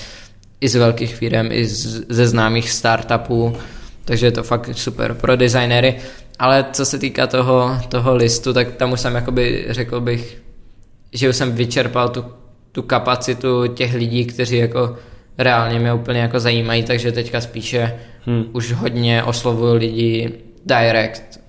i 0.61 0.69
z 0.69 0.75
velkých 0.75 1.15
firm, 1.15 1.47
i 1.51 1.65
z, 1.65 2.05
ze 2.09 2.27
známých 2.27 2.69
startupů, 2.69 3.57
takže 4.05 4.25
je 4.25 4.31
to 4.31 4.43
fakt 4.43 4.69
super 4.73 5.13
pro 5.13 5.35
designéry. 5.35 5.95
Ale 6.39 6.65
co 6.71 6.85
se 6.85 6.99
týká 6.99 7.27
toho, 7.27 7.79
toho 7.89 8.15
listu, 8.15 8.53
tak 8.53 8.75
tam 8.75 8.91
už 8.91 8.99
jsem 8.99 9.15
jakoby 9.15 9.65
řekl 9.69 10.01
bych 10.01 10.41
že 11.13 11.29
už 11.29 11.35
jsem 11.35 11.51
vyčerpal 11.51 12.09
tu, 12.09 12.25
tu 12.71 12.81
kapacitu 12.81 13.67
těch 13.67 13.93
lidí, 13.93 14.25
kteří 14.25 14.57
jako 14.57 14.95
reálně 15.37 15.79
mě 15.79 15.93
úplně 15.93 16.19
jako 16.19 16.39
zajímají, 16.39 16.83
takže 16.83 17.11
teďka 17.11 17.41
spíše 17.41 17.99
hmm. 18.25 18.45
už 18.53 18.71
hodně 18.71 19.23
oslovuju 19.23 19.73
lidi 19.73 20.33
direct, 20.65 21.39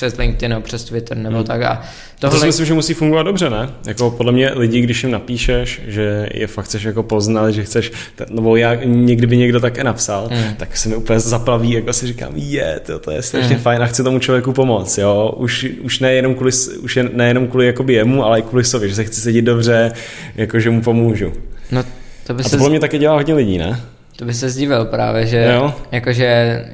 přes 0.00 0.16
LinkedIn 0.16 0.50
nebo 0.50 0.62
přes 0.62 0.84
Twitter 0.84 1.16
nebo 1.16 1.36
hmm. 1.36 1.46
tak. 1.46 1.62
A 1.62 1.82
tohle... 2.18 2.36
To 2.36 2.40
si 2.40 2.46
myslím, 2.46 2.66
že 2.66 2.74
musí 2.74 2.94
fungovat 2.94 3.22
dobře, 3.22 3.50
ne? 3.50 3.68
Jako 3.86 4.10
podle 4.10 4.32
mě 4.32 4.50
lidi, 4.54 4.80
když 4.80 5.02
jim 5.02 5.12
napíšeš, 5.12 5.80
že 5.86 6.28
je 6.34 6.46
fakt 6.46 6.64
chceš 6.64 6.82
jako 6.82 7.02
poznat, 7.02 7.50
že 7.50 7.64
chceš, 7.64 7.92
nebo 8.30 8.56
já, 8.56 8.74
někdy 8.84 9.26
by 9.26 9.36
někdo 9.36 9.60
také 9.60 9.84
napsal, 9.84 10.28
hmm. 10.32 10.54
tak 10.54 10.76
se 10.76 10.88
mi 10.88 10.96
úplně 10.96 11.20
zaplaví, 11.20 11.72
jako 11.72 11.92
si 11.92 12.06
říkám, 12.06 12.32
je, 12.34 12.80
to, 12.86 12.98
to 12.98 13.10
je 13.10 13.22
strašně 13.22 13.54
hmm. 13.54 13.62
fajn 13.62 13.82
a 13.82 13.86
chci 13.86 14.02
tomu 14.02 14.18
člověku 14.18 14.52
pomoct, 14.52 14.98
jo. 14.98 15.34
Už, 15.36 15.66
už 15.82 16.00
nejenom 16.00 16.34
kvůli, 16.34 16.52
už 16.82 16.96
je 16.96 17.02
nejenom 17.12 17.48
kvůli 17.48 17.66
jakoby 17.66 17.94
jemu, 17.94 18.24
ale 18.24 18.38
i 18.38 18.42
kvůli 18.42 18.64
sobě, 18.64 18.88
že 18.88 18.94
se 18.94 19.04
chci 19.04 19.20
sedět 19.20 19.42
dobře, 19.42 19.92
jako 20.36 20.60
že 20.60 20.70
mu 20.70 20.82
pomůžu. 20.82 21.32
No, 21.70 21.84
to 22.26 22.34
by 22.34 22.40
a 22.42 22.44
se... 22.44 22.50
to 22.50 22.56
podle 22.56 22.70
mě 22.70 22.80
taky 22.80 22.98
dělá 22.98 23.14
hodně 23.14 23.34
lidí, 23.34 23.58
ne? 23.58 23.80
To 24.16 24.24
by 24.24 24.34
se 24.34 24.50
zdivil 24.50 24.84
právě, 24.84 25.26
že 25.26 25.52
jo? 25.54 25.74
jakože 25.92 26.64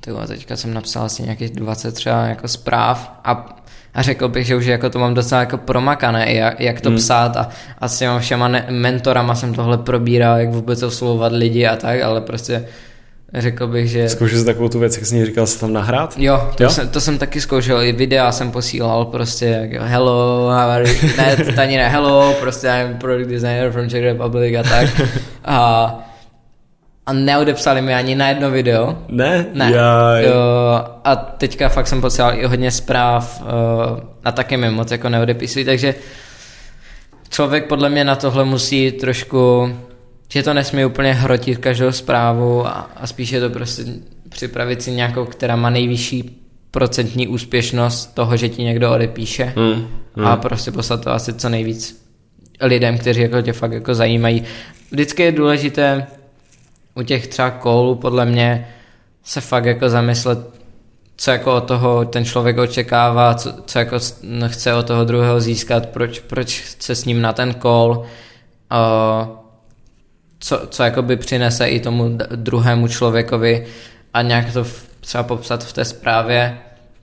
tyhle, 0.00 0.26
teďka 0.26 0.56
jsem 0.56 0.74
napsal 0.74 1.04
asi 1.04 1.22
nějakých 1.22 1.50
20 1.50 1.94
třeba 1.94 2.24
jako 2.26 2.48
zpráv 2.48 3.12
a, 3.24 3.56
a 3.94 4.02
řekl 4.02 4.28
bych, 4.28 4.46
že 4.46 4.56
už 4.56 4.66
jako 4.66 4.90
to 4.90 4.98
mám 4.98 5.14
docela 5.14 5.40
jako 5.40 5.58
promakané, 5.58 6.34
jak, 6.34 6.60
jak 6.60 6.80
to 6.80 6.88
hmm. 6.88 6.98
psát 6.98 7.36
a, 7.36 7.48
a 7.78 7.88
s 7.88 7.98
těma 7.98 8.18
všema 8.18 8.48
ne, 8.48 8.66
mentorama 8.70 9.34
jsem 9.34 9.54
tohle 9.54 9.78
probíral, 9.78 10.38
jak 10.38 10.48
vůbec 10.48 10.82
oslovovat 10.82 11.32
lidi 11.32 11.66
a 11.66 11.76
tak, 11.76 12.02
ale 12.02 12.20
prostě 12.20 12.64
řekl 13.34 13.66
bych, 13.66 13.90
že... 13.90 14.08
Zkoušel 14.08 14.38
jsi 14.38 14.44
takovou 14.44 14.68
tu 14.68 14.78
věc, 14.78 14.96
jak 14.96 15.06
jsi 15.06 15.26
říkal, 15.26 15.46
se 15.46 15.60
tam 15.60 15.72
nahrát? 15.72 16.14
Jo, 16.18 16.50
to, 16.56 16.62
jo? 16.62 16.70
Jsem, 16.70 16.88
to 16.88 17.00
jsem 17.00 17.18
taky 17.18 17.40
zkoušel, 17.40 17.82
i 17.82 17.92
videa 17.92 18.32
jsem 18.32 18.50
posílal 18.50 19.04
prostě, 19.04 19.46
jak 19.46 19.82
hello, 19.82 20.44
how 20.46 20.70
are 20.70 20.90
you? 20.90 20.96
ne, 21.16 21.36
to 21.36 21.60
ani 21.60 21.76
ne 21.76 21.88
hello, 21.88 22.34
prostě 22.40 22.66
I'm 22.66 22.98
product 22.98 23.30
designer 23.30 23.72
from 23.72 23.88
Czech 23.88 24.02
Republic 24.02 24.56
a 24.58 24.62
tak. 24.62 24.88
A 25.44 26.05
a 27.06 27.12
neodepsali 27.12 27.82
mi 27.82 27.94
ani 27.94 28.14
na 28.14 28.28
jedno 28.28 28.50
video. 28.50 28.98
Ne? 29.08 29.46
Ne. 29.54 29.72
Jaj. 29.72 30.24
Jo, 30.24 30.84
a 31.04 31.16
teďka 31.16 31.68
fakt 31.68 31.86
jsem 31.86 32.00
posílal 32.00 32.34
i 32.34 32.46
hodně 32.46 32.70
zpráv 32.70 33.40
uh, 33.40 33.48
a 34.24 34.32
taky 34.32 34.56
mi 34.56 34.70
moc 34.70 34.90
jako 34.90 35.08
neodepisují, 35.08 35.64
takže 35.64 35.94
člověk 37.28 37.66
podle 37.66 37.88
mě 37.90 38.04
na 38.04 38.16
tohle 38.16 38.44
musí 38.44 38.92
trošku, 38.92 39.72
že 40.28 40.42
to 40.42 40.54
nesmí 40.54 40.84
úplně 40.84 41.12
hrotit 41.12 41.58
každou 41.58 41.92
zprávu 41.92 42.66
a, 42.66 42.90
a 42.96 43.06
spíš 43.06 43.30
je 43.30 43.40
to 43.40 43.50
prostě 43.50 43.82
připravit 44.28 44.82
si 44.82 44.90
nějakou, 44.90 45.24
která 45.24 45.56
má 45.56 45.70
nejvyšší 45.70 46.42
procentní 46.70 47.28
úspěšnost 47.28 48.14
toho, 48.14 48.36
že 48.36 48.48
ti 48.48 48.62
někdo 48.62 48.92
odepíše 48.92 49.52
hmm, 49.56 49.86
hmm. 50.16 50.26
a 50.26 50.36
prostě 50.36 50.70
poslat 50.70 51.04
to 51.04 51.10
asi 51.10 51.32
co 51.32 51.48
nejvíc 51.48 52.06
lidem, 52.60 52.98
kteří 52.98 53.20
jako 53.20 53.42
tě 53.42 53.52
fakt 53.52 53.72
jako 53.72 53.94
zajímají. 53.94 54.42
Vždycky 54.90 55.22
je 55.22 55.32
důležité 55.32 56.06
u 56.96 57.02
těch 57.02 57.26
třeba 57.26 57.50
kólů 57.50 57.94
podle 57.94 58.26
mě 58.26 58.68
se 59.24 59.40
fakt 59.40 59.64
jako 59.64 59.88
zamyslet, 59.88 60.38
co 61.16 61.30
jako 61.30 61.56
od 61.56 61.60
toho 61.60 62.04
ten 62.04 62.24
člověk 62.24 62.58
očekává, 62.58 63.34
co, 63.34 63.54
co 63.66 63.78
jako 63.78 63.98
chce 64.46 64.74
od 64.74 64.86
toho 64.86 65.04
druhého 65.04 65.40
získat, 65.40 65.86
proč, 65.86 66.18
proč 66.18 66.60
chce 66.60 66.94
s 66.94 67.04
ním 67.04 67.22
na 67.22 67.32
ten 67.32 67.54
call, 67.62 67.90
uh, 67.90 68.06
co, 70.38 70.66
co 70.70 70.82
jakoby 70.82 71.16
přinese 71.16 71.68
i 71.68 71.80
tomu 71.80 72.18
druhému 72.36 72.88
člověkovi 72.88 73.66
a 74.14 74.22
nějak 74.22 74.52
to 74.52 74.64
v, 74.64 74.86
třeba 75.00 75.24
popsat 75.24 75.64
v 75.64 75.72
té 75.72 75.84
zprávě, 75.84 76.58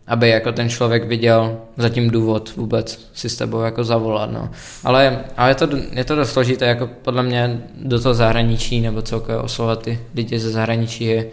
aby 0.07 0.29
jako 0.29 0.51
ten 0.51 0.69
člověk 0.69 1.05
viděl 1.05 1.57
zatím 1.77 2.09
důvod 2.09 2.55
vůbec 2.55 3.09
si 3.13 3.29
s 3.29 3.37
tebou 3.37 3.61
jako 3.61 3.83
zavolat, 3.83 4.31
no. 4.31 4.49
Ale, 4.83 5.19
ale 5.37 5.49
je, 5.49 5.55
to, 5.55 5.67
je 5.91 6.03
to 6.03 6.15
dost 6.15 6.31
složité, 6.31 6.65
jako 6.65 6.89
podle 7.01 7.23
mě 7.23 7.61
do 7.75 8.01
toho 8.01 8.13
zahraničí 8.13 8.81
nebo 8.81 9.01
celkově 9.01 9.37
oslovovat 9.41 9.81
ty 9.81 9.99
lidi 10.15 10.39
ze 10.39 10.51
zahraničí 10.51 11.03
je 11.03 11.25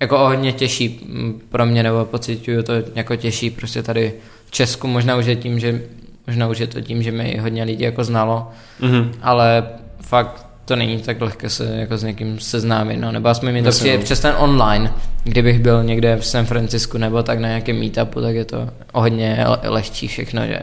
jako 0.00 0.18
hodně 0.18 0.52
těžší 0.52 1.10
pro 1.48 1.66
mě, 1.66 1.82
nebo 1.82 2.04
pocituju 2.04 2.62
to 2.62 2.72
jako 2.94 3.16
těžší 3.16 3.50
prostě 3.50 3.82
tady 3.82 4.12
v 4.46 4.50
Česku, 4.50 4.86
možná 4.86 5.16
už 5.16 5.26
je 5.26 5.36
tím, 5.36 5.58
že 5.58 5.82
možná 6.26 6.48
už 6.48 6.58
je 6.58 6.66
to 6.66 6.80
tím, 6.80 7.02
že 7.02 7.12
mi 7.12 7.38
hodně 7.38 7.64
lidí 7.64 7.84
jako 7.84 8.04
znalo, 8.04 8.48
mm-hmm. 8.80 9.10
ale 9.22 9.68
fakt 10.00 10.49
to 10.70 10.76
není 10.76 10.98
tak 10.98 11.20
lehké 11.20 11.50
se 11.50 11.76
jako 11.76 11.98
s 11.98 12.02
někým 12.02 12.40
seznámit, 12.40 12.96
no, 12.96 13.12
nebo 13.12 13.28
aspoň 13.28 13.52
mi 13.52 13.62
to 13.62 13.70
přijde 13.70 13.96
no. 13.96 14.02
přes 14.02 14.20
ten 14.20 14.34
online, 14.38 14.92
kdybych 15.24 15.58
byl 15.58 15.84
někde 15.84 16.16
v 16.16 16.26
San 16.26 16.46
Francisku 16.46 16.98
nebo 16.98 17.22
tak 17.22 17.38
na 17.38 17.48
nějakém 17.48 17.78
meetupu, 17.78 18.20
tak 18.20 18.34
je 18.34 18.44
to 18.44 18.70
o 18.92 19.00
hodně 19.00 19.44
lehčí 19.62 20.08
všechno, 20.08 20.46
že? 20.46 20.58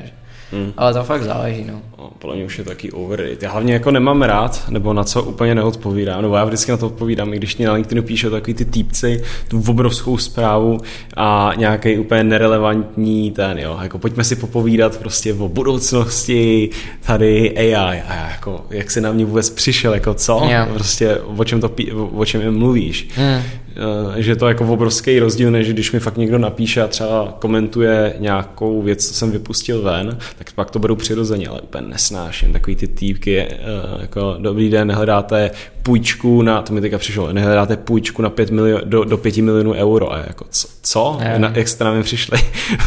Hmm. 0.52 0.74
Ale 0.78 0.94
to 0.94 1.04
fakt 1.04 1.24
záleží, 1.24 1.66
no. 1.68 1.82
no. 1.98 2.10
Podle 2.20 2.36
mě 2.36 2.46
už 2.46 2.58
je 2.58 2.64
taky 2.64 2.92
overrated. 2.92 3.44
Já 3.44 3.52
hlavně 3.52 3.74
jako 3.74 3.92
nemám 3.92 4.22
rád, 4.22 4.64
nebo 4.70 4.94
na 4.94 5.04
co 5.04 5.24
úplně 5.24 5.56
neodpovídám, 5.56 6.22
nebo 6.22 6.36
já 6.36 6.46
vždycky 6.46 6.72
na 6.72 6.78
to 6.78 6.88
odpovídám, 6.88 7.34
i 7.34 7.38
když 7.38 7.58
mě 7.58 7.68
na 7.68 7.74
LinkedInu 7.74 8.04
píše 8.04 8.30
takový 8.30 8.54
ty 8.54 8.66
týpci, 8.66 9.24
tu 9.48 9.64
obrovskou 9.68 10.18
zprávu 10.18 10.78
a 11.18 11.52
nějaký 11.58 11.98
úplně 11.98 12.24
nerelevantní 12.24 13.32
ten, 13.32 13.60
jo, 13.60 13.80
jako 13.82 13.98
pojďme 13.98 14.24
si 14.24 14.36
popovídat 14.36 14.98
prostě 14.98 15.34
o 15.34 15.50
budoucnosti 15.50 16.70
tady 17.06 17.58
AI 17.58 17.76
a 17.76 17.94
já 17.94 18.30
jako, 18.30 18.66
jak 18.70 18.92
se 18.92 19.02
na 19.02 19.12
mě 19.12 19.26
vůbec 19.26 19.50
přišel, 19.50 19.94
jako 19.94 20.14
co, 20.14 20.42
yeah. 20.50 20.70
prostě 20.70 21.16
o 21.16 21.44
čem 21.44 21.62
to, 21.62 21.72
o 22.16 22.26
čem 22.26 22.58
mluvíš. 22.58 23.08
Hmm. 23.16 23.42
Eh, 23.78 24.22
že 24.22 24.32
je 24.32 24.36
to 24.36 24.48
jako 24.48 24.66
obrovský 24.74 25.20
rozdíl, 25.20 25.52
než 25.52 25.74
když 25.74 25.92
mi 25.92 26.00
fakt 26.00 26.18
někdo 26.18 26.38
napíše 26.38 26.82
a 26.82 26.88
třeba 26.88 27.38
komentuje 27.40 28.16
nějakou 28.20 28.82
věc, 28.82 29.08
co 29.08 29.14
jsem 29.14 29.32
vypustil 29.32 29.82
ven, 29.82 30.18
tak 30.38 30.52
pak 30.52 30.72
to 30.72 30.80
beru 30.80 30.96
přirozeně, 30.96 31.48
ale 31.48 31.62
úplně 31.62 31.88
nesnáším 31.88 32.54
takový 32.54 32.76
ty 32.76 32.88
týpky, 32.88 33.40
eh, 33.40 33.58
jako 34.02 34.36
dobrý 34.40 34.70
den, 34.70 34.88
nehledáte 34.88 35.52
půjčku 35.84 36.42
na, 36.42 36.62
to 36.62 36.74
mi 36.74 36.82
teďka 36.82 36.98
přišlo, 36.98 37.34
nehledáte 37.34 37.78
půjčku 37.78 38.22
na 38.22 38.30
5 38.30 38.52
milion, 38.52 38.82
do, 38.86 39.04
do 39.04 39.18
5 39.18 39.38
milionů 39.38 39.74
euro 39.74 40.14
a 40.14 40.18
jako 40.18 40.46
co? 40.50 40.68
co? 40.82 41.20
Na, 41.38 41.52
jak 41.56 41.68
jste 41.68 41.84
na 41.84 41.94
mě 41.94 42.04
přišli? 42.04 42.38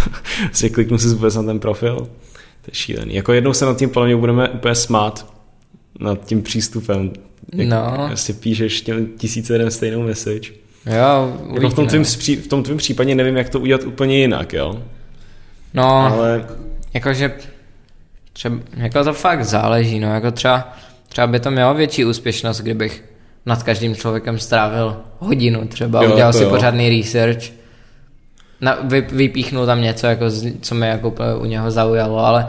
si 0.53 0.71
kliknu 0.71 0.99
si 0.99 1.09
vůbec 1.09 1.35
na 1.35 1.43
ten 1.43 1.59
profil. 1.59 1.97
To 2.63 2.69
je 2.69 2.75
šílený. 2.75 3.15
Jako 3.15 3.33
jednou 3.33 3.53
se 3.53 3.65
nad 3.65 3.79
tím 3.79 3.91
podle 3.91 4.07
mě 4.07 4.17
budeme 4.17 4.49
úplně 4.49 4.75
smát 4.75 5.33
nad 6.01 6.25
tím 6.25 6.43
přístupem. 6.43 7.13
Jak 7.53 7.69
no. 7.69 7.95
Vlastně 7.97 8.35
píšeš 8.35 8.81
těm 8.81 9.07
tisíce 9.07 9.55
jeden 9.55 9.71
stejnou 9.71 10.03
message. 10.03 10.60
Jo, 10.87 11.37
jako 11.55 11.69
v, 11.69 11.75
tom 11.75 11.87
tvým, 11.87 12.05
v 12.05 12.47
tom 12.49 12.63
tvým 12.63 12.77
případě 12.77 13.15
nevím, 13.15 13.37
jak 13.37 13.49
to 13.49 13.61
udělat 13.61 13.83
úplně 13.85 14.19
jinak, 14.19 14.53
jo? 14.53 14.83
No, 15.75 15.91
ale... 15.91 16.47
jakože 16.95 17.33
třeba, 18.33 18.57
jako 18.77 19.05
to 19.05 19.13
fakt 19.13 19.45
záleží, 19.45 20.01
no, 20.01 20.15
jako 20.15 20.31
třeba, 20.31 20.73
třeba 21.09 21.27
by 21.27 21.41
to 21.41 21.51
mělo 21.51 21.75
větší 21.75 22.05
úspěšnost, 22.05 22.61
kdybych 22.61 23.05
nad 23.47 23.63
každým 23.63 23.97
člověkem 23.97 24.39
strávil 24.39 24.97
hodinu 25.19 25.69
třeba, 25.69 26.05
jo, 26.05 26.13
udělal 26.13 26.33
si 26.33 26.43
jo. 26.43 26.51
pořádný 26.51 27.01
research, 27.01 27.43
na, 28.61 28.79
vy, 28.85 29.01
vypíchnu 29.01 29.67
tam 29.67 29.83
něco, 29.83 30.07
jako, 30.07 30.25
co 30.61 30.75
mě 30.75 30.89
jako 30.89 31.15
u 31.39 31.45
něho 31.45 31.71
zaujalo, 31.71 32.19
ale 32.19 32.49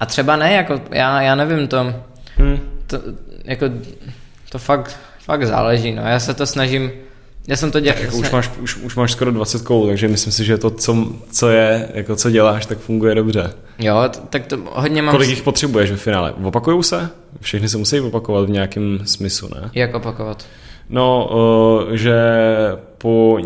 a 0.00 0.06
třeba 0.06 0.36
ne, 0.36 0.52
jako 0.52 0.80
já, 0.90 1.22
já 1.22 1.34
nevím, 1.34 1.68
to, 1.68 1.94
Hmm. 2.36 2.58
to, 2.86 2.98
jako, 3.44 3.66
to 4.50 4.58
fakt, 4.58 4.98
fakt 5.18 5.46
záleží, 5.46 5.92
no, 5.92 6.02
já 6.02 6.20
se 6.20 6.34
to 6.34 6.46
snažím, 6.46 6.90
já 7.48 7.56
jsem 7.56 7.70
to 7.70 7.80
dělal, 7.80 8.00
Jako 8.00 8.16
už, 8.16 8.30
máš, 8.30 8.50
už, 8.60 8.76
už 8.76 8.96
máš 8.96 9.12
skoro 9.12 9.30
20 9.32 9.62
koulů, 9.62 9.86
takže 9.86 10.08
myslím 10.08 10.32
si, 10.32 10.44
že 10.44 10.58
to, 10.58 10.70
co, 10.70 11.06
co 11.30 11.48
je, 11.48 11.88
jako 11.94 12.16
co 12.16 12.30
děláš, 12.30 12.66
tak 12.66 12.78
funguje 12.78 13.14
dobře. 13.14 13.52
jo, 13.78 13.96
t- 14.10 14.20
tak 14.30 14.46
to 14.46 14.58
hodně 14.72 15.02
mám, 15.02 15.14
Kolik 15.14 15.28
jich 15.30 15.42
potřebuješ 15.42 15.90
ve 15.90 15.96
finále? 15.96 16.32
Opakujou 16.42 16.82
se? 16.82 17.10
Všechny 17.40 17.68
se 17.68 17.78
musí 17.78 18.00
opakovat 18.00 18.46
v 18.46 18.50
nějakém 18.50 18.98
smyslu, 19.04 19.48
ne? 19.54 19.70
jak 19.74 19.94
opakovat. 19.94 20.46
No, 20.90 21.30
že 21.92 22.14
po 22.98 23.38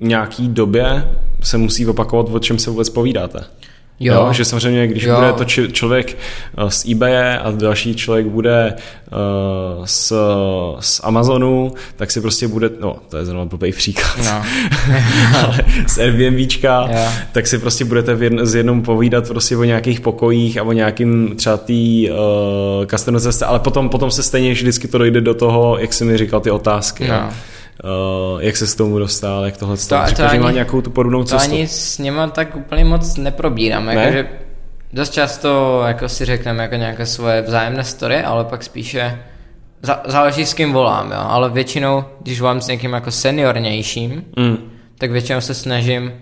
nějaký 0.00 0.48
době 0.48 1.08
se 1.42 1.58
musí 1.58 1.86
opakovat, 1.86 2.26
o 2.32 2.38
čem 2.38 2.58
se 2.58 2.70
vůbec 2.70 2.88
povídáte. 2.90 3.44
Jo. 4.00 4.14
Jo, 4.14 4.32
že 4.32 4.44
samozřejmě, 4.44 4.86
když 4.86 5.02
Jo. 5.02 5.16
bude 5.16 5.32
to 5.32 5.44
či- 5.44 5.72
člověk 5.72 6.16
uh, 6.62 6.68
z 6.68 6.84
eBay 6.90 7.36
a 7.36 7.50
další 7.50 7.94
člověk 7.94 8.26
bude 8.26 8.74
uh, 9.12 9.84
z, 9.84 10.12
z 10.80 11.00
Amazonu, 11.04 11.72
tak 11.96 12.10
si 12.10 12.20
prostě 12.20 12.48
bude, 12.48 12.70
no 12.80 12.96
to 13.08 13.16
je 13.16 13.24
zrovna 13.24 13.44
blbý 13.44 13.72
příklad, 13.72 14.18
No. 14.24 14.42
ale 15.44 15.58
z 15.86 15.98
Airbnbčka, 15.98 16.88
Jo. 16.92 17.08
tak 17.32 17.46
si 17.46 17.58
prostě 17.58 17.84
budete 17.84 18.14
v 18.14 18.22
jedn, 18.22 18.38
z 18.42 18.54
jednom 18.54 18.82
povídat 18.82 19.28
prostě 19.28 19.56
o 19.56 19.64
nějakých 19.64 20.00
pokojích 20.00 20.58
a 20.58 20.62
o 20.62 20.72
nějakým 20.72 21.32
třeba 21.36 21.56
tý 21.56 22.10
uh, 22.10 22.16
customer 22.86 23.20
ale 23.46 23.58
potom, 23.58 23.88
potom 23.88 24.10
se 24.10 24.22
stejně 24.22 24.52
vždycky 24.52 24.88
to 24.88 24.98
dojde 24.98 25.20
do 25.20 25.34
toho, 25.34 25.78
jak 25.78 25.92
jsi 25.92 26.04
mi 26.04 26.18
říkal, 26.18 26.40
ty 26.40 26.50
otázky. 26.50 27.08
No. 27.08 27.30
Uh, 27.84 28.42
jak 28.42 28.56
se 28.56 28.66
s 28.66 28.74
tomu 28.74 28.98
dostal, 28.98 29.44
jak 29.44 29.56
tohle 29.56 29.76
To- 29.76 29.82
stalo. 29.82 30.06
to 30.10 30.28
že 30.32 30.38
má 30.40 30.46
ani- 30.46 30.54
nějakou 30.54 30.80
tu 30.80 30.90
podobnou 30.90 31.18
To 31.18 31.24
cestu. 31.28 31.52
ani 31.52 31.68
s 31.68 31.98
něma 31.98 32.26
tak 32.26 32.56
úplně 32.56 32.84
moc 32.84 33.16
neprobírám, 33.16 33.86
Ne? 33.86 33.94
jakože 33.94 34.26
dost 34.92 35.12
často 35.12 35.82
jako 35.86 36.08
si 36.08 36.24
řekneme 36.24 36.62
jako 36.62 36.74
nějaké 36.74 37.06
svoje 37.06 37.42
vzájemné 37.42 37.84
story, 37.84 38.22
ale 38.22 38.44
pak 38.44 38.62
spíše 38.62 39.18
zá- 39.82 40.00
záleží 40.06 40.46
s 40.46 40.54
kým 40.54 40.72
volám, 40.72 41.10
jo, 41.10 41.18
ale 41.20 41.50
většinou, 41.50 42.04
když 42.22 42.40
volám 42.40 42.60
s 42.60 42.66
někým 42.68 42.92
jako 42.92 43.10
seniornějším, 43.10 44.24
Mm. 44.36 44.56
tak 44.98 45.10
většinou 45.10 45.40
se 45.40 45.54
snažím, 45.54 46.12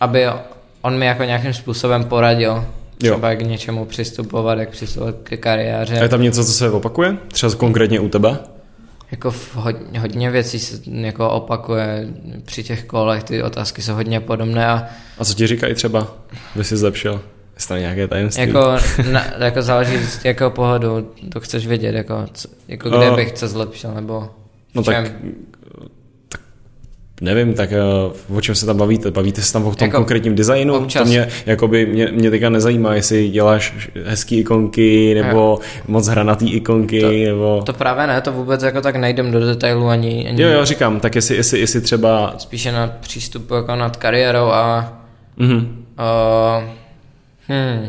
aby 0.00 0.26
on 0.82 0.98
mi 0.98 1.06
jako 1.06 1.24
nějakým 1.24 1.52
způsobem 1.54 2.04
poradil, 2.04 2.64
třeba 2.98 3.30
jak 3.30 3.38
k 3.38 3.42
něčemu 3.42 3.84
přistupovat, 3.84 4.58
jak 4.58 4.68
přistupovat 4.70 5.14
ke 5.22 5.34
A 5.34 5.36
je 5.36 5.42
kariéře. 5.42 6.08
tam 6.08 6.22
něco, 6.22 6.44
co 6.44 6.52
se 6.52 6.70
opakuje? 6.70 7.16
Třeba 7.32 7.52
konkrétně 7.54 8.00
u 8.00 8.08
tebe? 8.08 8.38
Jako 9.10 9.30
v 9.30 9.56
hodně, 9.56 10.00
hodně 10.00 10.30
věcí 10.30 10.58
se 10.58 10.80
jako 10.86 11.30
opakuje 11.30 12.08
při 12.44 12.62
těch 12.64 12.84
kolech, 12.84 13.24
ty 13.24 13.42
otázky 13.42 13.82
jsou 13.82 13.94
hodně 13.94 14.20
podobné 14.20 14.66
a 14.66 14.86
A 15.18 15.24
co 15.24 15.34
ti 15.34 15.46
říkají 15.46 15.74
třeba, 15.74 16.14
aby 16.54 16.64
jsi 16.64 16.76
zlepšil? 16.76 17.20
Jestli 17.54 17.68
tam 17.68 17.78
nějaké 17.78 18.08
tajemství? 18.08 18.42
Jako, 18.42 18.76
na, 19.12 19.24
jako 19.38 19.62
záleží 19.62 19.98
z 19.98 20.24
jakého 20.24 20.50
pohledu 20.50 21.12
to 21.32 21.40
chceš 21.40 21.66
vědět, 21.66 21.94
jako, 21.94 22.26
co, 22.32 22.48
jako 22.68 22.88
kde 22.88 23.10
Uh, 23.10 23.16
bych 23.16 23.32
co 23.32 23.48
zlepšil, 23.48 23.94
nebo 23.94 24.30
v 24.72 24.74
no 24.74 24.82
čem. 24.82 25.04
tak 25.04 25.12
nevím, 27.20 27.54
tak 27.54 27.70
uh, 28.30 28.36
o 28.38 28.40
čem 28.40 28.54
se 28.54 28.66
tam 28.66 28.76
bavíte? 28.76 29.10
Bavíte 29.10 29.42
se 29.42 29.52
tam 29.52 29.66
o 29.66 29.74
tom 29.74 29.86
Jako 29.86 29.96
konkrétním 29.96 30.34
designu? 30.34 30.74
občas. 30.74 31.02
To 31.02 31.08
mě, 31.08 31.28
jakoby, 31.46 31.86
mě, 31.86 32.08
mě 32.12 32.30
teďka 32.30 32.50
nezajímá, 32.50 32.94
jestli 32.94 33.28
děláš 33.28 33.88
hezký 34.04 34.38
ikonky, 34.38 35.14
nebo 35.14 35.58
moc 35.88 36.06
hranatý 36.08 36.52
ikonky, 36.52 37.00
To- 37.00 37.10
nebo... 37.10 37.62
To 37.66 37.72
právě 37.72 38.06
ne, 38.06 38.20
to 38.20 38.32
vůbec 38.32 38.62
jako 38.62 38.80
tak 38.80 38.96
nejdem 38.96 39.32
do 39.32 39.40
detailu 39.40 39.86
ani, 39.88 40.28
ani 40.28 40.42
Jo, 40.42 40.48
jo, 40.48 40.64
říkám, 40.64 41.00
tak 41.00 41.14
jestli, 41.14 41.36
jestli, 41.36 41.60
jestli 41.60 41.80
třeba... 41.80 42.34
spíše 42.38 42.72
na 42.72 42.92
přístupu 43.00 43.54
jako 43.54 43.76
nad 43.76 43.96
kariérou 43.96 44.46
a 44.46 44.92
Mhm. 45.36 45.56
uh, 45.56 46.64
hmm, 47.48 47.88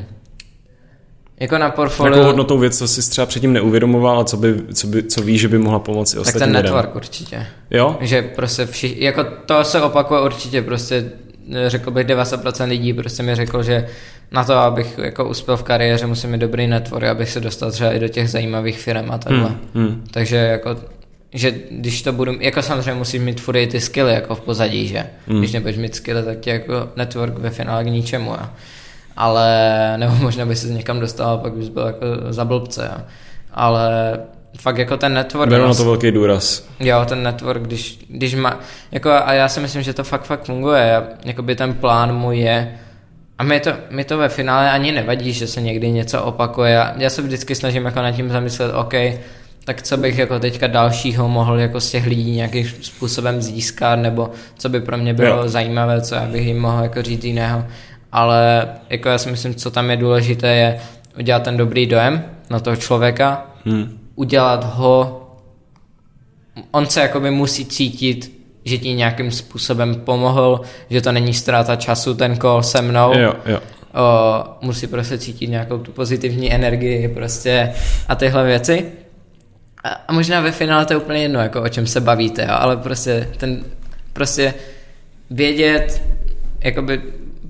jako 1.41 1.57
na 1.57 1.69
portfolio, 1.69 2.11
Takovou 2.11 2.27
hodnotou 2.27 2.57
věc, 2.57 2.77
co 2.77 2.87
jsi 2.87 3.09
třeba 3.09 3.25
předtím 3.25 3.53
neuvědomoval 3.53 4.19
a 4.19 4.23
co, 4.23 4.37
by, 4.37 4.55
co, 4.73 4.87
by, 4.87 5.03
co 5.03 5.21
víš, 5.21 5.41
že 5.41 5.47
by 5.47 5.57
mohla 5.57 5.79
pomoci 5.79 6.15
tak 6.15 6.21
ostatním 6.21 6.39
ten 6.39 6.57
lidem. 6.57 6.63
network 6.63 6.95
určitě. 6.95 7.47
Jo? 7.71 7.97
Že 8.01 8.21
prostě 8.21 8.65
všichni, 8.65 9.05
jako 9.05 9.23
to 9.23 9.63
se 9.63 9.81
opakuje 9.81 10.21
určitě, 10.21 10.61
prostě 10.61 11.11
eh, 11.53 11.69
řekl 11.69 11.91
bych 11.91 12.07
90% 12.07 12.67
lidí 12.67 12.93
prostě 12.93 13.23
mi 13.23 13.35
řekl, 13.35 13.63
že 13.63 13.87
na 14.31 14.43
to, 14.43 14.53
abych 14.53 14.99
jako 15.03 15.29
uspěl 15.29 15.57
v 15.57 15.63
kariéře, 15.63 16.07
musím 16.07 16.29
mít 16.29 16.41
dobrý 16.41 16.67
network, 16.67 17.05
abych 17.05 17.29
se 17.29 17.39
dostal 17.39 17.71
třeba 17.71 17.91
i 17.91 17.99
do 17.99 18.07
těch 18.07 18.29
zajímavých 18.29 18.79
firm 18.79 19.11
a 19.11 19.17
takhle. 19.17 19.49
Hmm, 19.49 19.59
hmm. 19.73 20.03
Takže 20.11 20.35
jako 20.35 20.75
že 21.33 21.53
když 21.71 22.01
to 22.01 22.13
budu, 22.13 22.33
jako 22.39 22.61
samozřejmě 22.61 22.93
musíš 22.93 23.21
mít 23.21 23.41
furt 23.41 23.55
i 23.55 23.67
ty 23.67 23.81
skilly 23.81 24.13
jako 24.13 24.35
v 24.35 24.41
pozadí, 24.41 24.87
že? 24.87 25.05
Hmm. 25.27 25.39
Když 25.39 25.51
nebudeš 25.51 25.77
mít 25.77 25.95
skilly, 25.95 26.23
tak 26.23 26.39
tě 26.39 26.49
jako 26.49 26.89
network 26.95 27.37
ve 27.37 27.49
finále 27.49 27.83
k 27.83 27.87
ničemu, 27.87 28.31
jo? 28.31 28.45
Ale, 29.17 29.47
nebo 29.97 30.15
možná 30.15 30.45
by 30.45 30.55
se 30.55 30.67
někam 30.67 30.99
dostal 30.99 31.37
pak 31.37 31.53
bys 31.53 31.69
byl 31.69 31.83
jako 31.85 32.05
za 32.29 32.45
blbce, 32.45 32.89
jo? 32.97 33.03
Ale 33.53 34.19
fakt 34.59 34.77
jako 34.77 34.97
ten 34.97 35.13
network... 35.13 35.49
Beru 35.49 35.67
na 35.67 35.73
to 35.73 35.85
velký 35.85 36.11
důraz. 36.11 36.67
Jo, 36.79 37.05
ten 37.05 37.23
network, 37.23 37.61
když, 37.61 37.99
když 38.09 38.35
má, 38.35 38.59
jako 38.91 39.11
a 39.11 39.33
já 39.33 39.47
si 39.47 39.59
myslím, 39.59 39.81
že 39.81 39.93
to 39.93 40.03
fakt 40.03 40.23
fakt 40.23 40.45
funguje, 40.45 40.81
Já- 40.81 41.03
jakoby 41.25 41.55
ten 41.55 41.73
plán 41.73 42.15
můj 42.17 42.39
je, 42.39 42.75
a 43.37 43.43
mi 43.43 43.59
to, 43.59 43.71
mi 43.89 44.03
to 44.03 44.17
ve 44.17 44.29
finále 44.29 44.71
ani 44.71 44.91
nevadí, 44.91 45.33
že 45.33 45.47
se 45.47 45.61
někdy 45.61 45.91
něco 45.91 46.23
opakuje, 46.23 46.71
já, 46.71 46.93
já 46.97 47.09
se 47.09 47.21
vždycky 47.21 47.55
snažím 47.55 47.85
jako 47.85 48.01
nad 48.01 48.11
tím 48.11 48.29
zamyslet, 48.29 48.71
OK, 48.75 48.93
tak 49.65 49.81
co 49.81 49.97
bych 49.97 50.17
jako 50.17 50.39
teďka 50.39 50.67
dalšího 50.67 51.27
mohl 51.29 51.59
jako 51.59 51.79
z 51.79 51.91
těch 51.91 52.05
lidí 52.05 52.31
nějakým 52.35 52.65
způsobem 52.81 53.41
získat, 53.41 53.95
nebo 53.95 54.31
co 54.57 54.69
by 54.69 54.79
pro 54.81 54.97
mě 54.97 55.13
bylo 55.13 55.37
Jo. 55.43 55.49
zajímavé, 55.49 56.01
co 56.01 56.15
já 56.15 56.25
bych 56.25 56.45
jim 56.45 56.59
mohl 56.59 56.83
jako 56.83 57.01
říct 57.01 57.23
jiného, 57.23 57.65
ale 58.11 58.67
jako 58.89 59.09
já 59.09 59.17
si 59.17 59.31
myslím, 59.31 59.55
co 59.55 59.71
tam 59.71 59.89
je 59.89 59.97
důležité 59.97 60.55
je 60.55 60.79
udělat 61.19 61.43
ten 61.43 61.57
dobrý 61.57 61.85
dojem 61.87 62.23
na 62.49 62.59
toho 62.59 62.75
člověka, 62.75 63.45
Hmm. 63.65 63.99
udělat 64.15 64.75
ho 64.75 65.17
on 66.71 66.85
se 66.85 67.01
jakoby 67.01 67.31
musí 67.31 67.65
cítit, 67.65 68.41
že 68.65 68.77
ti 68.77 68.93
nějakým 68.93 69.31
způsobem 69.31 69.95
pomohl, 69.95 70.61
že 70.89 71.01
to 71.01 71.11
není 71.11 71.33
ztráta 71.33 71.75
času 71.75 72.13
ten 72.13 72.37
call 72.37 72.63
se 72.63 72.81
mnou. 72.81 73.17
Jo, 73.17 73.33
jo. 73.45 73.59
O, 73.93 74.43
musí 74.61 74.87
prostě 74.87 75.17
cítit 75.17 75.47
nějakou 75.47 75.77
tu 75.77 75.91
pozitivní 75.91 76.53
energii 76.53 77.07
prostě 77.07 77.73
a 78.07 78.15
tyhle 78.15 78.45
věci. 78.45 78.85
A, 79.83 79.89
a 79.89 80.13
možná 80.13 80.41
ve 80.41 80.51
finále 80.51 80.85
to 80.85 80.93
je 80.93 80.97
úplně 80.97 81.21
jedno, 81.21 81.39
jako 81.39 81.61
o 81.61 81.69
čem 81.69 81.87
se 81.87 82.01
bavíte, 82.01 82.41
jo, 82.41 82.49
ale 82.51 82.77
prostě 82.77 83.29
ten, 83.37 83.63
prostě 84.13 84.53
vědět, 85.29 86.01
jakoby 86.59 87.01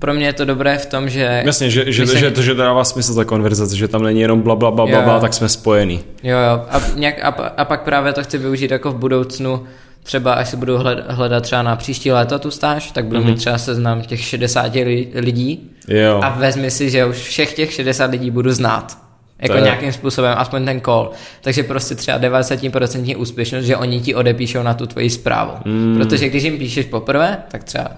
pro 0.02 0.14
mě 0.14 0.26
je 0.26 0.32
to 0.32 0.44
dobré 0.44 0.78
v 0.78 0.86
tom, 0.86 1.08
že... 1.08 1.42
Jasně, 1.44 1.70
že, 1.70 1.92
že, 1.92 2.06
se- 2.06 2.18
že, 2.18 2.30
to, 2.30 2.42
že 2.42 2.54
to 2.54 2.62
dává 2.62 2.84
smysl 2.84 3.14
ta 3.14 3.24
konverzace, 3.24 3.76
že 3.76 3.88
tam 3.88 4.02
není 4.02 4.20
jenom 4.20 4.40
bla, 4.42 4.56
bla, 4.56 4.70
bla, 4.70 4.86
bla, 4.86 5.02
bla 5.02 5.20
tak 5.20 5.34
jsme 5.34 5.48
spojení. 5.48 6.00
Jo, 6.22 6.36
jo. 6.38 6.64
A, 6.70 6.80
nějak, 6.94 7.24
a, 7.24 7.28
a 7.56 7.64
pak 7.64 7.82
právě 7.82 8.12
to 8.12 8.22
chci 8.22 8.38
využít 8.38 8.70
jako 8.70 8.90
v 8.90 8.94
budoucnu, 8.98 9.64
třeba 10.02 10.32
až 10.32 10.48
si 10.48 10.56
budu 10.56 10.76
hled- 10.78 11.04
hledat 11.08 11.42
třeba 11.42 11.62
na 11.62 11.76
příští 11.76 12.12
léto 12.12 12.38
tu 12.38 12.50
stáž, 12.50 12.90
tak 12.90 13.04
budu 13.04 13.20
mm-hmm. 13.20 13.24
mít 13.24 13.36
třeba 13.38 13.58
seznam 13.58 14.02
těch 14.02 14.20
60 14.24 14.74
li- 14.74 15.08
lidí 15.14 15.70
Jo. 15.88 16.20
a 16.24 16.28
vezmi 16.30 16.70
si, 16.70 16.90
že 16.90 17.04
už 17.04 17.16
všech 17.16 17.52
těch 17.54 17.72
60 17.72 18.10
lidí 18.10 18.30
budu 18.30 18.52
znát. 18.52 18.98
Jako 19.42 19.54
je- 19.54 19.60
nějakým 19.62 19.92
způsobem, 19.92 20.34
aspoň 20.36 20.64
ten 20.64 20.80
call. 20.80 21.10
Takže 21.40 21.62
prostě 21.62 21.94
třeba 21.94 22.18
90% 22.18 23.14
úspěšnost, 23.18 23.64
že 23.64 23.76
oni 23.76 24.00
ti 24.00 24.14
odepíšou 24.14 24.62
na 24.62 24.74
tu 24.74 24.86
tvoji 24.86 25.10
zprávu. 25.10 25.52
Mm. 25.64 25.94
Protože 25.98 26.28
když 26.28 26.42
jim 26.42 26.58
píšeš 26.58 26.86
poprvé, 26.86 27.38
tak 27.50 27.64
třeba 27.64 27.88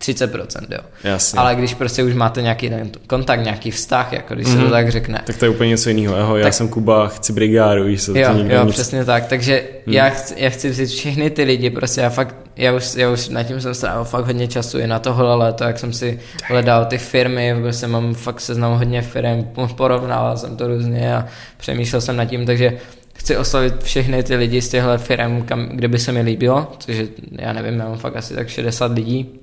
30%, 0.00 0.66
jo. 0.70 0.78
Jasně. 1.04 1.38
Ale 1.38 1.54
když 1.54 1.74
prostě 1.74 2.02
už 2.02 2.14
máte 2.14 2.42
nějaký 2.42 2.68
ten 2.68 2.90
kontakt, 3.06 3.40
nějaký 3.40 3.70
vztah, 3.70 4.12
jako 4.12 4.34
když 4.34 4.48
se 4.48 4.56
to 4.56 4.70
tak 4.70 4.90
řekne, 4.90 5.22
Tak 5.26 5.36
to 5.36 5.44
je 5.44 5.48
úplně 5.48 5.68
něco 5.68 5.88
jiného. 5.90 6.16
Ahoj, 6.16 6.40
já 6.40 6.46
Tak- 6.46 6.54
jsem 6.54 6.68
Kuba, 6.68 7.08
chci 7.08 7.32
brigádu, 7.32 7.84
víš 7.84 8.04
co, 8.04 8.18
Jo, 8.18 8.28
to 8.32 8.38
jo, 8.54 8.64
nic. 8.64 8.74
přesně 8.74 9.04
tak. 9.04 9.26
Takže 9.26 9.62
hmm. 9.86 9.94
já, 9.94 10.08
chci, 10.08 10.34
já 10.36 10.50
chci 10.50 10.70
vzít 10.70 10.86
všechny 10.86 11.30
ty 11.30 11.42
lidi, 11.44 11.70
prostě 11.70 12.00
já 12.00 12.10
fakt, 12.10 12.34
já 12.56 12.72
už, 12.72 12.94
já 12.96 13.10
už 13.10 13.28
nad 13.28 13.42
tím 13.42 13.60
jsem 13.60 13.74
strávil 13.74 14.04
fakt 14.04 14.26
hodně 14.26 14.48
času 14.48 14.78
i 14.78 14.86
na 14.86 14.98
tohle 14.98 15.34
léto, 15.34 15.64
jak 15.64 15.78
jsem 15.78 15.92
si 15.92 16.20
hledal 16.44 16.84
ty 16.84 16.98
firmy, 16.98 17.54
prostě 17.62 17.86
mám 17.86 18.14
fakt 18.14 18.40
seznam 18.40 18.78
hodně 18.78 19.02
firm, 19.02 19.44
porovnával 19.76 20.36
jsem 20.36 20.56
to 20.56 20.68
různě 20.68 21.14
a 21.16 21.26
přemýšlel 21.56 22.00
jsem 22.00 22.16
nad 22.16 22.24
tím, 22.24 22.46
takže 22.46 22.72
chci 23.14 23.36
oslovit 23.36 23.82
všechny 23.82 24.22
ty 24.22 24.36
lidi 24.36 24.62
z 24.62 24.68
těchto 24.68 24.98
firm, 24.98 25.42
kam, 25.42 25.68
kde 25.68 25.88
by 25.88 25.98
se 25.98 26.12
mi 26.12 26.20
líbilo, 26.20 26.72
což 26.78 26.96
je, 26.96 27.06
já 27.30 27.52
nevím, 27.52 27.80
já 27.80 27.88
mám 27.88 27.98
fakt 27.98 28.16
asi 28.16 28.34
tak 28.34 28.48
60 28.48 28.92
lidí. 28.92 29.40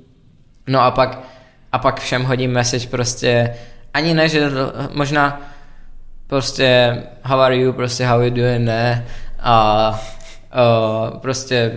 No 0.68 0.82
a 0.82 0.92
pak, 0.92 1.20
a 1.72 1.78
pak 1.78 2.00
všem 2.00 2.24
hodím 2.24 2.52
message 2.52 2.88
prostě, 2.88 3.54
ani 3.94 4.14
ne, 4.14 4.30
že 4.30 4.50
možná 4.94 5.42
prostě 6.28 6.98
how 7.24 7.40
are 7.40 7.58
you, 7.58 7.74
prostě 7.74 8.06
how 8.06 8.22
you 8.22 8.30
doing, 8.30 8.66
ne, 8.66 9.06
a 9.40 9.90
uh, 11.12 11.18
prostě 11.20 11.72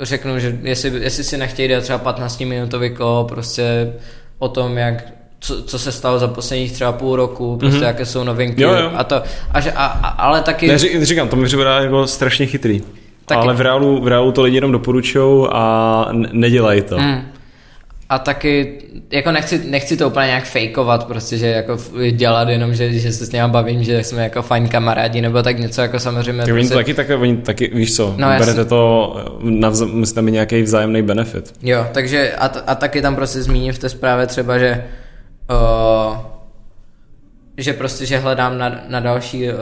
řeknu, 0.00 0.38
že 0.38 0.58
jestli, 0.62 0.88
jestli 1.02 1.24
si 1.24 1.36
nechtějí 1.38 1.68
dát 1.68 1.80
třeba 1.80 1.98
15 1.98 2.40
minutový 2.40 2.90
kolo, 2.90 3.24
prostě 3.24 3.92
o 4.38 4.48
tom, 4.48 4.78
jak 4.78 5.04
co, 5.40 5.62
co 5.62 5.78
se 5.78 5.92
stalo 5.92 6.18
za 6.18 6.28
posledních 6.28 6.72
třeba 6.72 6.92
půl 6.92 7.16
roku, 7.16 7.56
prostě 7.56 7.78
mm-hmm. 7.80 7.86
jaké 7.86 8.06
jsou 8.06 8.24
novinky 8.24 8.62
Jo, 8.62 8.70
jo. 8.72 8.90
a 8.96 9.04
to, 9.04 9.22
a, 9.50 9.60
že, 9.60 9.72
a, 9.72 9.84
a, 9.86 10.08
ale 10.08 10.42
taky... 10.42 10.68
Ne, 10.68 10.76
ří- 10.78 11.04
říkám, 11.04 11.28
to 11.28 11.36
mi 11.36 11.44
připadá 11.46 11.80
jako 11.80 12.06
strašně 12.06 12.46
chytrý. 12.46 12.82
Taky- 13.24 13.40
Ale 13.40 13.54
v 13.54 13.60
reálu, 13.60 14.02
v 14.02 14.08
reálu 14.08 14.32
to 14.32 14.42
lidi 14.42 14.56
jenom 14.56 14.72
doporučují 14.72 15.48
a 15.52 16.06
nedělají 16.12 16.82
to. 16.82 16.98
Mm. 16.98 17.22
A 18.10 18.18
taky, 18.18 18.78
jako 19.12 19.32
nechci, 19.32 19.70
nechci 19.70 19.96
to 19.96 20.06
úplně 20.08 20.26
nějak 20.26 20.44
fejkovat, 20.44 21.06
prostě, 21.06 21.38
že 21.38 21.46
jako 21.46 21.78
dělat 22.10 22.48
jenom, 22.48 22.74
že, 22.74 22.92
že 22.92 23.12
se 23.12 23.26
s 23.26 23.32
ním 23.32 23.42
bavím, 23.50 23.84
že 23.84 24.04
jsme 24.04 24.22
jako 24.22 24.42
fajn 24.42 24.68
kamarádi, 24.68 25.20
nebo 25.20 25.42
tak 25.42 25.58
něco, 25.58 25.80
jako 25.80 25.98
samozřejmě. 25.98 26.42
Tak 26.42 26.54
prostě... 26.54 26.74
taky, 26.74 26.94
tak, 26.94 27.10
oni 27.20 27.36
taky, 27.36 27.70
víš 27.74 27.96
co, 27.96 28.14
No, 28.16 28.28
berete 28.28 28.50
jasně. 28.50 28.64
to, 28.64 29.14
navz, 29.42 29.82
být 30.22 30.32
nějaký 30.32 30.62
vzájemný 30.62 31.02
benefit. 31.02 31.52
Jo, 31.62 31.86
takže 31.92 32.32
a, 32.38 32.46
a 32.46 32.74
taky 32.74 33.02
tam 33.02 33.16
prostě 33.16 33.42
zmíním 33.42 33.72
v 33.72 33.78
té 33.78 33.88
zprávě 33.88 34.26
třeba, 34.26 34.58
že 34.58 34.84
uh, 35.50 36.16
že 37.58 37.72
prostě, 37.72 38.06
že 38.06 38.18
hledám 38.18 38.58
na, 38.58 38.80
na 38.88 39.00
další 39.00 39.48
uh, 39.48 39.54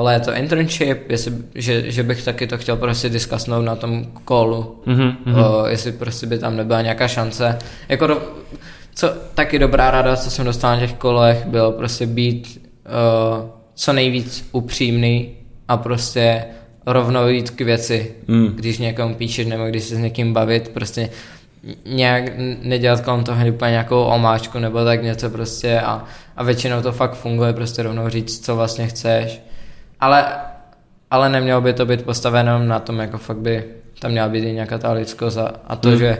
léto 0.00 0.34
internship, 0.34 1.10
jestli, 1.10 1.32
že, 1.54 1.90
že 1.90 2.02
bych 2.02 2.24
taky 2.24 2.46
to 2.46 2.58
chtěl 2.58 2.76
prostě 2.76 3.08
diskasnout 3.08 3.64
na 3.64 3.76
tom 3.76 4.06
callu, 4.28 4.82
Mhm, 4.86 5.12
mhm. 5.24 5.38
uh, 5.40 5.66
jestli 5.68 5.92
prostě 5.92 6.26
by 6.26 6.38
tam 6.38 6.56
nebyla 6.56 6.82
nějaká 6.82 7.08
šance. 7.08 7.58
Jako 7.88 8.06
do, 8.06 8.22
co, 8.94 9.08
taky 9.34 9.58
dobrá 9.58 9.90
rada, 9.90 10.16
co 10.16 10.30
jsem 10.30 10.44
dostal 10.44 10.74
na 10.74 10.80
těch 10.80 10.92
kolech, 10.94 11.46
bylo 11.46 11.72
prostě 11.72 12.06
být 12.06 12.68
uh, 13.40 13.48
co 13.74 13.92
nejvíc 13.92 14.48
upřímný 14.52 15.28
a 15.68 15.76
prostě 15.76 16.44
rovnou 16.86 17.28
jít 17.28 17.50
k 17.50 17.60
věci, 17.60 18.12
Mm. 18.28 18.46
když 18.46 18.78
někomu 18.78 19.14
píšeš 19.14 19.46
nebo 19.46 19.66
když 19.66 19.84
se 19.84 19.94
s 19.94 19.98
někým 19.98 20.32
bavit, 20.32 20.68
prostě 20.68 21.08
nějak 21.86 22.24
nedělat 22.62 23.00
kolem 23.00 23.24
toho 23.24 23.48
úplně 23.48 23.70
nějakou 23.70 24.02
omáčku 24.02 24.58
nebo 24.58 24.84
tak 24.84 25.02
něco 25.02 25.30
prostě 25.30 25.80
a, 25.80 26.04
a 26.36 26.42
většinou 26.42 26.82
to 26.82 26.92
fakt 26.92 27.14
funguje, 27.14 27.52
prostě 27.52 27.82
rovnou 27.82 28.08
říct, 28.08 28.44
co 28.44 28.56
vlastně 28.56 28.86
chceš. 28.86 29.40
Ale, 30.00 30.26
ale 31.10 31.28
nemělo 31.28 31.60
by 31.60 31.72
to 31.72 31.86
být 31.86 32.02
postaveno 32.02 32.58
na 32.58 32.80
tom, 32.80 32.98
jako 32.98 33.18
fakt 33.18 33.38
by 33.38 33.64
tam 33.98 34.10
měla 34.10 34.28
být 34.28 34.44
i 34.44 34.52
nějaká 34.52 34.78
ta 34.78 34.92
lidskost 34.92 35.38
a, 35.38 35.52
a 35.66 35.76
to, 35.76 35.88
Hmm. 35.88 35.98
že 35.98 36.18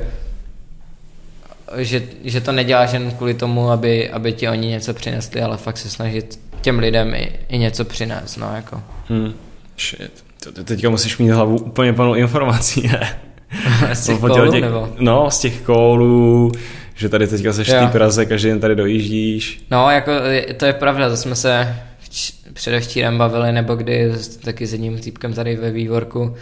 že, 1.77 2.03
že 2.25 2.41
to 2.41 2.53
neděláš 2.53 2.93
jen 2.93 3.11
kvůli 3.11 3.35
tomu, 3.35 3.71
aby, 3.71 4.11
aby 4.11 4.33
ti 4.33 4.49
oni 4.49 4.69
něco 4.69 4.95
přinesli, 4.95 5.43
ale 5.43 5.57
fakt 5.57 5.77
se 5.79 5.91
snažit 5.91 6.41
těm 6.61 6.79
lidem 6.79 7.15
i, 7.15 7.33
i 7.49 7.59
něco 7.59 7.85
přinést, 7.85 8.37
no 8.37 8.51
jako. 8.57 8.83
Hmm. 9.09 9.33
Shit. 9.79 10.25
Teďka 10.65 10.91
musíš 10.91 11.19
mít 11.19 11.31
hlavu 11.31 11.59
úplně 11.59 11.93
plnou 11.93 12.15
informací, 12.15 12.89
ne? 12.89 13.19
Z 13.93 14.07
těch 14.07 14.19
kolů, 14.21 14.53
těch- 14.53 14.61
nebo? 14.63 14.89
No, 14.99 15.31
z 15.31 15.39
těch 15.39 15.61
kólů, 15.61 16.53
že 16.95 17.09
tady 17.09 17.27
teďka 17.27 17.53
seš 17.53 17.69
v 17.69 17.73
té 17.73 17.87
Praze, 17.87 18.27
každý 18.27 18.49
den 18.49 18.61
tady 18.61 18.75
dojíždíš. 18.77 19.67
No, 19.71 19.91
jako 19.91 20.11
to 20.57 20.67
je 20.67 20.73
pravda, 20.73 21.09
to 21.11 21.17
jsme 21.17 21.35
se 21.35 21.77
vč- 22.05 22.33
předevčírem 22.53 23.19
bavili, 23.19 23.53
nebo 23.53 23.75
kdy 23.75 24.13
taky 24.45 24.67
s 24.67 24.73
jedním 24.73 24.99
týpkem 24.99 25.33
tady 25.33 25.57
ve 25.57 25.71
vývorku 25.71 26.35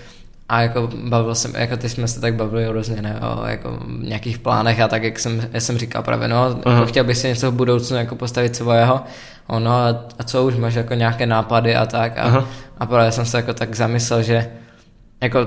a 0.48 0.62
jako 0.62 0.90
bavil 1.08 1.34
jsem, 1.34 1.52
jako 1.56 1.76
teď 1.76 1.90
jsme 1.92 2.08
se 2.08 2.20
tak 2.20 2.34
bavili 2.34 2.68
různě, 2.68 3.02
ne, 3.02 3.20
o 3.20 3.46
jako 3.46 3.78
nějakých 4.00 4.38
plánech 4.38 4.80
a 4.80 4.88
tak, 4.88 5.02
jak 5.02 5.18
jsem, 5.18 5.48
já 5.52 5.60
jsem 5.60 5.78
říkal 5.78 6.02
právě, 6.02 6.28
no, 6.28 6.36
Aha. 6.64 6.74
jako 6.74 6.86
chtěl 6.86 7.04
bych 7.04 7.16
si 7.16 7.28
něco 7.28 7.50
v 7.50 7.54
budoucnu 7.54 7.96
jako 7.96 8.14
postavit 8.14 8.56
svého, 8.56 9.00
ono 9.46 9.70
a, 9.70 9.88
a 10.18 10.22
co 10.24 10.44
už 10.44 10.54
máš 10.56 10.74
jako 10.74 10.94
nějaké 10.94 11.26
nápady 11.26 11.76
a 11.76 11.86
tak 11.86 12.18
a, 12.18 12.22
Aha. 12.22 12.48
a 12.78 12.86
právě 12.86 13.12
jsem 13.12 13.26
se 13.26 13.36
jako 13.36 13.54
tak 13.54 13.74
zamyslel, 13.74 14.22
že 14.22 14.46
jako 15.22 15.46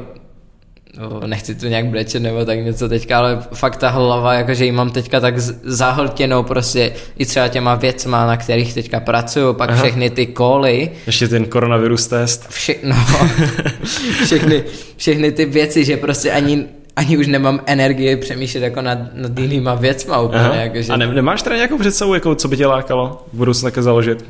nechci 1.25 1.55
tu 1.55 1.67
nějak 1.67 1.85
brečet 1.85 2.19
nebo 2.19 2.45
tak 2.45 2.59
něco 2.59 2.89
teďka, 2.89 3.17
ale 3.17 3.39
fakt 3.53 3.75
ta 3.77 3.89
hlava, 3.89 4.33
jakože 4.33 4.65
ji 4.65 4.71
mám 4.71 4.89
teďka 4.91 5.19
tak 5.19 5.39
zahltěnou 5.63 6.43
prostě 6.43 6.93
i 7.17 7.25
třeba 7.25 7.47
těma 7.47 7.75
věcma, 7.75 8.25
na 8.27 8.37
kterých 8.37 8.73
teďka 8.73 8.99
pracuju, 8.99 9.53
pak 9.53 9.69
Aha. 9.69 9.81
všechny 9.83 10.09
ty 10.09 10.25
koly, 10.25 10.89
Ještě 11.05 11.27
ten 11.27 11.45
koronavirus 11.45 12.07
test. 12.07 12.47
vše, 12.49 12.75
no, 12.83 12.95
všechny, 14.25 14.63
všechny 14.97 15.31
ty 15.31 15.45
věci, 15.45 15.85
že 15.85 15.97
prostě 15.97 16.31
ani, 16.31 16.65
ani 16.95 17.17
už 17.17 17.27
nemám 17.27 17.59
energii 17.65 18.15
přemýšlet 18.15 18.61
jako 18.63 18.81
nad, 18.81 18.97
nad 19.13 19.39
jinýma 19.39 19.75
věcma 19.75 20.19
úplně, 20.19 20.39
Aha. 20.41 20.55
jakože. 20.55 20.93
A 20.93 20.97
ne, 20.97 21.07
nemáš 21.07 21.41
teda 21.41 21.55
nějakou 21.55 21.77
představu, 21.77 22.13
jako, 22.13 22.35
co 22.35 22.47
by 22.47 22.57
tě 22.57 22.67
lákalo 22.67 23.25
v 23.33 23.37
budoucnu 23.37 23.67
také 23.69 23.81
založit? 23.81 24.25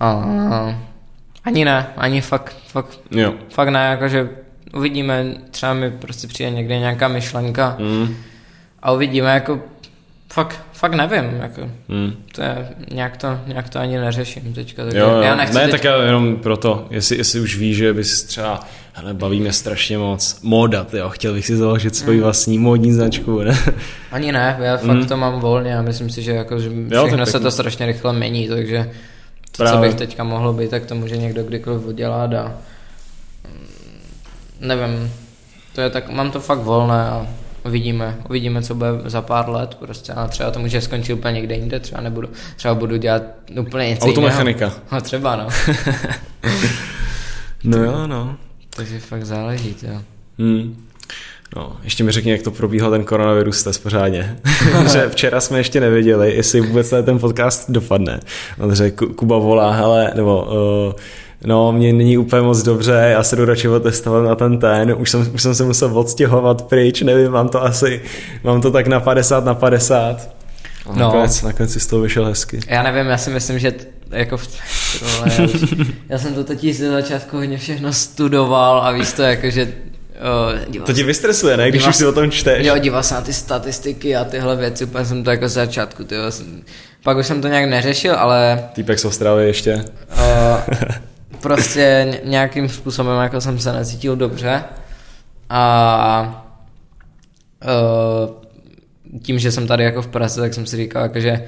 A, 0.00 0.24
ani 1.44 1.64
ne, 1.64 1.86
ani 1.96 2.20
fakt, 2.20 2.56
fakt, 2.66 3.00
Jo. 3.10 3.34
fakt 3.48 3.68
ne, 3.68 3.86
jakože 3.90 4.28
uvidíme, 4.74 5.34
třeba 5.50 5.74
mi 5.74 5.90
prostě 5.90 6.26
přijde 6.26 6.50
někde 6.50 6.78
nějaká 6.78 7.08
myšlenka 7.08 7.76
Mm. 7.78 8.14
a 8.82 8.92
uvidíme, 8.92 9.34
jako 9.34 9.60
fakt, 10.32 10.60
fakt 10.72 10.94
nevím, 10.94 11.24
jako 11.42 11.60
Mm. 11.88 12.12
to 12.34 12.42
je, 12.42 12.68
nějak 12.92 13.16
to, 13.16 13.38
nějak 13.46 13.68
to 13.68 13.78
ani 13.78 13.98
neřeším 13.98 14.52
teďka, 14.54 14.82
takže 14.84 14.98
Jo, 14.98 15.10
jo. 15.10 15.20
já 15.22 15.34
nechci 15.34 15.54
ne, 15.54 15.60
teď, 15.62 15.70
tak 15.70 15.84
já 15.84 16.02
jenom 16.02 16.36
proto, 16.36 16.86
jestli, 16.90 17.16
jestli 17.16 17.40
už 17.40 17.56
víš, 17.56 17.76
že 17.76 17.92
bys 17.94 18.22
třeba, 18.22 18.60
hele, 18.92 19.14
baví 19.14 19.40
mě 19.40 19.52
strašně 19.52 19.98
moc 19.98 20.40
móda, 20.42 20.86
jo, 20.92 21.08
chtěl 21.08 21.34
bych 21.34 21.46
si 21.46 21.56
založit 21.56 21.92
Mm. 21.92 21.94
svoji 21.94 22.20
vlastní 22.20 22.58
módní 22.58 22.92
značku, 22.92 23.42
ne? 23.42 23.58
ani 24.12 24.32
ne, 24.32 24.56
já 24.60 24.76
fakt 24.76 24.96
Mm. 24.96 25.06
to 25.06 25.16
mám 25.16 25.40
volně 25.40 25.78
a 25.78 25.82
myslím 25.82 26.10
si, 26.10 26.22
že 26.22 26.32
jako, 26.32 26.60
že 26.60 26.68
Jo, 26.90 27.02
všechno 27.04 27.18
tak 27.18 27.26
se 27.26 27.32
tak- 27.32 27.42
to 27.42 27.50
strašně 27.50 27.86
rychle 27.86 28.12
mění, 28.12 28.48
takže 28.48 28.90
to, 29.56 29.64
co 29.64 29.70
Právě. 29.70 29.88
bych 29.88 29.98
teďka 29.98 30.24
mohlo 30.24 30.52
být, 30.52 30.70
tak 30.70 30.86
to 30.86 30.94
může 30.94 31.16
někdo 31.16 31.42
kdykoliv 31.44 31.86
udělat 31.86 32.34
a 32.34 32.44
mm, 32.44 32.52
nevím, 34.60 35.12
to 35.74 35.80
je 35.80 35.90
tak, 35.90 36.08
mám 36.10 36.30
to 36.30 36.40
fakt 36.40 36.58
volné 36.58 37.08
a 37.08 37.26
uvidíme, 37.66 38.16
uvidíme, 38.28 38.62
co 38.62 38.74
bude 38.74 38.88
za 39.04 39.22
pár 39.22 39.48
let 39.48 39.74
prostě 39.74 40.12
a 40.12 40.26
třeba 40.28 40.50
to 40.50 40.58
může 40.60 40.80
skončit 40.80 41.12
úplně 41.14 41.32
někde 41.34 41.54
jinde, 41.54 41.80
třeba 41.80 42.00
nebudu, 42.00 42.28
třeba 42.56 42.74
budu 42.74 42.96
dělat 42.96 43.22
úplně 43.60 43.88
něco 43.88 44.06
jiného. 44.08 44.22
Automechanika. 44.26 44.72
No 44.92 45.00
třeba 45.00 45.36
no, 45.36 45.48
No 47.64 47.78
jo, 47.78 48.06
no. 48.06 48.36
takže 48.76 48.98
fakt 48.98 49.24
záleží, 49.26 49.76
jo. 49.82 50.02
Hmm. 50.38 50.84
No, 51.56 51.76
ještě 51.82 52.04
mi 52.04 52.12
řekni, 52.12 52.30
jak 52.32 52.42
to 52.42 52.50
probíhal 52.50 52.90
ten 52.90 53.04
koronavirus 53.04 53.62
test 53.62 53.78
pořádně. 53.78 54.36
že 54.92 55.08
včera 55.08 55.40
jsme 55.40 55.58
ještě 55.58 55.80
nevěděli, 55.80 56.34
jestli 56.34 56.60
vůbec 56.60 56.90
ten 56.90 57.18
podcast 57.18 57.70
dopadne. 57.70 58.20
Protože 58.56 58.90
Ku- 58.90 59.06
Kuba 59.14 59.38
volá, 59.38 59.72
hele, 59.72 60.12
nebo 60.14 60.42
uh, 60.86 60.92
no, 61.44 61.72
mě 61.72 61.92
není 61.92 62.18
úplně 62.18 62.42
moc 62.42 62.62
dobře, 62.62 62.92
já 63.12 63.22
se 63.22 63.36
jdu 63.36 63.44
radši 63.44 63.68
otestovat 63.68 64.24
na 64.24 64.34
ten 64.34 64.58
ten, 64.58 64.94
už 64.98 65.10
jsem, 65.10 65.30
už 65.34 65.42
jsem 65.42 65.54
se 65.54 65.64
musel 65.64 65.98
odstěhovat 65.98 66.62
pryč, 66.62 67.02
nevím, 67.02 67.30
mám 67.30 67.48
to 67.48 67.62
asi, 67.64 68.00
mám 68.44 68.60
to 68.60 68.70
tak 68.70 68.86
na 68.86 69.00
50 69.00 69.44
na 69.44 69.54
50. 69.54 70.28
A 70.86 70.92
No. 70.92 70.94
nakonec, 71.06 71.42
nakonec 71.42 71.72
si 71.72 71.80
z 71.80 71.86
toho 71.86 72.02
vyšel 72.02 72.24
hezky. 72.24 72.60
Já 72.66 72.82
nevím, 72.82 73.06
já 73.06 73.18
si 73.18 73.30
myslím, 73.30 73.58
že 73.58 73.72
t- 73.72 73.84
jako 74.10 74.36
v, 74.36 74.46
tohle, 75.00 75.32
já, 75.38 75.44
už, 75.44 75.74
já 76.08 76.18
jsem 76.18 76.34
to 76.34 76.44
totiž 76.44 76.78
ze 76.78 76.90
začátku 76.90 77.36
hodně 77.36 77.58
všechno 77.58 77.92
studoval 77.92 78.78
a 78.82 78.92
víš 78.92 79.12
to, 79.12 79.22
jako 79.22 79.50
že 79.50 79.68
díval 80.68 80.86
To 80.86 80.92
ti 80.92 81.02
vystresuje, 81.02 81.56
ne, 81.56 81.68
když 81.68 81.80
díval 81.82 81.90
už 81.90 81.96
si 81.96 82.06
o 82.06 82.12
tom 82.12 82.30
čteš? 82.30 82.66
Jo, 82.66 82.78
díval 82.78 83.02
jsem 83.02 83.14
na 83.14 83.20
ty 83.20 83.32
statistiky 83.32 84.16
a 84.16 84.24
tyhle 84.24 84.56
věci, 84.56 84.84
úplně 84.84 85.04
jsem 85.04 85.24
to 85.24 85.30
jako 85.30 85.48
z 85.48 85.52
začátku, 85.52 86.04
tyjo, 86.04 86.30
jsem, 86.30 86.62
pak 87.04 87.16
už 87.16 87.26
jsem 87.26 87.42
to 87.42 87.48
nějak 87.48 87.70
neřešil, 87.70 88.14
ale 88.14 88.64
Týpek 88.72 88.98
z 88.98 89.04
Ostravy 89.04 89.46
ještě. 89.46 89.84
o, 90.22 90.58
prostě 91.42 92.06
ně- 92.10 92.20
nějakým 92.24 92.68
způsobem 92.68 93.20
jako 93.20 93.40
jsem 93.40 93.58
se 93.58 93.72
necítil 93.72 94.16
dobře 94.16 94.64
a 95.50 96.44
o, 97.66 98.40
tím, 99.22 99.38
že 99.38 99.52
jsem 99.52 99.66
tady 99.66 99.84
jako 99.84 100.02
v 100.02 100.08
Praze, 100.08 100.40
tak 100.40 100.54
jsem 100.54 100.66
si 100.66 100.76
říkal, 100.76 101.02
jako, 101.02 101.20
že 101.20 101.44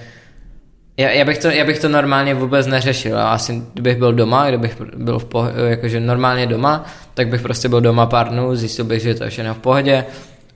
já, 0.97 1.11
já, 1.11 1.25
bych 1.25 1.39
to, 1.39 1.49
já 1.49 1.65
bych 1.65 1.79
to 1.79 1.89
normálně 1.89 2.35
vůbec 2.35 2.67
neřešil. 2.67 3.19
A 3.19 3.31
asi 3.33 3.63
kdybych 3.73 3.99
byl 3.99 4.13
doma, 4.13 4.49
kdybych 4.49 4.77
byl 4.97 5.19
v 5.19 5.25
pohodě, 5.25 5.55
jakože 5.59 6.01
normálně 6.01 6.47
doma, 6.47 6.85
tak 7.15 7.29
bych 7.29 7.43
prostě 7.43 7.69
byl 7.69 7.81
doma 7.81 8.07
pár 8.07 8.29
dnů, 8.29 8.57
zjistil 8.57 8.85
bych, 8.85 9.03
že 9.03 9.09
je 9.09 9.15
to 9.15 9.29
všechno 9.29 9.55
v 9.55 9.59
pohodě 9.59 10.05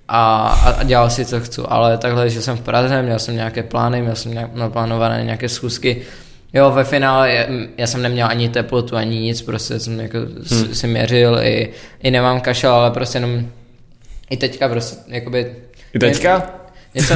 a, 0.09 0.49
a, 0.49 0.71
a 0.71 0.83
dělal 0.83 1.11
si, 1.11 1.25
co 1.25 1.41
chci. 1.41 1.61
Ale 1.69 1.99
takhle, 1.99 2.31
že 2.31 2.43
jsem 2.43 2.57
v 2.57 2.61
Praze, 2.61 3.03
měl 3.03 3.19
jsem 3.19 3.35
nějaké 3.35 3.63
plány, 3.63 4.03
měl 4.03 4.17
jsem 4.17 4.33
nějak, 4.33 4.55
naplánované 4.55 5.25
nějaké 5.25 5.49
schůzky, 5.49 6.03
Jo, 6.55 6.71
ve 6.71 6.85
finále 6.85 7.47
já, 7.79 7.87
jsem 7.87 8.03
neměl 8.03 8.29
ani 8.29 8.49
teplotu, 8.49 8.97
ani 8.97 9.19
nic, 9.19 9.43
prostě 9.43 9.81
jsem 9.81 10.01
jako 10.01 10.19
hmm. 10.19 10.75
si 10.75 10.87
měřil, 10.87 11.39
i, 11.43 11.71
i 12.03 12.11
nemám 12.11 12.41
kašel, 12.41 12.73
ale 12.73 12.91
prostě 12.91 13.17
jenom 13.17 13.47
i 14.31 14.37
teďka 14.37 14.69
prostě, 14.69 14.97
jakoby... 15.09 15.57
I 15.95 15.99
teďka? 15.99 16.64
Něco, 16.95 17.15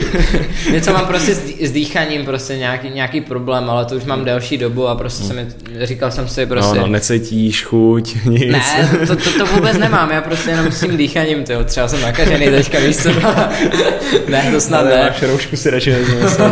něco 0.72 0.92
mám 0.92 1.06
prostě 1.06 1.34
s, 1.34 1.40
dý- 1.40 1.66
s 1.66 1.70
dýchaním, 1.70 2.24
prostě 2.24 2.56
nějaký, 2.56 2.90
nějaký 2.90 3.20
problém, 3.20 3.70
ale 3.70 3.84
to 3.84 3.94
už 3.96 4.04
mám 4.04 4.24
delší 4.24 4.58
dobu 4.58 4.88
a 4.88 4.94
prostě 4.94 5.24
jsem, 5.24 5.48
říkal 5.82 6.10
jsem 6.10 6.28
si 6.28 6.46
prostě... 6.46 6.78
No, 6.78 6.86
no, 6.86 6.92
necítíš 6.92 7.64
chuť, 7.64 8.16
nic. 8.24 8.52
Ne, 8.52 8.88
to, 9.06 9.16
to, 9.16 9.30
to 9.38 9.46
vůbec 9.46 9.78
nemám, 9.78 10.10
já 10.10 10.20
prostě 10.20 10.50
jenom 10.50 10.72
s 10.72 10.80
tím 10.80 10.96
dýchaním, 10.96 11.44
tyjo, 11.44 11.64
třeba 11.64 11.88
jsem 11.88 12.00
nakažený 12.00 12.46
teďka, 12.46 12.78
víš 12.80 12.96
co? 12.96 13.08
ne, 14.28 14.50
to 14.52 14.60
snad 14.60 14.80
Ale 14.80 14.90
ne. 14.96 15.02
máš 15.02 15.22
roušku 15.22 15.56
si 15.56 15.70
radši 15.70 15.94
to. 16.36 16.44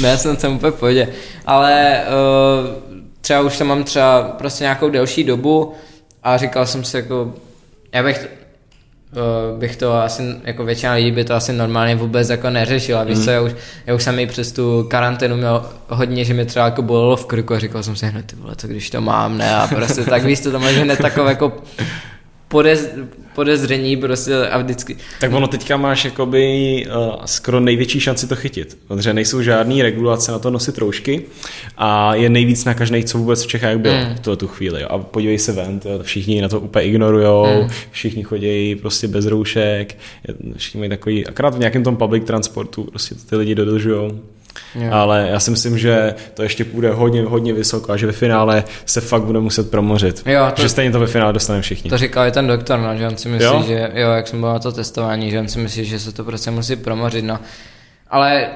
ne, 0.00 0.18
jsem 0.18 0.36
jsem 0.36 0.52
úplně 0.52 0.72
v 0.72 0.74
pohodě. 0.74 1.08
Ale 1.46 2.00
uh, 2.62 2.68
třeba 3.20 3.40
už 3.40 3.58
to 3.58 3.64
mám 3.64 3.84
třeba 3.84 4.22
prostě 4.22 4.64
nějakou 4.64 4.90
delší 4.90 5.24
dobu 5.24 5.72
a 6.22 6.36
říkal 6.36 6.66
jsem 6.66 6.84
si 6.84 6.96
jako, 6.96 7.34
já 7.92 8.02
bych, 8.02 8.28
bych 9.58 9.76
to 9.76 9.94
asi, 9.94 10.22
jako 10.44 10.64
většina 10.64 10.92
lidí 10.92 11.10
by 11.10 11.24
to 11.24 11.34
asi 11.34 11.52
normálně 11.52 11.96
vůbec 11.96 12.30
jako 12.30 12.50
neřešila. 12.50 13.04
Víš 13.04 13.18
co, 13.18 13.30
já 13.30 13.40
už, 13.40 13.52
já 13.86 13.94
už 13.94 14.02
jsem 14.02 14.18
i 14.18 14.26
přes 14.26 14.52
tu 14.52 14.86
karanténu 14.90 15.36
měl 15.36 15.64
hodně, 15.88 16.24
že 16.24 16.34
mi 16.34 16.46
třeba 16.46 16.64
jako 16.64 16.82
bolelo 16.82 17.16
v 17.16 17.26
krku 17.26 17.54
a 17.54 17.58
říkal 17.58 17.82
jsem 17.82 17.96
si 17.96 18.06
hned, 18.06 18.26
ty 18.26 18.36
vole, 18.36 18.56
co 18.56 18.68
když 18.68 18.90
to 18.90 19.00
mám, 19.00 19.38
ne? 19.38 19.56
A 19.56 19.66
prostě 19.66 20.04
tak 20.04 20.24
víš, 20.24 20.40
to 20.40 20.52
tam 20.52 20.62
je 20.62 20.72
hned 20.72 20.98
takové 20.98 21.30
jako 21.30 21.52
podez, 22.48 22.90
podezření 23.34 23.96
prostě 23.96 24.46
a 24.46 24.58
vždycky... 24.58 24.96
Tak 25.20 25.32
ono 25.32 25.46
teďka 25.46 25.76
máš 25.76 26.04
jakoby 26.04 26.86
uh, 26.86 27.24
skoro 27.24 27.60
největší 27.60 28.00
šanci 28.00 28.26
to 28.26 28.36
chytit, 28.36 28.78
protože 28.88 29.14
nejsou 29.14 29.42
žádné 29.42 29.82
regulace 29.82 30.32
na 30.32 30.38
to 30.38 30.50
nosit 30.50 30.78
roušky 30.78 31.22
a 31.76 32.14
je 32.14 32.28
nejvíc 32.28 32.64
nakažných, 32.64 33.04
co 33.04 33.18
vůbec 33.18 33.44
v 33.44 33.46
Čechách 33.46 33.76
bylo 33.76 33.94
mm. 33.94 34.14
v 34.14 34.20
tuhle 34.20 34.36
tu 34.36 34.48
chvíli. 34.48 34.82
Jo. 34.82 34.88
A 34.90 34.98
podívej 34.98 35.38
se 35.38 35.52
ven, 35.52 35.80
tyjo, 35.80 36.02
všichni 36.02 36.42
na 36.42 36.48
to 36.48 36.60
úplně 36.60 36.84
ignorujou, 36.84 37.62
mm. 37.62 37.68
všichni 37.90 38.22
chodí 38.22 38.74
prostě 38.74 39.08
bez 39.08 39.26
roušek, 39.26 39.96
všichni 40.56 40.78
mají 40.78 40.90
takový, 40.90 41.26
akorát 41.26 41.54
v 41.54 41.58
nějakém 41.58 41.84
tom 41.84 41.96
public 41.96 42.24
transportu 42.24 42.84
prostě 42.84 43.14
ty 43.14 43.36
lidi 43.36 43.54
dodržujou. 43.54 44.20
Jo. 44.74 44.92
Ale 44.92 45.28
já 45.30 45.40
si 45.40 45.50
myslím, 45.50 45.78
že 45.78 46.14
to 46.34 46.42
ještě 46.42 46.64
půjde 46.64 46.90
hodně, 46.92 47.22
hodně 47.22 47.52
vysoko 47.52 47.92
a 47.92 47.96
že 47.96 48.06
ve 48.06 48.12
finále 48.12 48.64
se 48.86 49.00
fakt 49.00 49.22
bude 49.22 49.40
muset 49.40 49.70
promořit. 49.70 50.22
Jo, 50.26 50.50
to, 50.56 50.62
že 50.62 50.68
stejně 50.68 50.92
to 50.92 51.00
ve 51.00 51.06
finále 51.06 51.32
dostaneme 51.32 51.62
všichni. 51.62 51.90
To 51.90 51.98
říkal 51.98 52.26
i 52.26 52.32
ten 52.32 52.46
doktor, 52.46 52.78
no, 52.78 52.96
že 52.96 53.08
on 53.08 53.16
si 53.16 53.28
myslí, 53.28 53.46
jo? 53.46 53.64
že 53.66 53.90
jo, 53.94 54.10
jak 54.10 54.28
jsem 54.28 54.40
byl 54.40 54.52
na 54.52 54.58
to 54.58 54.72
testování, 54.72 55.30
že 55.30 55.40
on 55.40 55.48
si 55.48 55.58
myslí, 55.58 55.84
že 55.84 55.98
se 55.98 56.12
to 56.12 56.24
prostě 56.24 56.50
musí 56.50 56.76
promořit, 56.76 57.22
no. 57.22 57.38
Ale 58.10 58.48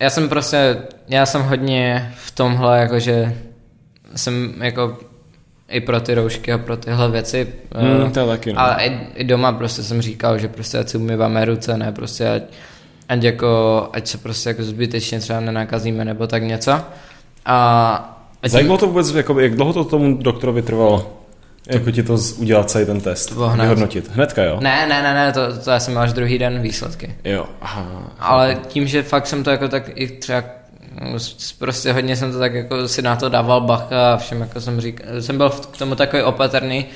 já 0.00 0.10
jsem 0.10 0.28
prostě, 0.28 0.76
já 1.08 1.26
jsem 1.26 1.42
hodně 1.42 2.12
v 2.16 2.30
tomhle, 2.30 2.78
jakože 2.78 3.34
jsem 4.16 4.54
jako 4.60 4.98
i 5.68 5.80
pro 5.80 6.00
ty 6.00 6.14
roušky 6.14 6.52
a 6.52 6.58
pro 6.58 6.76
tyhle 6.76 7.10
věci. 7.10 7.46
Hmm, 7.74 8.12
to 8.12 8.26
taky, 8.26 8.52
no. 8.52 8.60
Ale 8.60 8.84
i, 8.84 8.98
i, 9.14 9.24
doma 9.24 9.52
prostě 9.52 9.82
jsem 9.82 10.02
říkal, 10.02 10.38
že 10.38 10.48
prostě 10.48 10.78
ať 10.78 10.88
si 10.88 10.98
umýváme 10.98 11.44
ruce, 11.44 11.76
ne 11.76 11.92
prostě 11.92 12.28
ať 12.28 12.42
ať, 13.10 13.22
jako, 13.22 13.88
ať 13.92 14.06
se 14.06 14.18
prostě 14.18 14.50
jako 14.50 14.62
zbytečně 14.62 15.20
třeba 15.20 15.40
nenakazíme 15.40 16.04
nebo 16.04 16.26
tak 16.26 16.42
něco. 16.42 16.80
A 17.46 18.16
Zajímalo 18.46 18.78
to 18.78 18.86
vůbec, 18.86 19.10
jako, 19.10 19.40
jak 19.40 19.54
dlouho 19.54 19.72
to 19.72 19.84
tomu 19.84 20.16
doktorovi 20.16 20.62
trvalo? 20.62 21.16
Jako 21.68 21.90
ti 21.90 22.02
to 22.02 22.18
udělat 22.36 22.70
celý 22.70 22.86
ten 22.86 23.00
test, 23.00 23.34
to 23.34 23.48
hned. 23.48 23.62
vyhodnotit. 23.62 24.10
Hnedka, 24.14 24.44
jo? 24.44 24.58
Ne, 24.60 24.86
ne, 24.88 25.02
ne, 25.02 25.14
ne, 25.14 25.32
to, 25.32 25.58
to 25.64 25.70
já 25.70 25.80
jsem 25.80 25.94
máš 25.94 26.12
druhý 26.12 26.38
den 26.38 26.62
výsledky. 26.62 27.14
Jo, 27.24 27.46
aha. 27.60 28.12
Ale 28.18 28.58
tím, 28.68 28.86
že 28.86 29.02
fakt 29.02 29.26
jsem 29.26 29.44
to 29.44 29.50
jako 29.50 29.68
tak 29.68 29.90
i 29.94 30.08
třeba 30.08 30.44
prostě 31.58 31.92
hodně 31.92 32.16
jsem 32.16 32.32
to 32.32 32.38
tak 32.38 32.54
jako 32.54 32.88
si 32.88 33.02
na 33.02 33.16
to 33.16 33.28
dával 33.28 33.60
bacha 33.60 34.12
a 34.12 34.16
všem 34.16 34.40
jako 34.40 34.60
jsem 34.60 34.80
říkal, 34.80 35.06
jsem 35.20 35.36
byl 35.36 35.50
k 35.50 35.76
tomu 35.78 35.94
takový 35.94 36.22
opatrný, 36.22 36.86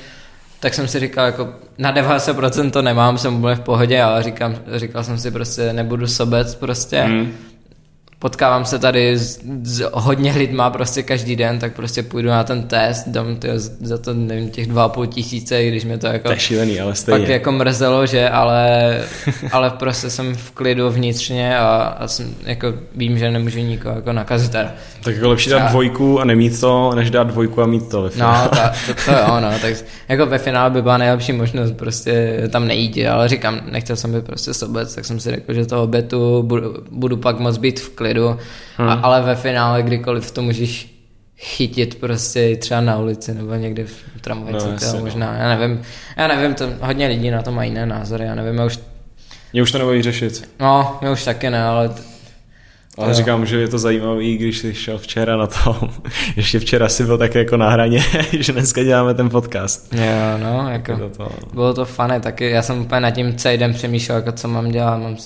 tak 0.65 0.73
jsem 0.73 0.87
si 0.87 0.99
říkal, 0.99 1.25
jako 1.25 1.49
na 1.77 1.93
90% 1.93 2.71
to 2.71 2.81
nemám, 2.81 3.17
jsem 3.17 3.35
úplně 3.35 3.55
v 3.55 3.59
pohodě, 3.59 4.01
ale 4.01 4.23
říkám, 4.23 4.55
říkal 4.75 5.03
jsem 5.03 5.17
si 5.17 5.31
prostě 5.31 5.73
nebudu 5.73 6.07
sobec 6.07 6.55
prostě. 6.55 7.05
Mm 7.05 7.33
potkávám 8.19 8.65
se 8.65 8.79
tady 8.79 9.17
s, 9.17 9.39
s 9.63 9.89
hodně 9.93 10.31
lidma 10.31 10.69
prostě 10.69 11.03
každý 11.03 11.35
den, 11.35 11.59
tak 11.59 11.73
prostě 11.73 12.03
půjdu 12.03 12.29
na 12.29 12.43
ten 12.43 12.63
test, 12.63 13.07
dám 13.07 13.35
ty, 13.35 13.49
za 13.57 13.97
to 13.97 14.13
nevím, 14.13 14.49
těch 14.49 14.67
dva 14.67 14.83
a 14.83 14.89
půl 14.89 15.07
tisíce, 15.07 15.65
když 15.65 15.85
mě 15.85 15.97
to 15.97 16.07
jako... 16.07 16.29
To 16.29 16.35
šílený, 16.35 16.79
ale 16.79 16.95
stejně. 16.95 17.19
Pak 17.19 17.29
jako 17.29 17.51
mrzelo, 17.51 18.05
že, 18.05 18.29
ale, 18.29 18.97
ale 19.51 19.69
prostě 19.69 20.09
jsem 20.09 20.35
v 20.35 20.51
klidu 20.51 20.89
vnitřně 20.89 21.57
a, 21.57 21.95
a 21.99 22.07
jsem, 22.07 22.35
jako 22.43 22.73
vím, 22.95 23.17
že 23.17 23.31
nemůžu 23.31 23.59
nikoho 23.59 23.95
jako 23.95 24.13
nakazit. 24.13 24.51
Tak 24.51 25.15
jako 25.15 25.29
lepší 25.29 25.49
dát 25.49 25.69
dvojku 25.69 26.19
a 26.19 26.25
nemít 26.25 26.59
to, 26.59 26.91
než 26.95 27.09
dát 27.09 27.27
dvojku 27.27 27.61
a 27.61 27.65
mít 27.65 27.89
to 27.89 28.01
ve 28.01 28.09
finále. 28.09 28.43
No, 28.43 28.49
ta, 28.49 28.73
to, 28.87 28.93
to 29.05 29.11
jo, 29.11 29.39
no, 29.39 29.49
tak 29.61 29.73
jako 30.09 30.25
ve 30.25 30.37
finále 30.37 30.69
by 30.69 30.81
byla 30.81 30.97
nejlepší 30.97 31.31
možnost 31.31 31.71
prostě 31.71 32.43
tam 32.49 32.67
nejít, 32.67 33.07
ale 33.07 33.27
říkám, 33.27 33.59
nechtěl 33.71 33.95
jsem 33.95 34.13
být 34.13 34.25
prostě 34.25 34.53
sobec, 34.53 34.95
tak 34.95 35.05
jsem 35.05 35.19
si 35.19 35.31
řekl, 35.31 35.53
že 35.53 35.65
to 35.65 35.83
obetu 35.83 36.43
budu, 36.43 36.73
budu 36.91 37.17
pak 37.17 37.39
moc 37.39 37.57
být 37.57 37.79
v 37.79 37.89
klidu 37.89 38.04
klidu, 38.05 38.37
hmm. 38.77 38.89
a, 38.89 38.93
ale 38.93 39.21
ve 39.21 39.35
finále 39.35 39.83
kdykoliv 39.83 40.31
to 40.31 40.41
můžeš 40.41 40.95
chytit 41.37 41.95
prostě 41.95 42.55
třeba 42.55 42.81
na 42.81 42.97
ulici 42.97 43.33
nebo 43.33 43.53
někde 43.53 43.83
v 43.85 44.21
tramvaji, 44.21 44.53
no, 44.53 44.61
to 44.91 44.97
možná, 44.99 45.31
no. 45.31 45.37
já 45.39 45.57
nevím, 45.57 45.81
já 46.17 46.27
nevím, 46.27 46.53
to 46.53 46.69
hodně 46.81 47.07
lidí 47.07 47.31
na 47.31 47.41
to 47.41 47.51
mají 47.51 47.69
jiné 47.71 47.85
názory, 47.85 48.25
já 48.25 48.35
nevím, 48.35 48.55
já 48.55 48.65
už... 48.65 48.79
Mě 49.53 49.61
už 49.61 49.71
to 49.71 49.77
nebojí 49.77 50.01
řešit. 50.01 50.49
No, 50.59 50.97
mě 51.01 51.11
už 51.11 51.23
taky 51.23 51.49
ne, 51.49 51.63
ale... 51.63 51.89
T... 51.89 52.01
Ale 52.97 53.07
to 53.07 53.13
říkám, 53.13 53.45
že 53.45 53.59
je 53.59 53.67
to 53.67 53.77
zajímavý, 53.77 54.37
když 54.37 54.57
jsi 54.57 54.73
šel 54.73 54.97
včera 54.97 55.37
na 55.37 55.47
tom. 55.47 55.89
Ještě 56.35 56.59
včera 56.59 56.89
si 56.89 57.05
byl 57.05 57.17
také 57.17 57.39
jako 57.39 57.57
na 57.57 57.69
hraně, 57.69 58.03
že 58.39 58.53
dneska 58.53 58.83
děláme 58.83 59.13
ten 59.13 59.29
podcast. 59.29 59.93
Jo, 59.93 60.37
no, 60.37 60.69
jako 60.69 60.97
to 60.97 61.09
to... 61.09 61.29
bylo 61.53 61.73
to 61.73 61.85
fany 61.85 62.19
taky. 62.19 62.49
Já 62.49 62.61
jsem 62.61 62.81
úplně 62.81 63.01
nad 63.01 63.11
tím 63.11 63.35
celý 63.35 63.57
den 63.57 63.73
přemýšlel, 63.73 64.17
jako 64.17 64.31
co 64.31 64.47
mám 64.47 64.71
dělat. 64.71 64.97
Mám, 64.97 65.17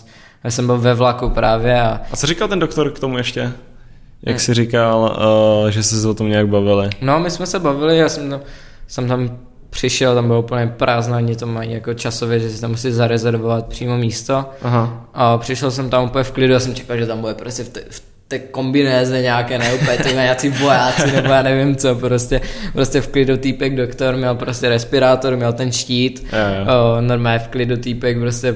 já 0.44 0.52
jsem 0.52 0.66
byl 0.66 0.78
ve 0.78 0.94
vlaku 0.94 1.30
právě 1.30 1.82
a... 1.82 2.02
A 2.12 2.16
co 2.16 2.28
říkal 2.28 2.48
ten 2.48 2.60
doktor 2.60 2.92
k 2.92 3.00
tomu 3.00 3.18
ještě? 3.18 3.42
Jak 3.42 4.36
hmm. 4.36 4.40
jsi 4.40 4.54
říkal, 4.54 5.18
uh, 5.64 5.70
že 5.70 5.84
jsi 5.84 6.02
se 6.02 6.08
o 6.08 6.14
tom 6.14 6.30
nějak 6.30 6.48
bavili? 6.48 6.90
No, 7.02 7.20
my 7.20 7.32
jsme 7.32 7.46
se 7.46 7.60
bavili, 7.60 7.98
já 7.98 8.10
jsem 8.10 8.30
tam, 8.30 8.40
jsem 8.88 9.08
tam 9.08 9.40
přišel, 9.70 10.16
tam 10.16 10.28
bylo 10.28 10.40
úplně 10.40 10.68
prázdno, 10.68 11.16
ani 11.16 11.36
to 11.36 11.48
mají 11.48 11.72
jako 11.72 11.94
časově, 11.94 12.40
že 12.40 12.50
si 12.50 12.62
tam 12.62 12.72
musí 12.72 12.92
zarezervovat 12.92 13.66
přímo 13.66 13.98
místo. 13.98 14.46
Aha. 14.62 15.10
A 15.14 15.38
přišel 15.38 15.72
jsem 15.72 15.90
tam 15.90 16.04
úplně 16.04 16.24
v 16.24 16.32
klidu, 16.32 16.54
já 16.54 16.60
jsem 16.60 16.76
čekal, 16.76 16.98
že 16.98 17.08
tam 17.08 17.22
bude 17.22 17.34
prostě 17.34 17.64
v, 17.64 17.70
te, 17.70 17.82
v 17.90 18.02
té 18.30 18.40
kombinéze 18.40 19.22
nějaké, 19.22 19.58
ne 19.58 19.74
úplně 19.74 19.98
ty 19.98 20.14
nějaký 20.14 20.50
vojáci, 20.50 21.12
nebo 21.12 21.30
já 21.30 21.42
nevím 21.42 21.76
co, 21.76 21.96
prostě, 21.96 22.42
prostě 22.74 23.02
v 23.02 23.08
klidu 23.08 23.38
týpek 23.38 23.76
doktor 23.76 24.16
měl 24.16 24.36
prostě 24.36 24.70
respirátor, 24.70 25.36
měl 25.36 25.54
ten 25.54 25.72
štít, 25.72 26.28
o, 26.68 27.02
normálně 27.02 27.40
v 27.40 27.48
klidu 27.48 27.78
týpek 27.78 28.20
prostě 28.20 28.56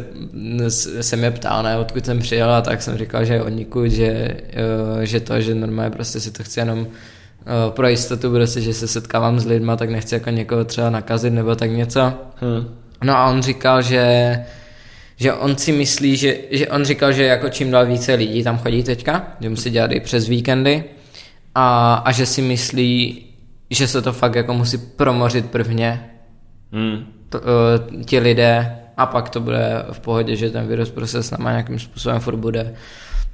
se 1.01 1.15
mě 1.15 1.31
ptal, 1.31 1.63
ne, 1.63 1.77
odkud 1.77 2.05
jsem 2.05 2.19
přijel 2.19 2.51
a 2.51 2.61
tak 2.61 2.81
jsem 2.81 2.97
říkal, 2.97 3.25
že 3.25 3.41
odnikud, 3.41 3.91
že, 3.91 4.27
o, 5.01 5.05
že 5.05 5.19
to, 5.19 5.41
že 5.41 5.55
normálně 5.55 5.91
prostě 5.91 6.19
si 6.19 6.31
to 6.31 6.43
chci 6.43 6.59
jenom 6.59 6.87
o, 6.87 7.71
pro 7.71 7.87
jistotu 7.87 8.31
prostě, 8.31 8.61
že 8.61 8.73
se 8.73 8.87
setkávám 8.87 9.39
s 9.39 9.45
lidma, 9.45 9.75
tak 9.75 9.89
nechci 9.89 10.15
jako 10.15 10.29
někoho 10.29 10.63
třeba 10.65 10.89
nakazit 10.89 11.33
nebo 11.33 11.55
tak 11.55 11.71
něco. 11.71 12.13
Hmm. 12.35 12.67
No 13.03 13.17
a 13.17 13.29
on 13.29 13.41
říkal, 13.41 13.81
že 13.81 14.37
že 15.15 15.33
on 15.33 15.57
si 15.57 15.71
myslí, 15.71 16.17
že, 16.17 16.37
že 16.51 16.67
on 16.67 16.85
říkal, 16.85 17.11
že 17.11 17.23
jako 17.23 17.49
čím 17.49 17.71
dál 17.71 17.85
více 17.85 18.13
lidí 18.13 18.43
tam 18.43 18.57
chodí 18.57 18.83
teďka, 18.83 19.27
že 19.39 19.49
musí 19.49 19.69
dělat 19.69 19.91
i 19.91 19.99
přes 19.99 20.27
víkendy 20.27 20.83
a, 21.55 21.93
a 21.93 22.11
že 22.11 22.25
si 22.25 22.41
myslí, 22.41 23.25
že 23.69 23.87
se 23.87 24.01
to 24.01 24.13
fakt 24.13 24.35
jako 24.35 24.53
musí 24.53 24.77
promořit 24.77 25.51
prvně 25.51 26.09
hmm. 26.71 27.05
to, 27.29 27.39
uh, 27.39 28.03
ti 28.03 28.19
lidé 28.19 28.77
a 28.97 29.05
pak 29.05 29.29
to 29.29 29.39
bude 29.39 29.85
v 29.91 29.99
pohodě, 29.99 30.35
že 30.35 30.49
ten 30.49 30.67
virus 30.67 30.89
prostě 30.89 31.23
s 31.23 31.31
náma 31.31 31.51
nějakým 31.51 31.79
způsobem 31.79 32.19
furt 32.19 32.35
bude. 32.35 32.73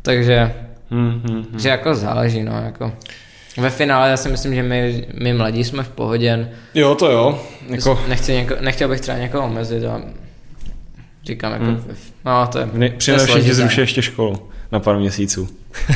Takže 0.01 0.53
hmm, 0.89 1.21
hmm, 1.27 1.45
hmm. 1.51 1.59
že 1.59 1.69
jako 1.69 1.95
záleží, 1.95 2.43
no, 2.43 2.61
jako. 2.61 2.93
Ve 3.57 3.69
finále 3.69 4.09
já 4.09 4.17
si 4.17 4.29
myslím, 4.29 4.55
že 4.55 4.63
my, 4.63 5.07
my 5.13 5.33
mladí 5.33 5.63
jsme 5.63 5.83
v 5.83 5.89
pohodě. 5.89 6.49
Jo, 6.73 6.95
to 6.95 7.11
jo. 7.11 7.41
Jako... 7.67 7.99
Nechci 8.07 8.33
něko, 8.33 8.55
nechtěl 8.61 8.89
bych 8.89 9.01
třeba 9.01 9.17
někoho 9.17 9.47
omezit 9.47 9.85
a 9.85 10.01
Říkám, 11.29 11.51
jako, 11.51 11.65
hmm. 11.65 11.95
no 12.25 12.47
to 12.47 12.59
je... 12.59 12.89
Přinejmenším 12.97 13.43
ti 13.43 13.53
zruší 13.53 13.81
ještě 13.81 14.01
školu 14.01 14.49
na 14.71 14.79
pár 14.79 14.97
měsíců. 14.97 15.49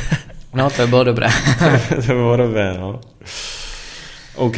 no, 0.54 0.70
to 0.70 0.82
by 0.82 0.88
bylo 0.88 1.04
dobré. 1.04 1.28
to 1.90 2.02
by 2.02 2.08
bylo 2.08 2.38
dobré, 2.38 2.74
no. 2.80 3.00
OK. 4.36 4.56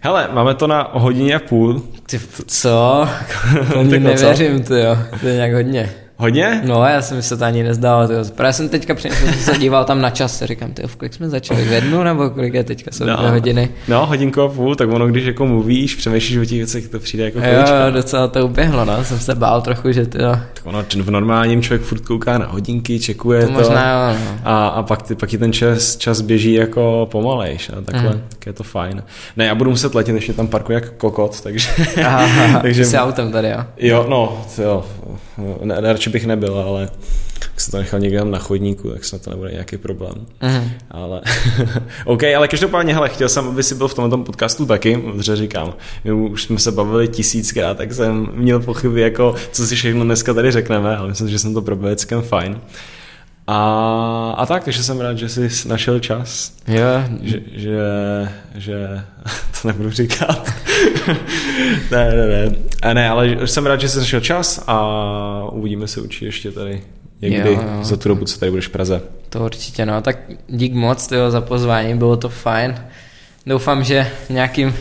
Hele, 0.00 0.28
máme 0.32 0.54
to 0.54 0.66
na 0.66 0.90
hodině 0.92 1.34
a 1.34 1.38
půl. 1.38 1.82
Ty, 2.06 2.20
co? 2.46 3.08
to 3.72 3.82
nevěřím, 3.82 4.64
to 4.64 4.74
jo. 4.74 4.98
To 5.20 5.28
je 5.28 5.34
nějak 5.34 5.52
hodně. 5.52 5.92
Hodně? 6.22 6.60
No, 6.64 6.84
já 6.84 7.02
jsem 7.02 7.22
se 7.22 7.36
to 7.36 7.44
ani 7.44 7.62
nezdál. 7.62 8.08
Tyjo. 8.08 8.24
Právě 8.36 8.52
jsem 8.52 8.68
teďka 8.68 8.94
přemýšlel, 8.94 9.32
jsem 9.32 9.54
se 9.54 9.60
díval 9.60 9.84
tam 9.84 10.00
na 10.00 10.10
čas, 10.10 10.42
říkám, 10.42 10.72
ty, 10.72 10.82
v 10.86 10.96
kolik 10.96 11.14
jsme 11.14 11.28
začali, 11.28 11.64
v 11.64 11.72
jednu 11.72 12.02
nebo 12.02 12.30
kolik 12.30 12.54
je 12.54 12.64
teďka, 12.64 12.90
jsou 12.90 13.04
no, 13.04 13.16
dvě 13.16 13.30
hodiny. 13.30 13.70
No, 13.88 14.06
hodinku 14.06 14.40
a 14.42 14.48
půl, 14.48 14.74
tak 14.74 14.88
ono, 14.88 15.06
když 15.06 15.24
jako 15.24 15.46
mluvíš, 15.46 15.94
přemýšlíš 15.94 16.38
o 16.38 16.44
těch 16.44 16.58
věcech, 16.58 16.88
to 16.88 16.98
přijde 16.98 17.24
jako 17.24 17.40
chvílička. 17.40 17.84
Jo, 17.84 17.90
docela 17.90 18.28
to 18.28 18.46
uběhlo, 18.46 18.84
no, 18.84 19.04
jsem 19.04 19.18
se 19.18 19.34
bál 19.34 19.60
trochu, 19.60 19.92
že 19.92 20.06
to. 20.06 20.18
Tak 20.18 20.62
ono, 20.64 20.84
v 21.02 21.10
normálním 21.10 21.62
člověk 21.62 21.82
furt 21.82 22.00
kouká 22.00 22.38
na 22.38 22.46
hodinky, 22.46 23.00
čekuje 23.00 23.40
to. 23.40 23.46
to. 23.46 23.52
Možná 23.52 24.10
jo, 24.10 24.18
no. 24.24 24.38
A, 24.44 24.68
a 24.68 24.82
pak, 24.82 25.02
ty, 25.02 25.14
pak 25.14 25.28
ti 25.28 25.38
ten 25.38 25.52
čas, 25.52 25.96
čas 25.96 26.20
běží 26.20 26.52
jako 26.52 27.08
pomalejš 27.10 27.70
a 27.78 27.80
takhle, 27.80 28.14
mm. 28.14 28.22
tak 28.28 28.46
je 28.46 28.52
to 28.52 28.62
fajn. 28.62 29.02
Ne, 29.36 29.44
já 29.44 29.54
budu 29.54 29.70
muset 29.70 29.94
letět, 29.94 30.14
ještě 30.14 30.32
tam 30.32 30.46
parku 30.46 30.72
jak 30.72 30.92
kokot, 30.92 31.40
takže... 31.40 31.68
Aha, 32.04 32.58
takže 32.62 32.84
jsi 32.84 32.96
autem 32.96 33.32
tady, 33.32 33.48
jo? 33.48 33.64
Jo, 33.76 34.06
no, 34.08 34.42
jo, 34.58 34.84
ne, 35.64 35.80
radši 35.80 36.10
bych 36.10 36.26
nebyl, 36.26 36.58
ale 36.58 36.88
jak 37.40 37.60
se 37.60 37.70
to 37.70 37.76
nechal 37.76 38.00
někde 38.00 38.24
na 38.24 38.38
chodníku, 38.38 38.90
tak 38.90 39.04
snad 39.04 39.22
to 39.22 39.30
nebude 39.30 39.50
nějaký 39.50 39.76
problém. 39.76 40.14
Uh-huh. 40.42 40.70
Ale, 40.90 41.22
OK, 42.04 42.24
ale 42.24 42.48
každopádně, 42.48 42.94
hele, 42.94 43.08
chtěl 43.08 43.28
jsem, 43.28 43.48
aby 43.48 43.62
si 43.62 43.74
byl 43.74 43.88
v 43.88 43.94
tomto 43.94 44.18
podcastu 44.18 44.66
taky, 44.66 44.96
protože 44.96 45.36
říkám, 45.36 45.74
my 46.04 46.12
už 46.12 46.42
jsme 46.42 46.58
se 46.58 46.72
bavili 46.72 47.08
tisíckrát, 47.08 47.76
tak 47.76 47.92
jsem 47.92 48.28
měl 48.34 48.60
pochyby, 48.60 49.00
jako, 49.00 49.34
co 49.52 49.66
si 49.66 49.76
všechno 49.76 50.04
dneska 50.04 50.34
tady 50.34 50.50
řekneme, 50.50 50.96
ale 50.96 51.08
myslím, 51.08 51.28
že 51.28 51.38
jsem 51.38 51.54
to 51.54 51.64
celkem 51.96 52.22
fajn. 52.22 52.60
A, 53.46 54.34
a 54.36 54.46
tak, 54.46 54.64
takže 54.64 54.82
jsem 54.82 55.00
rád, 55.00 55.18
že 55.18 55.28
jsi 55.28 55.68
našel 55.68 55.98
čas. 55.98 56.52
Jo. 56.68 57.18
Že, 57.22 57.40
že, 57.52 57.78
že 58.54 59.04
to 59.62 59.68
nebudu 59.68 59.90
říkat. 59.90 60.52
ne, 61.90 62.16
ne, 62.16 62.26
ne. 62.26 62.56
A 62.82 62.94
ne, 62.94 63.08
ale 63.08 63.46
jsem 63.46 63.66
rád, 63.66 63.80
že 63.80 63.88
jsi 63.88 63.98
našel 63.98 64.20
čas 64.20 64.64
a 64.66 65.48
uvidíme 65.52 65.88
se 65.88 66.00
určitě 66.00 66.26
ještě 66.26 66.50
tady 66.50 66.82
někdy 67.20 67.52
jo, 67.52 67.62
jo. 67.62 67.84
za 67.84 67.96
tu 67.96 68.08
dobu, 68.08 68.24
co 68.24 68.38
tady 68.38 68.50
budeš 68.50 68.66
v 68.68 68.70
Praze. 68.70 69.02
To 69.28 69.44
určitě, 69.44 69.86
no. 69.86 70.02
Tak 70.02 70.18
dík 70.48 70.74
moc 70.74 71.06
tyjo, 71.06 71.30
za 71.30 71.40
pozvání, 71.40 71.94
bylo 71.94 72.16
to 72.16 72.28
fajn. 72.28 72.84
Doufám, 73.46 73.84
že 73.84 74.10
nějakým 74.28 74.74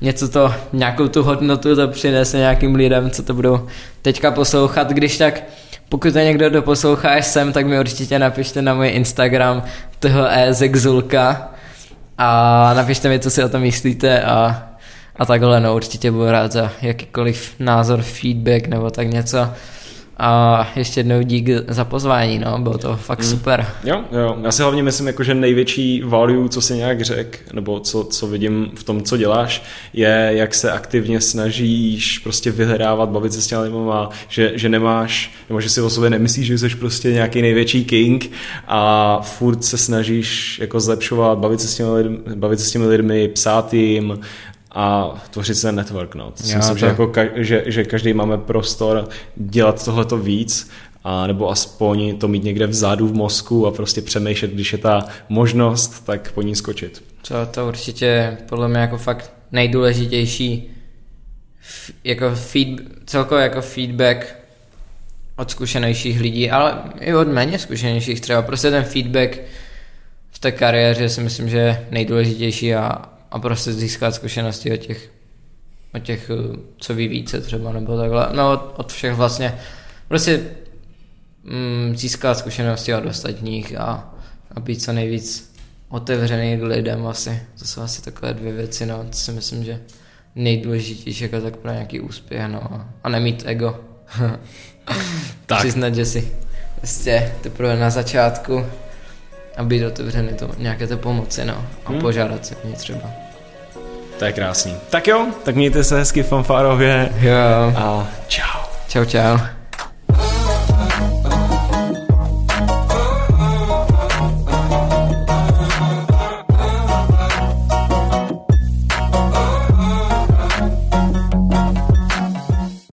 něco 0.00 0.28
to, 0.28 0.54
nějakou 0.72 1.08
tu 1.08 1.22
hodnotu 1.22 1.76
to 1.76 1.88
přinese 1.88 2.38
nějakým 2.38 2.74
lidem, 2.74 3.10
co 3.10 3.22
to 3.22 3.34
budou 3.34 3.66
teďka 4.02 4.30
poslouchat, 4.30 4.90
když 4.90 5.18
tak 5.18 5.42
pokud 5.92 6.12
to 6.12 6.18
někdo 6.18 6.50
doposlouchá 6.50 7.22
sem, 7.22 7.52
tak 7.52 7.66
mi 7.66 7.80
určitě 7.80 8.18
napište 8.18 8.62
na 8.62 8.74
můj 8.74 8.88
Instagram 8.88 9.62
toho 9.98 10.26
Ezexulka 10.30 11.50
a 12.18 12.74
napište 12.74 13.08
mi, 13.08 13.18
co 13.18 13.30
si 13.30 13.44
o 13.44 13.48
tom 13.48 13.62
myslíte 13.62 14.22
a, 14.22 14.68
a 15.16 15.26
takhle, 15.26 15.60
no 15.60 15.74
určitě 15.74 16.10
budu 16.10 16.30
rád 16.30 16.52
za 16.52 16.72
jakýkoliv 16.82 17.54
názor, 17.58 18.02
feedback 18.02 18.66
nebo 18.66 18.90
tak 18.90 19.08
něco. 19.08 19.48
A 20.16 20.68
ještě 20.76 21.00
jednou 21.00 21.22
dík 21.22 21.48
za 21.68 21.84
pozvání, 21.84 22.38
no, 22.38 22.58
bylo 22.58 22.78
to 22.78 22.96
fakt 22.96 23.18
mm. 23.18 23.24
super. 23.24 23.66
Jo, 23.84 24.04
jo, 24.12 24.36
já 24.42 24.52
si 24.52 24.62
hlavně 24.62 24.82
myslím, 24.82 25.06
jako, 25.06 25.24
že 25.24 25.34
největší 25.34 26.02
value, 26.02 26.48
co 26.48 26.60
si 26.60 26.74
nějak 26.74 27.00
řek, 27.00 27.40
nebo 27.52 27.80
co, 27.80 28.04
co 28.04 28.26
vidím 28.26 28.70
v 28.74 28.84
tom, 28.84 29.02
co 29.02 29.16
děláš, 29.16 29.62
je, 29.92 30.30
jak 30.34 30.54
se 30.54 30.72
aktivně 30.72 31.20
snažíš 31.20 32.18
prostě 32.18 32.50
vyhledávat, 32.50 33.08
bavit 33.08 33.32
se 33.32 33.42
s 33.42 33.46
těmi 33.46 33.62
lidmi, 33.62 33.78
že, 34.28 34.52
že 34.54 34.68
nemáš, 34.68 35.32
nebo 35.48 35.60
že 35.60 35.68
si 35.68 35.80
o 35.80 35.90
sobě 35.90 36.10
nemyslíš, 36.10 36.46
že 36.46 36.58
jsi 36.58 36.68
prostě 36.68 37.12
nějaký 37.12 37.42
největší 37.42 37.84
king 37.84 38.30
a 38.68 39.20
furt 39.22 39.64
se 39.64 39.78
snažíš 39.78 40.58
jako 40.58 40.80
zlepšovat, 40.80 41.38
bavit 41.38 41.60
se 41.60 41.68
s 41.68 41.74
těmi 41.74 41.90
lidmi, 41.90 42.18
bavit 42.34 42.60
se 42.60 42.66
s 42.66 42.70
těmi 42.70 42.86
lidmi 42.86 43.28
psát 43.28 43.74
jim, 43.74 44.20
a 44.74 45.14
tvořit 45.30 45.54
se 45.54 45.72
network. 45.72 46.14
No. 46.14 46.30
To 46.30 46.42
si 46.42 46.56
myslím, 46.56 46.74
to... 46.74 46.78
že, 46.78 46.86
jako, 46.86 47.12
že, 47.34 47.62
že 47.66 47.84
každý 47.84 48.12
máme 48.12 48.38
prostor 48.38 49.08
dělat 49.36 49.84
tohleto 49.84 50.18
víc 50.18 50.70
a 51.04 51.26
nebo 51.26 51.50
aspoň 51.50 52.18
to 52.18 52.28
mít 52.28 52.44
někde 52.44 52.66
vzadu 52.66 53.08
v 53.08 53.14
mozku 53.14 53.66
a 53.66 53.70
prostě 53.70 54.02
přemýšlet, 54.02 54.50
když 54.50 54.72
je 54.72 54.78
ta 54.78 55.04
možnost, 55.28 56.04
tak 56.06 56.32
po 56.32 56.42
ní 56.42 56.56
skočit. 56.56 57.04
To, 57.28 57.34
to 57.46 57.68
určitě 57.68 58.38
podle 58.48 58.68
mě 58.68 58.78
jako 58.78 58.98
fakt 58.98 59.32
nejdůležitější 59.52 60.70
jako 62.04 62.34
feed, 62.34 62.68
celkově 63.06 63.42
jako 63.42 63.62
feedback 63.62 64.36
od 65.36 65.50
zkušenějších 65.50 66.20
lidí, 66.20 66.50
ale 66.50 66.82
i 67.00 67.14
od 67.14 67.28
méně 67.28 67.58
zkušenějších 67.58 68.20
třeba. 68.20 68.42
Prostě 68.42 68.70
ten 68.70 68.84
feedback 68.84 69.38
v 70.30 70.38
té 70.38 70.52
kariéře 70.52 71.08
si 71.08 71.20
myslím, 71.20 71.48
že 71.48 71.58
je 71.58 71.86
nejdůležitější 71.90 72.74
a, 72.74 73.11
a 73.32 73.38
prostě 73.38 73.72
získat 73.72 74.14
zkušenosti 74.14 74.72
od 74.72 74.76
těch, 74.76 75.10
od 75.94 75.98
těch, 75.98 76.30
eh, 76.30 76.58
co 76.78 76.94
ví 76.94 77.08
více 77.08 77.40
třeba, 77.40 77.72
nebo 77.72 77.98
takhle, 77.98 78.28
no 78.32 78.52
od, 78.52 78.74
od 78.76 78.92
všech 78.92 79.14
vlastně, 79.14 79.58
prostě 80.08 80.42
mm, 81.44 81.96
získat 81.96 82.38
zkušenosti 82.38 82.94
od 82.94 83.06
ostatních 83.06 83.78
a, 83.78 84.14
a 84.54 84.60
být 84.60 84.82
co 84.82 84.92
nejvíc 84.92 85.54
otevřený 85.88 86.56
k 86.56 86.62
lidem 86.62 87.06
asi, 87.06 87.42
to 87.58 87.64
jsou 87.64 87.82
asi 87.82 88.02
takové 88.02 88.34
dvě 88.34 88.52
věci, 88.52 88.86
no, 88.86 89.04
to 89.04 89.16
si 89.16 89.32
myslím, 89.32 89.64
že 89.64 89.80
nejdůležitější 90.34 91.24
jako 91.24 91.40
tak 91.40 91.56
pro 91.56 91.72
nějaký 91.72 92.00
úspěch, 92.00 92.48
no, 92.48 92.86
a 93.04 93.08
nemít 93.08 93.42
ego. 93.46 93.80
tak. 95.46 95.58
Přiznat, 95.58 95.94
že 95.94 96.04
si 96.04 96.32
prostě 96.76 97.32
teprve 97.40 97.76
na 97.76 97.90
začátku 97.90 98.66
a 99.56 99.64
být 99.64 99.84
otevřený 99.84 100.34
to, 100.34 100.50
nějaké 100.58 100.86
to 100.86 100.98
pomoci, 100.98 101.44
no, 101.44 101.66
a 101.84 101.90
hmm. 101.90 102.00
požádat 102.00 102.46
se 102.46 102.56
mě 102.64 102.74
třeba. 102.74 103.21
To 104.18 104.24
je 104.24 104.32
krásný. 104.32 104.76
Tak 104.90 105.06
jo, 105.08 105.26
tak 105.44 105.54
mějte 105.56 105.84
se 105.84 105.96
hezky 105.98 106.22
fanfárově. 106.22 107.12
Jo. 107.20 107.72
A 107.76 108.08
čau. 108.28 108.60
Čau, 108.88 109.04
čau. 109.04 109.38